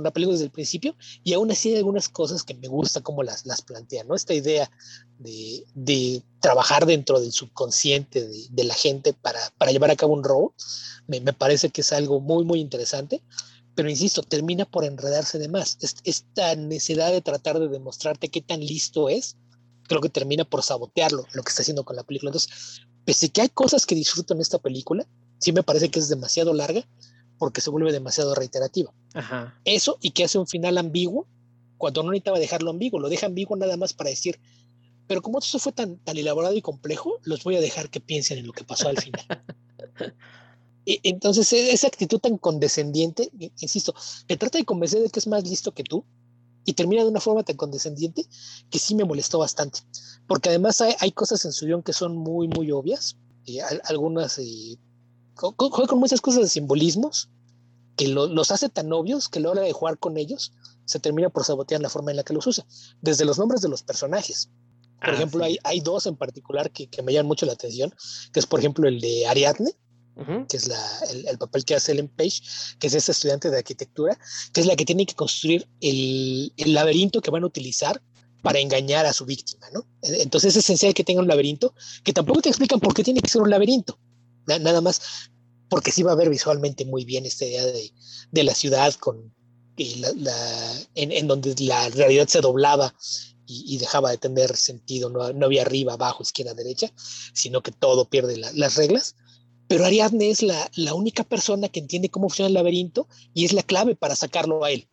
la 0.00 0.12
película 0.12 0.34
desde 0.34 0.44
el 0.44 0.52
principio. 0.52 0.94
Y 1.24 1.32
aún 1.32 1.50
así 1.50 1.70
hay 1.70 1.78
algunas 1.78 2.08
cosas 2.08 2.44
que 2.44 2.54
me 2.54 2.68
gusta 2.68 3.00
cómo 3.00 3.24
las, 3.24 3.46
las 3.46 3.62
plantean, 3.62 4.06
¿no? 4.06 4.14
Esta 4.14 4.34
idea 4.34 4.70
de, 5.18 6.22
trabajar 6.40 6.86
dentro 6.86 7.18
del 7.18 7.32
subconsciente 7.32 8.28
de, 8.48 8.62
la 8.64 8.74
gente 8.74 9.12
para, 9.12 9.72
llevar 9.72 9.90
a 9.90 9.96
cabo 9.96 10.14
un 10.14 10.22
robo, 10.22 10.54
me 11.08 11.32
parece 11.32 11.70
que 11.70 11.80
es 11.80 11.92
algo 11.92 12.20
muy, 12.20 12.44
muy 12.44 12.60
interesante 12.60 13.24
pero 13.74 13.88
insisto, 13.88 14.22
termina 14.22 14.64
por 14.64 14.84
enredarse 14.84 15.38
de 15.38 15.48
más. 15.48 15.78
Esta 16.04 16.54
necesidad 16.56 17.12
de 17.12 17.20
tratar 17.20 17.58
de 17.58 17.68
demostrarte 17.68 18.28
qué 18.28 18.40
tan 18.40 18.60
listo 18.60 19.08
es, 19.08 19.36
creo 19.84 20.00
que 20.00 20.08
termina 20.08 20.44
por 20.44 20.62
sabotearlo, 20.62 21.26
lo 21.32 21.42
que 21.42 21.48
está 21.48 21.62
haciendo 21.62 21.84
con 21.84 21.96
la 21.96 22.04
película. 22.04 22.30
Entonces, 22.30 22.82
pese 23.04 23.30
que 23.30 23.42
hay 23.42 23.48
cosas 23.48 23.86
que 23.86 23.94
disfruto 23.94 24.34
en 24.34 24.40
esta 24.40 24.58
película, 24.58 25.06
sí 25.38 25.52
me 25.52 25.62
parece 25.62 25.90
que 25.90 25.98
es 25.98 26.08
demasiado 26.08 26.52
larga 26.52 26.86
porque 27.38 27.60
se 27.60 27.70
vuelve 27.70 27.92
demasiado 27.92 28.34
reiterativa. 28.34 28.92
Ajá. 29.14 29.58
Eso 29.64 29.98
y 30.02 30.10
que 30.10 30.24
hace 30.24 30.38
un 30.38 30.46
final 30.46 30.76
ambiguo 30.76 31.26
cuando 31.80 32.02
no 32.02 32.10
necesitaba 32.10 32.38
dejarlo 32.38 32.70
ambiguo, 32.70 33.00
lo 33.00 33.08
deja 33.08 33.26
ambiguo 33.26 33.56
nada 33.56 33.78
más 33.78 33.94
para 33.94 34.10
decir, 34.10 34.38
pero 35.06 35.22
como 35.22 35.38
esto 35.38 35.58
fue 35.58 35.72
tan, 35.72 35.96
tan 35.96 36.18
elaborado 36.18 36.54
y 36.54 36.60
complejo, 36.60 37.18
los 37.24 37.42
voy 37.42 37.56
a 37.56 37.60
dejar 37.60 37.88
que 37.88 38.00
piensen 38.00 38.38
en 38.38 38.46
lo 38.46 38.52
que 38.52 38.64
pasó 38.64 38.90
al 38.90 38.98
final. 38.98 39.26
Entonces, 40.86 41.52
e, 41.52 41.72
esa 41.72 41.86
actitud 41.86 42.18
tan 42.18 42.38
condescendiente, 42.38 43.30
insisto, 43.60 43.94
te 44.26 44.36
trata 44.36 44.58
de 44.58 44.64
convencer 44.64 45.02
de 45.02 45.10
que 45.10 45.20
es 45.20 45.26
más 45.26 45.44
listo 45.44 45.72
que 45.72 45.84
tú 45.84 46.04
y 46.64 46.74
termina 46.74 47.02
de 47.02 47.08
una 47.08 47.20
forma 47.20 47.42
tan 47.42 47.56
condescendiente 47.56 48.26
que 48.70 48.78
sí 48.78 48.94
me 48.94 49.04
molestó 49.04 49.38
bastante. 49.38 49.80
Porque 50.26 50.48
además 50.48 50.80
hay, 50.80 51.12
cosas 51.12 51.44
en 51.44 51.52
su 51.52 51.66
guion 51.66 51.82
que 51.82 51.92
son 51.92 52.16
muy, 52.16 52.48
muy 52.48 52.70
obvias. 52.70 53.16
Y 53.44 53.58
algunas 53.60 54.38
eh, 54.38 54.78
juega 55.34 55.86
con 55.86 55.98
muchas 55.98 56.20
cosas 56.20 56.42
de 56.42 56.48
simbolismos 56.48 57.28
que 57.96 58.08
los 58.08 58.50
hace 58.50 58.68
tan 58.68 58.92
obvios 58.92 59.28
que 59.28 59.40
a 59.40 59.42
la 59.42 59.50
hora 59.50 59.62
de 59.62 59.72
jugar 59.72 59.98
con 59.98 60.16
ellos 60.16 60.52
se 60.84 61.00
termina 61.00 61.30
por 61.30 61.44
sabotear 61.44 61.80
la 61.80 61.90
forma 61.90 62.10
en 62.10 62.18
la 62.18 62.22
que 62.22 62.32
los 62.32 62.46
usa. 62.46 62.64
Desde 63.00 63.24
los 63.24 63.38
nombres 63.38 63.60
de 63.60 63.68
los 63.68 63.82
personajes. 63.82 64.50
Por 65.00 65.10
ah, 65.10 65.14
ejemplo, 65.14 65.44
hay, 65.44 65.58
hay, 65.64 65.80
dos 65.80 66.06
en 66.06 66.16
particular 66.16 66.70
que, 66.70 66.88
que, 66.88 67.02
me 67.02 67.12
llaman 67.12 67.28
mucho 67.28 67.46
la 67.46 67.54
atención, 67.54 67.94
que 68.32 68.40
es 68.40 68.46
por 68.46 68.60
ejemplo 68.60 68.86
el 68.86 69.00
de 69.00 69.26
Ariadne, 69.26 69.74
que 70.48 70.56
es 70.56 70.68
la, 70.68 71.00
el, 71.30 71.38
papel 71.38 71.64
que 71.64 71.74
hace 71.74 71.92
Ellen 71.92 72.08
Page, 72.08 72.42
que 72.78 72.86
es 72.86 72.94
esta 72.94 73.12
estudiante 73.12 73.50
de 73.50 73.58
arquitectura, 73.58 74.18
que 74.52 74.60
es 74.60 74.66
la 74.66 74.76
que 74.76 74.84
tiene 74.84 75.06
que 75.06 75.14
construir 75.14 75.68
el, 75.80 76.52
el 76.56 76.74
laberinto 76.74 77.20
que 77.20 77.30
van 77.30 77.42
a 77.42 77.46
utilizar 77.46 78.02
para 78.42 78.58
engañar 78.58 79.06
a 79.06 79.12
su 79.12 79.26
víctima, 79.26 79.66
¿no? 79.72 79.86
Entonces 80.02 80.56
es 80.56 80.64
esencial 80.64 80.94
que 80.94 81.04
tenga 81.04 81.20
un 81.20 81.28
laberinto, 81.28 81.74
que 82.04 82.12
tampoco 82.12 82.42
te 82.42 82.48
explican 82.48 82.80
por 82.80 82.94
qué 82.94 83.04
tiene 83.04 83.20
que 83.20 83.30
ser 83.30 83.42
un 83.42 83.50
laberinto, 83.50 83.98
nada 84.46 84.80
más 84.80 85.00
porque 85.70 85.92
sí 85.92 86.02
va 86.02 86.12
a 86.12 86.16
ver 86.16 86.28
visualmente 86.28 86.84
muy 86.84 87.04
bien 87.04 87.24
esta 87.24 87.46
idea 87.46 87.64
de, 87.64 87.92
de 88.30 88.44
la 88.44 88.54
ciudad 88.54 88.92
con 88.94 89.32
la, 89.76 90.12
la, 90.16 90.86
en, 90.94 91.12
en, 91.12 91.26
donde 91.26 91.54
la 91.60 91.88
realidad 91.90 92.28
se 92.28 92.40
doblaba 92.40 92.94
y, 93.46 93.64
y 93.74 93.78
dejaba 93.78 94.10
de 94.10 94.18
tener 94.18 94.54
sentido, 94.56 95.08
no, 95.08 95.32
no, 95.32 95.46
había 95.46 95.62
arriba, 95.62 95.94
abajo, 95.94 96.22
izquierda, 96.22 96.52
derecha, 96.54 96.92
sino 97.32 97.62
que 97.62 97.72
todo 97.72 98.04
pierde 98.04 98.36
la, 98.36 98.50
las 98.52 98.76
reglas 98.76 99.14
pero 99.70 99.84
Ariadne 99.84 100.30
es 100.30 100.42
la, 100.42 100.68
la, 100.74 100.94
única 100.94 101.22
persona 101.22 101.68
que 101.68 101.78
entiende 101.78 102.10
cómo 102.10 102.28
funciona 102.28 102.48
el 102.48 102.54
laberinto 102.54 103.06
y 103.32 103.44
es 103.44 103.52
la 103.52 103.62
clave 103.62 103.94
para 103.94 104.16
sacarlo 104.16 104.64
a 104.64 104.72
él. 104.72 104.88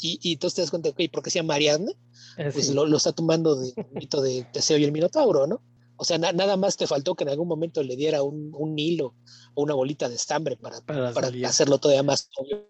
Y, 0.00 0.18
y 0.20 0.32
entonces 0.32 0.56
te 0.56 0.62
das 0.62 0.70
cuenta, 0.70 0.88
ok, 0.88 1.02
¿por 1.12 1.22
qué 1.22 1.30
se 1.30 1.38
llama 1.38 1.54
Ariadne? 1.54 1.92
Eh, 2.36 2.50
pues 2.52 2.68
lo, 2.70 2.84
lo, 2.84 2.96
está 2.96 3.12
tomando 3.12 3.54
del 3.54 3.72
mito 3.92 4.20
de 4.20 4.42
Teseo 4.52 4.76
y 4.76 4.82
el 4.82 4.90
Minotauro, 4.90 5.46
¿no? 5.46 5.62
O 5.96 6.04
sea, 6.04 6.18
na, 6.18 6.32
nada 6.32 6.56
más 6.56 6.76
te 6.76 6.88
faltó 6.88 7.14
que 7.14 7.22
en 7.22 7.30
algún 7.30 7.46
momento 7.46 7.80
le 7.80 7.94
diera 7.94 8.24
un, 8.24 8.50
un 8.54 8.76
hilo 8.76 9.14
o 9.54 9.62
una 9.62 9.74
bolita 9.74 10.08
de 10.08 10.16
estambre 10.16 10.56
para, 10.56 10.80
para, 10.80 11.12
para 11.12 11.28
hacerlo 11.48 11.78
todavía 11.78 12.02
más 12.02 12.28
obvio. 12.38 12.68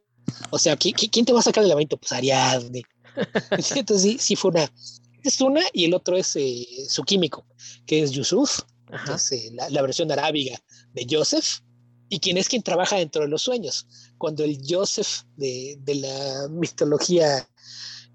O 0.50 0.58
sea, 0.58 0.76
¿quién, 0.76 0.94
¿quién 0.94 1.24
te 1.24 1.32
va 1.32 1.40
a 1.40 1.42
sacar 1.42 1.62
del 1.62 1.70
laberinto? 1.70 1.96
Pues 1.96 2.12
Ariadne. 2.12 2.82
Entonces 3.74 4.02
sí, 4.02 4.18
sí 4.20 4.36
fue 4.36 4.50
una. 4.50 4.70
Es 5.22 5.40
una 5.40 5.62
y 5.72 5.86
el 5.86 5.94
otro 5.94 6.18
es 6.18 6.36
eh, 6.36 6.66
su 6.90 7.04
químico, 7.04 7.46
que 7.86 8.02
es 8.02 8.10
Yusuf, 8.10 8.60
es, 9.14 9.32
eh, 9.32 9.50
la, 9.52 9.68
la, 9.70 9.82
versión 9.82 10.10
arábiga 10.10 10.60
de 10.94 11.06
Joseph 11.08 11.60
y 12.08 12.20
quien 12.20 12.38
es 12.38 12.48
quien 12.48 12.62
trabaja 12.62 12.96
dentro 12.96 13.22
de 13.22 13.28
los 13.28 13.42
sueños. 13.42 13.86
Cuando 14.16 14.44
el 14.44 14.58
Joseph 14.66 15.24
de, 15.36 15.78
de 15.80 15.94
la 15.96 16.48
mitología 16.48 17.48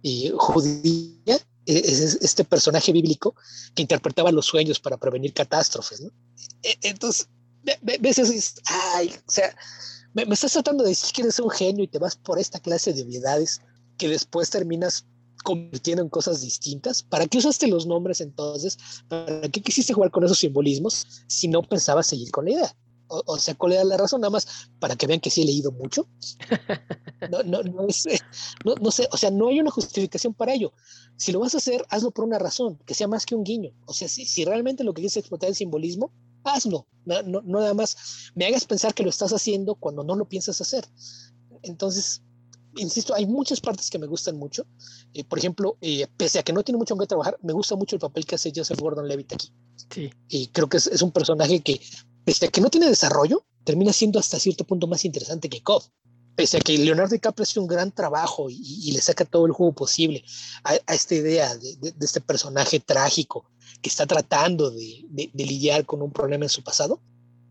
eh, 0.04 0.32
judía 0.36 1.36
e, 1.66 1.78
es 1.78 2.18
este 2.22 2.44
personaje 2.44 2.92
bíblico 2.92 3.36
que 3.76 3.84
interpretaba 3.84 4.32
los 4.32 4.46
sueños 4.46 4.80
para 4.80 4.98
prevenir 4.98 5.34
catástrofes. 5.34 6.02
¿no? 6.02 6.10
E, 6.64 6.78
entonces, 6.82 7.30
ves 7.82 8.18
eso 8.18 8.32
y 8.32 8.36
dices, 8.36 8.56
ay, 8.66 9.16
o 9.28 9.32
sea, 9.32 9.56
me, 10.14 10.26
me, 10.26 10.34
estás 10.34 10.54
tratando 10.54 10.84
de 10.84 10.90
decir 10.90 11.14
que 11.14 11.22
eres 11.22 11.40
un 11.40 11.50
genio 11.50 11.84
y 11.84 11.88
te 11.88 12.00
vas 12.00 12.16
por 12.16 12.40
esta 12.40 12.60
clase 12.60 12.94
de 12.94 13.04
obviedades 13.04 13.62
que 13.98 14.10
después 14.10 14.50
terminas 14.50 15.06
convirtiendo 15.44 16.02
en 16.02 16.10
cosas 16.10 16.42
distintas. 16.42 17.04
¿Para 17.04 17.28
qué 17.28 17.38
usaste 17.38 17.68
los 17.68 17.86
nombres 17.86 18.22
entonces? 18.22 18.78
¿Para 19.08 19.42
qué 19.50 19.62
quisiste 19.62 19.94
jugar 19.94 20.12
con 20.12 20.24
esos 20.24 20.40
simbolismos 20.40 21.06
si 21.28 21.48
no 21.48 21.62
pensabas 21.62 22.08
seguir 22.08 22.32
con 22.32 22.46
la 22.46 22.52
idea? 22.52 22.76
O, 23.08 23.22
o 23.26 23.38
sea, 23.38 23.54
¿cuál 23.54 23.74
era 23.74 23.84
la 23.84 23.98
razón? 23.98 24.22
Nada 24.22 24.32
más 24.32 24.70
para 24.80 24.96
que 24.96 25.06
vean 25.06 25.20
que 25.20 25.30
sí 25.30 25.44
he 25.44 25.46
leído 25.46 25.72
mucho. 25.72 26.08
No, 27.32 27.42
no, 27.42 27.64
no, 27.64 27.88
es, 27.88 28.04
no, 28.66 28.76
no 28.76 28.92
sé, 28.92 29.08
o 29.10 29.16
sea, 29.16 29.32
no 29.32 29.48
hay 29.48 29.58
una 29.58 29.72
justificación 29.72 30.34
para 30.34 30.54
ello. 30.54 30.74
Si 31.16 31.32
lo 31.32 31.40
vas 31.40 31.54
a 31.54 31.60
hacer, 31.60 31.86
hazlo 31.90 32.12
por 32.12 32.26
una 32.26 32.38
razón, 32.38 32.78
que 32.86 32.94
sea 32.94 33.08
más 33.08 33.26
que 33.26 33.34
un 33.34 33.46
guiño. 33.46 33.72
O 33.86 33.94
sea, 33.94 34.10
si, 34.10 34.26
si 34.26 34.44
realmente 34.44 34.84
lo 34.84 34.94
que 34.94 35.00
quieres 35.00 35.14
es 35.14 35.22
explotar 35.22 35.48
el 35.48 35.56
simbolismo, 35.56 36.12
hazlo. 36.44 36.86
No, 37.06 37.22
no, 37.24 37.42
no 37.42 37.60
nada 37.60 37.74
más 37.74 38.32
me 38.36 38.46
hagas 38.46 38.66
pensar 38.66 38.94
que 38.94 39.04
lo 39.04 39.10
estás 39.10 39.32
haciendo 39.32 39.76
cuando 39.76 40.04
no 40.04 40.16
lo 40.16 40.28
piensas 40.28 40.60
hacer. 40.60 40.86
Entonces, 41.62 42.22
insisto, 42.76 43.14
hay 43.14 43.26
muchas 43.26 43.60
partes 43.62 43.90
que 43.90 44.00
me 44.00 44.08
gustan 44.08 44.38
mucho. 44.38 44.66
Eh, 45.14 45.24
por 45.24 45.40
ejemplo, 45.40 45.78
eh, 45.82 46.08
pese 46.18 46.40
a 46.40 46.44
que 46.44 46.54
no 46.54 46.64
tiene 46.64 46.78
mucho 46.78 46.94
en 46.94 47.00
qué 47.00 47.08
trabajar, 47.08 47.38
me 47.42 47.54
gusta 47.54 47.76
mucho 47.76 47.96
el 47.96 48.00
papel 48.00 48.26
que 48.26 48.36
hace 48.36 48.52
Joseph 48.56 48.80
Gordon-Levitt 48.80 49.34
aquí. 49.34 49.52
Sí. 49.94 50.12
Y 50.30 50.48
creo 50.48 50.70
que 50.70 50.78
es, 50.78 50.88
es, 50.88 51.02
un 51.02 51.12
personaje 51.12 51.60
que, 51.62 51.82
pese 52.26 52.46
a 52.46 52.50
que 52.50 52.62
no 52.62 52.70
tiene 52.70 52.88
desarrollo, 52.88 53.46
termina 53.64 53.94
siendo 53.94 54.20
hasta 54.20 54.40
cierto 54.40 54.66
punto 54.66 54.88
más 54.88 55.06
interesante 55.06 55.50
que 55.50 55.62
Cobb. 55.62 55.84
Pese 56.36 56.58
a 56.58 56.60
que 56.62 56.78
Leonardo 56.78 57.14
DiCaprio 57.14 57.44
hace 57.44 57.60
un 57.60 57.68
gran 57.68 57.92
trabajo 57.92 58.50
y, 58.50 58.58
y, 58.60 58.92
le 58.92 59.02
saca 59.02 59.24
todo 59.24 59.46
el 59.46 59.52
juego 59.52 59.74
posible 59.74 60.24
a, 60.64 60.74
a 60.88 60.96
esta 60.96 61.14
idea 61.14 61.56
de, 61.56 61.76
de, 61.76 61.92
de, 61.92 62.06
este 62.06 62.22
personaje 62.22 62.80
trágico 62.80 63.46
que 63.84 63.90
está 63.90 64.08
tratando 64.08 64.72
de, 64.72 65.06
de, 65.10 65.46
lidiar 65.46 65.86
con 65.86 66.02
un 66.02 66.12
problema 66.12 66.46
en 66.46 66.50
su 66.50 66.64
pasado, 66.64 67.02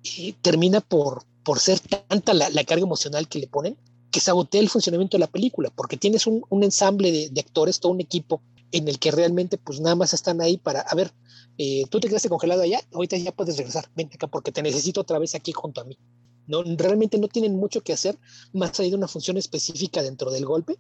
y 0.03 0.33
termina 0.33 0.81
por, 0.81 1.25
por 1.45 1.61
ser 1.61 1.79
tanta 1.79 2.35
la, 2.35 2.51
la 2.51 2.65
carga 2.65 2.83
emocional 2.83 3.29
que 3.29 3.39
le 3.39 3.47
ponen 3.47 3.77
que 4.13 4.21
sabotea 4.21 4.61
el 4.61 4.69
funcionamiento 4.69 5.17
de 5.17 5.21
la 5.21 5.27
película, 5.27 5.71
porque 5.75 5.97
tienes 5.97 6.27
un, 6.27 6.45
un 6.49 6.63
ensamble 6.63 7.11
de, 7.11 7.31
de, 7.31 7.41
actores, 7.41 7.81
todo 7.81 7.91
un 7.91 8.01
equipo 8.01 8.43
en 8.71 8.89
el 8.89 8.99
que 8.99 9.11
realmente 9.11 9.59
pues 9.59 9.81
nada 9.81 9.97
más 9.97 10.15
están 10.15 10.41
ahí 10.41 10.57
para, 10.57 10.81
a 10.81 10.95
ver, 10.95 11.13
eh, 11.59 11.85
tú 11.91 12.01
te 12.01 12.09
quedaste 12.09 12.29
congelado 12.29 12.63
allá, 12.63 12.81
ahorita 12.93 13.17
ya 13.17 13.33
puedes 13.33 13.57
regresar, 13.57 13.89
ven 13.95 14.11
acá 14.13 14.27
porque 14.27 14.53
te 14.53 14.63
necesito 14.63 15.01
otra 15.01 15.19
vez 15.19 15.35
aquí 15.35 15.53
junto 15.53 15.81
a 15.81 15.85
mí. 15.85 15.99
No, 16.47 16.63
realmente 16.63 17.19
no 17.19 17.29
tienen 17.29 17.57
mucho 17.57 17.83
que 17.83 17.93
hacer 17.93 18.19
más 18.53 18.79
allá 18.81 18.91
de 18.91 18.97
una 18.97 19.09
función 19.09 19.37
específica 19.37 20.03
dentro 20.03 20.31
del 20.31 20.45
golpe, 20.45 20.79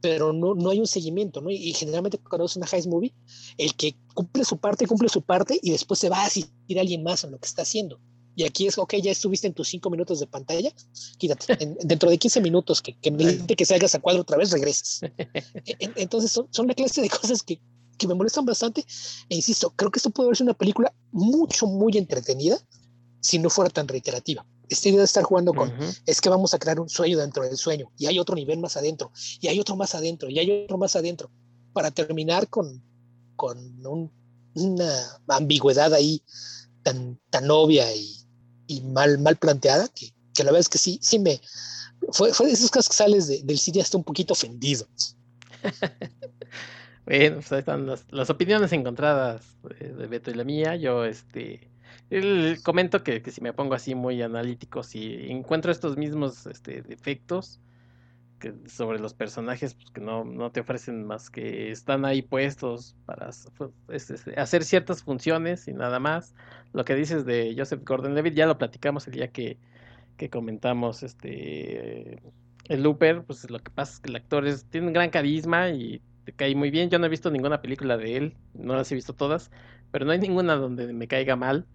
pero 0.00 0.32
no, 0.32 0.54
no 0.54 0.70
hay 0.70 0.80
un 0.80 0.86
seguimiento, 0.86 1.40
¿no? 1.40 1.50
Y, 1.50 1.72
generalmente 1.72 2.18
cuando 2.18 2.46
es 2.46 2.56
una 2.56 2.66
heist 2.70 2.88
movie, 2.88 3.12
el 3.58 3.74
que 3.74 3.96
cumple 4.14 4.44
su 4.44 4.58
parte, 4.58 4.86
cumple 4.86 5.08
su 5.08 5.22
parte 5.22 5.58
y 5.62 5.72
después 5.72 5.98
se 5.98 6.08
va 6.08 6.22
a 6.22 6.26
asistir 6.26 6.78
a 6.78 6.80
alguien 6.80 7.02
más 7.02 7.24
en 7.24 7.32
lo 7.32 7.38
que 7.38 7.46
está 7.46 7.62
haciendo. 7.62 7.98
Y 8.36 8.44
aquí 8.44 8.66
es, 8.66 8.78
ok, 8.78 8.94
ya 9.02 9.10
estuviste 9.10 9.46
en 9.46 9.54
tus 9.54 9.68
cinco 9.68 9.90
minutos 9.90 10.20
de 10.20 10.26
pantalla, 10.26 10.72
quítate. 11.18 11.62
En, 11.62 11.76
dentro 11.82 12.10
de 12.10 12.18
15 12.18 12.40
minutos 12.40 12.80
que, 12.80 12.96
que, 12.98 13.10
me, 13.10 13.46
que 13.46 13.66
salgas 13.66 13.94
a 13.94 14.00
cuadro 14.00 14.22
otra 14.22 14.36
vez, 14.36 14.50
regresas. 14.50 15.00
Entonces 15.96 16.30
son, 16.30 16.46
son 16.50 16.66
la 16.66 16.74
clase 16.74 17.02
de 17.02 17.08
cosas 17.10 17.42
que, 17.42 17.60
que 17.98 18.06
me 18.06 18.14
molestan 18.14 18.44
bastante. 18.44 18.84
E 19.28 19.36
insisto, 19.36 19.70
creo 19.76 19.90
que 19.90 19.98
esto 19.98 20.10
puede 20.10 20.28
verse 20.28 20.42
una 20.42 20.54
película 20.54 20.92
mucho, 21.12 21.66
muy 21.66 21.96
entretenida 21.98 22.58
si 23.20 23.38
no 23.38 23.50
fuera 23.50 23.70
tan 23.70 23.86
reiterativa. 23.86 24.44
Esta 24.68 24.88
idea 24.88 25.00
de 25.00 25.04
estar 25.04 25.24
jugando 25.24 25.52
con, 25.52 25.68
uh 25.68 25.72
-huh. 25.72 26.02
es 26.06 26.20
que 26.20 26.28
vamos 26.28 26.54
a 26.54 26.58
crear 26.58 26.80
un 26.80 26.88
sueño 26.88 27.18
dentro 27.18 27.42
del 27.42 27.56
sueño, 27.56 27.90
y 27.98 28.06
hay 28.06 28.18
otro 28.18 28.34
nivel 28.34 28.58
más 28.58 28.76
adentro, 28.76 29.10
y 29.40 29.48
hay 29.48 29.58
otro 29.60 29.76
más 29.76 29.94
adentro, 29.94 30.30
y 30.30 30.38
hay 30.38 30.64
otro 30.64 30.78
más 30.78 30.96
adentro, 30.96 31.30
para 31.72 31.90
terminar 31.90 32.48
con, 32.48 32.82
con 33.36 33.86
un, 33.86 34.10
una 34.54 35.20
ambigüedad 35.28 35.92
ahí 35.92 36.22
tan, 36.82 37.20
tan 37.30 37.50
obvia 37.50 37.94
y, 37.94 38.19
y 38.70 38.80
mal, 38.82 39.18
mal 39.18 39.36
planteada, 39.36 39.88
que, 39.88 40.12
que, 40.34 40.44
la 40.44 40.50
verdad 40.50 40.60
es 40.60 40.68
que 40.68 40.78
sí, 40.78 40.98
sí 41.02 41.18
me... 41.18 41.40
Fue, 42.12 42.32
fue 42.32 42.46
de 42.46 42.52
esos 42.52 42.70
casos 42.70 42.88
que 42.88 42.94
sales 42.94 43.28
de, 43.28 43.42
del 43.42 43.58
cine 43.58 43.80
hasta 43.80 43.98
un 43.98 44.04
poquito 44.04 44.32
ofendido. 44.32 44.86
bueno, 47.04 47.36
pues 47.36 47.52
ahí 47.52 47.58
están 47.58 47.86
las, 47.86 48.06
las 48.10 48.30
opiniones 48.30 48.72
encontradas 48.72 49.42
de, 49.78 49.92
de, 49.92 50.06
Beto 50.06 50.30
y 50.30 50.34
la 50.34 50.44
mía. 50.44 50.76
Yo, 50.76 51.04
este... 51.04 51.68
El, 52.08 52.60
comento 52.62 53.04
que, 53.04 53.22
que, 53.22 53.30
si 53.30 53.40
me 53.40 53.52
pongo 53.52 53.74
así 53.74 53.94
muy 53.94 54.22
analítico, 54.22 54.82
si 54.82 55.30
encuentro 55.30 55.70
estos 55.70 55.96
mismos 55.96 56.46
este, 56.46 56.82
defectos 56.82 57.60
que 58.40 58.54
sobre 58.66 58.98
los 58.98 59.14
personajes 59.14 59.74
pues, 59.74 59.90
que 59.90 60.00
no, 60.00 60.24
no, 60.24 60.50
te 60.50 60.60
ofrecen 60.60 61.04
más 61.04 61.30
que 61.30 61.70
están 61.70 62.04
ahí 62.04 62.22
puestos 62.22 62.96
para 63.06 63.30
hacer 64.36 64.64
ciertas 64.64 65.04
funciones 65.04 65.68
y 65.68 65.72
nada 65.72 66.00
más. 66.00 66.34
Lo 66.72 66.84
que 66.84 66.96
dices 66.96 67.24
de 67.24 67.54
Joseph 67.56 67.84
Gordon-Levitt 67.84 68.34
ya 68.34 68.46
lo 68.46 68.58
platicamos 68.58 69.06
el 69.06 69.14
día 69.14 69.28
que, 69.28 69.58
que 70.16 70.30
comentamos 70.30 71.04
este 71.04 72.20
el 72.68 72.82
Looper, 72.82 73.24
pues 73.24 73.50
lo 73.50 73.58
que 73.58 73.70
pasa 73.70 73.94
es 73.94 74.00
que 74.00 74.10
el 74.10 74.16
actor 74.16 74.46
es, 74.46 74.64
tiene 74.64 74.86
un 74.86 74.92
gran 74.92 75.10
carisma 75.10 75.70
y 75.70 76.00
te 76.24 76.32
cae 76.32 76.54
muy 76.54 76.70
bien. 76.70 76.88
Yo 76.88 76.98
no 76.98 77.06
he 77.06 77.08
visto 77.08 77.30
ninguna 77.30 77.60
película 77.62 77.96
de 77.96 78.16
él, 78.16 78.36
no 78.54 78.74
las 78.74 78.90
he 78.92 78.94
visto 78.94 79.12
todas, 79.12 79.50
pero 79.90 80.04
no 80.04 80.12
hay 80.12 80.18
ninguna 80.18 80.54
donde 80.54 80.92
me 80.92 81.08
caiga 81.08 81.36
mal. 81.36 81.66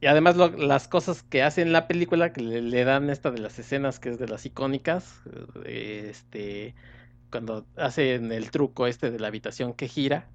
Y 0.00 0.06
además 0.06 0.36
lo, 0.36 0.48
las 0.48 0.86
cosas 0.86 1.22
que 1.22 1.42
hace 1.42 1.62
en 1.62 1.72
la 1.72 1.88
película, 1.88 2.32
que 2.32 2.40
le, 2.40 2.62
le, 2.62 2.84
dan 2.84 3.10
esta 3.10 3.30
de 3.30 3.40
las 3.40 3.58
escenas 3.58 3.98
que 3.98 4.10
es 4.10 4.18
de 4.18 4.28
las 4.28 4.46
icónicas, 4.46 5.20
este, 5.64 6.74
cuando 7.30 7.66
hacen 7.76 8.30
el 8.30 8.50
truco 8.50 8.86
este 8.86 9.10
de 9.10 9.18
la 9.18 9.28
habitación 9.28 9.74
que 9.74 9.88
gira, 9.88 10.28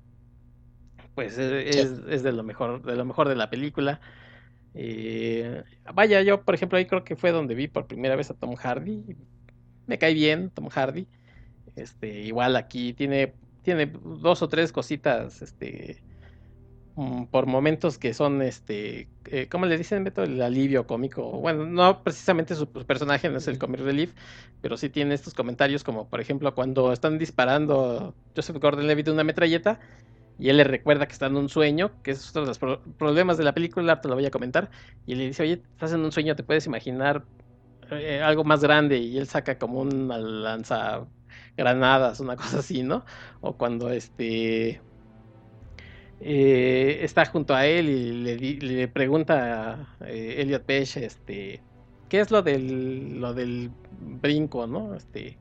pues 1.16 1.38
es, 1.38 1.90
sí. 1.90 2.04
es 2.10 2.24
de 2.24 2.32
lo 2.32 2.44
mejor, 2.44 2.84
de 2.84 2.96
lo 2.96 3.06
mejor 3.06 3.30
de 3.30 3.36
la 3.36 3.50
película. 3.50 4.02
Eh, 4.74 5.64
vaya, 5.94 6.22
yo 6.24 6.44
por 6.44 6.56
ejemplo 6.56 6.78
ahí 6.78 6.86
creo 6.86 7.04
que 7.04 7.16
fue 7.16 7.32
donde 7.32 7.56
vi 7.56 7.68
por 7.68 7.88
primera 7.88 8.16
vez 8.16 8.32
a 8.32 8.34
Tom 8.34 8.56
Hardy. 8.56 9.16
Me 9.86 9.98
cae 9.98 10.14
bien 10.14 10.50
Tom 10.50 10.70
Hardy. 10.70 11.08
Este, 11.76 12.22
igual 12.22 12.56
aquí 12.56 12.94
tiene, 12.94 13.34
tiene 13.64 13.86
dos 13.86 14.42
o 14.42 14.48
tres 14.48 14.72
cositas, 14.72 15.42
este, 15.42 16.04
por 17.32 17.48
momentos 17.48 17.98
que 17.98 18.14
son, 18.14 18.42
este, 18.42 19.08
eh, 19.26 19.48
¿cómo 19.50 19.66
le 19.66 19.78
dicen, 19.78 20.04
Beto? 20.04 20.24
El 20.24 20.42
alivio 20.42 20.86
cómico. 20.86 21.32
Bueno, 21.32 21.66
no 21.66 22.04
precisamente 22.04 22.56
su 22.56 22.68
personaje 22.68 23.30
no 23.30 23.38
es 23.38 23.48
el 23.48 23.58
comic 23.58 23.82
relief, 23.82 24.14
pero 24.62 24.78
sí 24.78 24.90
tiene 24.90 25.16
estos 25.16 25.34
comentarios 25.34 25.84
como, 25.84 26.08
por 26.08 26.22
ejemplo, 26.22 26.54
cuando 26.54 26.94
están 26.94 27.18
disparando 27.18 28.14
Joseph 28.36 28.58
Gordon-Levitt 28.58 29.08
de 29.08 29.12
una 29.12 29.24
metralleta 29.24 29.80
y 30.38 30.50
él 30.50 30.58
le 30.58 30.64
recuerda 30.64 31.08
que 31.08 31.14
está 31.14 31.28
en 31.28 31.38
un 31.38 31.50
sueño, 31.50 31.92
que 32.04 32.12
es 32.12 32.30
otro 32.30 32.42
de 32.42 32.48
los 32.48 32.60
problemas 32.98 33.38
de 33.38 33.44
la 33.44 33.54
película, 33.54 34.02
te 34.02 34.08
lo 34.08 34.16
voy 34.16 34.26
a 34.26 34.32
comentar, 34.32 34.70
y 35.06 35.16
le 35.16 35.28
dice, 35.28 35.44
oye, 35.44 35.64
estás 35.74 35.94
en 35.94 36.02
un 36.02 36.12
sueño, 36.12 36.36
te 36.36 36.44
puedes 36.44 36.66
imaginar 36.66 37.26
eh, 37.92 38.22
algo 38.22 38.44
más 38.44 38.62
grande, 38.62 38.98
y 38.98 39.18
él 39.18 39.28
saca 39.28 39.58
como 39.58 39.82
una 39.82 40.18
lanza 40.18 41.06
granadas, 41.56 42.20
una 42.20 42.36
cosa 42.36 42.60
así, 42.60 42.84
¿no? 42.84 43.06
O 43.42 43.58
cuando 43.58 43.90
este 43.92 44.82
eh, 46.26 47.00
está 47.04 47.26
junto 47.26 47.54
a 47.54 47.66
él 47.66 47.90
y 47.90 48.60
le, 48.62 48.88
pregunta 48.88 49.88
a 50.00 50.08
eh, 50.08 50.38
Elliot 50.40 50.64
Page, 50.64 51.06
este, 51.06 51.62
¿qué 52.08 52.22
es 52.22 52.32
lo 52.32 52.42
del, 52.42 53.20
lo 53.20 53.34
del 53.34 53.72
brinco, 54.22 54.66
no? 54.66 54.96
Este, 54.96 55.38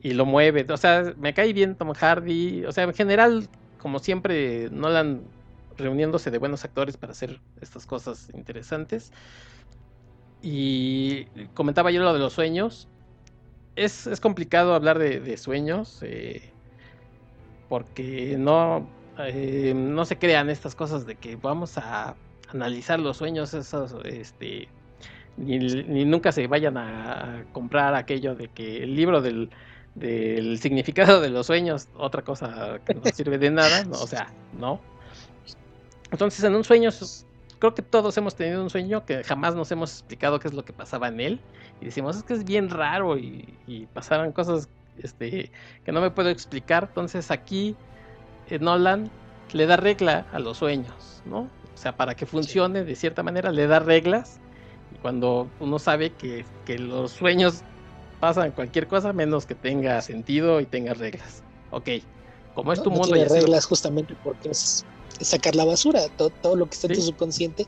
y 0.00 0.14
lo 0.14 0.26
mueve, 0.26 0.64
o 0.70 0.76
sea, 0.76 1.12
me 1.18 1.34
cae 1.34 1.52
bien 1.52 1.74
Tom 1.74 1.92
Hardy, 1.92 2.64
o 2.66 2.70
sea, 2.70 2.84
en 2.84 2.94
general, 2.94 3.48
como 3.78 3.98
siempre, 3.98 4.68
Nolan 4.70 5.22
reuniéndose 5.76 6.30
de 6.30 6.38
buenos 6.38 6.64
actores 6.64 6.96
para 6.96 7.10
hacer 7.10 7.40
estas 7.60 7.84
cosas 7.84 8.28
interesantes. 8.34 9.12
Y 10.40 11.24
comentaba 11.54 11.90
yo 11.90 12.00
lo 12.02 12.12
de 12.12 12.20
los 12.20 12.32
sueños, 12.32 12.86
es, 13.74 14.08
complicado 14.20 14.74
hablar 14.74 14.98
de, 15.00 15.36
sueños 15.36 15.98
eh, 16.02 16.52
porque 17.68 18.36
no, 18.38 18.88
eh, 19.18 19.74
no 19.74 20.04
se 20.04 20.18
crean 20.18 20.50
estas 20.50 20.74
cosas 20.74 21.06
de 21.06 21.16
que 21.16 21.36
vamos 21.36 21.78
a 21.78 22.14
analizar 22.48 22.98
los 22.98 23.18
sueños, 23.18 23.54
esos, 23.54 23.94
este, 24.04 24.68
ni, 25.36 26.04
nunca 26.04 26.32
se 26.32 26.46
vayan 26.46 26.76
a, 26.76 27.44
comprar 27.52 27.94
aquello 27.94 28.34
de 28.34 28.48
que 28.48 28.82
el 28.82 28.94
libro 28.94 29.20
del, 29.20 29.50
del 29.94 30.58
significado 30.58 31.20
de 31.20 31.30
los 31.30 31.46
sueños, 31.46 31.88
otra 31.96 32.22
cosa 32.22 32.80
que 32.86 32.94
no 32.94 33.02
sirve 33.12 33.38
de 33.38 33.50
nada, 33.50 33.84
o 33.90 34.06
sea, 34.06 34.28
no. 34.58 34.80
Entonces 36.10 36.44
en 36.44 36.54
un 36.54 36.64
sueño 36.64 36.90
creo 37.58 37.74
que 37.74 37.82
todos 37.82 38.16
hemos 38.16 38.34
tenido 38.34 38.62
un 38.62 38.70
sueño 38.70 39.06
que 39.06 39.22
jamás 39.24 39.54
nos 39.54 39.70
hemos 39.70 39.92
explicado 39.92 40.40
qué 40.40 40.48
es 40.48 40.54
lo 40.54 40.64
que 40.64 40.72
pasaba 40.72 41.08
en 41.08 41.20
él. 41.20 41.40
Y 41.80 41.86
decimos, 41.86 42.16
es 42.16 42.22
que 42.22 42.34
es 42.34 42.44
bien 42.44 42.68
raro 42.68 43.16
y, 43.16 43.56
y 43.66 43.86
pasaron 43.86 44.32
cosas 44.32 44.68
este, 44.98 45.50
que 45.84 45.92
no 45.92 46.00
me 46.00 46.10
puedo 46.10 46.28
explicar. 46.28 46.86
Entonces 46.88 47.30
aquí 47.30 47.76
Nolan 48.60 49.10
le 49.52 49.66
da 49.66 49.76
regla 49.76 50.26
a 50.32 50.38
los 50.38 50.58
sueños, 50.58 51.22
¿no? 51.24 51.40
O 51.40 51.76
sea, 51.76 51.96
para 51.96 52.14
que 52.14 52.26
funcione 52.26 52.84
de 52.84 52.96
cierta 52.96 53.22
manera 53.22 53.50
le 53.50 53.66
da 53.66 53.78
reglas. 53.78 54.40
Y 54.94 54.98
cuando 54.98 55.48
uno 55.58 55.78
sabe 55.78 56.12
que, 56.12 56.44
que 56.64 56.78
los 56.78 57.12
sueños 57.12 57.62
pasan 58.20 58.52
cualquier 58.52 58.86
cosa 58.86 59.12
menos 59.12 59.46
que 59.46 59.54
tenga 59.54 60.00
sentido 60.00 60.60
y 60.60 60.66
tenga 60.66 60.94
reglas. 60.94 61.42
Ok, 61.70 61.88
como 62.54 62.72
es 62.72 62.82
tu 62.82 62.90
mundo... 62.90 63.14
Tiene 63.14 63.28
reglas 63.28 63.64
justamente 63.64 64.14
porque 64.22 64.50
es 64.50 64.86
sacar 65.24 65.54
la 65.54 65.64
basura, 65.64 66.08
todo, 66.16 66.56
lo 66.56 66.66
que 66.66 66.74
está 66.74 66.86
en 66.86 66.94
tu 66.94 67.02
subconsciente 67.02 67.66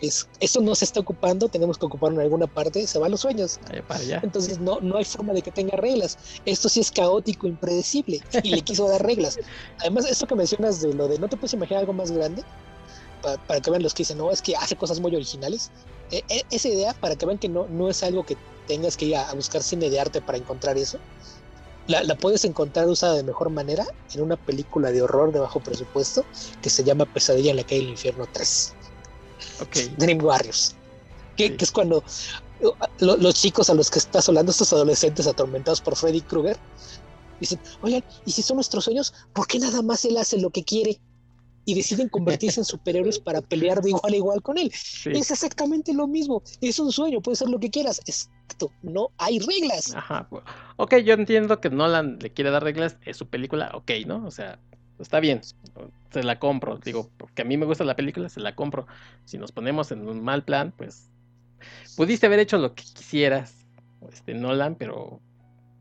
es, 0.00 0.28
eso 0.40 0.60
no 0.60 0.74
se 0.74 0.84
está 0.84 1.00
ocupando, 1.00 1.48
tenemos 1.48 1.78
que 1.78 1.86
ocuparlo 1.86 2.18
en 2.18 2.24
alguna 2.24 2.46
parte, 2.46 2.86
se 2.86 2.98
van 2.98 3.10
los 3.10 3.20
sueños. 3.20 3.58
Entonces 4.22 4.58
no, 4.60 4.80
no 4.80 4.96
hay 4.96 5.04
forma 5.04 5.32
de 5.32 5.42
que 5.42 5.50
tenga 5.50 5.76
reglas. 5.76 6.18
Esto 6.44 6.68
sí 6.68 6.80
es 6.80 6.90
caótico, 6.90 7.46
impredecible, 7.46 8.20
y 8.42 8.50
le 8.50 8.62
quiso 8.62 8.88
dar 8.88 9.04
reglas. 9.04 9.38
Además, 9.80 10.06
esto 10.06 10.26
que 10.26 10.34
mencionas 10.34 10.80
de 10.80 10.92
lo 10.94 11.08
de 11.08 11.18
no 11.18 11.28
te 11.28 11.36
puedes 11.36 11.54
imaginar 11.54 11.80
algo 11.80 11.92
más 11.92 12.10
grande, 12.10 12.42
para, 13.46 13.60
que 13.60 13.70
vean 13.70 13.82
los 13.82 13.94
que 13.94 14.02
dicen, 14.02 14.18
no, 14.18 14.30
es 14.30 14.42
que 14.42 14.54
hace 14.56 14.76
cosas 14.76 15.00
muy 15.00 15.14
originales. 15.14 15.70
E, 16.10 16.22
e, 16.28 16.42
esa 16.50 16.68
idea, 16.68 16.92
para 16.94 17.16
que 17.16 17.24
vean 17.24 17.38
que 17.38 17.48
no, 17.48 17.66
no 17.68 17.88
es 17.88 18.02
algo 18.02 18.24
que 18.24 18.36
tengas 18.66 18.96
que 18.96 19.06
ir 19.06 19.16
a, 19.16 19.30
a 19.30 19.34
buscar 19.34 19.62
cine 19.62 19.90
de 19.90 19.98
arte 19.98 20.20
para 20.20 20.38
encontrar 20.38 20.76
eso, 20.76 20.98
la, 21.86 22.14
puedes 22.16 22.44
encontrar 22.44 22.88
usada 22.88 23.14
de 23.14 23.22
mejor 23.22 23.50
manera 23.50 23.86
en 24.14 24.22
una 24.22 24.36
película 24.36 24.90
de 24.90 25.02
horror 25.02 25.32
de 25.32 25.40
bajo 25.40 25.60
presupuesto 25.60 26.24
que 26.62 26.70
se 26.70 26.84
llama 26.84 27.04
Pesadilla 27.04 27.50
en 27.50 27.56
la 27.56 27.62
calle 27.62 27.80
del 27.80 27.90
infierno 27.90 28.26
3. 28.32 28.74
Dream 29.98 30.24
Warriors. 30.24 30.74
Que, 31.36 31.56
es 31.58 31.72
cuando 31.72 32.02
uh, 32.62 32.72
los 33.00 33.34
chicos 33.34 33.68
a 33.68 33.74
los 33.74 33.90
que 33.90 33.98
estás 33.98 34.28
hablando, 34.28 34.52
estos 34.52 34.72
adolescentes 34.72 35.26
atormentados 35.26 35.80
por 35.80 35.96
Freddy 35.96 36.20
Krueger, 36.20 36.56
dicen, 37.40 37.60
oigan, 37.82 38.04
¿y 38.24 38.32
si 38.32 38.42
son 38.42 38.56
nuestros 38.56 38.84
sueños? 38.84 39.12
¿Por 39.32 39.46
qué 39.46 39.58
nada 39.58 39.82
más 39.82 40.04
él 40.04 40.16
hace 40.16 40.38
lo 40.38 40.50
que 40.50 40.64
quiere? 40.64 41.00
y 41.66 41.74
deciden 41.74 42.08
convertirse 42.08 42.60
en 42.60 42.64
superhéroes 42.66 43.18
para 43.18 43.40
pelear 43.40 43.80
de 43.80 43.90
igual 43.90 44.12
a 44.12 44.16
igual 44.16 44.42
con 44.42 44.58
él. 44.58 44.70
Es 44.70 45.30
exactamente 45.30 45.92
lo 45.92 46.06
mismo. 46.06 46.42
Es 46.60 46.78
un 46.78 46.92
sueño, 46.92 47.20
puede 47.20 47.36
ser 47.36 47.48
lo 47.48 47.58
que 47.58 47.70
quieras. 47.70 48.00
Exacto, 48.44 48.72
no 48.82 49.10
hay 49.18 49.38
reglas. 49.38 49.94
Ajá. 49.94 50.28
Ok, 50.76 50.96
yo 50.96 51.14
entiendo 51.14 51.60
que 51.60 51.70
Nolan 51.70 52.18
le 52.20 52.30
quiere 52.30 52.50
dar 52.50 52.62
reglas, 52.62 52.98
es 53.04 53.16
su 53.16 53.26
película, 53.26 53.70
ok, 53.74 53.90
¿no? 54.06 54.24
O 54.26 54.30
sea, 54.30 54.58
está 54.98 55.20
bien, 55.20 55.40
se 56.10 56.22
la 56.22 56.38
compro. 56.38 56.78
Digo, 56.78 57.10
porque 57.16 57.42
a 57.42 57.44
mí 57.44 57.56
me 57.56 57.66
gusta 57.66 57.84
la 57.84 57.96
película, 57.96 58.28
se 58.28 58.40
la 58.40 58.54
compro. 58.54 58.86
Si 59.24 59.38
nos 59.38 59.52
ponemos 59.52 59.92
en 59.92 60.06
un 60.06 60.22
mal 60.22 60.44
plan, 60.44 60.72
pues 60.76 61.10
pudiste 61.96 62.26
haber 62.26 62.40
hecho 62.40 62.58
lo 62.58 62.74
que 62.74 62.84
quisieras, 62.84 63.66
este 64.12 64.34
Nolan, 64.34 64.74
pero 64.74 65.20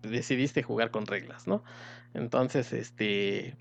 decidiste 0.02 0.64
jugar 0.64 0.92
con 0.92 1.06
reglas, 1.06 1.48
¿no? 1.48 1.64
Entonces, 2.14 2.72
este, 2.74 3.56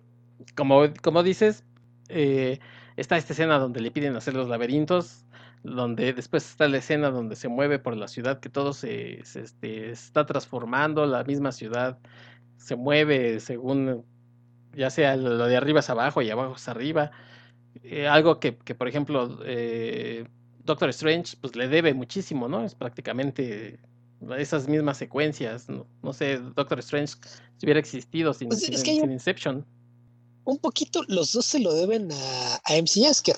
como, 0.55 0.83
como 1.03 1.23
dices, 1.23 1.65
eh, 2.09 2.59
está 2.97 3.17
esta 3.17 3.33
escena 3.33 3.59
donde 3.59 3.81
le 3.81 3.91
piden 3.91 4.17
hacer 4.17 4.35
los 4.35 4.49
laberintos, 4.49 5.22
donde 5.63 6.13
después 6.13 6.49
está 6.49 6.69
la 6.69 6.79
escena 6.79 7.11
donde 7.11 7.37
se 7.37 7.49
mueve 7.49 7.79
por 7.79 7.97
la 7.97 8.09
ciudad, 8.09 8.41
que 8.41 8.49
todo 8.49 8.73
se, 8.73 9.21
este, 9.21 9.91
está 9.91 10.27
transformando, 10.27 11.07
la 11.07 11.25
misma 11.25 11.53
ciudad 11.53 11.99
se 12.57 12.77
mueve 12.77 13.41
según, 13.41 14.05
ya 14.75 14.91
sea 14.91 15.17
lo 15.17 15.47
de 15.47 15.57
arriba 15.57 15.81
es 15.81 15.91
abajo 15.91 16.23
y 16.23 16.31
abajo 16.31 16.57
es 16.57 16.69
arriba. 16.69 17.11
Eh, 17.83 18.07
algo 18.07 18.39
que, 18.39 18.53
por 18.53 18.89
ejemplo, 18.89 19.39
eh, 19.45 20.27
Doctor 20.65 20.91
Strange 20.91 21.37
pues 21.41 21.57
le 21.57 21.69
debe 21.69 21.95
muchísimo, 21.95 22.49
¿no? 22.49 22.65
Es 22.65 22.75
prácticamente 22.75 23.81
esas 24.39 24.69
mismas 24.69 24.99
secuencias, 24.99 25.69
no, 25.69 26.13
sé, 26.13 26.39
Doctor 26.55 26.79
Strange 26.79 27.15
si 27.57 27.67
hubiera 27.67 27.81
existido 27.81 28.33
sin, 28.33 28.49
pues 28.49 28.69
Inception 28.87 29.67
un 30.45 30.59
poquito 30.59 31.03
los 31.09 31.33
dos 31.33 31.47
se 31.47 31.61
lo 31.61 31.73
deben 31.73 32.11
a, 32.13 32.61
a 32.65 32.77
MC 32.77 33.07
Asker. 33.09 33.37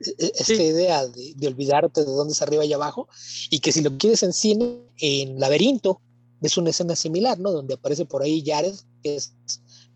E, 0.00 0.10
e, 0.18 0.32
esta 0.36 0.54
idea 0.54 1.06
de, 1.06 1.46
olvidarte 1.46 2.04
de 2.04 2.10
dónde 2.10 2.32
es 2.32 2.42
arriba 2.42 2.64
y 2.64 2.72
abajo, 2.72 3.08
y 3.50 3.60
que 3.60 3.72
si 3.72 3.82
lo 3.82 3.96
quieres 3.96 4.22
en 4.22 4.32
cine, 4.32 4.78
en 4.98 5.38
Laberinto, 5.40 6.00
es 6.42 6.56
una 6.56 6.70
escena 6.70 6.94
similar, 6.94 7.38
¿no? 7.38 7.52
Donde 7.52 7.74
aparece 7.74 8.04
por 8.04 8.22
ahí 8.22 8.42
Jared, 8.44 8.74
que 9.02 9.16
es 9.16 9.34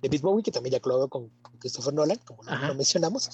David 0.02 0.22
Bowie, 0.22 0.42
que 0.42 0.50
también 0.50 0.72
ya 0.72 0.80
colaboró 0.80 1.08
con, 1.08 1.28
con 1.42 1.58
Christopher 1.58 1.92
Nolan, 1.92 2.20
como 2.24 2.42
lo 2.42 2.74
mencionamos 2.74 3.28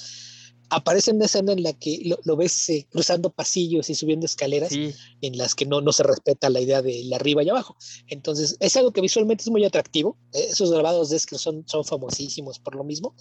aparece 0.75 1.13
una 1.13 1.27
escena 1.27 1.53
en 1.53 1.63
la 1.63 1.73
que 1.73 2.15
lo, 2.25 2.37
ves 2.37 2.69
eh, 2.69 2.87
cruzando 2.91 3.31
pasillos 3.31 3.89
y 3.91 3.95
subiendo 3.95 4.27
escaleras 4.27 4.73
en 4.73 5.39
las 5.39 5.55
que 5.55 5.67
no, 5.67 5.81
no 5.81 5.93
se 5.93 6.03
respeta 6.03 6.51
la 6.51 6.61
idea 6.61 6.83
de 6.83 7.05
la 7.05 7.17
arriba 7.17 7.43
y 7.43 7.49
abajo. 7.49 7.77
Entonces, 8.09 8.57
es 8.61 8.77
algo 8.77 8.93
que 8.93 9.01
visualmente 9.01 9.43
es 9.43 9.51
muy 9.51 9.65
atractivo. 9.65 10.17
Eh, 10.33 10.49
esos 10.51 10.71
grabados 10.71 11.11
de 11.11 11.21
que 11.29 11.39
son, 11.39 11.65
son 11.67 11.85
famosísimos 11.85 12.59
por 12.59 12.75
lo 12.75 12.85
mismo. 12.85 13.15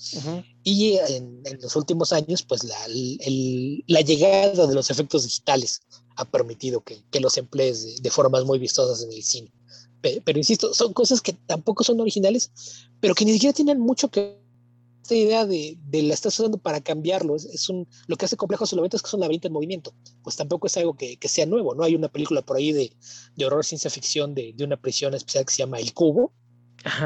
Y 0.64 0.98
en, 1.10 1.44
los 1.62 1.76
últimos 1.76 2.12
años, 2.12 2.44
pues 2.44 2.64
la, 2.64 2.78
la, 3.88 4.02
llegada 4.02 4.68
de 4.68 4.74
los 4.74 4.90
efectos 4.90 5.24
digitales 5.24 5.82
ha 6.16 6.26
permitido 6.26 6.84
que, 6.84 7.04
que 7.12 7.20
los 7.20 7.38
emplees 7.38 8.02
de, 8.02 8.10
formas 8.10 8.46
muy 8.46 8.60
vistosas 8.60 9.04
en 9.04 9.12
el 9.12 9.24
cine. 9.24 9.52
Pero, 10.02 10.22
pero, 10.26 10.40
insisto, 10.40 10.74
son 10.74 10.92
cosas 10.92 11.22
que 11.22 11.34
tampoco 11.34 11.84
son 11.84 12.00
originales, 12.02 12.52
pero 13.00 13.16
que 13.16 13.26
ni 13.26 13.34
siquiera 13.34 13.54
tienen 13.54 13.80
mucho 13.80 14.10
que 14.10 14.43
esta 15.04 15.16
idea 15.16 15.46
de, 15.46 15.78
de, 15.90 16.02
la 16.02 16.14
estás 16.14 16.40
usando 16.40 16.58
para 16.58 16.80
cambiarlo, 16.80 17.36
es, 17.36 17.68
un, 17.68 17.86
lo 18.08 18.16
que 18.16 18.24
hace 18.24 18.38
complejo 18.38 18.66
solamente 18.66 18.96
es 18.96 19.04
que 19.04 19.08
es 19.08 19.14
un 19.14 19.20
laberinto 19.20 19.48
en 19.48 19.54
movimiento, 19.54 19.94
pues 20.24 20.38
tampoco 20.38 20.68
es 20.68 20.78
algo 20.78 20.96
que, 20.96 21.18
que 21.18 21.28
sea 21.28 21.46
nuevo, 21.46 21.76
¿no? 21.76 21.84
Hay 21.84 21.94
una 21.94 22.08
película 22.08 22.42
por 22.42 22.56
ahí 22.56 22.72
de, 22.72 22.94
de 23.36 23.46
horror 23.46 23.66
ciencia 23.66 23.92
ficción 23.92 24.34
de, 24.34 24.54
de, 24.56 24.64
una 24.64 24.78
prisión 24.78 25.14
especial 25.14 25.46
que 25.46 25.54
se 25.54 25.58
llama 25.58 25.80
El 25.80 25.94
Cubo, 25.94 26.32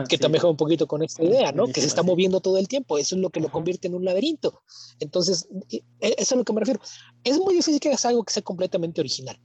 que 0.09 0.19
también 0.19 0.41
juega 0.41 0.51
un 0.51 0.57
poquito 0.57 0.87
con 0.87 1.01
esta 1.01 1.23
idea, 1.23 1.51
¿no? 1.51 1.67
Que 1.67 1.81
se 1.81 1.87
está 1.87 2.03
moviendo 2.03 2.39
todo 2.39 2.59
el 2.59 2.67
tiempo, 2.67 2.99
eso 2.99 3.15
es 3.15 3.21
lo 3.21 3.31
que 3.31 3.39
lo 3.39 3.49
convierte 3.49 3.87
en 3.87 3.95
un 3.95 4.05
laberinto. 4.05 4.61
Entonces, 4.99 5.47
e, 5.71 5.83
eso 5.99 6.15
es 6.17 6.31
a 6.31 6.35
lo 6.35 6.43
que 6.43 6.53
me 6.53 6.59
refiero. 6.59 6.79
Es 7.23 7.39
muy 7.39 7.55
difícil 7.55 7.79
que 7.79 7.89
hagas 7.89 8.05
algo 8.05 8.23
que 8.23 8.33
sea 8.33 8.43
completamente 8.43 9.01
original. 9.01 9.39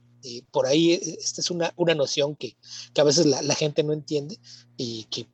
Por 0.51 0.67
ahí, 0.67 0.93
e, 0.93 1.17
esta 1.19 1.41
es 1.41 1.49
una, 1.49 1.73
una 1.75 1.95
noción 1.95 2.35
que, 2.35 2.55
que 2.93 3.01
a 3.01 3.03
veces 3.03 3.25
la, 3.25 3.41
la 3.41 3.55
gente 3.55 3.83
no 3.83 3.93
entiende 3.93 4.39
y 4.77 5.05
que 5.05 5.27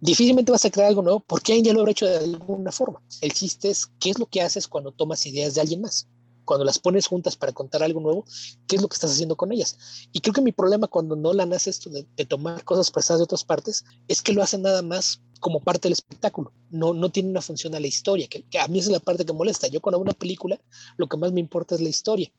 difícilmente 0.00 0.52
vas 0.52 0.64
a 0.64 0.70
crear 0.70 0.88
algo 0.88 1.02
nuevo 1.02 1.20
porque 1.20 1.52
alguien 1.52 1.66
ya 1.66 1.72
lo 1.72 1.80
habrá 1.80 1.92
hecho 1.92 2.06
de 2.06 2.18
alguna 2.18 2.72
forma. 2.72 3.02
El 3.20 3.32
chiste 3.32 3.70
es 3.70 3.86
qué 3.98 4.10
es 4.10 4.18
lo 4.18 4.26
que 4.26 4.42
haces 4.42 4.68
cuando 4.68 4.92
tomas 4.92 5.26
ideas 5.26 5.54
de 5.54 5.60
alguien 5.60 5.80
más. 5.80 6.08
cuando 6.44 6.64
las 6.64 6.78
pones 6.78 7.06
juntas 7.06 7.36
para 7.36 7.52
contar 7.52 7.82
algo 7.82 8.00
nuevo, 8.00 8.24
¿qué 8.66 8.76
es 8.76 8.82
lo 8.82 8.88
que 8.88 8.94
estás 8.94 9.10
haciendo 9.10 9.36
con 9.36 9.52
ellas? 9.52 9.76
Y 10.12 10.20
creo 10.20 10.32
que 10.32 10.40
mi 10.40 10.52
problema 10.52 10.86
cuando 10.86 11.14
Nolan 11.14 11.52
hace 11.52 11.68
esto 11.68 11.90
de, 11.90 12.04
tomar 12.24 12.64
cosas 12.64 12.90
prestadas 12.90 13.20
de 13.20 13.24
otras 13.24 13.44
partes 13.44 13.84
es 14.08 14.22
que 14.22 14.32
lo 14.32 14.42
hace 14.42 14.56
nada 14.56 14.80
más 14.80 15.20
como 15.40 15.60
parte 15.60 15.88
del 15.88 15.92
espectáculo, 15.92 16.54
no, 16.70 16.94
no 16.94 17.10
tiene 17.10 17.28
una 17.28 17.42
función 17.42 17.74
a 17.74 17.80
la 17.80 17.86
historia, 17.86 18.28
que, 18.28 18.46
a 18.58 18.66
mí 18.66 18.78
es 18.78 18.86
la 18.86 18.98
parte 18.98 19.26
que 19.26 19.32
molesta. 19.34 19.68
Yo 19.68 19.82
con 19.82 19.94
una 19.94 20.12
película 20.12 20.58
lo 20.96 21.06
que 21.06 21.18
más 21.18 21.32
me 21.32 21.40
importa 21.40 21.74
es 21.74 21.82
la 21.82 21.90
historia. 21.90 22.32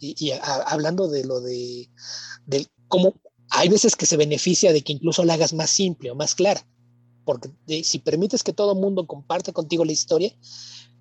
Y, 0.00 0.30
hablando 0.30 1.08
de 1.08 1.24
lo 1.24 1.42
de, 1.42 1.90
de 2.46 2.66
cómo 2.88 3.14
hay 3.50 3.68
veces 3.68 3.96
que 3.96 4.06
se 4.06 4.16
beneficia 4.16 4.72
de 4.72 4.80
que 4.80 4.94
incluso 4.94 5.24
la 5.24 5.34
hagas 5.34 5.52
más 5.52 5.68
simple 5.68 6.10
o 6.10 6.14
más 6.14 6.34
clara 6.34 6.66
porque 7.24 7.50
si 7.84 7.98
permites 7.98 8.42
que 8.42 8.52
todo 8.52 8.72
el 8.72 8.78
mundo 8.78 9.06
comparte 9.06 9.52
contigo 9.52 9.84
la 9.84 9.92
historia, 9.92 10.34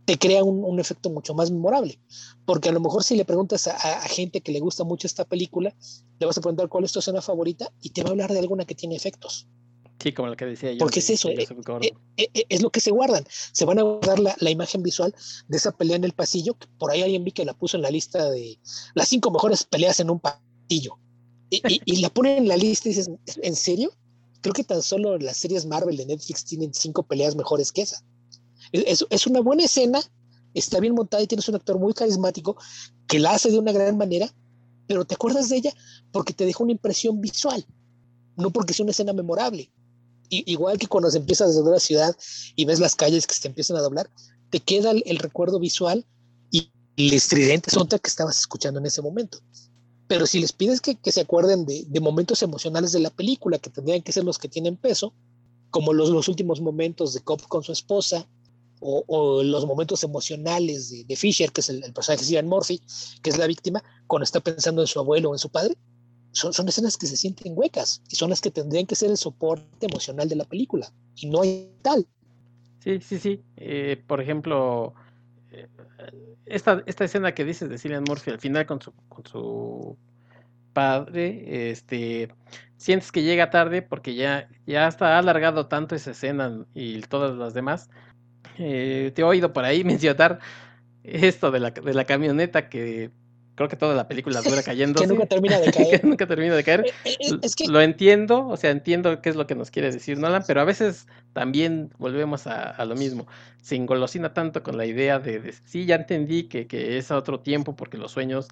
te 0.05 0.17
crea 0.17 0.43
un, 0.43 0.79
efecto 0.79 1.09
mucho 1.09 1.33
más 1.33 1.51
memorable. 1.51 1.99
Porque 2.45 2.69
a 2.69 2.71
lo 2.71 2.79
mejor 2.79 3.03
si 3.03 3.15
le 3.15 3.25
preguntas 3.25 3.67
a, 3.67 4.01
gente 4.07 4.41
que 4.41 4.51
le 4.51 4.59
gusta 4.59 4.83
mucho 4.83 5.07
esta 5.07 5.25
película, 5.25 5.75
le 6.19 6.25
vas 6.25 6.37
a 6.37 6.41
preguntar 6.41 6.69
cuál 6.69 6.83
es 6.83 6.91
tu 6.91 6.99
escena 6.99 7.21
favorita 7.21 7.71
y 7.81 7.91
te 7.91 8.03
va 8.03 8.09
a 8.09 8.11
hablar 8.11 8.31
de 8.31 8.39
alguna 8.39 8.65
que 8.65 8.75
tiene 8.75 8.95
efectos. 8.95 9.47
Sí, 10.01 10.13
como 10.13 10.29
lo 10.29 10.35
que 10.35 10.45
decía 10.45 10.71
yo. 10.71 10.79
Porque 10.79 10.99
es 10.99 11.09
eso, 11.11 11.29
eh, 11.29 11.47
eh, 12.17 12.27
eh, 12.33 12.45
es 12.49 12.63
lo 12.63 12.71
que 12.71 12.79
se 12.79 12.89
guardan. 12.89 13.23
Se 13.51 13.65
van 13.65 13.77
a 13.77 13.83
guardar 13.83 14.19
la, 14.19 14.49
imagen 14.49 14.81
visual 14.81 15.13
de 15.47 15.57
esa 15.57 15.71
pelea 15.71 15.95
en 15.95 16.03
el 16.03 16.13
pasillo, 16.13 16.57
por 16.79 16.91
ahí 16.91 17.03
alguien 17.03 17.23
vi 17.23 17.31
que 17.31 17.45
la 17.45 17.53
puso 17.53 17.77
en 17.77 17.83
la 17.83 17.91
lista 17.91 18.31
de 18.31 18.57
las 18.95 19.07
cinco 19.07 19.29
mejores 19.29 19.63
peleas 19.63 19.99
en 19.99 20.09
un 20.09 20.19
pasillo. 20.19 20.97
Y, 21.51 21.61
y 21.85 22.01
la 22.01 22.09
ponen 22.09 22.39
en 22.39 22.47
la 22.47 22.57
lista 22.57 22.89
y 22.89 22.93
dices, 22.93 23.11
¿en 23.43 23.55
serio? 23.55 23.91
Creo 24.41 24.53
que 24.53 24.63
tan 24.63 24.81
solo 24.81 25.17
las 25.17 25.37
series 25.37 25.65
Marvel 25.65 25.97
de 25.97 26.05
Netflix 26.05 26.43
tienen 26.43 26.73
cinco 26.73 27.03
peleas 27.03 27.35
mejores 27.35 27.71
que 27.71 27.83
esa. 27.83 28.03
Es, 28.71 29.27
una 29.27 29.41
buena 29.41 29.65
escena, 29.65 30.01
está 30.53 30.79
bien 30.79 30.95
montada 30.95 31.23
y 31.23 31.27
tienes 31.27 31.47
un 31.49 31.55
actor 31.55 31.79
muy 31.79 31.93
carismático 31.93 32.57
que 33.07 33.19
la 33.19 33.33
hace 33.33 33.51
de 33.51 33.59
una 33.59 33.71
gran 33.71 33.97
manera, 33.97 34.33
pero 34.87 35.05
te 35.05 35.15
acuerdas 35.15 35.49
de 35.49 35.57
ella 35.57 35.73
porque 36.11 36.33
te 36.33 36.45
deja 36.45 36.63
una 36.63 36.71
impresión 36.71 37.21
visual, 37.21 37.65
no 38.37 38.51
porque 38.51 38.73
sea 38.73 38.83
una 38.83 38.91
escena 38.91 39.13
memorable. 39.13 39.71
igual 40.29 40.77
que 40.77 40.87
cuando 40.87 41.11
se 41.11 41.17
empieza 41.17 41.43
a 41.43 41.47
desdoblar 41.47 41.73
la 41.73 41.79
ciudad 41.79 42.15
y 42.55 42.65
ves 42.65 42.79
las 42.79 42.95
calles 42.95 43.27
que 43.27 43.33
se 43.33 43.47
empiezan 43.47 43.77
a 43.77 43.81
doblar, 43.81 44.09
te 44.49 44.59
queda 44.59 44.91
el, 44.91 45.17
recuerdo 45.17 45.59
visual 45.59 46.05
y 46.49 46.71
el 46.95 47.13
estridente 47.13 47.69
sonta 47.69 47.99
que 47.99 48.09
estabas 48.09 48.39
escuchando 48.39 48.79
en 48.79 48.85
ese 48.85 49.01
momento 49.01 49.39
pero 50.11 50.27
si 50.27 50.41
les 50.41 50.51
pides 50.51 50.81
que, 50.81 50.97
se 51.09 51.21
acuerden 51.21 51.65
de, 51.65 51.99
momentos 52.01 52.43
emocionales 52.43 52.91
de 52.91 52.99
la 52.99 53.11
película, 53.11 53.59
que 53.59 53.69
tendrían 53.69 54.01
que 54.01 54.11
ser 54.11 54.25
los 54.25 54.37
que 54.37 54.49
tienen 54.49 54.75
peso, 54.75 55.13
como 55.69 55.93
los, 55.93 56.09
los 56.09 56.27
últimos 56.27 56.59
momentos 56.59 57.13
de 57.13 57.21
Cobb 57.21 57.47
con 57.47 57.63
su 57.63 57.71
esposa, 57.71 58.27
o, 58.81 59.41
los 59.41 59.65
momentos 59.65 60.03
emocionales 60.03 61.07
de, 61.07 61.15
Fisher, 61.15 61.53
que 61.53 61.61
es 61.61 61.69
el, 61.69 61.93
personaje 61.93 62.25
de 62.25 62.31
Ian 62.33 62.49
Murphy, 62.49 62.81
que 63.23 63.29
es 63.29 63.37
la 63.37 63.47
víctima, 63.47 63.81
cuando 64.05 64.25
está 64.25 64.41
pensando 64.41 64.81
en 64.81 64.87
su 64.87 64.99
abuelo 64.99 65.29
o 65.29 65.33
en 65.33 65.39
su 65.39 65.47
padre, 65.47 65.77
son, 66.33 66.51
son 66.51 66.67
escenas 66.67 66.97
que 66.97 67.07
se 67.07 67.15
sienten 67.15 67.53
huecas 67.55 68.01
y 68.09 68.17
son 68.17 68.31
las 68.31 68.41
que 68.41 68.51
tendrían 68.51 68.87
que 68.87 68.95
ser 68.95 69.11
el 69.11 69.17
soporte 69.17 69.85
emocional 69.85 70.27
de 70.27 70.35
la 70.35 70.43
película, 70.43 70.91
y 71.15 71.27
no 71.27 71.41
hay 71.41 71.71
tal. 71.83 72.05
Sí, 72.83 72.99
sí, 72.99 73.17
sí. 73.17 73.41
Eh, 73.55 74.03
por 74.07 74.19
ejemplo, 74.19 74.93
eh, 75.53 75.69
esta, 76.51 76.83
esta 76.85 77.05
escena 77.05 77.33
que 77.33 77.45
dices 77.45 77.69
de 77.69 77.77
Cillian 77.77 78.03
Murphy 78.07 78.31
al 78.31 78.39
final 78.39 78.65
con 78.65 78.81
su, 78.81 78.93
con 79.09 79.25
su 79.25 79.97
padre, 80.73 81.71
este, 81.71 82.29
sientes 82.77 83.11
que 83.11 83.23
llega 83.23 83.49
tarde 83.49 83.81
porque 83.81 84.15
ya, 84.15 84.47
ya 84.65 84.87
está 84.87 85.17
alargado 85.17 85.67
tanto 85.67 85.95
esa 85.95 86.11
escena 86.11 86.65
y 86.73 87.01
todas 87.01 87.35
las 87.35 87.53
demás. 87.53 87.89
Eh, 88.57 89.11
te 89.15 89.21
he 89.21 89.25
oído 89.25 89.53
por 89.53 89.65
ahí 89.65 89.83
mencionar 89.85 90.39
esto 91.03 91.51
de 91.51 91.59
la, 91.59 91.71
de 91.71 91.93
la 91.93 92.05
camioneta 92.05 92.69
que 92.69 93.11
creo 93.61 93.69
que 93.69 93.75
toda 93.75 93.95
la 93.95 94.07
película 94.07 94.41
dura 94.41 94.63
cayendo. 94.63 95.01
que 95.01 95.07
nunca 95.07 95.25
termina 95.27 95.59
de 95.59 95.71
caer. 95.71 96.01
que 96.01 96.07
nunca 96.07 96.27
termina 96.27 96.55
de 96.55 96.63
caer. 96.63 96.85
Lo 97.67 97.81
entiendo, 97.81 98.47
o 98.47 98.57
sea, 98.57 98.71
entiendo 98.71 99.21
qué 99.21 99.29
es 99.29 99.35
lo 99.35 99.45
que 99.45 99.55
nos 99.55 99.69
quiere 99.69 99.91
decir 99.91 100.17
Nolan, 100.17 100.43
pero 100.47 100.61
a 100.61 100.63
veces 100.63 101.07
también 101.33 101.91
volvemos 101.99 102.47
a, 102.47 102.83
lo 102.85 102.95
mismo. 102.95 103.27
Se 103.61 103.75
engolosina 103.75 104.33
tanto 104.33 104.63
con 104.63 104.77
la 104.77 104.85
idea 104.85 105.19
de, 105.19 105.53
sí, 105.65 105.85
ya 105.85 105.95
entendí 105.95 106.43
que, 106.43 106.67
que, 106.67 106.97
es 106.97 107.11
otro 107.11 107.39
tiempo 107.39 107.75
porque 107.75 107.97
los 107.97 108.11
sueños, 108.11 108.47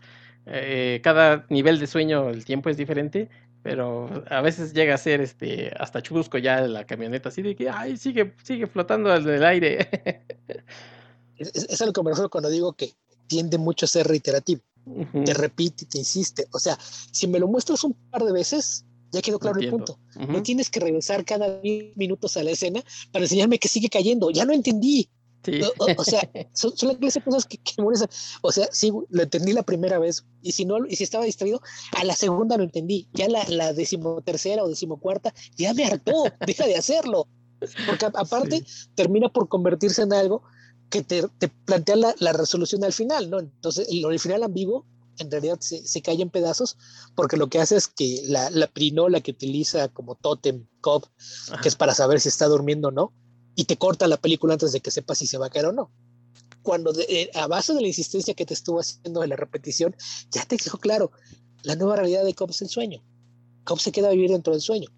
eh, 0.45 1.01
cada 1.03 1.45
nivel 1.49 1.79
de 1.79 1.87
sueño, 1.87 2.29
el 2.29 2.45
tiempo 2.45 2.69
es 2.69 2.77
diferente, 2.77 3.29
pero 3.63 4.23
a 4.29 4.41
veces 4.41 4.73
llega 4.73 4.93
a 4.93 4.97
ser 4.97 5.21
este 5.21 5.73
hasta 5.77 6.01
chusco 6.01 6.37
ya 6.37 6.61
la 6.61 6.85
camioneta, 6.85 7.29
así 7.29 7.41
de 7.41 7.55
que, 7.55 7.69
ay, 7.69 7.97
sigue, 7.97 8.33
sigue 8.43 8.67
flotando 8.67 9.13
en 9.15 9.27
el 9.27 9.43
aire. 9.43 9.89
es, 11.37 11.55
es, 11.55 11.81
lo 11.81 11.91
que 11.91 12.03
me 12.03 12.11
refiero 12.11 12.29
cuando 12.29 12.49
digo 12.49 12.73
que 12.73 12.93
tiende 13.27 13.57
mucho 13.57 13.85
a 13.85 13.89
ser 13.89 14.07
reiterativo 14.07 14.61
te 15.25 15.33
repite, 15.33 15.85
te 15.85 15.99
insiste. 15.99 16.47
O 16.51 16.59
sea, 16.59 16.77
si 17.11 17.27
me 17.27 17.39
lo 17.39 17.47
muestras 17.47 17.83
un 17.83 17.93
par 18.11 18.23
de 18.23 18.31
veces, 18.31 18.85
ya 19.11 19.21
quedó 19.21 19.39
claro 19.39 19.59
el 19.59 19.69
punto. 19.69 19.99
No 20.15 20.43
tienes 20.43 20.69
que 20.69 20.79
regresar 20.79 21.25
cada 21.25 21.59
10 21.59 21.97
minutos 21.97 22.37
a 22.37 22.43
la 22.43 22.51
escena 22.51 22.83
para 23.11 23.25
enseñarme 23.25 23.59
que 23.59 23.67
sigue 23.67 23.89
cayendo. 23.89 24.29
Ya 24.31 24.45
lo 24.45 24.53
entendí. 24.53 25.09
O, 25.97 26.03
sea, 26.03 26.29
son, 26.53 26.75
son, 26.75 26.97
las 26.99 27.19
cosas 27.19 27.45
que, 27.45 27.57
que 27.57 27.73
O 28.41 28.51
sea, 28.51 28.67
sí, 28.71 28.91
lo 29.09 29.23
entendí 29.23 29.53
la 29.53 29.63
primera 29.63 29.99
vez. 29.99 30.25
Y 30.41 30.51
si 30.51 30.65
no, 30.65 30.85
y 30.87 30.95
si 30.95 31.03
estaba 31.03 31.25
distraído, 31.25 31.61
a 31.97 32.03
la 32.03 32.15
segunda 32.15 32.57
lo 32.57 32.63
entendí. 32.63 33.07
Ya 33.13 33.27
la, 33.27 33.43
la 33.47 33.73
decimotercera 33.73 34.63
o 34.63 34.69
decimocuarta, 34.69 35.33
ya 35.55 35.73
me 35.73 35.85
hartó. 35.85 36.25
deja 36.45 36.65
de 36.65 36.75
hacerlo. 36.75 37.27
Porque 37.87 38.05
aparte 38.05 38.63
termina 38.95 39.29
por 39.29 39.49
convertirse 39.49 40.03
en 40.03 40.13
algo 40.13 40.43
que 40.89 41.03
te, 41.03 41.27
plantea 41.65 41.95
la, 41.95 42.33
resolución 42.33 42.83
al 42.83 42.93
final, 42.93 43.29
¿no? 43.29 43.39
Entonces, 43.39 43.87
el, 43.89 44.19
final 44.19 44.43
ambiguo 44.43 44.85
en 45.19 45.29
realidad 45.29 45.59
se, 45.59 46.01
cae 46.01 46.21
en 46.21 46.29
pedazos 46.29 46.77
porque 47.15 47.37
lo 47.37 47.49
que 47.49 47.59
hace 47.59 47.75
es 47.75 47.87
que 47.87 48.23
la, 48.25 48.49
la 48.49 48.67
pirinola 48.67 49.21
que 49.21 49.31
utiliza 49.31 49.89
como 49.89 50.15
totem 50.15 50.65
cop, 50.81 51.05
que 51.61 51.67
es 51.67 51.75
para 51.75 51.93
saber 51.93 52.19
si 52.19 52.29
está 52.29 52.47
durmiendo 52.47 52.87
o 52.87 52.91
no, 52.91 53.13
y 53.55 53.65
te 53.65 53.77
corta 53.77 54.07
la 54.07 54.17
película 54.17 54.53
antes 54.53 54.71
de 54.71 54.79
que 54.79 54.91
sepa 54.91 55.15
si 55.15 55.27
se 55.27 55.37
va 55.37 55.47
a 55.47 55.49
caer 55.49 55.67
o 55.67 55.73
no. 55.73 55.91
Cuando 56.61 56.93
eh, 56.97 57.29
a 57.35 57.47
base 57.47 57.73
de 57.73 57.81
la 57.81 57.87
insistencia 57.87 58.33
que 58.33 58.45
te 58.45 58.53
estuvo 58.53 58.79
haciendo 58.79 59.21
de 59.21 59.27
la 59.27 59.35
repetición, 59.35 59.95
ya 60.31 60.45
te 60.45 60.55
dijo 60.55 60.77
claro, 60.77 61.11
la 61.63 61.75
nueva 61.75 61.97
realidad 61.97 62.23
de 62.23 62.33
Cobb 62.33 62.51
es 62.51 62.61
el 62.61 62.69
sueño. 62.69 63.03
Cobb 63.65 63.79
se 63.79 63.91
queda 63.91 64.07
a 64.07 64.11
vivir 64.11 64.31
dentro 64.31 64.53
del 64.53 64.61
sueño. 64.61 64.89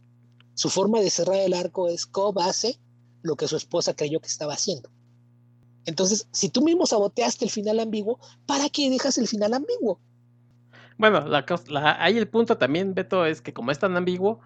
Su 0.54 0.70
forma 0.70 1.02
de 1.02 1.10
cerrar 1.10 1.38
el 1.38 1.54
arco 1.54 1.88
es 1.88 2.06
Cobb 2.06 2.40
hace 2.40 2.80
lo 3.24 3.36
que 3.36 3.48
su 3.48 3.56
esposa 3.58 3.96
creyó 3.96 4.20
que 4.20 4.28
estaba 4.28 4.54
haciendo. 4.54 4.92
Entonces, 5.86 6.28
si 6.32 6.50
tú 6.50 6.62
mismo 6.62 6.86
saboteaste 6.86 7.46
el 7.46 7.52
final 7.52 7.80
ambiguo, 7.80 8.20
¿para 8.46 8.70
qué 8.70 8.90
dejas 8.90 9.18
el 9.18 9.28
final 9.28 9.54
ambiguo? 9.54 10.00
Bueno, 10.98 11.26
la, 11.28 11.98
ahí 12.00 12.18
el 12.18 12.28
punto 12.28 12.58
también, 12.58 12.94
Beto, 12.94 13.26
es 13.26 13.42
que 13.42 13.54
como 13.54 13.72
es 13.72 13.80
tan 13.80 13.98
ambiguo, 13.98 14.40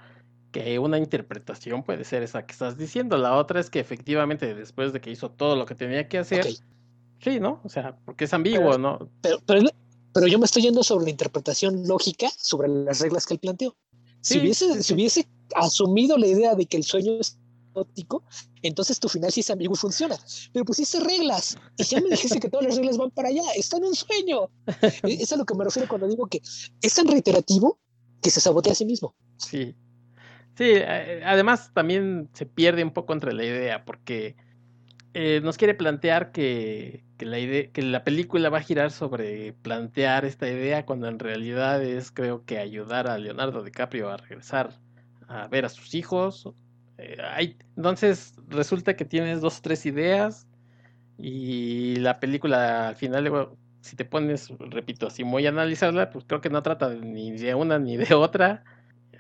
que 0.54 0.80
una 0.80 0.98
interpretación 0.98 1.84
puede 1.84 2.06
ser 2.06 2.24
esa 2.24 2.46
que 2.46 2.54
estás 2.54 2.78
diciendo. 2.78 3.18
La 3.18 3.36
otra 3.36 3.60
es 3.60 3.70
que 3.70 3.82
efectivamente 3.82 4.56
después 4.56 4.94
de 4.94 5.02
que 5.02 5.12
hizo 5.12 5.30
todo 5.30 5.58
lo 5.58 5.66
que 5.66 5.76
tenía 5.76 6.08
que 6.08 6.20
hacer, 6.20 6.48
sí, 7.20 7.40
¿no? 7.42 7.60
O 7.66 7.70
sea, 7.70 7.98
porque 8.06 8.24
es 8.24 8.34
ambiguo, 8.34 8.78
¿no? 8.78 9.10
Pero, 9.22 9.40
pero, 10.14 10.28
yo 10.28 10.40
me 10.40 10.46
estoy 10.46 10.62
yendo 10.62 10.82
sobre 10.82 11.04
la 11.04 11.10
interpretación 11.12 11.86
lógica, 11.86 12.30
sobre 12.38 12.70
las 12.70 13.02
reglas 13.02 13.26
que 13.26 13.34
él 13.34 13.42
planteó. 13.42 13.76
Si, 14.22 14.40
hubiese, 14.40 14.82
si 14.82 14.94
hubiese 14.94 15.28
asumido 15.56 16.18
la 16.18 16.28
idea 16.28 16.56
de 16.56 16.66
que 16.66 16.78
el 16.78 16.86
sueño 16.86 17.20
es 17.20 17.38
óptico, 17.76 18.24
entonces 18.62 19.00
tu 19.00 19.10
final 19.10 19.32
sí 19.32 19.42
es 19.42 19.50
ambiguo 19.50 19.76
y 19.76 19.78
funciona. 19.78 20.18
Pero 20.54 20.66
pusiste 20.66 21.00
reglas 21.00 21.58
y 21.78 21.84
ya 21.84 22.02
me 22.02 22.10
dijiste 22.10 22.40
que 22.40 22.50
todas 22.50 22.66
las 22.66 22.76
reglas 22.78 22.98
van 22.98 23.12
para 23.12 23.30
allá. 23.30 23.44
Está 23.56 23.78
en 23.78 23.86
un 23.86 23.96
sueño. 23.96 24.50
Es 25.04 25.32
a 25.32 25.38
lo 25.38 25.46
que 25.46 25.56
me 25.56 25.64
refiero 25.64 25.88
cuando 25.88 26.08
digo 26.08 26.28
que 26.28 26.42
es 26.82 26.94
tan 26.96 27.08
reiterativo 27.08 27.80
que 28.22 28.30
se 28.30 28.42
sabotea 28.42 28.74
a 28.74 28.76
sí 28.76 28.86
mismo. 28.86 29.16
Sí. 29.38 29.76
Sí, 30.58 30.64
eh, 30.68 31.22
además 31.26 31.72
también 31.74 32.30
se 32.34 32.46
pierde 32.46 32.84
un 32.84 32.92
poco 32.92 33.14
entre 33.14 33.34
la 33.34 33.44
idea 33.44 33.84
porque 33.84 34.38
eh, 35.14 35.42
nos 35.44 35.58
quiere 35.58 35.76
plantear 35.76 36.32
que, 36.32 37.04
que, 37.18 37.26
la 37.26 37.40
idea, 37.40 37.72
que 37.72 37.82
la 37.82 38.04
película 38.04 38.50
va 38.50 38.60
a 38.60 38.62
girar 38.62 38.92
sobre 38.92 39.54
plantear 39.54 40.26
esta 40.26 40.50
idea 40.50 40.86
cuando 40.86 41.08
en 41.08 41.20
realidad 41.20 41.84
es 41.84 42.12
creo 42.12 42.46
que 42.46 42.58
ayudar 42.58 43.08
a 43.10 43.18
Leonardo 43.18 43.64
DiCaprio 43.64 44.10
a 44.10 44.18
regresar 44.18 44.80
a 45.28 45.48
ver 45.48 45.66
a 45.66 45.70
sus 45.70 45.94
hijos 45.94 46.50
eh, 46.98 47.18
hay, 47.24 47.58
entonces 47.78 48.34
resulta 48.48 48.96
que 48.96 49.06
tienes 49.06 49.42
dos 49.42 49.60
o 49.60 49.62
tres 49.62 49.86
ideas 49.86 50.48
y 51.18 51.98
la 51.98 52.20
película 52.20 52.90
al 52.90 52.96
final, 52.96 53.50
si 53.82 53.96
te 53.96 54.06
pones, 54.06 54.50
repito, 54.60 55.10
si 55.10 55.24
voy 55.24 55.46
a 55.46 55.50
analizarla, 55.50 56.10
pues 56.10 56.26
creo 56.26 56.42
que 56.42 56.50
no 56.50 56.64
trata 56.64 56.94
ni 56.94 57.32
de 57.32 57.56
una 57.56 57.80
ni 57.80 57.98
de 57.98 58.14
otra. 58.16 58.64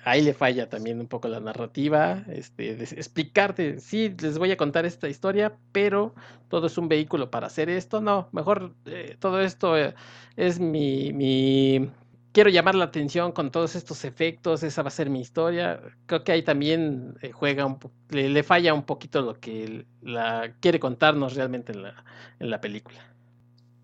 Ahí 0.06 0.22
le 0.22 0.36
falla 0.36 0.70
también 0.70 1.00
un 1.00 1.08
poco 1.08 1.28
la 1.28 1.40
narrativa, 1.40 2.24
este, 2.28 2.76
de 2.76 2.84
explicarte, 2.84 3.80
sí, 3.80 4.16
les 4.22 4.38
voy 4.38 4.52
a 4.52 4.58
contar 4.58 4.86
esta 4.86 5.10
historia, 5.10 5.58
pero 5.72 6.14
todo 6.48 6.68
es 6.68 6.78
un 6.78 6.88
vehículo 6.90 7.32
para 7.32 7.48
hacer 7.48 7.70
esto. 7.70 8.02
No, 8.02 8.30
mejor 8.32 8.76
eh, 8.86 9.18
todo 9.20 9.42
esto 9.42 9.78
eh, 9.78 9.96
es 10.36 10.60
mi, 10.60 11.12
mi 11.14 11.90
quiero 12.36 12.50
llamar 12.50 12.76
la 12.76 12.84
atención 12.84 13.32
con 13.32 13.50
todos 13.50 13.78
estos 13.78 14.04
efectos, 14.04 14.62
esa 14.62 14.82
va 14.82 14.90
a 14.90 14.92
ser 14.92 15.10
mi 15.10 15.22
historia. 15.22 15.82
Creo 16.06 16.26
que 16.26 16.34
ahí 16.34 16.44
también 16.44 17.16
eh, 17.22 17.32
juega 17.32 17.66
un 17.66 17.80
le, 18.10 18.44
falla 18.44 18.74
un 18.74 18.84
poquito 18.84 19.22
lo 19.22 19.40
que 19.40 19.86
la 20.02 20.54
quiere 20.60 20.78
contarnos 20.78 21.36
realmente 21.36 21.72
en 21.72 21.84
la, 21.84 22.04
en 22.42 22.50
la 22.50 22.60
película. 22.60 23.16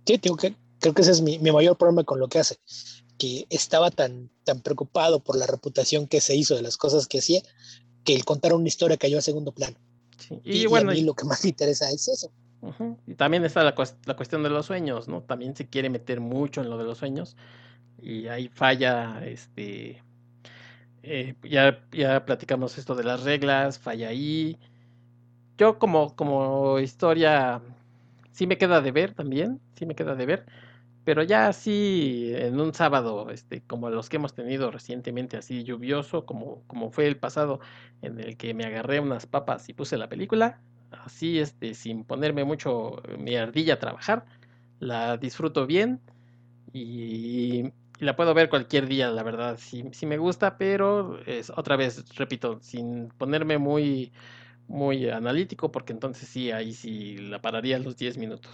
Sí, 0.06 0.18
tengo 0.18 0.36
que 0.36 0.54
creo 0.82 0.94
que 0.94 1.02
ese 1.02 1.12
es 1.12 1.22
mi, 1.22 1.40
mi, 1.40 1.50
mayor 1.54 1.78
problema 1.78 2.04
con 2.04 2.20
lo 2.20 2.28
que 2.28 2.40
hace, 2.40 2.58
que 3.18 3.46
estaba 3.50 3.90
tan, 3.90 4.30
tan 4.44 4.60
preocupado 4.60 5.24
por 5.24 5.38
la 5.38 5.48
reputación 5.48 6.06
que 6.06 6.20
se 6.20 6.36
hizo 6.36 6.54
de 6.54 6.62
las 6.62 6.76
cosas 6.76 7.08
que 7.08 7.20
hacía, 7.20 7.42
que 8.04 8.16
el 8.16 8.26
contar 8.26 8.54
una 8.54 8.68
historia 8.68 8.98
cayó 8.98 9.18
a 9.18 9.22
segundo 9.22 9.54
plano. 9.54 9.78
Y, 10.44 10.66
bueno, 10.66 10.92
a 10.92 10.94
mí 10.94 11.04
lo 11.04 11.14
que 11.14 11.24
más 11.24 11.42
me 11.46 11.52
interesa 11.52 11.90
es 11.90 12.10
eso. 12.10 12.34
Y 13.08 13.16
también 13.16 13.46
está 13.46 13.64
la, 13.64 13.74
la, 14.06 14.16
cuestión 14.18 14.44
de 14.44 14.50
los 14.50 14.66
sueños, 14.66 15.08
¿no? 15.08 15.22
También 15.24 15.56
se 15.56 15.70
quiere 15.70 15.90
meter 15.90 16.20
mucho 16.20 16.60
en 16.60 16.70
lo 16.70 16.78
de 16.78 16.84
los 16.84 16.98
sueños 16.98 17.38
y 18.02 18.28
ahí 18.28 18.50
falla, 18.50 19.24
este, 19.26 20.02
eh, 21.04 21.36
ya, 21.44 21.80
ya 21.92 22.26
platicamos 22.26 22.78
esto 22.78 22.96
de 22.96 23.04
las 23.04 23.24
reglas, 23.24 23.80
falla 23.80 24.10
ahí. 24.10 24.58
Yo 25.58 25.78
como, 25.80 26.16
como 26.16 26.80
historia 26.80 27.62
sí 28.32 28.48
me 28.48 28.58
queda 28.58 28.82
de 28.82 28.92
ver 28.92 29.14
también, 29.14 29.62
sí 29.76 29.86
me 29.86 29.96
queda 29.96 30.16
de 30.16 30.26
ver, 30.26 30.46
pero 31.06 31.24
ya 31.24 31.48
así 31.50 32.34
en 32.36 32.60
un 32.60 32.74
sábado, 32.74 33.30
este, 33.32 33.62
como 33.64 33.90
los 33.90 34.10
que 34.10 34.18
hemos 34.18 34.34
tenido 34.36 34.72
recientemente, 34.72 35.38
así 35.38 35.64
lluvioso, 35.64 36.26
como, 36.26 36.64
como 36.68 36.92
fue 36.92 37.08
el 37.08 37.18
pasado, 37.18 37.62
en 38.02 38.20
el 38.20 38.38
que 38.38 38.54
me 38.54 38.66
agarré 38.66 39.00
unas 39.00 39.26
papas 39.28 39.70
y 39.70 39.74
puse 39.74 39.98
la 39.98 40.10
película, 40.10 40.62
así 40.92 41.40
este, 41.40 41.74
sin 41.76 42.06
ponerme 42.06 42.44
mucho 42.46 43.02
mi 43.20 43.36
ardilla 43.38 43.76
a 43.76 43.80
trabajar, 43.80 44.26
la 44.80 45.18
disfruto 45.18 45.68
bien 45.68 46.02
y, 46.74 47.72
la 48.06 48.16
puedo 48.16 48.34
ver 48.34 48.50
cualquier 48.50 48.88
día, 48.88 49.10
la 49.10 49.24
verdad, 49.24 49.58
sí 49.60 50.06
me 50.06 50.18
gusta, 50.18 50.58
pero 50.58 51.20
es 51.26 51.50
otra 51.50 51.76
vez, 51.76 52.04
repito, 52.16 52.60
sin 52.62 53.10
ponerme 53.18 53.58
muy 53.58 54.12
muy 54.72 55.10
analítico, 55.10 55.72
porque 55.72 55.94
entonces 55.94 56.28
sí, 56.30 56.52
ahí 56.52 56.74
sí 56.74 57.18
la 57.18 57.42
pararía 57.42 57.78
los 57.78 57.98
10 57.98 58.18
minutos. 58.18 58.52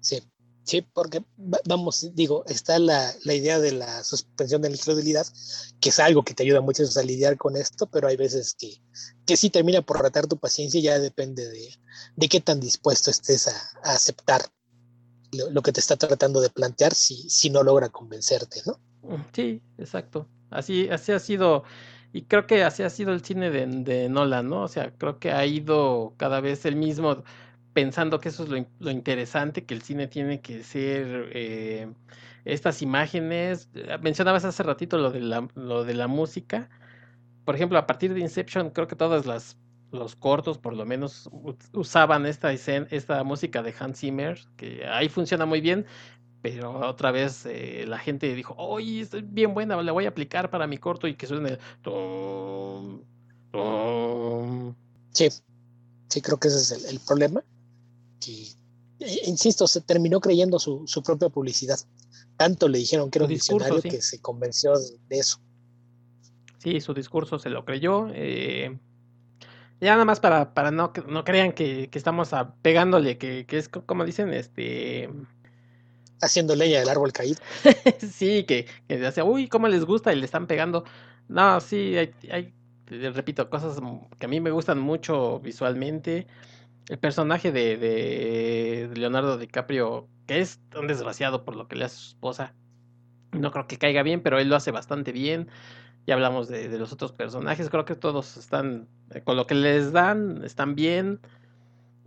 Sí, 0.00 0.22
sí, 0.64 0.82
porque 0.82 1.22
vamos, 1.66 2.14
digo, 2.14 2.44
está 2.46 2.78
la, 2.78 3.12
la, 3.24 3.34
idea 3.34 3.58
de 3.58 3.72
la 3.72 4.02
suspensión 4.02 4.62
de 4.62 4.70
la 4.70 4.76
incredulidad, 4.76 5.26
que 5.80 5.90
es 5.90 5.98
algo 5.98 6.24
que 6.24 6.34
te 6.34 6.44
ayuda 6.44 6.60
mucho 6.60 6.84
a 6.96 7.02
lidiar 7.02 7.36
con 7.36 7.56
esto, 7.56 7.86
pero 7.90 8.08
hay 8.08 8.16
veces 8.16 8.54
que, 8.58 8.80
que 9.26 9.36
sí 9.36 9.50
termina 9.50 9.82
por 9.82 10.00
retar 10.00 10.26
tu 10.26 10.38
paciencia 10.38 10.80
y 10.80 10.84
ya 10.84 10.98
depende 10.98 11.48
de, 11.48 11.68
de 12.16 12.28
qué 12.28 12.40
tan 12.40 12.60
dispuesto 12.60 13.10
estés 13.10 13.48
a 13.48 13.92
aceptar 13.92 14.42
lo, 15.32 15.62
que 15.62 15.72
te 15.72 15.80
está 15.80 15.96
tratando 15.96 16.40
de 16.40 16.50
plantear 16.50 16.94
si, 16.94 17.28
si 17.28 17.50
no 17.50 17.62
logra 17.62 17.88
convencerte, 17.88 18.60
¿no? 18.66 18.78
Sí, 19.32 19.62
exacto. 19.78 20.26
Así, 20.50 20.88
así 20.88 21.12
ha 21.12 21.18
sido 21.18 21.64
y 22.12 22.22
creo 22.22 22.46
que 22.46 22.64
así 22.64 22.82
ha 22.82 22.90
sido 22.90 23.12
el 23.12 23.22
cine 23.22 23.50
de, 23.50 23.66
de 23.66 24.08
Nolan, 24.08 24.48
¿no? 24.48 24.62
O 24.62 24.68
sea, 24.68 24.92
creo 24.96 25.18
que 25.18 25.30
ha 25.30 25.46
ido 25.46 26.14
cada 26.16 26.40
vez 26.40 26.64
el 26.64 26.76
mismo 26.76 27.22
pensando 27.72 28.18
que 28.18 28.30
eso 28.30 28.44
es 28.44 28.48
lo, 28.48 28.66
lo 28.80 28.90
interesante, 28.90 29.64
que 29.64 29.74
el 29.74 29.82
cine 29.82 30.08
tiene 30.08 30.40
que 30.40 30.64
ser 30.64 31.30
eh, 31.32 31.92
estas 32.44 32.82
imágenes. 32.82 33.68
Mencionabas 34.02 34.44
hace 34.44 34.62
ratito 34.64 34.98
lo 34.98 35.10
de, 35.12 35.20
la, 35.20 35.48
lo 35.54 35.84
de 35.84 35.94
la 35.94 36.08
música. 36.08 36.68
Por 37.44 37.54
ejemplo, 37.54 37.78
a 37.78 37.86
partir 37.86 38.12
de 38.12 38.20
Inception, 38.20 38.70
creo 38.70 38.88
que 38.88 38.96
todas 38.96 39.26
las 39.26 39.56
los 39.92 40.16
cortos 40.16 40.58
por 40.58 40.74
lo 40.74 40.84
menos 40.86 41.28
usaban 41.72 42.26
esta 42.26 42.52
escena, 42.52 42.86
esta 42.90 43.22
música 43.24 43.62
de 43.62 43.74
Hans 43.78 44.00
Zimmer, 44.00 44.40
que 44.56 44.86
ahí 44.86 45.08
funciona 45.08 45.46
muy 45.46 45.60
bien, 45.60 45.86
pero 46.42 46.88
otra 46.88 47.10
vez 47.10 47.44
eh, 47.46 47.84
la 47.86 47.98
gente 47.98 48.34
dijo, 48.34 48.54
oye, 48.56 49.00
es 49.00 49.10
bien 49.32 49.52
buena, 49.52 49.80
la 49.82 49.92
voy 49.92 50.06
a 50.06 50.10
aplicar 50.10 50.50
para 50.50 50.66
mi 50.66 50.78
corto 50.78 51.06
y 51.06 51.14
que 51.14 51.26
suene... 51.26 51.58
Sí, 55.12 55.28
sí, 56.08 56.20
creo 56.20 56.38
que 56.38 56.48
ese 56.48 56.76
es 56.76 56.84
el, 56.84 57.00
problema. 57.00 57.42
Que, 58.20 58.46
e, 59.00 59.28
insisto, 59.28 59.66
se 59.66 59.80
terminó 59.80 60.20
creyendo 60.20 60.58
su, 60.58 60.86
su, 60.86 61.02
propia 61.02 61.28
publicidad. 61.28 61.78
Tanto 62.36 62.68
le 62.68 62.78
dijeron 62.78 63.10
que 63.10 63.18
era 63.18 63.26
un 63.26 63.32
diccionario 63.32 63.82
que 63.82 64.00
se 64.00 64.20
convenció 64.20 64.72
de, 64.78 65.18
eso. 65.18 65.38
Sí, 66.58 66.80
su 66.80 66.94
discurso 66.94 67.38
se 67.38 67.50
lo 67.50 67.64
creyó. 67.64 68.08
Eh, 68.14 68.78
ya 69.80 69.92
nada 69.92 70.04
más 70.04 70.20
para, 70.20 70.54
para 70.54 70.70
no, 70.70 70.92
no 71.08 71.24
crean 71.24 71.52
que, 71.52 71.88
que 71.90 71.98
estamos 71.98 72.30
pegándole, 72.62 73.18
que, 73.18 73.46
que 73.46 73.58
es 73.58 73.68
como 73.68 74.04
dicen, 74.04 74.32
este 74.34 75.08
haciendo 76.22 76.54
leña 76.54 76.80
del 76.80 76.88
árbol 76.88 77.12
caído. 77.12 77.40
sí, 77.98 78.44
que, 78.44 78.66
que 78.88 79.06
hace, 79.06 79.22
uy, 79.22 79.48
cómo 79.48 79.68
les 79.68 79.84
gusta 79.84 80.12
y 80.12 80.16
le 80.16 80.24
están 80.24 80.46
pegando. 80.46 80.84
No, 81.28 81.60
sí, 81.60 81.96
hay, 81.96 82.12
hay, 82.30 82.52
repito, 83.10 83.48
cosas 83.50 83.80
que 84.18 84.26
a 84.26 84.28
mí 84.28 84.40
me 84.40 84.50
gustan 84.50 84.78
mucho 84.78 85.40
visualmente. 85.40 86.26
El 86.88 86.98
personaje 86.98 87.52
de, 87.52 87.76
de 87.76 88.90
Leonardo 88.94 89.38
DiCaprio, 89.38 90.08
que 90.26 90.40
es 90.40 90.60
un 90.78 90.88
desgraciado 90.88 91.44
por 91.44 91.56
lo 91.56 91.68
que 91.68 91.76
le 91.76 91.84
hace 91.84 91.96
a 91.96 91.98
su 91.98 92.08
esposa, 92.08 92.54
no 93.32 93.52
creo 93.52 93.66
que 93.66 93.78
caiga 93.78 94.02
bien, 94.02 94.22
pero 94.22 94.38
él 94.38 94.48
lo 94.48 94.56
hace 94.56 94.72
bastante 94.72 95.12
bien. 95.12 95.48
Ya 96.06 96.14
hablamos 96.14 96.48
de, 96.48 96.68
de 96.68 96.78
los 96.78 96.92
otros 96.92 97.12
personajes, 97.12 97.70
creo 97.70 97.84
que 97.84 97.94
todos 97.94 98.36
están, 98.36 98.88
eh, 99.12 99.22
con 99.22 99.36
lo 99.36 99.46
que 99.46 99.54
les 99.54 99.92
dan, 99.92 100.42
están 100.44 100.74
bien. 100.74 101.20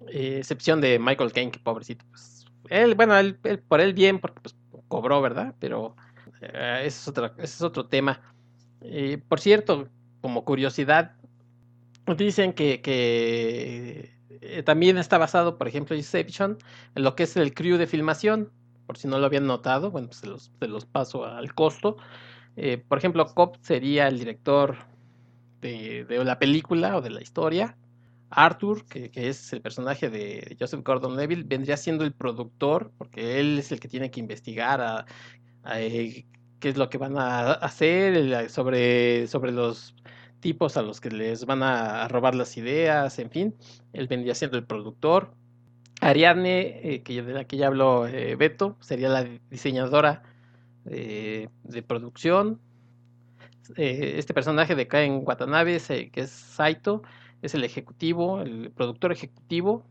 Eh, 0.07 0.38
excepción 0.40 0.82
de 0.82 0.99
Michael 0.99 1.32
Caine, 1.32 1.52
que 1.52 1.60
pobrecito, 1.60 2.06
pues 2.10 2.45
él, 2.70 2.95
bueno, 2.95 3.18
él, 3.18 3.36
por 3.68 3.82
él 3.82 3.94
bien, 3.94 4.20
porque 4.20 4.41
pues, 4.41 4.56
cobró, 4.88 5.22
¿verdad? 5.22 5.56
Pero 5.60 5.95
eh, 6.41 6.82
ese, 6.86 6.88
es 6.99 7.07
otro, 7.07 7.26
ese 7.38 7.44
es 7.44 7.61
otro 7.61 7.86
tema. 7.86 8.22
Eh, 8.82 9.22
por 9.28 9.40
cierto, 9.40 9.88
como 10.22 10.44
curiosidad, 10.44 11.15
dicen 12.18 12.53
que, 12.53 12.82
que 12.82 14.14
eh, 14.41 14.64
también 14.64 14.98
está 14.98 15.18
basado, 15.18 15.57
por 15.57 15.68
ejemplo, 15.68 15.95
Inception, 15.95 16.57
en 16.95 17.03
lo 17.03 17.15
que 17.15 17.24
es 17.24 17.38
el 17.38 17.53
crew 17.53 17.78
de 17.78 17.88
filmación. 17.88 18.52
Por 18.86 18.98
si 18.98 19.07
no 19.07 19.18
lo 19.18 19.26
habían 19.26 19.48
notado, 19.48 19.91
bueno, 19.91 20.07
pues 20.07 20.20
se 20.20 20.28
los, 20.28 20.52
se 20.60 20.68
los 20.68 20.86
paso 20.86 21.26
al 21.26 21.53
costo. 21.53 21.98
Por 22.88 22.97
ejemplo, 22.97 23.25
Cop 23.34 23.57
sería 23.61 24.07
el 24.07 24.19
director 24.19 24.77
de, 25.61 26.23
la 26.23 26.39
película 26.39 26.97
o 26.97 27.01
de 27.01 27.09
la 27.09 27.21
historia. 27.21 27.77
Arthur, 28.30 28.85
que, 28.85 29.11
es 29.13 29.53
el 29.53 29.61
personaje 29.61 30.09
de 30.09 30.55
Joseph 30.59 30.84
Gordon-Levitt, 30.84 31.47
vendría 31.47 31.77
siendo 31.77 32.03
el 32.03 32.13
productor, 32.13 32.91
porque 32.97 33.39
él 33.39 33.59
es 33.59 33.71
el 33.71 33.80
que 33.80 33.88
tiene 33.88 34.09
que 34.09 34.19
investigar 34.19 34.81
a, 34.81 35.05
eh, 35.75 36.25
qué 36.59 36.69
es 36.69 36.77
lo 36.77 36.89
que 36.89 36.97
van 36.97 37.17
a 37.17 37.53
hacer, 37.53 38.49
sobre, 38.49 39.27
sobre 39.27 39.51
los 39.51 39.95
tipos 40.39 40.77
a 40.77 40.81
los 40.81 40.99
que 40.99 41.09
les 41.09 41.45
van 41.45 41.63
a 41.63 42.07
robar 42.07 42.35
las 42.35 42.57
ideas, 42.57 43.17
en 43.19 43.30
fin, 43.30 43.55
él 43.93 44.07
vendría 44.07 44.35
siendo 44.35 44.57
el 44.57 44.65
productor. 44.65 45.34
Ariadne, 46.01 46.81
eh, 46.84 47.03
que, 47.03 47.21
de 47.21 47.34
la 47.34 47.45
que 47.45 47.55
ya 47.55 47.67
habló 47.67 48.07
eh, 48.07 48.35
Beto, 48.35 48.75
sería 48.81 49.07
la 49.07 49.23
diseñadora 49.49 50.23
de 50.85 51.49
producción. 51.88 52.60
este 53.77 54.34
personaje 54.34 54.76
de 54.76 54.88
Kaen 54.88 55.22
Watanabe, 55.26 55.80
que 56.11 56.22
es 56.22 56.30
Saito, 56.30 57.03
es 57.41 57.53
el 57.53 57.64
ejecutivo, 57.64 58.41
el 58.41 58.72
productor 58.72 59.11
ejecutivo, 59.11 59.85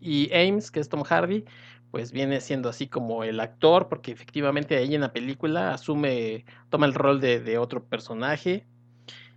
y 0.00 0.32
Ames, 0.34 0.70
que 0.70 0.80
es 0.80 0.88
Tom 0.88 1.04
Hardy, 1.04 1.44
pues 1.92 2.10
viene 2.10 2.40
siendo 2.40 2.68
así 2.68 2.88
como 2.88 3.22
el 3.22 3.38
actor, 3.38 3.88
porque 3.88 4.12
efectivamente 4.12 4.76
ahí 4.76 4.94
en 4.94 5.02
la 5.02 5.12
película 5.12 5.74
asume, 5.74 6.44
toma 6.70 6.86
el 6.86 6.94
rol 6.94 7.20
de, 7.20 7.58
otro 7.58 7.84
personaje. 7.84 8.66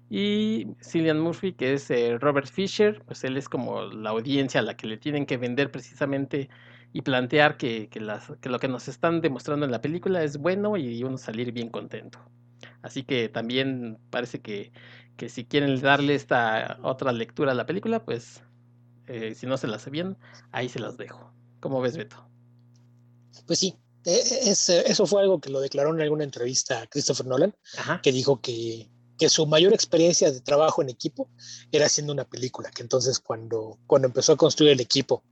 Y 0.09 0.67
Cillian 0.81 1.19
Murphy, 1.19 1.53
que 1.53 1.73
es 1.73 1.89
eh, 1.91 2.17
Robert 2.19 2.47
Fisher, 2.47 3.01
pues 3.05 3.23
él 3.23 3.37
es 3.37 3.49
como 3.49 3.81
la 3.81 4.11
audiencia 4.11 4.61
a 4.61 4.63
la 4.63 4.77
que 4.77 4.87
le 4.87 4.97
tienen 4.97 5.25
que 5.25 5.37
vender 5.37 5.71
precisamente 5.71 6.49
y 6.95 7.01
plantear 7.01 7.57
que, 7.57 7.89
que, 7.89 7.99
las, 7.99 8.31
que 8.39 8.47
lo 8.47 8.57
que 8.57 8.69
nos 8.69 8.87
están 8.87 9.19
demostrando 9.19 9.65
en 9.65 9.71
la 9.71 9.81
película 9.81 10.23
es 10.23 10.37
bueno 10.37 10.77
y 10.77 11.03
uno 11.03 11.17
salir 11.17 11.51
bien 11.51 11.69
contento. 11.69 12.19
Así 12.81 13.03
que 13.03 13.27
también 13.27 13.97
parece 14.09 14.41
que 14.41 14.71
que 15.17 15.29
si 15.29 15.45
quieren 15.45 15.79
darle 15.81 16.15
esta 16.15 16.77
otra 16.83 17.11
lectura 17.11 17.51
a 17.51 17.55
la 17.55 17.65
película, 17.65 18.03
pues 18.03 18.41
eh, 19.07 19.35
si 19.35 19.45
no 19.45 19.57
se 19.57 19.67
las 19.67 19.89
bien, 19.89 20.17
ahí 20.51 20.69
se 20.69 20.79
las 20.79 20.97
dejo. 20.97 21.31
¿Cómo 21.59 21.81
ves, 21.81 21.97
Beto? 21.97 22.27
Pues 23.47 23.59
sí, 23.59 23.75
e, 24.03 24.21
eso 24.49 25.05
fue 25.05 25.21
algo 25.21 25.39
que 25.39 25.49
lo 25.49 25.59
declaró 25.59 25.93
en 25.93 26.01
alguna 26.01 26.23
entrevista 26.23 26.81
a 26.81 26.87
Christopher 26.87 27.25
Nolan, 27.25 27.55
que 28.01 28.11
dijo 28.11 28.41
que, 28.41 28.89
que, 29.17 29.29
su 29.29 29.45
mayor 29.47 29.73
experiencia 29.73 30.31
de 30.31 30.41
trabajo 30.41 30.81
en 30.81 30.89
equipo 30.89 31.29
era 31.71 31.85
haciendo 31.85 32.13
una 32.13 32.25
película, 32.25 32.71
que 32.71 32.81
entonces 32.81 33.19
cuando, 33.19 33.79
cuando 33.87 34.07
empezó 34.07 34.33
a 34.33 34.37
construir 34.37 34.73
el 34.73 34.79
equipo 34.81 35.23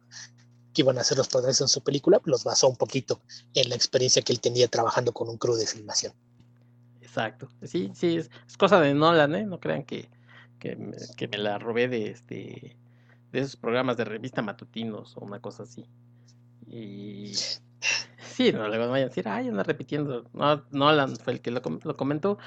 que 0.73 0.81
iban 0.81 0.97
a 0.97 1.01
hacer 1.01 1.17
los 1.17 1.27
protagonistas 1.27 1.69
en 1.69 1.73
su 1.73 1.83
película, 1.83 2.21
los 2.25 2.43
basó 2.43 2.67
un 2.67 2.75
poquito 2.75 3.21
en 3.53 3.69
la 3.69 3.75
experiencia 3.75 4.21
que 4.21 4.33
él 4.33 4.39
tenía 4.39 4.67
trabajando 4.67 5.13
con 5.13 5.29
un 5.29 5.37
crew 5.37 5.55
de 5.55 5.67
filmación. 5.67 6.13
Exacto. 7.01 7.47
Sí, 7.63 7.91
sí, 7.93 8.17
es, 8.17 8.29
cosa 8.57 8.79
de 8.79 8.93
Nolan, 8.93 9.35
¿eh? 9.35 9.45
No 9.45 9.59
crean 9.59 9.83
que, 9.83 10.09
que, 10.57 10.75
me, 10.75 11.37
la 11.37 11.59
robé 11.59 11.87
de 11.87 12.09
este 12.09 12.75
de 13.31 13.39
esos 13.39 13.55
programas 13.55 13.97
de 13.97 14.05
revista 14.05 14.41
matutinos 14.41 15.15
o 15.17 15.21
una 15.21 15.39
cosa 15.39 15.63
así. 15.63 15.85
Y 16.67 17.33
sí, 18.17 18.51
no 18.51 18.67
le 18.67 18.77
vayan 18.77 18.95
a 18.95 19.09
decir, 19.09 19.27
ay, 19.27 19.47
anda 19.47 19.63
repitiendo. 19.63 20.25
No, 20.33 20.63
Nolan 20.71 21.15
fue 21.17 21.33
el 21.33 21.41
que 21.41 21.51
lo, 21.51 21.61
lo 21.83 21.95
comentó. 21.95 22.37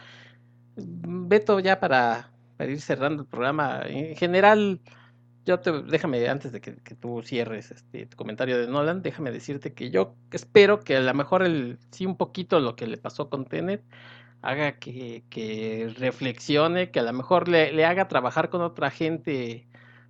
Beto, 0.76 1.60
ya 1.60 1.80
para, 1.80 2.32
para 2.56 2.70
ir 2.70 2.80
cerrando 2.80 3.22
el 3.22 3.28
programa, 3.28 3.82
en 3.86 4.16
general, 4.16 4.80
yo 5.46 5.60
te, 5.60 5.72
déjame, 5.82 6.28
antes 6.28 6.52
de 6.52 6.60
que, 6.60 6.72
tú 6.72 7.22
cierres 7.22 7.70
este 7.70 8.06
tu 8.06 8.16
comentario 8.16 8.58
de 8.58 8.66
Nolan, 8.66 9.00
déjame 9.02 9.30
decirte 9.30 9.72
que 9.72 9.90
yo 9.90 10.14
espero 10.32 10.80
que 10.80 10.96
a 10.96 11.00
lo 11.00 11.14
mejor 11.14 11.44
el, 11.44 11.78
sí 11.92 12.04
un 12.04 12.16
poquito 12.16 12.58
lo 12.60 12.74
que 12.76 12.86
le 12.88 12.98
pasó 12.98 13.30
con 13.30 13.46
Tenet 13.46 13.82
haga 14.42 14.78
que, 14.78 15.24
que 15.30 15.94
reflexione, 15.98 16.90
que 16.90 17.00
a 17.00 17.04
lo 17.04 17.12
mejor 17.12 17.48
le, 17.48 17.72
le, 17.72 17.84
haga 17.84 18.08
trabajar 18.08 18.50
con 18.50 18.60
otra 18.60 18.90
gente 18.90 19.66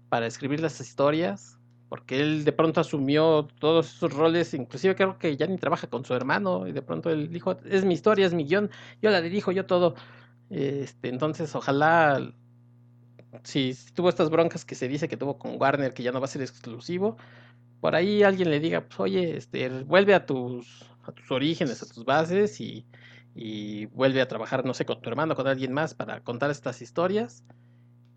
para 0.08 0.26
escribir 0.26 0.60
las 0.60 0.80
historias, 0.80 1.58
porque 1.88 2.20
él 2.20 2.44
de 2.44 2.52
pronto 2.52 2.80
asumió 2.80 3.46
todos 3.60 3.94
esos 3.94 4.12
roles, 4.14 4.54
inclusive 4.54 4.96
creo 4.96 5.18
que 5.18 5.36
ya 5.36 5.46
ni 5.46 5.58
trabaja 5.58 5.86
con 5.88 6.04
su 6.04 6.14
hermano, 6.14 6.66
y 6.66 6.72
de 6.72 6.82
pronto 6.82 7.10
él 7.10 7.30
dijo, 7.30 7.56
es 7.66 7.84
mi 7.84 7.94
historia, 7.94 8.26
es 8.26 8.34
mi 8.34 8.44
guion, 8.44 8.70
yo 9.02 9.10
la 9.10 9.20
dirijo, 9.20 9.52
yo 9.52 9.66
todo. 9.66 9.94
Este, 10.50 11.08
entonces, 11.08 11.54
ojalá 11.54 12.20
si, 13.44 13.74
tuvo 13.94 14.08
estas 14.08 14.30
broncas 14.30 14.64
que 14.64 14.74
se 14.74 14.88
dice 14.88 15.08
que 15.08 15.16
tuvo 15.16 15.38
con 15.38 15.60
Warner, 15.60 15.94
que 15.94 16.02
ya 16.02 16.12
no 16.12 16.20
va 16.20 16.26
a 16.26 16.28
ser 16.28 16.42
exclusivo, 16.42 17.16
por 17.80 17.94
ahí 17.94 18.22
alguien 18.22 18.50
le 18.50 18.60
diga, 18.60 18.82
pues 18.82 19.00
oye, 19.00 19.36
este, 19.36 19.68
vuelve 19.84 20.14
a 20.14 20.26
tus, 20.26 20.84
a 21.04 21.12
tus 21.12 21.30
orígenes, 21.30 21.82
a 21.82 21.86
tus 21.86 22.04
bases 22.04 22.60
y, 22.60 22.86
y 23.34 23.86
vuelve 23.86 24.20
a 24.20 24.28
trabajar, 24.28 24.64
no 24.64 24.74
sé, 24.74 24.84
con 24.86 25.00
tu 25.00 25.08
hermano, 25.10 25.34
con 25.34 25.46
alguien 25.46 25.72
más 25.72 25.94
para 25.94 26.20
contar 26.20 26.50
estas 26.50 26.82
historias 26.82 27.44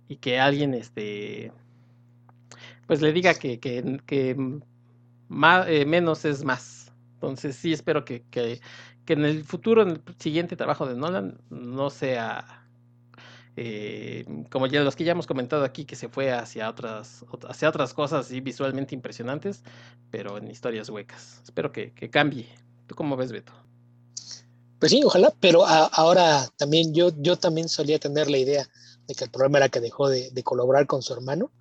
y 0.07 0.17
que 0.17 0.39
alguien, 0.39 0.73
este, 0.73 1.51
pues 2.87 3.01
le 3.01 3.13
diga 3.13 3.33
que, 3.33 3.59
que, 3.59 4.01
que 4.05 4.35
más, 5.27 5.67
eh, 5.67 5.85
menos 5.85 6.25
es 6.25 6.43
más. 6.43 6.91
Entonces 7.15 7.55
sí 7.55 7.73
espero 7.73 8.05
que, 8.05 8.23
que, 8.31 8.61
que 9.05 9.13
en 9.13 9.25
el 9.25 9.43
futuro, 9.43 9.81
en 9.83 9.89
el 9.89 10.03
siguiente 10.17 10.55
trabajo 10.55 10.87
de 10.87 10.95
Nolan, 10.95 11.37
no 11.49 11.89
sea 11.89 12.65
eh, 13.61 14.23
como 14.49 14.67
ya 14.67 14.79
los 14.83 14.95
que 14.95 15.03
ya 15.03 15.11
hemos 15.11 15.27
comentado 15.27 15.65
aquí, 15.65 15.83
que 15.83 15.97
se 15.97 16.07
fue 16.07 16.31
hacia 16.31 16.69
otras, 16.69 17.25
hacia 17.45 17.67
otras 17.67 17.93
cosas 17.93 18.31
y 18.31 18.39
visualmente 18.39 18.95
impresionantes, 18.95 19.63
pero 20.11 20.37
en 20.37 20.49
historias 20.49 20.87
huecas. 20.87 21.41
Espero 21.43 21.73
que, 21.73 21.91
cambie. 22.09 22.47
¿Tú 22.87 22.95
cómo 22.95 23.17
ves, 23.17 23.33
Beto? 23.33 23.51
Pues 24.79 24.93
sí, 24.93 25.01
ojalá, 25.03 25.33
pero 25.41 25.65
ahora 25.67 26.47
también 26.55 26.93
yo, 26.93 27.11
yo 27.17 27.35
también 27.35 27.67
solía 27.67 27.99
tener 27.99 28.29
la 28.29 28.37
idea 28.37 28.69
de 29.09 29.15
que 29.15 29.25
el 29.25 29.29
problema 29.29 29.57
era 29.57 29.67
que 29.67 29.81
dejó 29.81 30.07
de, 30.07 30.31
colaborar 30.41 30.87
con 30.87 31.01
su 31.01 31.11
hermano, 31.11 31.51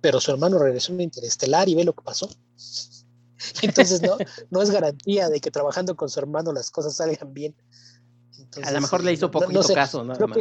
pero 0.00 0.20
su 0.20 0.32
hermano 0.32 0.58
regresó 0.58 0.92
en 0.92 1.02
Interestelar 1.02 1.68
y 1.68 1.76
ve 1.76 1.84
lo 1.84 1.92
que 1.92 2.02
pasó. 2.02 2.28
Entonces 3.62 4.02
no, 4.02 4.16
no 4.50 4.60
es 4.60 4.72
garantía 4.72 5.28
de 5.28 5.40
que 5.40 5.52
trabajando 5.52 5.94
con 5.94 6.10
su 6.10 6.18
hermano 6.18 6.52
las 6.52 6.72
cosas 6.72 6.96
salgan 6.96 7.32
bien. 7.32 7.54
a 8.60 8.72
lo 8.72 8.80
mejor 8.80 9.04
le 9.04 9.12
hizo 9.12 9.30
poco 9.30 9.52
caso, 9.72 10.02
nada 10.02 10.26
más. 10.26 10.38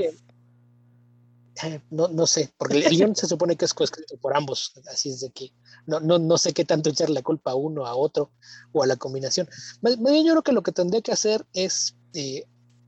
No, 1.91 2.07
no 2.07 2.27
sé, 2.27 2.53
porque 2.57 2.80
el 2.80 2.89
guion 2.89 3.15
se 3.15 3.27
supone 3.27 3.55
que 3.55 3.65
es 3.65 3.73
coescrito 3.73 4.17
por 4.17 4.35
ambos, 4.35 4.73
así 4.91 5.09
es 5.09 5.21
de 5.21 5.31
que 5.31 5.51
no, 5.85 5.99
no, 5.99 6.17
no 6.19 6.38
sé 6.38 6.53
qué 6.53 6.65
tanto 6.65 6.89
echar 6.89 7.09
la 7.09 7.21
culpa 7.21 7.51
a 7.51 7.55
uno, 7.55 7.85
a 7.85 7.95
otro 7.95 8.31
o 8.71 8.84
a 8.84 8.88
la 8.88 8.95
combinación. 8.95 9.47
Más, 9.81 10.01
bien 10.01 10.25
yo 10.25 10.34
creo 10.34 10.43
que 10.43 10.51
lo 10.51 10.63
que 10.63 10.71
tendría 10.71 11.01
que 11.01 11.11
hacer 11.11 11.45
es, 11.53 11.95
eh, 12.13 12.45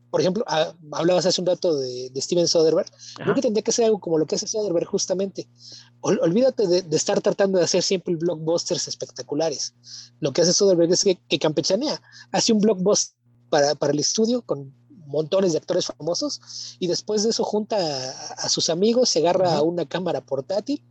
por 0.09 0.21
ejemplo, 0.21 0.43
ah, 0.47 0.73
hablabas 0.93 1.25
hace 1.25 1.41
un 1.41 1.47
rato 1.47 1.77
de, 1.77 2.11
Steven 2.17 2.47
Soderbergh, 2.47 2.89
creo 3.15 3.35
que 3.35 3.41
tendría 3.41 3.63
que 3.63 3.71
ser 3.71 3.85
algo 3.85 3.99
como 3.99 4.17
lo 4.17 4.25
que 4.25 4.35
hace 4.35 4.47
Soderbergh 4.47 4.87
justamente. 4.87 5.47
olvídate 6.01 6.67
de, 6.67 6.95
estar 6.95 7.21
tratando 7.21 7.59
de 7.59 7.65
hacer 7.65 7.83
siempre 7.83 8.15
blockbusters 8.15 8.87
espectaculares. 8.87 9.73
Lo 10.19 10.33
que 10.33 10.41
hace 10.41 10.53
Soderbergh 10.53 10.91
es 10.91 11.03
que, 11.03 11.19
que 11.27 11.39
campechanea, 11.39 12.01
hace 12.31 12.51
un 12.51 12.59
blockbuster 12.59 13.15
para, 13.49 13.75
para 13.75 13.93
el 13.93 13.99
estudio 13.99 14.41
con 14.41 14.73
montones 15.06 15.52
de 15.52 15.57
actores 15.57 15.86
famosos 15.86 16.77
y 16.80 16.88
después 16.88 17.23
de 17.23 17.30
eso 17.30 17.44
junta 17.44 17.77
a, 18.38 18.49
sus 18.49 18.69
amigos, 18.69 19.10
se 19.10 19.19
agarra 19.19 19.56
a 19.56 19.61
una 19.61 19.88
cámara 19.88 20.22
portátil, 20.22 20.84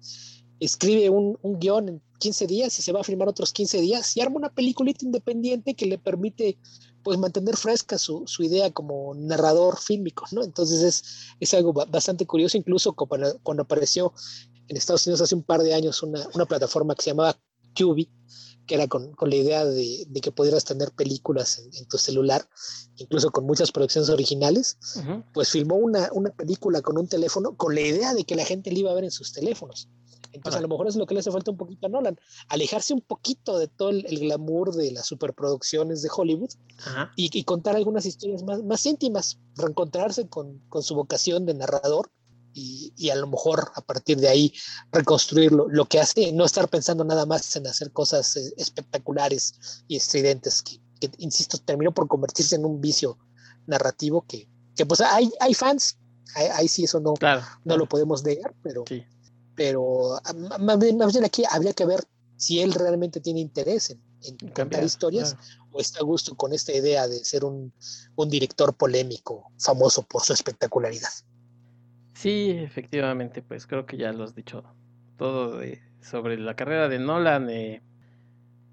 escribe 0.61 1.11
un, 1.11 1.39
un, 1.43 1.59
guion 1.59 1.89
en 1.89 2.03
15 2.19 2.47
días 2.47 2.79
y 2.79 2.83
se 2.83 2.93
va 2.93 3.01
a 3.01 3.05
filmar 3.05 3.29
otros 3.29 3.53
15 3.53 3.81
días 3.81 4.17
y 4.17 4.21
arma 4.21 4.37
una 4.37 4.55
peliculita 4.55 5.05
independiente 5.05 5.75
que 5.75 5.87
le 5.87 5.99
permite 5.99 6.59
pues 7.05 7.19
mantener 7.19 7.57
fresca 7.57 7.99
su, 7.99 8.25
su 8.27 8.43
idea 8.43 8.73
como 8.73 9.15
narrador 9.15 9.79
fílmico, 9.79 10.25
¿no? 10.33 10.43
Entonces 10.43 10.83
es, 10.83 11.05
es 11.39 11.55
algo 11.55 11.73
bastante 11.73 12.27
curioso, 12.27 12.57
incluso 12.57 12.95
cuando, 12.95 13.39
cuando, 13.43 13.63
apareció 13.63 14.13
en 14.69 14.77
Estados 14.77 15.07
Unidos 15.07 15.21
hace 15.21 15.35
un 15.35 15.43
par 15.43 15.63
de 15.63 15.75
años 15.75 16.03
una, 16.03 16.27
una 16.35 16.47
plataforma 16.47 16.95
que 16.95 17.03
se 17.03 17.11
llamaba 17.11 17.39
Tubi, 17.75 18.09
que 18.67 18.75
era 18.75 18.89
con, 18.89 19.13
con 19.13 19.31
la 19.31 19.37
idea 19.37 19.65
de, 19.65 20.07
de, 20.09 20.21
que 20.21 20.33
pudieras 20.33 20.65
tener 20.65 20.93
películas 20.93 21.59
en, 21.59 21.87
tu 21.87 21.99
celular, 21.99 22.49
incluso 22.97 23.31
con 23.31 23.45
muchas 23.45 23.73
producciones 23.73 24.11
originales, 24.11 24.79
pues 25.33 25.51
filmó 25.51 25.77
una, 25.77 26.09
una, 26.13 26.31
película 26.31 26.81
con 26.83 26.99
un 26.99 27.07
teléfono 27.07 27.57
con 27.57 27.75
la 27.75 27.83
idea 27.83 28.15
de 28.15 28.25
que 28.25 28.35
la 28.35 28.45
gente 28.45 28.71
le 28.71 28.81
iba 28.81 28.91
a 28.91 28.95
ver 28.95 29.05
en 29.05 29.11
sus 29.11 29.33
teléfonos. 29.33 29.89
Entonces, 30.33 30.59
a 30.59 30.63
lo 30.63 30.69
mejor 30.69 30.89
es 30.89 30.97
lo 30.97 31.07
que 31.07 31.15
le 31.15 31.21
hace 31.21 31.31
falta 31.31 31.53
un 31.53 31.57
poquito 31.57 31.87
a 31.87 31.91
Nolan, 31.91 32.19
alejarse 32.49 32.93
un 32.93 33.03
poquito 33.03 33.57
de 33.57 33.69
todo 33.69 33.91
el, 33.91 34.03
glamour 34.03 34.75
de 34.75 34.91
las 34.91 35.07
superproducciones 35.07 36.03
de 36.03 36.11
Hollywood 36.15 36.51
y, 37.15 37.31
y, 37.39 37.45
contar 37.45 37.77
algunas 37.77 38.05
historias 38.05 38.43
más, 38.43 38.63
más 38.65 38.85
íntimas, 38.85 39.39
reencontrarse 39.57 40.29
con, 40.29 40.59
con 40.69 40.83
su 40.83 40.97
vocación 40.97 41.47
de 41.47 41.55
narrador 41.55 42.11
y, 42.55 43.11
a 43.11 43.17
lo 43.17 43.27
mejor 43.27 43.73
a 43.75 43.81
partir 43.81 44.19
de 44.19 44.29
ahí 44.29 44.55
reconstruir 44.93 45.53
lo, 45.53 45.85
que 45.87 46.01
hace, 46.01 46.33
no 46.33 46.45
estar 46.45 46.69
pensando 46.69 47.05
nada 47.05 47.27
más 47.27 47.55
en 47.57 47.67
hacer 47.67 47.93
cosas 47.93 48.37
eh, 48.37 48.55
espectaculares 48.57 49.83
y 49.89 49.97
estridentes, 49.97 50.63
que, 50.63 50.81
insisto, 51.19 51.59
terminó 51.59 51.93
por 51.93 52.09
convertirse 52.09 52.55
en 52.55 52.65
un 52.65 52.81
vicio 52.81 53.19
narrativo 53.67 54.25
que, 54.27 54.49
que 54.77 54.87
pues 54.87 55.01
hay, 55.01 55.33
hay 55.41 55.55
fans, 55.55 55.99
ahí, 56.35 56.69
sí 56.69 56.85
eso 56.85 57.01
no, 57.01 57.15
no 57.65 57.77
lo 57.77 57.87
podemos 57.87 58.25
negar, 58.25 58.55
pero, 58.63 58.85
pero 59.55 60.17
ah, 60.25 60.59
más 60.59 60.79
bien, 60.79 61.01
aquí 61.25 61.43
habría 61.51 61.73
que 61.73 61.87
ver 61.87 62.05
si 62.37 62.61
él 62.61 62.73
realmente 62.73 63.21
tiene 63.21 63.41
interés 63.41 63.91
en, 63.91 64.03
contar 64.55 64.83
historias 64.83 65.37
o 65.71 65.81
está 65.81 65.99
a 65.99 66.03
gusto 66.03 66.35
con 66.35 66.55
esta 66.55 66.73
idea 66.73 67.07
de 67.07 67.23
ser 67.25 67.45
un, 67.45 67.75
un 68.17 68.31
director 68.31 68.75
polémico, 68.75 69.53
famoso 69.59 70.03
por 70.03 70.23
su 70.23 70.33
espectacularidad. 70.33 71.11
Sí, 72.15 72.51
efectivamente, 72.51 73.43
pues 73.43 73.67
creo 73.67 73.87
que 73.87 73.97
ya 73.97 74.13
lo 74.13 74.25
has 74.25 74.35
dicho 74.35 74.65
todo 75.17 75.61
sobre 76.01 76.39
la 76.39 76.55
carrera 76.55 76.89
de 76.89 76.99
Nolan. 76.99 77.51
Eh, 77.51 77.83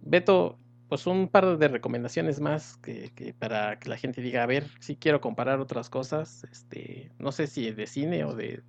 Beto, 0.01 0.57
pues 0.89 1.07
un 1.07 1.27
par 1.27 1.57
de 1.57 1.67
recomendaciones 1.67 2.39
más 2.39 2.77
que, 2.77 3.35
para 3.39 3.79
que 3.79 3.89
la 3.89 3.97
gente 3.97 4.21
diga, 4.21 4.43
a 4.43 4.45
ver, 4.45 4.67
si 4.79 4.95
quiero 4.95 5.21
comparar 5.21 5.59
otras 5.59 5.89
cosas, 5.89 6.43
este, 6.51 7.11
no 7.17 7.31
sé 7.31 7.47
si 7.47 7.71
de 7.71 7.87
cine 7.87 8.25
o 8.25 8.35
de 8.35 8.61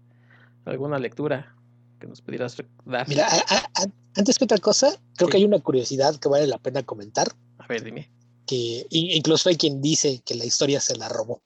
alguna 0.65 0.99
lectura 0.99 1.55
que 2.01 2.07
nos 2.07 2.20
pudieras 2.20 2.57
dar. 2.85 3.09
Mira, 3.09 3.28
antes 4.16 4.39
que 4.39 4.44
otra 4.44 4.59
cosa, 4.59 4.97
creo 5.16 5.28
que 5.28 5.36
hay 5.36 5.44
una 5.44 5.61
curiosidad 5.61 6.16
que 6.16 6.28
vale 6.28 6.47
la 6.47 6.59
pena 6.59 6.82
comentar. 6.82 7.28
A 7.59 7.66
ver, 7.66 7.85
dime. 7.85 8.11
Que 8.47 8.86
incluso 8.90 9.49
hay 9.49 9.57
quien 9.57 9.81
dice 9.81 10.20
que 10.24 10.35
la 10.35 10.44
historia 10.44 10.81
se 10.81 10.97
la 10.97 11.09
robó. 11.09 11.43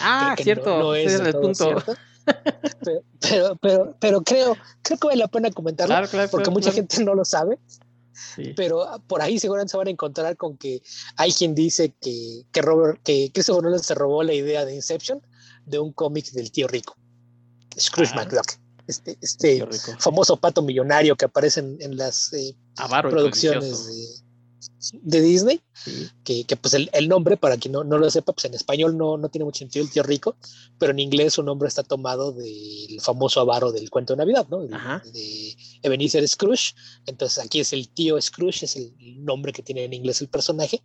Ah, 0.00 0.34
cierto, 0.38 0.94
ese 0.94 1.16
es 1.16 1.20
el 1.20 1.34
punto 1.34 1.82
pero, 3.20 3.56
pero, 3.60 3.96
pero, 4.00 4.22
creo, 4.22 4.56
creo 4.82 4.98
que 4.98 5.06
vale 5.06 5.18
la 5.18 5.28
pena 5.28 5.50
comentarlo 5.50 5.94
porque 6.30 6.50
mucha 6.50 6.72
gente 6.72 7.02
no 7.04 7.14
lo 7.14 7.24
sabe. 7.24 7.58
Pero 8.56 8.86
por 9.08 9.22
ahí 9.22 9.38
seguramente 9.38 9.72
se 9.72 9.76
van 9.76 9.88
a 9.88 9.90
encontrar 9.90 10.36
con 10.36 10.56
que 10.56 10.82
hay 11.16 11.32
quien 11.32 11.54
dice 11.54 11.92
que, 12.00 12.42
que, 12.52 12.62
Robert, 12.62 13.00
que 13.02 13.30
Christopher 13.32 13.64
Nolan 13.64 13.82
se 13.82 13.94
robó 13.94 14.22
la 14.22 14.34
idea 14.34 14.64
de 14.64 14.74
Inception 14.74 15.20
de 15.66 15.78
un 15.78 15.92
cómic 15.92 16.30
del 16.30 16.52
tío 16.52 16.68
rico, 16.68 16.96
Scrooge 17.78 18.12
ah. 18.14 18.24
McDuck. 18.24 18.52
Este, 18.86 19.16
este 19.22 19.66
famoso 19.98 20.36
pato 20.36 20.60
millonario 20.60 21.16
que 21.16 21.24
aparece 21.24 21.60
en, 21.60 21.96
las 21.96 22.30
eh, 22.34 22.54
producciones 23.02 23.86
de, 23.86 24.23
de 24.92 25.20
Disney, 25.20 25.60
que, 26.24 26.44
que, 26.44 26.56
pues 26.56 26.74
el, 26.74 26.90
el, 26.92 27.08
nombre, 27.08 27.36
para 27.36 27.56
quien 27.56 27.72
no, 27.72 27.84
no, 27.84 27.98
lo 27.98 28.10
sepa, 28.10 28.32
pues 28.32 28.44
en 28.44 28.54
español 28.54 28.96
no, 28.96 29.16
no 29.16 29.28
tiene 29.28 29.44
mucho 29.44 29.58
sentido 29.58 29.84
el 29.84 29.90
tío 29.90 30.02
rico, 30.02 30.36
pero 30.78 30.92
en 30.92 30.98
inglés 30.98 31.34
su 31.34 31.42
nombre 31.42 31.68
está 31.68 31.82
tomado 31.82 32.32
del 32.32 33.00
famoso 33.00 33.40
avaro 33.40 33.72
del 33.72 33.90
cuento 33.90 34.12
de 34.12 34.18
Navidad, 34.18 34.46
¿no? 34.50 34.60
de 34.60 35.56
Ebenezer 35.82 36.26
Scrooge. 36.28 36.74
Entonces 37.06 37.44
aquí 37.44 37.60
es 37.60 37.72
el 37.72 37.88
tío 37.88 38.20
Scrooge, 38.20 38.64
es 38.64 38.76
el 38.76 38.92
nombre 39.24 39.52
que 39.52 39.62
tiene 39.62 39.84
en 39.84 39.92
inglés 39.92 40.20
el 40.20 40.28
personaje, 40.28 40.82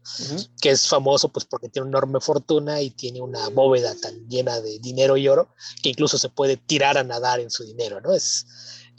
que 0.62 0.70
es 0.70 0.88
famoso 0.88 1.30
pues 1.30 1.46
porque 1.46 1.70
tiene 1.70 1.88
una 1.88 1.98
enorme 1.98 2.20
fortuna 2.20 2.82
y 2.82 2.92
tiene 2.92 3.22
una 3.22 3.50
bóveda 3.50 3.96
tan 3.96 4.28
llena 4.30 4.60
de 4.62 4.80
dinero 4.80 5.18
y 5.18 5.28
oro 5.28 5.54
que 5.82 5.90
incluso 5.90 6.18
se 6.18 6.30
puede 6.30 6.58
tirar 6.58 6.98
a 6.98 7.04
nadar 7.04 7.40
en 7.40 7.50
su 7.50 7.64
dinero, 7.64 8.02
¿no? 8.02 8.14
Es, 8.14 8.46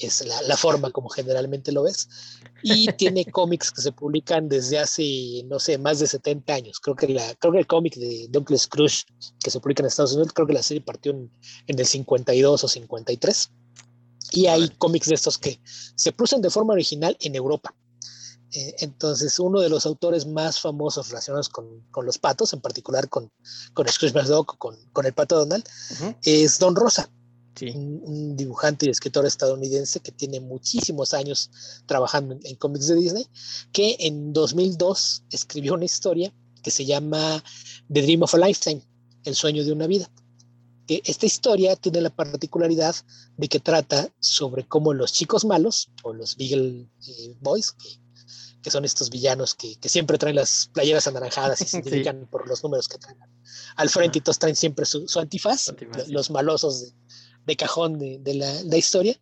es 0.00 0.24
la, 0.26 0.40
la 0.42 0.56
forma 0.56 0.90
como 0.90 1.08
generalmente 1.08 1.72
lo 1.72 1.82
ves 1.84 2.08
y 2.62 2.92
tiene 2.92 3.24
cómics 3.32 3.70
que 3.70 3.82
se 3.82 3.92
publican 3.92 4.48
desde 4.48 4.78
hace, 4.78 5.42
no 5.46 5.58
sé, 5.58 5.78
más 5.78 5.98
de 5.98 6.06
70 6.06 6.52
años. 6.52 6.80
Creo 6.80 6.96
que, 6.96 7.08
la, 7.08 7.34
creo 7.36 7.52
que 7.52 7.58
el 7.58 7.66
cómic 7.66 7.96
de, 7.96 8.28
Uncle 8.36 8.58
Scrooge 8.58 9.04
que 9.42 9.50
se 9.50 9.60
publica 9.60 9.82
en 9.82 9.86
Estados 9.86 10.12
Unidos, 10.12 10.32
creo 10.32 10.46
que 10.46 10.54
la 10.54 10.62
serie 10.62 10.82
partió 10.82 11.12
en, 11.12 11.30
el 11.66 11.86
52 11.86 12.64
o 12.64 12.68
53. 12.68 13.50
Y 14.32 14.46
hay 14.46 14.68
cómics 14.78 15.08
de 15.08 15.14
estos 15.14 15.38
que 15.38 15.60
se 15.64 16.12
producen 16.12 16.40
de 16.40 16.50
forma 16.50 16.72
original 16.72 17.16
en 17.20 17.34
Europa. 17.34 17.74
Eh, 18.52 18.76
entonces, 18.80 19.38
uno 19.38 19.60
de 19.60 19.68
los 19.68 19.86
autores 19.86 20.26
más 20.26 20.60
famosos 20.60 21.08
relacionados 21.08 21.48
con, 21.48 21.84
con 21.90 22.04
los 22.04 22.18
patos, 22.18 22.52
en 22.52 22.60
particular 22.60 23.08
con, 23.08 23.30
con 23.74 23.88
Scrooge 23.88 24.14
McDuck, 24.14 24.56
con, 24.58 24.76
con 24.92 25.06
el 25.06 25.12
pato 25.12 25.36
Donald, 25.36 25.64
es 26.22 26.58
Don 26.58 26.76
Rosa. 26.76 27.10
Un, 27.68 28.36
dibujante 28.36 28.86
y 28.86 28.90
escritor 28.90 29.26
estadounidense 29.26 30.00
que 30.00 30.12
tiene 30.12 30.40
muchísimos 30.40 31.14
años 31.14 31.50
trabajando 31.86 32.38
en, 32.42 32.56
cómics 32.56 32.86
de 32.86 32.96
Disney, 32.96 33.26
que 33.72 33.96
en 34.00 34.32
2002 34.32 35.24
escribió 35.30 35.74
una 35.74 35.84
historia 35.84 36.32
que 36.62 36.70
se 36.70 36.84
llama 36.84 37.42
The 37.92 38.02
Dream 38.02 38.22
of 38.22 38.34
a 38.34 38.38
Lifetime, 38.38 38.82
el 39.24 39.34
sueño 39.34 39.64
de 39.64 39.72
una 39.72 39.86
vida. 39.86 40.10
esta 40.88 41.26
historia 41.26 41.76
tiene 41.76 42.00
la 42.00 42.10
particularidad 42.10 42.96
de 43.36 43.48
que 43.48 43.60
trata 43.60 44.10
sobre 44.18 44.66
cómo 44.66 44.92
los 44.92 45.12
chicos 45.12 45.44
malos, 45.44 45.90
o 46.02 46.12
los 46.12 46.36
Beagle 46.36 46.88
eh, 47.06 47.36
Boys, 47.40 47.72
que, 47.72 48.70
son 48.70 48.84
estos 48.84 49.08
villanos 49.08 49.54
que, 49.54 49.76
siempre 49.88 50.18
traen 50.18 50.36
las 50.36 50.70
playeras 50.72 51.06
anaranjadas 51.06 51.60
y 51.62 51.64
se 51.64 51.76
identifican 51.78 52.26
por 52.30 52.46
los 52.46 52.62
números 52.62 52.88
que 52.88 52.98
traen 52.98 53.18
al 53.76 53.88
frente 53.88 54.18
y 54.18 54.20
todos 54.20 54.38
traen 54.38 54.56
siempre 54.56 54.84
su, 54.84 55.06
antifaz, 55.18 55.72
los 56.08 56.30
malosos 56.30 56.82
de, 56.82 56.92
cajón 57.56 57.98
de, 57.98 58.34
la, 58.34 58.76
historia, 58.76 59.18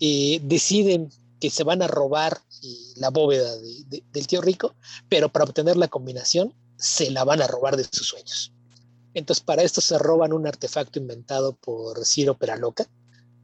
eh, 0.00 0.40
deciden 0.42 1.10
que 1.40 1.50
se 1.50 1.64
van 1.64 1.82
a 1.82 1.88
robar 1.88 2.40
eh, 2.62 2.76
la 2.96 3.10
bóveda 3.10 3.56
del 3.86 4.26
tío 4.26 4.40
rico, 4.40 4.74
pero 5.08 5.30
para 5.30 5.44
obtener 5.44 5.76
la 5.76 5.88
combinación 5.88 6.52
se 6.76 7.10
la 7.10 7.24
van 7.24 7.42
a 7.42 7.46
robar 7.46 7.76
de 7.76 7.84
sus 7.84 8.08
sueños. 8.08 8.52
Entonces 9.14 9.42
para 9.44 9.62
esto 9.62 9.80
se 9.80 9.98
roban 9.98 10.32
un 10.32 10.46
artefacto 10.46 10.98
inventado 10.98 11.54
por 11.54 12.04
Ciro 12.04 12.36
Peraloca, 12.36 12.88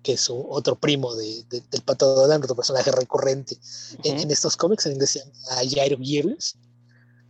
que 0.02 0.12
es 0.12 0.28
otro 0.30 0.78
primo 0.78 1.16
del 1.16 1.44
Pato 1.84 2.14
Donald, 2.14 2.44
otro 2.44 2.54
personaje 2.54 2.92
recurrente 2.92 3.58
en, 4.04 4.30
estos 4.30 4.56
cómics, 4.56 4.86
en 4.86 4.92
inglés 4.92 5.20
a 5.50 5.56
Jairo 5.68 5.98
Gearless. 6.00 6.56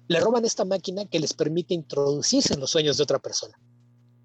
Le 0.08 0.20
roban 0.20 0.44
esta 0.44 0.64
máquina 0.64 1.06
que 1.06 1.18
les 1.18 1.32
permite 1.32 1.72
introducirse 1.72 2.52
en 2.52 2.60
los 2.60 2.70
sueños 2.70 2.98
de 2.98 3.02
otra 3.04 3.18
persona. 3.18 3.58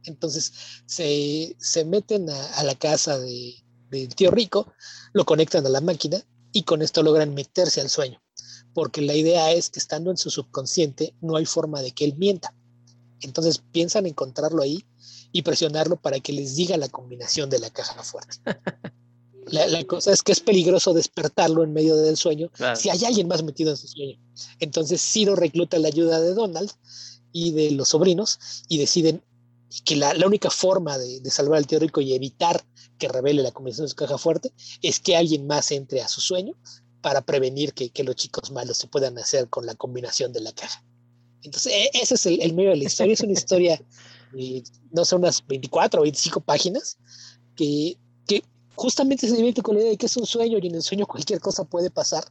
Entonces 0.06 0.54
se, 0.86 1.86
meten 1.86 2.30
a, 2.30 2.64
la 2.64 2.76
casa 2.76 3.20
del 3.20 4.16
tío 4.16 4.32
rico, 4.32 4.74
lo 5.14 5.26
conectan 5.26 5.66
a 5.66 5.70
la 5.70 5.82
máquina 5.82 6.24
y 6.52 6.64
con 6.64 6.82
esto 6.82 7.04
logran 7.04 7.34
meterse 7.34 7.82
al 7.82 7.90
sueño 7.90 8.22
porque 8.74 9.02
la 9.02 9.16
idea 9.16 9.52
es 9.52 9.70
que 9.70 9.80
estando 9.80 10.12
en 10.12 10.18
su 10.18 10.30
subconsciente 10.30 11.14
no 11.22 11.36
hay 11.36 11.46
forma 11.46 11.82
de 11.82 11.92
que 11.92 12.06
él 12.06 12.16
mienta. 12.18 12.54
Entonces 13.22 13.62
piensan 13.72 14.06
encontrarlo 14.06 14.64
ahí 14.64 14.86
y 15.32 15.44
presionarlo 15.44 15.98
para 15.98 16.20
que 16.20 16.34
les 16.34 16.56
diga 16.56 16.78
la 16.78 16.90
combinación 16.90 17.50
de 17.50 17.60
la 17.60 17.70
caja 17.70 18.04
fuerte. 18.04 18.38
La, 19.48 19.84
cosa 19.86 20.14
es 20.14 20.22
que 20.22 20.32
es 20.32 20.40
peligroso 20.40 20.94
despertarlo 20.94 21.64
en 21.64 21.74
medio 21.74 21.98
del 21.98 22.16
sueño 22.16 22.52
si 22.76 22.90
hay 22.90 23.04
alguien 23.04 23.28
más 23.28 23.44
metido 23.44 23.72
en 23.72 23.76
su 23.76 23.88
sueño. 23.88 24.18
Entonces 24.60 25.02
Ciro 25.02 25.36
recluta 25.36 25.80
la 25.80 25.88
ayuda 25.88 26.22
de 26.22 26.36
Donald 26.36 26.72
y 27.34 27.52
de 27.52 27.72
los 27.72 27.90
sobrinos 27.90 28.40
y 28.70 28.78
deciden 28.78 29.24
que 29.86 29.96
la, 29.96 30.14
única 30.26 30.50
forma 30.50 30.98
de, 30.98 31.20
de, 31.22 31.32
salvar 31.32 31.58
al 31.58 31.68
tío 31.68 31.80
rico 31.80 32.02
y 32.02 32.14
evitar 32.14 32.64
que 32.98 33.08
revele 33.08 33.42
la 33.42 33.52
combinación 33.52 33.86
de 33.86 33.90
su 33.90 33.96
caja 33.96 34.18
fuerte 34.18 34.52
es 34.82 35.00
que 35.00 35.16
alguien 35.16 35.48
más 35.48 35.72
entre 35.72 36.02
a 36.02 36.08
su 36.08 36.22
sueño 36.22 36.56
para 37.02 37.22
prevenir 37.22 37.74
que, 37.74 38.04
los 38.04 38.16
chicos 38.16 38.52
malos 38.52 38.78
se 38.78 38.88
puedan 38.88 39.18
hacer 39.18 39.50
con 39.50 39.66
la 39.66 39.76
combinación 39.76 40.32
de 40.32 40.42
la 40.42 40.52
caja. 40.54 40.84
Entonces, 41.44 41.74
e, 41.74 41.90
ese 41.94 42.16
es 42.16 42.26
el, 42.26 42.54
medio 42.54 42.70
de 42.70 42.78
la 42.78 42.84
historia. 42.84 43.14
Es 43.14 43.22
una 43.22 43.34
historia, 43.34 43.82
no 44.92 45.06
sé, 45.06 45.16
unas 45.16 45.46
24 45.46 46.00
o 46.00 46.04
25 46.04 46.42
páginas, 46.42 46.98
que, 47.56 47.98
que 48.28 48.44
justamente 48.76 49.28
se 49.28 49.36
divierte 49.36 49.62
con 49.62 49.76
la 49.76 49.82
idea 49.82 49.92
de 49.92 49.98
que 49.98 50.06
es 50.06 50.18
un 50.18 50.26
sueño 50.26 50.60
y 50.62 50.68
en 50.68 50.76
el 50.76 50.84
sueño 50.84 51.06
cualquier 51.06 51.40
cosa 51.40 51.64
puede 51.64 51.90
pasar. 51.90 52.24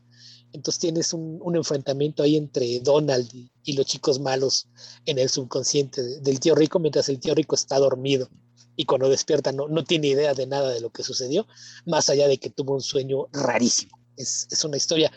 Entonces 0.52 0.80
tienes 0.80 1.12
un, 1.12 1.56
enfrentamiento 1.56 2.22
ahí 2.22 2.36
entre 2.36 2.80
Donald 2.80 3.28
y, 3.32 3.72
los 3.72 3.86
chicos 3.86 4.18
malos 4.18 4.68
en 5.06 5.18
el 5.18 5.28
subconsciente 5.28 6.02
del 6.20 6.40
tío 6.40 6.54
rico, 6.54 6.78
mientras 6.78 7.08
el 7.08 7.20
tío 7.20 7.34
rico 7.34 7.54
está 7.54 7.78
dormido 7.78 8.28
y 8.76 8.84
cuando 8.84 9.08
despierta 9.08 9.52
no, 9.52 9.68
no 9.68 9.84
tiene 9.84 10.08
idea 10.08 10.34
de 10.34 10.46
nada 10.46 10.70
de 10.70 10.80
lo 10.80 10.90
que 10.90 11.02
sucedió, 11.02 11.46
más 11.86 12.08
allá 12.08 12.28
de 12.28 12.38
que 12.38 12.50
tuvo 12.50 12.74
un 12.74 12.80
sueño 12.80 13.28
rarísimo 13.32 14.00
es, 14.20 14.64
una 14.64 14.76
historia 14.76 15.10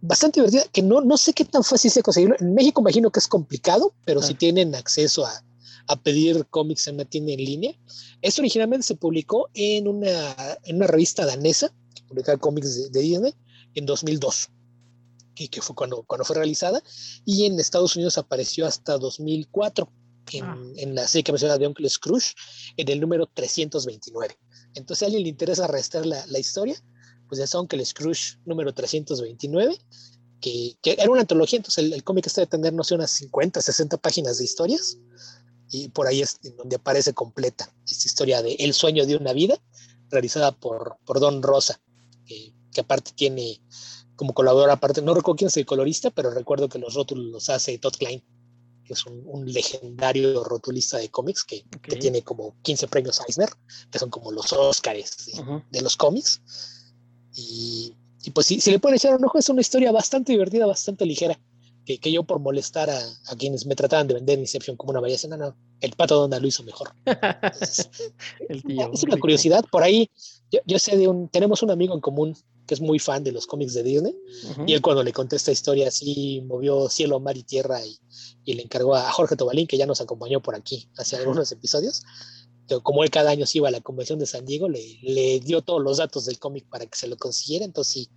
bastante 0.00 0.40
divertida 0.40 0.64
que 0.72 0.82
no, 0.82 1.00
no 1.00 1.16
sé 1.16 1.32
qué 1.32 1.44
tan 1.44 1.64
fácil 1.64 1.90
sea 1.90 2.02
conseguirlo. 2.02 2.36
En 2.40 2.54
México 2.54 2.80
imagino 2.80 3.10
que 3.10 3.20
es 3.20 3.28
complicado, 3.28 3.94
pero 4.04 4.22
si 4.22 4.34
tienen 4.34 4.74
acceso 4.74 5.24
a, 5.24 5.44
a, 5.86 6.02
pedir 6.02 6.46
cómics 6.46 6.86
en 6.88 6.96
una 6.96 7.04
tienda 7.04 7.32
en 7.32 7.44
línea. 7.44 7.72
Esto 8.20 8.42
originalmente 8.42 8.86
se 8.86 8.96
publicó 8.96 9.48
en 9.54 9.88
una, 9.88 10.36
en 10.64 10.76
una 10.76 10.86
revista 10.86 11.24
danesa, 11.24 11.72
publicaba 12.08 12.38
cómics 12.38 12.90
de, 12.90 13.00
Disney, 13.00 13.34
en 13.74 13.86
2002, 13.86 14.50
que, 15.38 15.48
que 15.48 15.62
fue 15.62 15.76
cuando, 15.76 16.02
cuando 16.02 16.24
fue 16.24 16.36
realizada, 16.36 16.82
y 17.24 17.46
en 17.46 17.58
Estados 17.60 17.94
Unidos 17.94 18.18
apareció 18.18 18.66
hasta 18.66 18.98
2004. 18.98 19.90
En, 20.30 20.44
ah. 20.44 20.58
en, 20.76 20.94
la 20.94 21.08
serie 21.08 21.24
que 21.24 21.32
menciona 21.32 21.56
de 21.56 21.66
Uncle 21.66 21.88
Scrooge, 21.88 22.34
en 22.76 22.88
el 22.90 23.00
número 23.00 23.26
329. 23.32 24.36
Entonces, 24.74 25.02
a 25.02 25.06
alguien 25.06 25.22
le 25.22 25.30
interesa 25.30 25.66
restar 25.66 26.04
la, 26.04 26.26
la 26.26 26.38
historia, 26.38 26.78
pues 27.28 27.50
que 27.68 27.76
el 27.76 27.86
Scrooge 27.86 28.38
número 28.44 28.74
329, 28.74 29.78
que, 30.40 30.76
que 30.82 30.96
era 30.98 31.10
una 31.10 31.22
antología, 31.22 31.58
entonces 31.58 31.92
el, 31.92 32.04
cómic 32.04 32.26
está 32.26 32.40
de 32.42 32.46
tener, 32.46 32.72
no 32.72 32.84
sé, 32.84 32.94
unas 32.94 33.10
50, 33.12 33.60
60 33.60 33.96
páginas 33.98 34.38
de 34.38 34.44
historias, 34.44 34.98
y 35.70 35.88
por 35.88 36.06
ahí 36.06 36.22
es 36.22 36.38
donde 36.56 36.76
aparece 36.76 37.12
completa 37.12 37.72
esta 37.86 38.06
historia 38.06 38.42
de 38.42 38.54
El 38.54 38.72
sueño 38.72 39.06
de 39.06 39.16
una 39.16 39.32
vida, 39.32 39.58
realizada 40.10 40.52
por, 40.52 40.96
por 41.04 41.20
Don 41.20 41.42
Rosa, 41.42 41.80
que, 42.26 42.54
aparte 42.78 43.10
tiene 43.12 43.60
como 44.18 44.34
colaborador, 44.34 44.70
aparte, 44.72 45.00
no 45.00 45.14
recuerdo 45.14 45.36
quién 45.36 45.46
es 45.46 45.56
el 45.56 45.64
colorista, 45.64 46.10
pero 46.10 46.30
recuerdo 46.30 46.68
que 46.68 46.80
los 46.80 46.94
rótulos 46.94 47.26
los 47.26 47.48
hace 47.50 47.78
Todd 47.78 47.94
Klein, 47.96 48.20
que 48.84 48.92
es 48.92 49.06
un, 49.06 49.44
legendario 49.46 50.42
rotulista 50.42 50.98
de 50.98 51.08
cómics 51.08 51.44
que, 51.44 51.64
que, 51.80 51.96
tiene 51.96 52.22
como 52.22 52.56
15 52.62 52.88
premios 52.88 53.20
Eisner, 53.28 53.48
que 53.92 53.98
son 54.00 54.10
como 54.10 54.32
los 54.32 54.52
Oscars 54.52 55.26
de, 55.26 55.62
de 55.70 55.82
los 55.82 55.96
cómics. 55.96 56.42
Y, 57.32 57.94
pues 58.34 58.48
si, 58.48 58.60
si, 58.60 58.72
le 58.72 58.80
pueden 58.80 58.96
echar 58.96 59.14
un 59.14 59.24
ojo, 59.24 59.38
es 59.38 59.48
una 59.50 59.60
historia 59.60 59.92
bastante 59.92 60.32
divertida, 60.32 60.66
bastante 60.66 61.06
ligera. 61.06 61.38
Que, 61.86 61.98
que 61.98 62.10
yo 62.10 62.24
por 62.24 62.40
molestar 62.40 62.90
a, 62.90 62.98
a, 62.98 63.36
quienes 63.36 63.66
me 63.66 63.76
trataban 63.76 64.08
de 64.08 64.14
vender 64.14 64.40
Inception 64.40 64.76
como 64.76 64.90
una 64.90 65.00
belleza, 65.00 65.28
no, 65.28 65.36
no, 65.36 65.56
el 65.80 65.92
pato 65.92 66.16
Donald 66.16 66.42
lo 66.42 66.48
hizo 66.48 66.64
mejor. 66.64 66.92
el 68.48 68.62
tío, 68.64 68.90
es 68.92 69.02
una 69.04 69.16
curiosidad, 69.16 69.64
por 69.70 69.84
ahí 69.84 70.10
yo, 70.50 70.58
yo, 70.66 70.78
sé 70.80 70.96
de 70.96 71.06
un, 71.06 71.28
tenemos 71.28 71.62
un 71.62 71.70
amigo 71.70 71.94
en 71.94 72.00
común 72.00 72.36
que 72.68 72.74
es 72.74 72.80
muy 72.80 72.98
fan 72.98 73.24
de 73.24 73.32
los 73.32 73.46
cómics 73.46 73.72
de 73.72 73.82
Disney, 73.82 74.14
y 74.66 74.74
él 74.74 74.82
cuando 74.82 75.02
le 75.02 75.12
conté 75.12 75.36
esta 75.36 75.50
historia 75.50 75.88
así 75.88 76.42
movió 76.46 76.88
cielo, 76.90 77.18
mar 77.18 77.36
y 77.36 77.42
tierra 77.42 77.84
y, 77.84 77.98
y 78.44 78.52
le 78.52 78.62
encargó 78.62 78.94
a 78.94 79.10
Jorge 79.10 79.36
Tobalín, 79.36 79.66
que 79.66 79.78
ya 79.78 79.86
nos 79.86 80.02
acompañó 80.02 80.42
por 80.42 80.54
aquí 80.54 80.88
hace 80.98 81.16
algunos 81.16 81.50
episodios, 81.50 82.02
como 82.82 83.02
él 83.02 83.10
cada 83.10 83.30
año 83.30 83.46
se 83.46 83.58
iba 83.58 83.68
a 83.68 83.70
la 83.70 83.80
convención 83.80 84.18
de 84.18 84.26
San 84.26 84.44
Diego, 84.44 84.68
le, 84.68 84.98
le 85.00 85.40
dio 85.40 85.62
todos 85.62 85.82
los 85.82 85.96
datos 85.96 86.26
del 86.26 86.38
cómic 86.38 86.66
para 86.68 86.84
que 86.84 86.98
se 86.98 87.08
lo 87.08 87.16
consiguiera, 87.16 87.64
entonces 87.64 87.92
sí, 87.94 88.08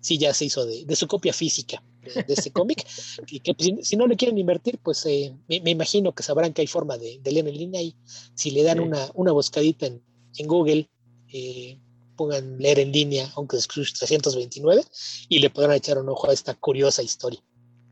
sí 0.00 0.18
ya 0.18 0.32
se 0.32 0.46
hizo 0.46 0.64
de, 0.64 0.86
de 0.86 0.96
su 0.96 1.06
copia 1.06 1.34
física 1.34 1.82
de, 2.02 2.32
ese 2.32 2.50
cómic, 2.50 2.86
y 3.28 3.40
que 3.40 3.52
pues, 3.52 3.70
si, 3.82 3.96
no 3.96 4.06
le 4.06 4.16
quieren 4.16 4.38
invertir, 4.38 4.78
pues 4.82 5.04
eh, 5.04 5.36
me, 5.48 5.60
me, 5.60 5.70
imagino 5.70 6.14
que 6.14 6.22
sabrán 6.22 6.54
que 6.54 6.62
hay 6.62 6.66
forma 6.66 6.96
de, 6.96 7.18
de, 7.22 7.32
leer 7.32 7.46
en 7.46 7.58
línea 7.58 7.82
y 7.82 7.94
si 8.34 8.50
le 8.50 8.62
dan 8.62 8.80
una, 8.80 9.10
una 9.12 9.32
buscadita 9.32 9.84
en, 9.84 10.02
en 10.38 10.46
Google, 10.46 10.88
eh, 11.30 11.78
pongan 12.18 12.58
leer 12.58 12.80
en 12.80 12.92
línea, 12.92 13.30
aunque 13.36 13.58
Scrooge 13.58 13.94
329, 13.98 14.82
y 15.30 15.38
le 15.38 15.48
podrán 15.48 15.76
echar 15.76 15.96
un 15.96 16.10
ojo 16.10 16.28
a 16.28 16.34
esta 16.34 16.52
curiosa 16.54 17.02
historia. 17.02 17.40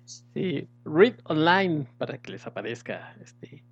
Sí, 0.04 0.68
read 0.84 1.14
online 1.24 1.88
para 1.96 2.18
que 2.18 2.32
les 2.32 2.46
aparezca 2.46 3.16
este, 3.22 3.64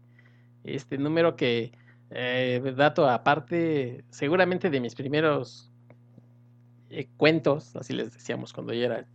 este 0.65 0.97
número 0.97 1.37
que 1.37 1.73
eh, 2.11 2.75
dato 2.77 3.09
aparte, 3.09 4.05
seguramente 4.11 4.71
de 4.71 4.81
mis 4.81 4.95
primeros 4.95 5.71
eh, 6.91 7.09
cuentos, 7.17 7.75
así 7.77 7.93
les 7.93 8.13
decíamos 8.13 8.53
cuando 8.53 8.73
yo 8.73 8.85
era 8.85 9.07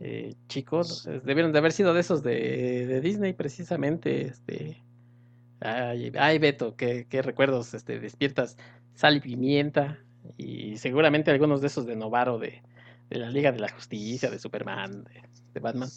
eh, 0.00 0.34
chico, 0.48 0.82
debieron 1.24 1.52
de 1.52 1.58
haber 1.58 1.72
sido 1.72 1.92
de 1.92 2.00
esos 2.00 2.22
de, 2.22 3.00
Disney 3.02 3.34
precisamente. 3.34 4.22
Este, 4.22 4.82
ay, 5.60 6.38
Beto, 6.38 6.76
qué, 6.76 7.06
recuerdos 7.22 7.74
este, 7.74 8.00
despiertas 8.00 8.56
sal 8.94 9.16
y 9.16 9.20
pimienta 9.20 9.98
y 10.36 10.76
seguramente 10.76 11.30
algunos 11.30 11.60
de 11.60 11.66
esos 11.68 11.86
de 11.86 11.96
Novaro 11.96 12.38
de, 12.38 12.62
la 13.10 13.30
Liga 13.30 13.52
de 13.52 13.60
la 13.60 13.68
Justicia, 13.68 14.30
de 14.30 14.38
Superman, 14.38 15.04
de, 15.52 15.60
Batman. 15.60 15.88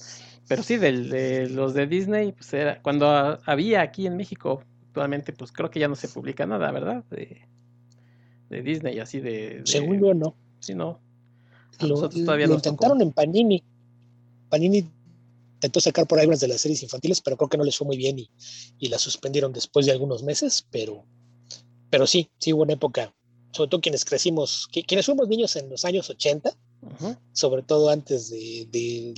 Pero 0.47 0.63
sí, 0.63 0.77
de 0.77 1.49
los 1.49 1.73
de 1.73 1.87
Disney, 1.87 2.31
pues 2.31 2.53
era 2.53 2.81
cuando 2.81 3.39
había 3.45 3.81
aquí 3.81 4.07
en 4.07 4.17
México 4.17 4.63
actualmente 4.93 5.33
pues 5.33 5.51
creo 5.51 5.71
que 5.71 5.79
ya 5.79 5.87
no 5.87 5.95
se 5.95 6.07
publica 6.07 6.45
nada, 6.45 6.71
¿verdad? 6.71 7.03
De, 7.09 7.47
de 8.49 8.61
Disney, 8.61 8.99
así 8.99 9.19
de, 9.19 9.63
Según 9.65 9.99
yo 9.99 10.13
no. 10.13 10.35
Sí, 10.59 10.75
no. 10.75 10.99
lo, 11.79 12.09
todavía 12.09 12.45
lo 12.45 12.53
intentaron 12.53 13.01
en 13.01 13.11
Panini. 13.11 13.63
Panini 14.49 14.87
intentó 15.55 15.79
sacar 15.79 16.05
por 16.05 16.19
ahí 16.19 16.27
unas 16.27 16.41
de 16.41 16.47
las 16.47 16.61
series 16.61 16.83
infantiles, 16.83 17.21
pero 17.21 17.37
creo 17.37 17.49
que 17.49 17.57
no 17.57 17.63
les 17.63 17.75
fue 17.75 17.87
muy 17.87 17.97
bien 17.97 18.19
y, 18.19 18.29
y 18.77 18.89
la 18.89 18.99
suspendieron 18.99 19.51
después 19.51 19.87
de 19.87 19.93
algunos 19.93 20.21
meses, 20.21 20.67
pero, 20.69 21.03
pero 21.89 22.05
sí, 22.05 22.29
sí 22.37 22.53
hubo 22.53 22.61
una 22.61 22.73
época, 22.73 23.11
sobre 23.53 23.69
todo 23.69 23.81
quienes 23.81 24.03
crecimos, 24.03 24.67
quienes 24.71 25.05
fuimos 25.05 25.27
niños 25.27 25.55
en 25.55 25.69
los 25.69 25.85
años 25.85 26.09
80, 26.09 26.55
sobre 27.31 27.61
todo 27.61 27.89
antes 27.89 28.29
de, 28.29 29.13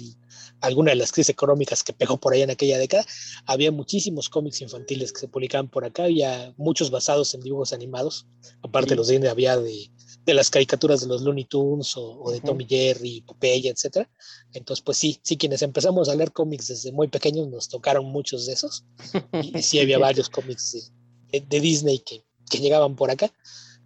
alguna 0.62 0.92
de 0.92 0.98
las 0.98 1.12
crisis 1.12 1.30
económicas 1.30 1.84
que 1.84 1.94
pegó 1.94 2.18
por 2.18 2.34
ahí 2.34 2.42
en 2.42 2.50
aquella 2.50 2.78
década, 2.78 3.06
había 3.46 3.72
muchísimos 3.72 4.30
cómics 4.30 4.62
infantiles 4.62 5.14
que 5.14 5.22
se 5.22 5.28
publicaban 5.30 5.70
por 5.70 5.86
acá, 5.86 6.04
había 6.04 6.54
muchos 6.58 6.92
basados 6.92 7.34
en 7.34 7.42
dibujos 7.42 7.72
animados, 7.72 8.28
aparte 8.62 8.92
de 8.92 8.96
los 8.98 9.08
de 9.08 9.30
había 9.30 9.58
de, 9.58 9.90
de, 10.26 10.34
las 10.34 10.50
caricaturas 10.50 11.02
de 11.02 11.08
los 11.08 11.22
Looney 11.22 11.46
Tunes 11.46 11.94
o, 11.96 12.30
de 12.30 12.42
Tommy 12.42 12.66
Jerry, 12.66 13.22
Popeye, 13.22 13.70
etcétera. 13.70 14.10
Entonces, 14.54 14.84
pues 14.84 14.98
sí, 14.98 15.20
sí, 15.24 15.38
quienes 15.38 15.62
empezamos 15.62 16.10
a 16.10 16.16
leer 16.16 16.34
cómics 16.34 16.68
desde 16.68 16.92
muy 16.92 17.08
pequeños 17.08 17.48
nos 17.48 17.70
tocaron 17.70 18.06
muchos 18.06 18.46
de 18.46 18.54
esos, 18.54 18.84
y, 19.42 19.62
sí 19.62 19.80
había 19.80 19.98
varios 19.98 20.30
cómics 20.30 20.92
de, 21.32 21.40
de, 21.40 21.60
Disney 21.62 22.00
que, 22.00 22.24
que 22.50 22.60
llegaban 22.60 22.96
por 22.96 23.12
acá, 23.12 23.32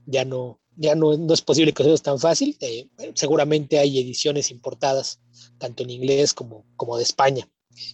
ya 0.10 0.26
no, 0.26 0.60
ya 0.76 0.96
no, 0.96 1.16
no, 1.18 1.34
es 1.34 1.42
posible 1.42 1.74
que 1.74 1.84
sea 1.84 1.96
tan 1.98 2.20
fácil. 2.20 2.58
Eh, 2.62 2.90
seguramente 3.14 3.80
hay 3.80 4.00
ediciones 4.00 4.50
importadas, 4.50 5.20
tanto 5.58 5.84
en 5.84 5.92
inglés 5.92 6.34
como, 6.34 6.66
como 6.76 6.98
de 6.98 7.04
España, 7.04 7.48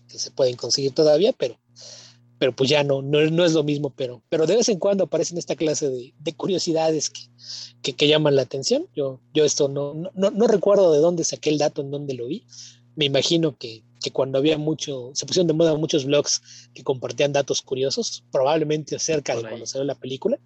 que 0.07 0.17
se 0.17 0.31
pueden 0.31 0.55
conseguir 0.55 0.93
todavía, 0.93 1.33
pero, 1.33 1.59
pero 2.39 2.55
pues 2.55 2.69
ya 2.69 2.83
no, 2.83 3.01
no, 3.01 3.19
no 3.29 3.45
es 3.45 3.53
lo 3.53 3.63
mismo. 3.63 3.93
Pero, 3.95 4.23
pero 4.29 4.47
de 4.47 4.55
vez 4.55 4.69
en 4.69 4.79
cuando 4.79 5.05
aparecen 5.05 5.37
esta 5.37 5.55
clase 5.55 5.89
de, 5.89 6.13
de 6.17 6.33
curiosidades 6.33 7.09
que, 7.09 7.21
que, 7.81 7.93
que, 7.93 8.07
llaman 8.07 8.35
la 8.35 8.43
atención. 8.43 8.87
Yo, 8.95 9.19
yo 9.33 9.43
esto 9.43 9.67
no, 9.67 9.93
no, 9.93 10.31
no, 10.31 10.47
recuerdo 10.47 10.93
de 10.93 10.99
dónde 10.99 11.23
saqué 11.23 11.49
el 11.49 11.57
dato, 11.57 11.81
en 11.81 11.91
dónde 11.91 12.13
lo 12.13 12.27
vi. 12.27 12.45
Me 12.95 13.05
imagino 13.05 13.57
que, 13.57 13.83
que 14.01 14.11
cuando 14.11 14.37
había 14.37 14.57
mucho, 14.57 15.11
se 15.13 15.25
pusieron 15.25 15.47
de 15.47 15.53
moda 15.53 15.75
muchos 15.75 16.05
blogs 16.05 16.41
que 16.73 16.83
compartían 16.83 17.33
datos 17.33 17.61
curiosos, 17.61 18.23
probablemente 18.31 18.95
acerca 18.95 19.35
de 19.35 19.41
cuando 19.41 19.65
salió 19.65 19.83
la 19.83 19.95
película 19.95 20.39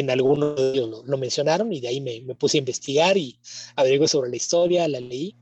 en 0.00 0.10
algunos 0.10 0.56
de 0.56 0.70
ellos 0.70 1.04
lo, 1.06 1.18
mencionaron 1.18 1.72
y 1.72 1.80
de 1.80 1.88
ahí 1.88 2.00
me, 2.00 2.20
me, 2.22 2.34
puse 2.34 2.58
a 2.58 2.60
investigar 2.60 3.16
y 3.16 3.38
averigué 3.76 4.08
sobre 4.08 4.30
la 4.30 4.36
historia, 4.36 4.88
la 4.88 5.00
leí. 5.00 5.34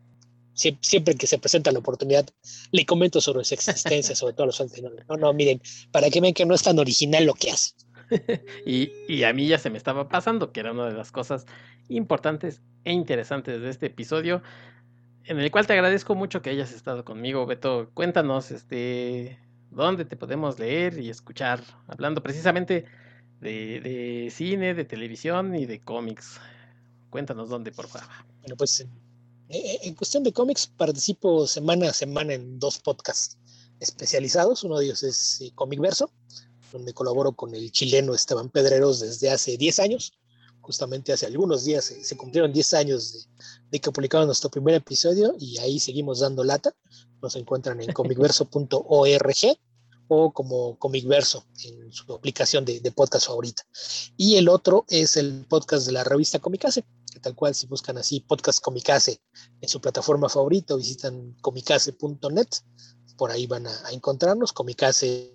siempre 0.55 1.15
que 1.15 1.27
se 1.27 1.39
presenta 1.39 1.73
la 1.73 1.81
oportunidad, 1.81 2.29
le 2.71 2.87
comento 2.87 3.21
sobre 3.21 3.45
su 3.45 3.55
existencia, 3.55 4.15
sobre 4.17 4.35
todo 4.35 4.47
los 4.47 4.59
fans. 4.59 4.81
No, 5.09 5.17
no, 5.17 5.33
miren, 5.33 5.61
para 5.91 6.11
que 6.11 6.21
vean 6.21 6.35
que 6.35 6.47
no 6.47 6.55
es 6.55 6.63
tan 6.63 6.79
original 6.79 7.25
lo 7.25 7.35
que 7.35 7.51
hace. 7.51 7.73
y, 8.67 8.91
y, 9.09 9.25
a 9.25 9.33
mí 9.33 9.49
ya 9.49 9.59
se 9.59 9.71
me 9.71 9.79
estaba 9.79 10.09
pasando, 10.09 10.53
que 10.53 10.61
era 10.61 10.73
una 10.73 10.87
de 10.87 10.95
las 10.95 11.11
cosas 11.11 11.47
importantes 11.89 12.61
e 12.85 12.93
interesantes 12.93 13.61
de 13.61 13.71
este 13.71 13.87
episodio, 13.87 14.43
en 15.25 15.41
el 15.41 15.51
cual 15.51 15.67
te 15.67 15.73
agradezco 15.73 16.15
mucho 16.15 16.43
que 16.43 16.51
hayas 16.51 16.73
estado 16.73 17.05
conmigo, 17.05 17.47
Beto. 17.47 17.91
Cuéntanos, 17.95 18.51
este, 18.51 19.39
dónde 19.71 20.05
te 20.05 20.17
podemos 20.17 20.59
leer 20.59 20.99
y 20.99 21.11
escuchar, 21.11 21.61
hablando 21.87 22.23
precisamente 22.23 22.85
de, 23.45 24.33
cine, 24.35 24.75
de 24.75 24.85
televisión 24.85 25.55
y 25.55 25.67
de 25.67 25.81
cómics. 25.81 26.41
Cuéntanos 27.11 27.49
dónde, 27.49 27.73
por 27.73 27.87
favor. 27.89 28.09
Bueno, 28.41 28.57
pues 28.57 28.87
en, 29.49 29.95
cuestión 29.95 30.25
de 30.25 30.33
cómics 30.33 30.67
participo 30.67 31.47
semana 31.47 31.91
a 31.91 31.93
semana 31.93 32.35
en 32.35 32.59
dos 32.59 32.79
podcasts 32.79 33.39
especializados. 33.81 34.65
Uno 34.65 34.79
de 34.79 34.87
ellos 34.87 35.03
es 35.03 35.41
eh, 35.41 35.53
Comic 35.55 35.81
Verso, 35.81 36.11
donde 36.73 36.95
colaboro 36.95 37.33
con 37.33 37.55
el 37.55 37.71
chileno 37.71 38.15
Esteban 38.15 38.49
Pedreros 38.49 39.01
desde 39.01 39.31
hace 39.31 39.57
10 39.57 39.79
años. 39.81 40.15
Justamente 40.63 41.13
hace 41.13 41.27
algunos 41.27 41.65
días 41.65 41.85
se, 41.85 42.17
cumplieron 42.17 42.51
10 42.51 42.75
años 42.75 43.13
de, 43.13 43.19
de, 43.71 43.81
que 43.81 43.93
publicamos 43.93 44.27
nuestro 44.27 44.51
primer 44.51 44.75
episodio 44.75 45.35
y 45.39 45.59
ahí 45.59 45.79
seguimos 45.79 46.21
dando 46.21 46.43
lata. 46.43 46.75
Nos 47.21 47.37
encuentran 47.37 47.81
en 47.83 47.93
comicverso.org 47.93 49.59
o 50.09 50.33
como 50.33 50.79
Comic 50.79 51.07
Verso 51.07 51.47
en 51.65 51.93
su 51.93 52.13
aplicación 52.13 52.65
de, 52.65 52.81
podcast 52.93 53.27
favorita. 53.27 53.63
Y 54.17 54.37
el 54.37 54.49
otro 54.49 54.85
es 54.89 55.17
el 55.17 55.47
podcast 55.49 55.87
de 55.87 55.93
la 55.93 56.05
revista 56.05 56.39
Comicase, 56.39 56.85
que 57.13 57.21
tal 57.21 57.35
cual 57.35 57.55
si 57.55 57.67
buscan 57.67 57.99
así 57.99 58.21
podcast 58.21 58.61
Comicase 58.61 59.21
en 59.61 59.69
su 59.69 59.81
plataforma 59.81 60.29
favorita 60.29 60.75
o 60.75 60.77
visitan 60.77 61.35
comicase.net, 61.41 62.49
por 63.17 63.31
ahí 63.31 63.47
van 63.47 63.67
a, 63.67 63.91
encontrarnos. 63.93 64.53
Comicase 64.53 65.35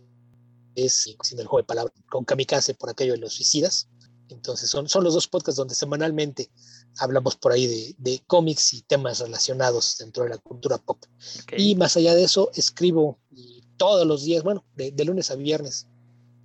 es 0.76 1.16
sin 1.24 1.40
el 1.40 1.48
juego 1.48 1.64
de 1.64 1.68
palabras 1.68 1.94
con 2.10 2.26
Kamikaze 2.26 2.74
por 2.76 2.90
aquello 2.90 3.14
de 3.14 3.20
los 3.20 3.34
suicidas. 3.34 3.90
Entonces 4.30 4.70
son, 4.70 4.88
son 4.88 5.04
los 5.04 5.16
dos 5.16 5.28
podcasts 5.28 5.58
donde 5.58 5.74
semanalmente 5.74 6.52
hablamos 7.00 7.36
por 7.36 7.52
ahí 7.52 7.66
de, 7.66 7.96
de 7.98 8.24
cómics 8.28 8.74
y 8.74 8.84
temas 8.84 9.20
relacionados 9.20 9.98
dentro 9.98 10.24
de 10.24 10.30
la 10.30 10.38
cultura 10.38 10.78
pop. 10.78 11.04
Y 11.58 11.76
más 11.76 11.98
allá 11.98 12.14
de 12.14 12.24
eso, 12.24 12.52
escribo 12.54 13.20
todos 13.80 14.06
los 14.06 14.24
días, 14.26 14.44
bueno, 14.44 14.64
de, 14.76 14.94
lunes 15.06 15.32
a 15.32 15.36
viernes, 15.36 15.88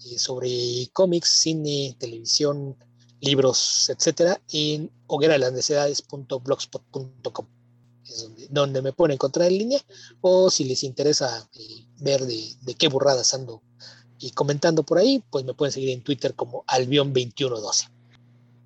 eh, 0.06 0.18
sobre 0.18 0.88
cómics, 0.94 1.28
cine, 1.28 1.94
televisión, 1.98 2.76
libros, 3.20 3.90
etcétera, 3.90 4.40
en 4.52 4.90
hogueralasnecesidades.blogspot.com. 5.08 7.46
Es 8.06 8.22
donde, 8.22 8.46
donde, 8.50 8.80
me 8.82 8.92
pueden 8.92 9.14
encontrar 9.14 9.48
en 9.48 9.58
línea, 9.58 9.80
o 10.20 10.48
si 10.48 10.62
les 10.64 10.84
interesa 10.84 11.48
eh, 11.54 11.86
ver 11.98 12.24
de, 12.24 12.54
qué 12.78 12.86
burradas 12.88 13.34
ando 13.34 13.60
y 14.18 14.30
comentando 14.30 14.84
por 14.84 14.98
ahí, 14.98 15.24
pues 15.30 15.44
me 15.44 15.54
pueden 15.54 15.72
seguir 15.72 15.90
en 15.90 16.02
Twitter 16.02 16.34
como 16.34 16.64
Albion2112. 16.66 17.88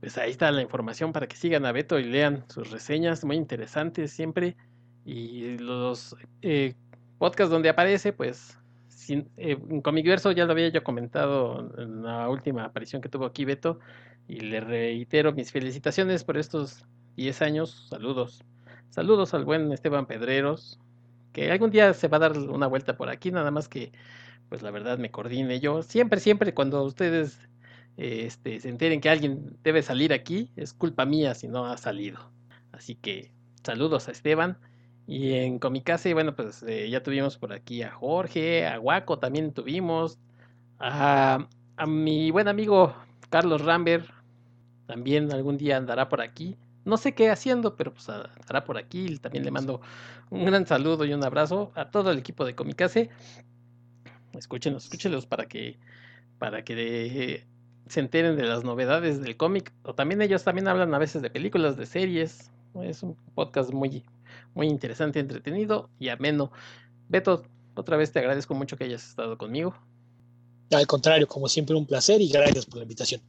Pues 0.00 0.18
ahí 0.18 0.30
está 0.30 0.52
la 0.52 0.62
información 0.62 1.12
para 1.12 1.26
que 1.26 1.36
sigan 1.36 1.64
a 1.64 1.72
Beto 1.72 1.98
y 1.98 2.04
lean 2.04 2.44
sus 2.48 2.70
reseñas, 2.70 3.24
muy 3.24 3.36
interesantes 3.36 4.12
siempre. 4.12 4.56
Y 5.04 5.56
los 5.56 6.14
eh, 6.42 6.74
podcasts 7.18 7.50
donde 7.50 7.68
aparece, 7.68 8.12
pues 8.12 8.58
sin, 8.88 9.28
eh, 9.36 9.58
en 9.70 9.80
Comicverso 9.82 10.32
ya 10.32 10.44
lo 10.44 10.52
había 10.52 10.68
yo 10.68 10.82
comentado 10.82 11.72
en 11.78 12.02
la 12.02 12.28
última 12.28 12.64
aparición 12.64 13.02
que 13.02 13.08
tuvo 13.08 13.26
aquí 13.26 13.44
Beto 13.44 13.78
y 14.26 14.40
le 14.40 14.60
reitero 14.60 15.32
mis 15.32 15.52
felicitaciones 15.52 16.24
por 16.24 16.36
estos 16.36 16.84
10 17.16 17.42
años. 17.42 17.86
Saludos. 17.88 18.44
Saludos 18.90 19.34
al 19.34 19.44
buen 19.44 19.72
Esteban 19.72 20.06
Pedreros, 20.06 20.78
que 21.32 21.50
algún 21.50 21.70
día 21.70 21.92
se 21.94 22.08
va 22.08 22.16
a 22.16 22.20
dar 22.20 22.38
una 22.38 22.66
vuelta 22.66 22.96
por 22.96 23.10
aquí, 23.10 23.30
nada 23.30 23.50
más 23.50 23.68
que 23.68 23.92
pues 24.48 24.62
la 24.62 24.70
verdad 24.70 24.98
me 24.98 25.10
coordine 25.10 25.60
yo. 25.60 25.82
Siempre, 25.82 26.20
siempre 26.20 26.54
cuando 26.54 26.82
ustedes 26.82 27.48
este, 27.96 28.60
se 28.60 28.68
enteren 28.68 29.00
que 29.00 29.10
alguien 29.10 29.58
debe 29.62 29.82
salir 29.82 30.12
aquí, 30.12 30.50
es 30.56 30.72
culpa 30.72 31.04
mía 31.04 31.34
si 31.34 31.48
no 31.48 31.66
ha 31.66 31.76
salido. 31.76 32.32
Así 32.72 32.94
que 32.94 33.32
saludos 33.64 34.08
a 34.08 34.12
Esteban. 34.12 34.58
Y 35.08 35.32
en 35.32 35.58
Comicase, 35.58 36.12
bueno, 36.12 36.36
pues 36.36 36.62
eh, 36.64 36.90
ya 36.90 37.02
tuvimos 37.02 37.38
por 37.38 37.54
aquí 37.54 37.82
a 37.82 37.90
Jorge, 37.90 38.66
a 38.66 38.76
Guaco 38.76 39.18
también 39.18 39.54
tuvimos, 39.54 40.18
a, 40.78 41.48
mi 41.86 42.30
buen 42.30 42.46
amigo 42.46 42.94
Carlos 43.30 43.64
Rambert, 43.64 44.06
también 44.86 45.32
algún 45.32 45.56
día 45.56 45.78
andará 45.78 46.10
por 46.10 46.20
aquí. 46.20 46.58
No 46.84 46.98
sé 46.98 47.14
qué 47.14 47.30
haciendo, 47.30 47.74
pero 47.74 47.94
pues 47.94 48.06
andará 48.10 48.64
por 48.64 48.76
aquí. 48.76 49.16
También 49.16 49.46
le 49.46 49.50
mando 49.50 49.80
un 50.28 50.44
gran 50.44 50.66
saludo 50.66 51.06
y 51.06 51.14
un 51.14 51.24
abrazo 51.24 51.72
a 51.74 51.90
todo 51.90 52.10
el 52.10 52.18
equipo 52.18 52.44
de 52.44 52.54
Comicase. 52.54 53.08
Escúchenos, 54.34 54.84
escúchenlos 54.84 55.24
para 55.24 55.46
que, 55.46 55.78
para 56.38 56.64
que 56.64 57.46
se 57.86 58.00
enteren 58.00 58.36
de 58.36 58.42
las 58.42 58.62
novedades 58.62 59.22
del 59.22 59.38
cómic. 59.38 59.72
O 59.84 59.94
también 59.94 60.20
ellos 60.20 60.44
también 60.44 60.68
hablan 60.68 60.92
a 60.92 60.98
veces 60.98 61.22
de 61.22 61.30
películas, 61.30 61.78
de 61.78 61.86
series. 61.86 62.50
Es 62.82 63.02
un 63.02 63.16
podcast 63.34 63.72
muy, 63.72 64.04
muy 64.54 64.66
interesante, 64.66 65.20
entretenido 65.20 65.90
y 65.98 66.08
ameno. 66.08 66.50
Beto, 67.08 67.44
otra 67.74 67.96
vez 67.96 68.12
te 68.12 68.18
agradezco 68.18 68.54
mucho 68.54 68.76
que 68.76 68.84
hayas 68.84 69.08
estado 69.08 69.38
conmigo. 69.38 69.74
Al 70.70 70.86
contrario, 70.86 71.26
como 71.26 71.48
siempre, 71.48 71.76
un 71.76 71.86
placer 71.86 72.20
y 72.20 72.28
gracias 72.28 72.66
por 72.66 72.78
la 72.78 72.82
invitación. 72.82 73.22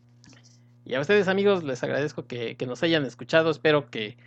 Y 0.85 0.95
a 0.95 0.99
ustedes, 0.99 1.27
amigos, 1.27 1.63
les 1.63 1.83
agradezco 1.83 2.25
que, 2.25 2.57
nos 2.67 2.81
hayan 2.83 3.05
escuchado. 3.05 3.51
Espero 3.51 3.89
que, 3.89 4.17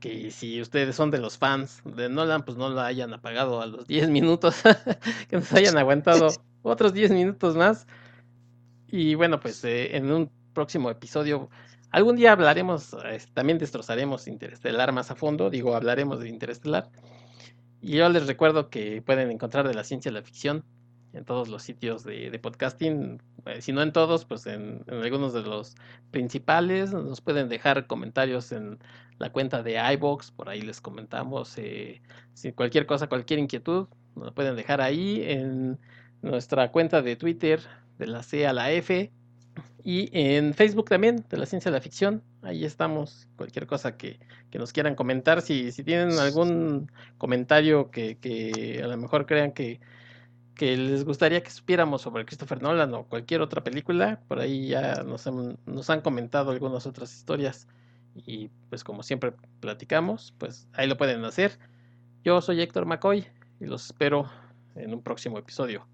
que, 0.00 0.30
si 0.30 0.60
ustedes 0.60 0.94
son 0.94 1.10
de 1.10 1.18
los 1.18 1.38
fans 1.38 1.82
de 1.84 2.08
Nolan, 2.08 2.44
pues 2.44 2.58
no 2.58 2.68
la 2.68 2.86
hayan 2.86 3.14
apagado 3.14 3.60
a 3.60 3.66
los 3.66 3.86
10 3.88 4.10
minutos, 4.10 4.56
que 5.28 5.36
nos 5.36 5.52
hayan 5.52 5.78
aguantado 5.78 6.28
otros 6.62 6.92
10 6.92 7.12
minutos 7.12 7.56
más. 7.56 7.86
Y 8.86 9.14
bueno, 9.14 9.40
pues 9.40 9.64
eh, 9.64 9.96
en 9.96 10.12
un 10.12 10.30
próximo 10.52 10.90
episodio 10.90 11.48
Algún 11.90 12.16
día 12.16 12.32
hablaremos, 12.32 12.96
también 13.34 13.58
destrozaremos 13.58 14.28
Interestelar 14.28 14.92
más 14.92 15.10
a 15.10 15.16
fondo, 15.16 15.50
digo, 15.50 15.74
hablaremos 15.74 16.20
de 16.20 16.28
Interestelar. 16.28 16.88
Y 17.80 17.96
yo 17.96 18.08
les 18.08 18.26
recuerdo 18.26 18.70
que 18.70 19.02
pueden 19.02 19.30
encontrar 19.30 19.66
de 19.66 19.74
la 19.74 19.82
ciencia 19.82 20.10
y 20.10 20.14
la 20.14 20.22
ficción 20.22 20.64
en 21.12 21.24
todos 21.24 21.48
los 21.48 21.62
sitios 21.64 22.04
de, 22.04 22.38
podcasting, 22.40 23.20
eh, 23.46 23.60
si 23.60 23.72
no 23.72 23.82
en 23.82 23.92
todos, 23.92 24.24
pues 24.24 24.46
en, 24.46 24.84
algunos 24.88 25.32
de 25.32 25.42
los 25.42 25.74
principales. 26.12 26.92
Nos 26.92 27.20
pueden 27.20 27.48
dejar 27.48 27.88
comentarios 27.88 28.52
en 28.52 28.78
la 29.18 29.32
cuenta 29.32 29.62
de 29.64 29.76
iBox, 29.94 30.30
por 30.30 30.48
ahí 30.48 30.62
les 30.62 30.80
comentamos. 30.80 31.58
Eh, 31.58 32.02
si 32.34 32.52
cualquier 32.52 32.86
cosa, 32.86 33.08
cualquier 33.08 33.40
inquietud, 33.40 33.88
nos 34.14 34.32
pueden 34.32 34.54
dejar 34.54 34.80
ahí 34.80 35.22
en 35.24 35.78
nuestra 36.22 36.70
cuenta 36.70 37.02
de 37.02 37.16
Twitter 37.16 37.60
de 37.98 38.06
la 38.06 38.22
C 38.22 38.46
a 38.46 38.52
la 38.52 38.70
F 38.70 39.10
y 39.82 40.10
en 40.12 40.54
Facebook 40.54 40.88
también, 40.88 41.24
de 41.28 41.36
la 41.36 41.46
ciencia 41.46 41.70
de 41.70 41.76
la 41.78 41.82
ficción. 41.82 42.22
Ahí 42.42 42.64
estamos. 42.64 43.28
Cualquier 43.36 43.66
cosa 43.66 43.96
que, 43.96 44.18
que 44.50 44.58
nos 44.58 44.72
quieran 44.72 44.94
comentar. 44.94 45.42
Si, 45.42 45.72
si 45.72 45.84
tienen 45.84 46.18
algún 46.18 46.90
comentario 47.18 47.90
que, 47.90 48.18
que 48.18 48.80
a 48.82 48.86
lo 48.86 48.96
mejor 48.96 49.26
crean 49.26 49.52
que, 49.52 49.80
que 50.54 50.76
les 50.76 51.04
gustaría 51.04 51.42
que 51.42 51.50
supiéramos 51.50 52.02
sobre 52.02 52.26
Christopher 52.26 52.60
Nolan 52.62 52.92
o 52.94 53.04
cualquier 53.04 53.40
otra 53.40 53.64
película, 53.64 54.20
por 54.28 54.40
ahí 54.40 54.68
ya 54.68 55.02
nos 55.02 55.26
han, 55.26 55.58
nos 55.66 55.88
han 55.88 56.02
comentado 56.02 56.50
algunas 56.50 56.86
otras 56.86 57.14
historias. 57.14 57.66
Y 58.14 58.50
pues 58.68 58.84
como 58.84 59.02
siempre 59.02 59.32
platicamos, 59.60 60.34
pues 60.38 60.68
ahí 60.74 60.86
lo 60.86 60.96
pueden 60.96 61.24
hacer. 61.24 61.58
Yo 62.24 62.40
soy 62.42 62.60
Héctor 62.60 62.84
McCoy 62.84 63.26
y 63.60 63.66
los 63.66 63.86
espero 63.86 64.28
en 64.74 64.92
un 64.92 65.02
próximo 65.02 65.38
episodio 65.38 65.86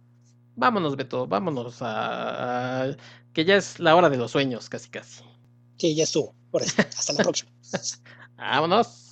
vámonos, 0.56 0.96
Beto, 0.96 1.26
vámonos 1.26 1.78
a, 1.80 2.96
que 3.32 3.44
ya 3.44 3.56
es 3.56 3.78
la 3.78 3.94
hora 3.94 4.10
de 4.10 4.16
los 4.16 4.32
sueños, 4.32 4.68
casi 4.68 4.88
casi. 4.88 5.22
Sí, 5.76 5.94
ya 5.94 6.04
estuvo. 6.04 6.34
Por 6.50 6.62
eso. 6.62 6.74
Hasta 6.80 7.12
la 7.12 7.22
próxima. 7.22 7.50
vámonos. 8.36 9.02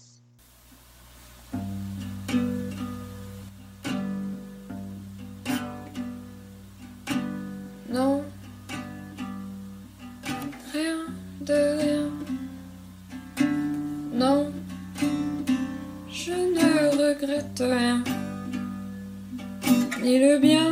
No, 7.89 8.23
rien 10.73 11.07
de 11.41 11.77
rien. 11.77 12.25
Non, 14.13 14.53
je 16.11 16.33
ne 16.33 16.91
regrette 16.97 17.61
rien, 17.61 18.03
ni 20.03 20.19
le 20.19 20.39
bien. 20.41 20.64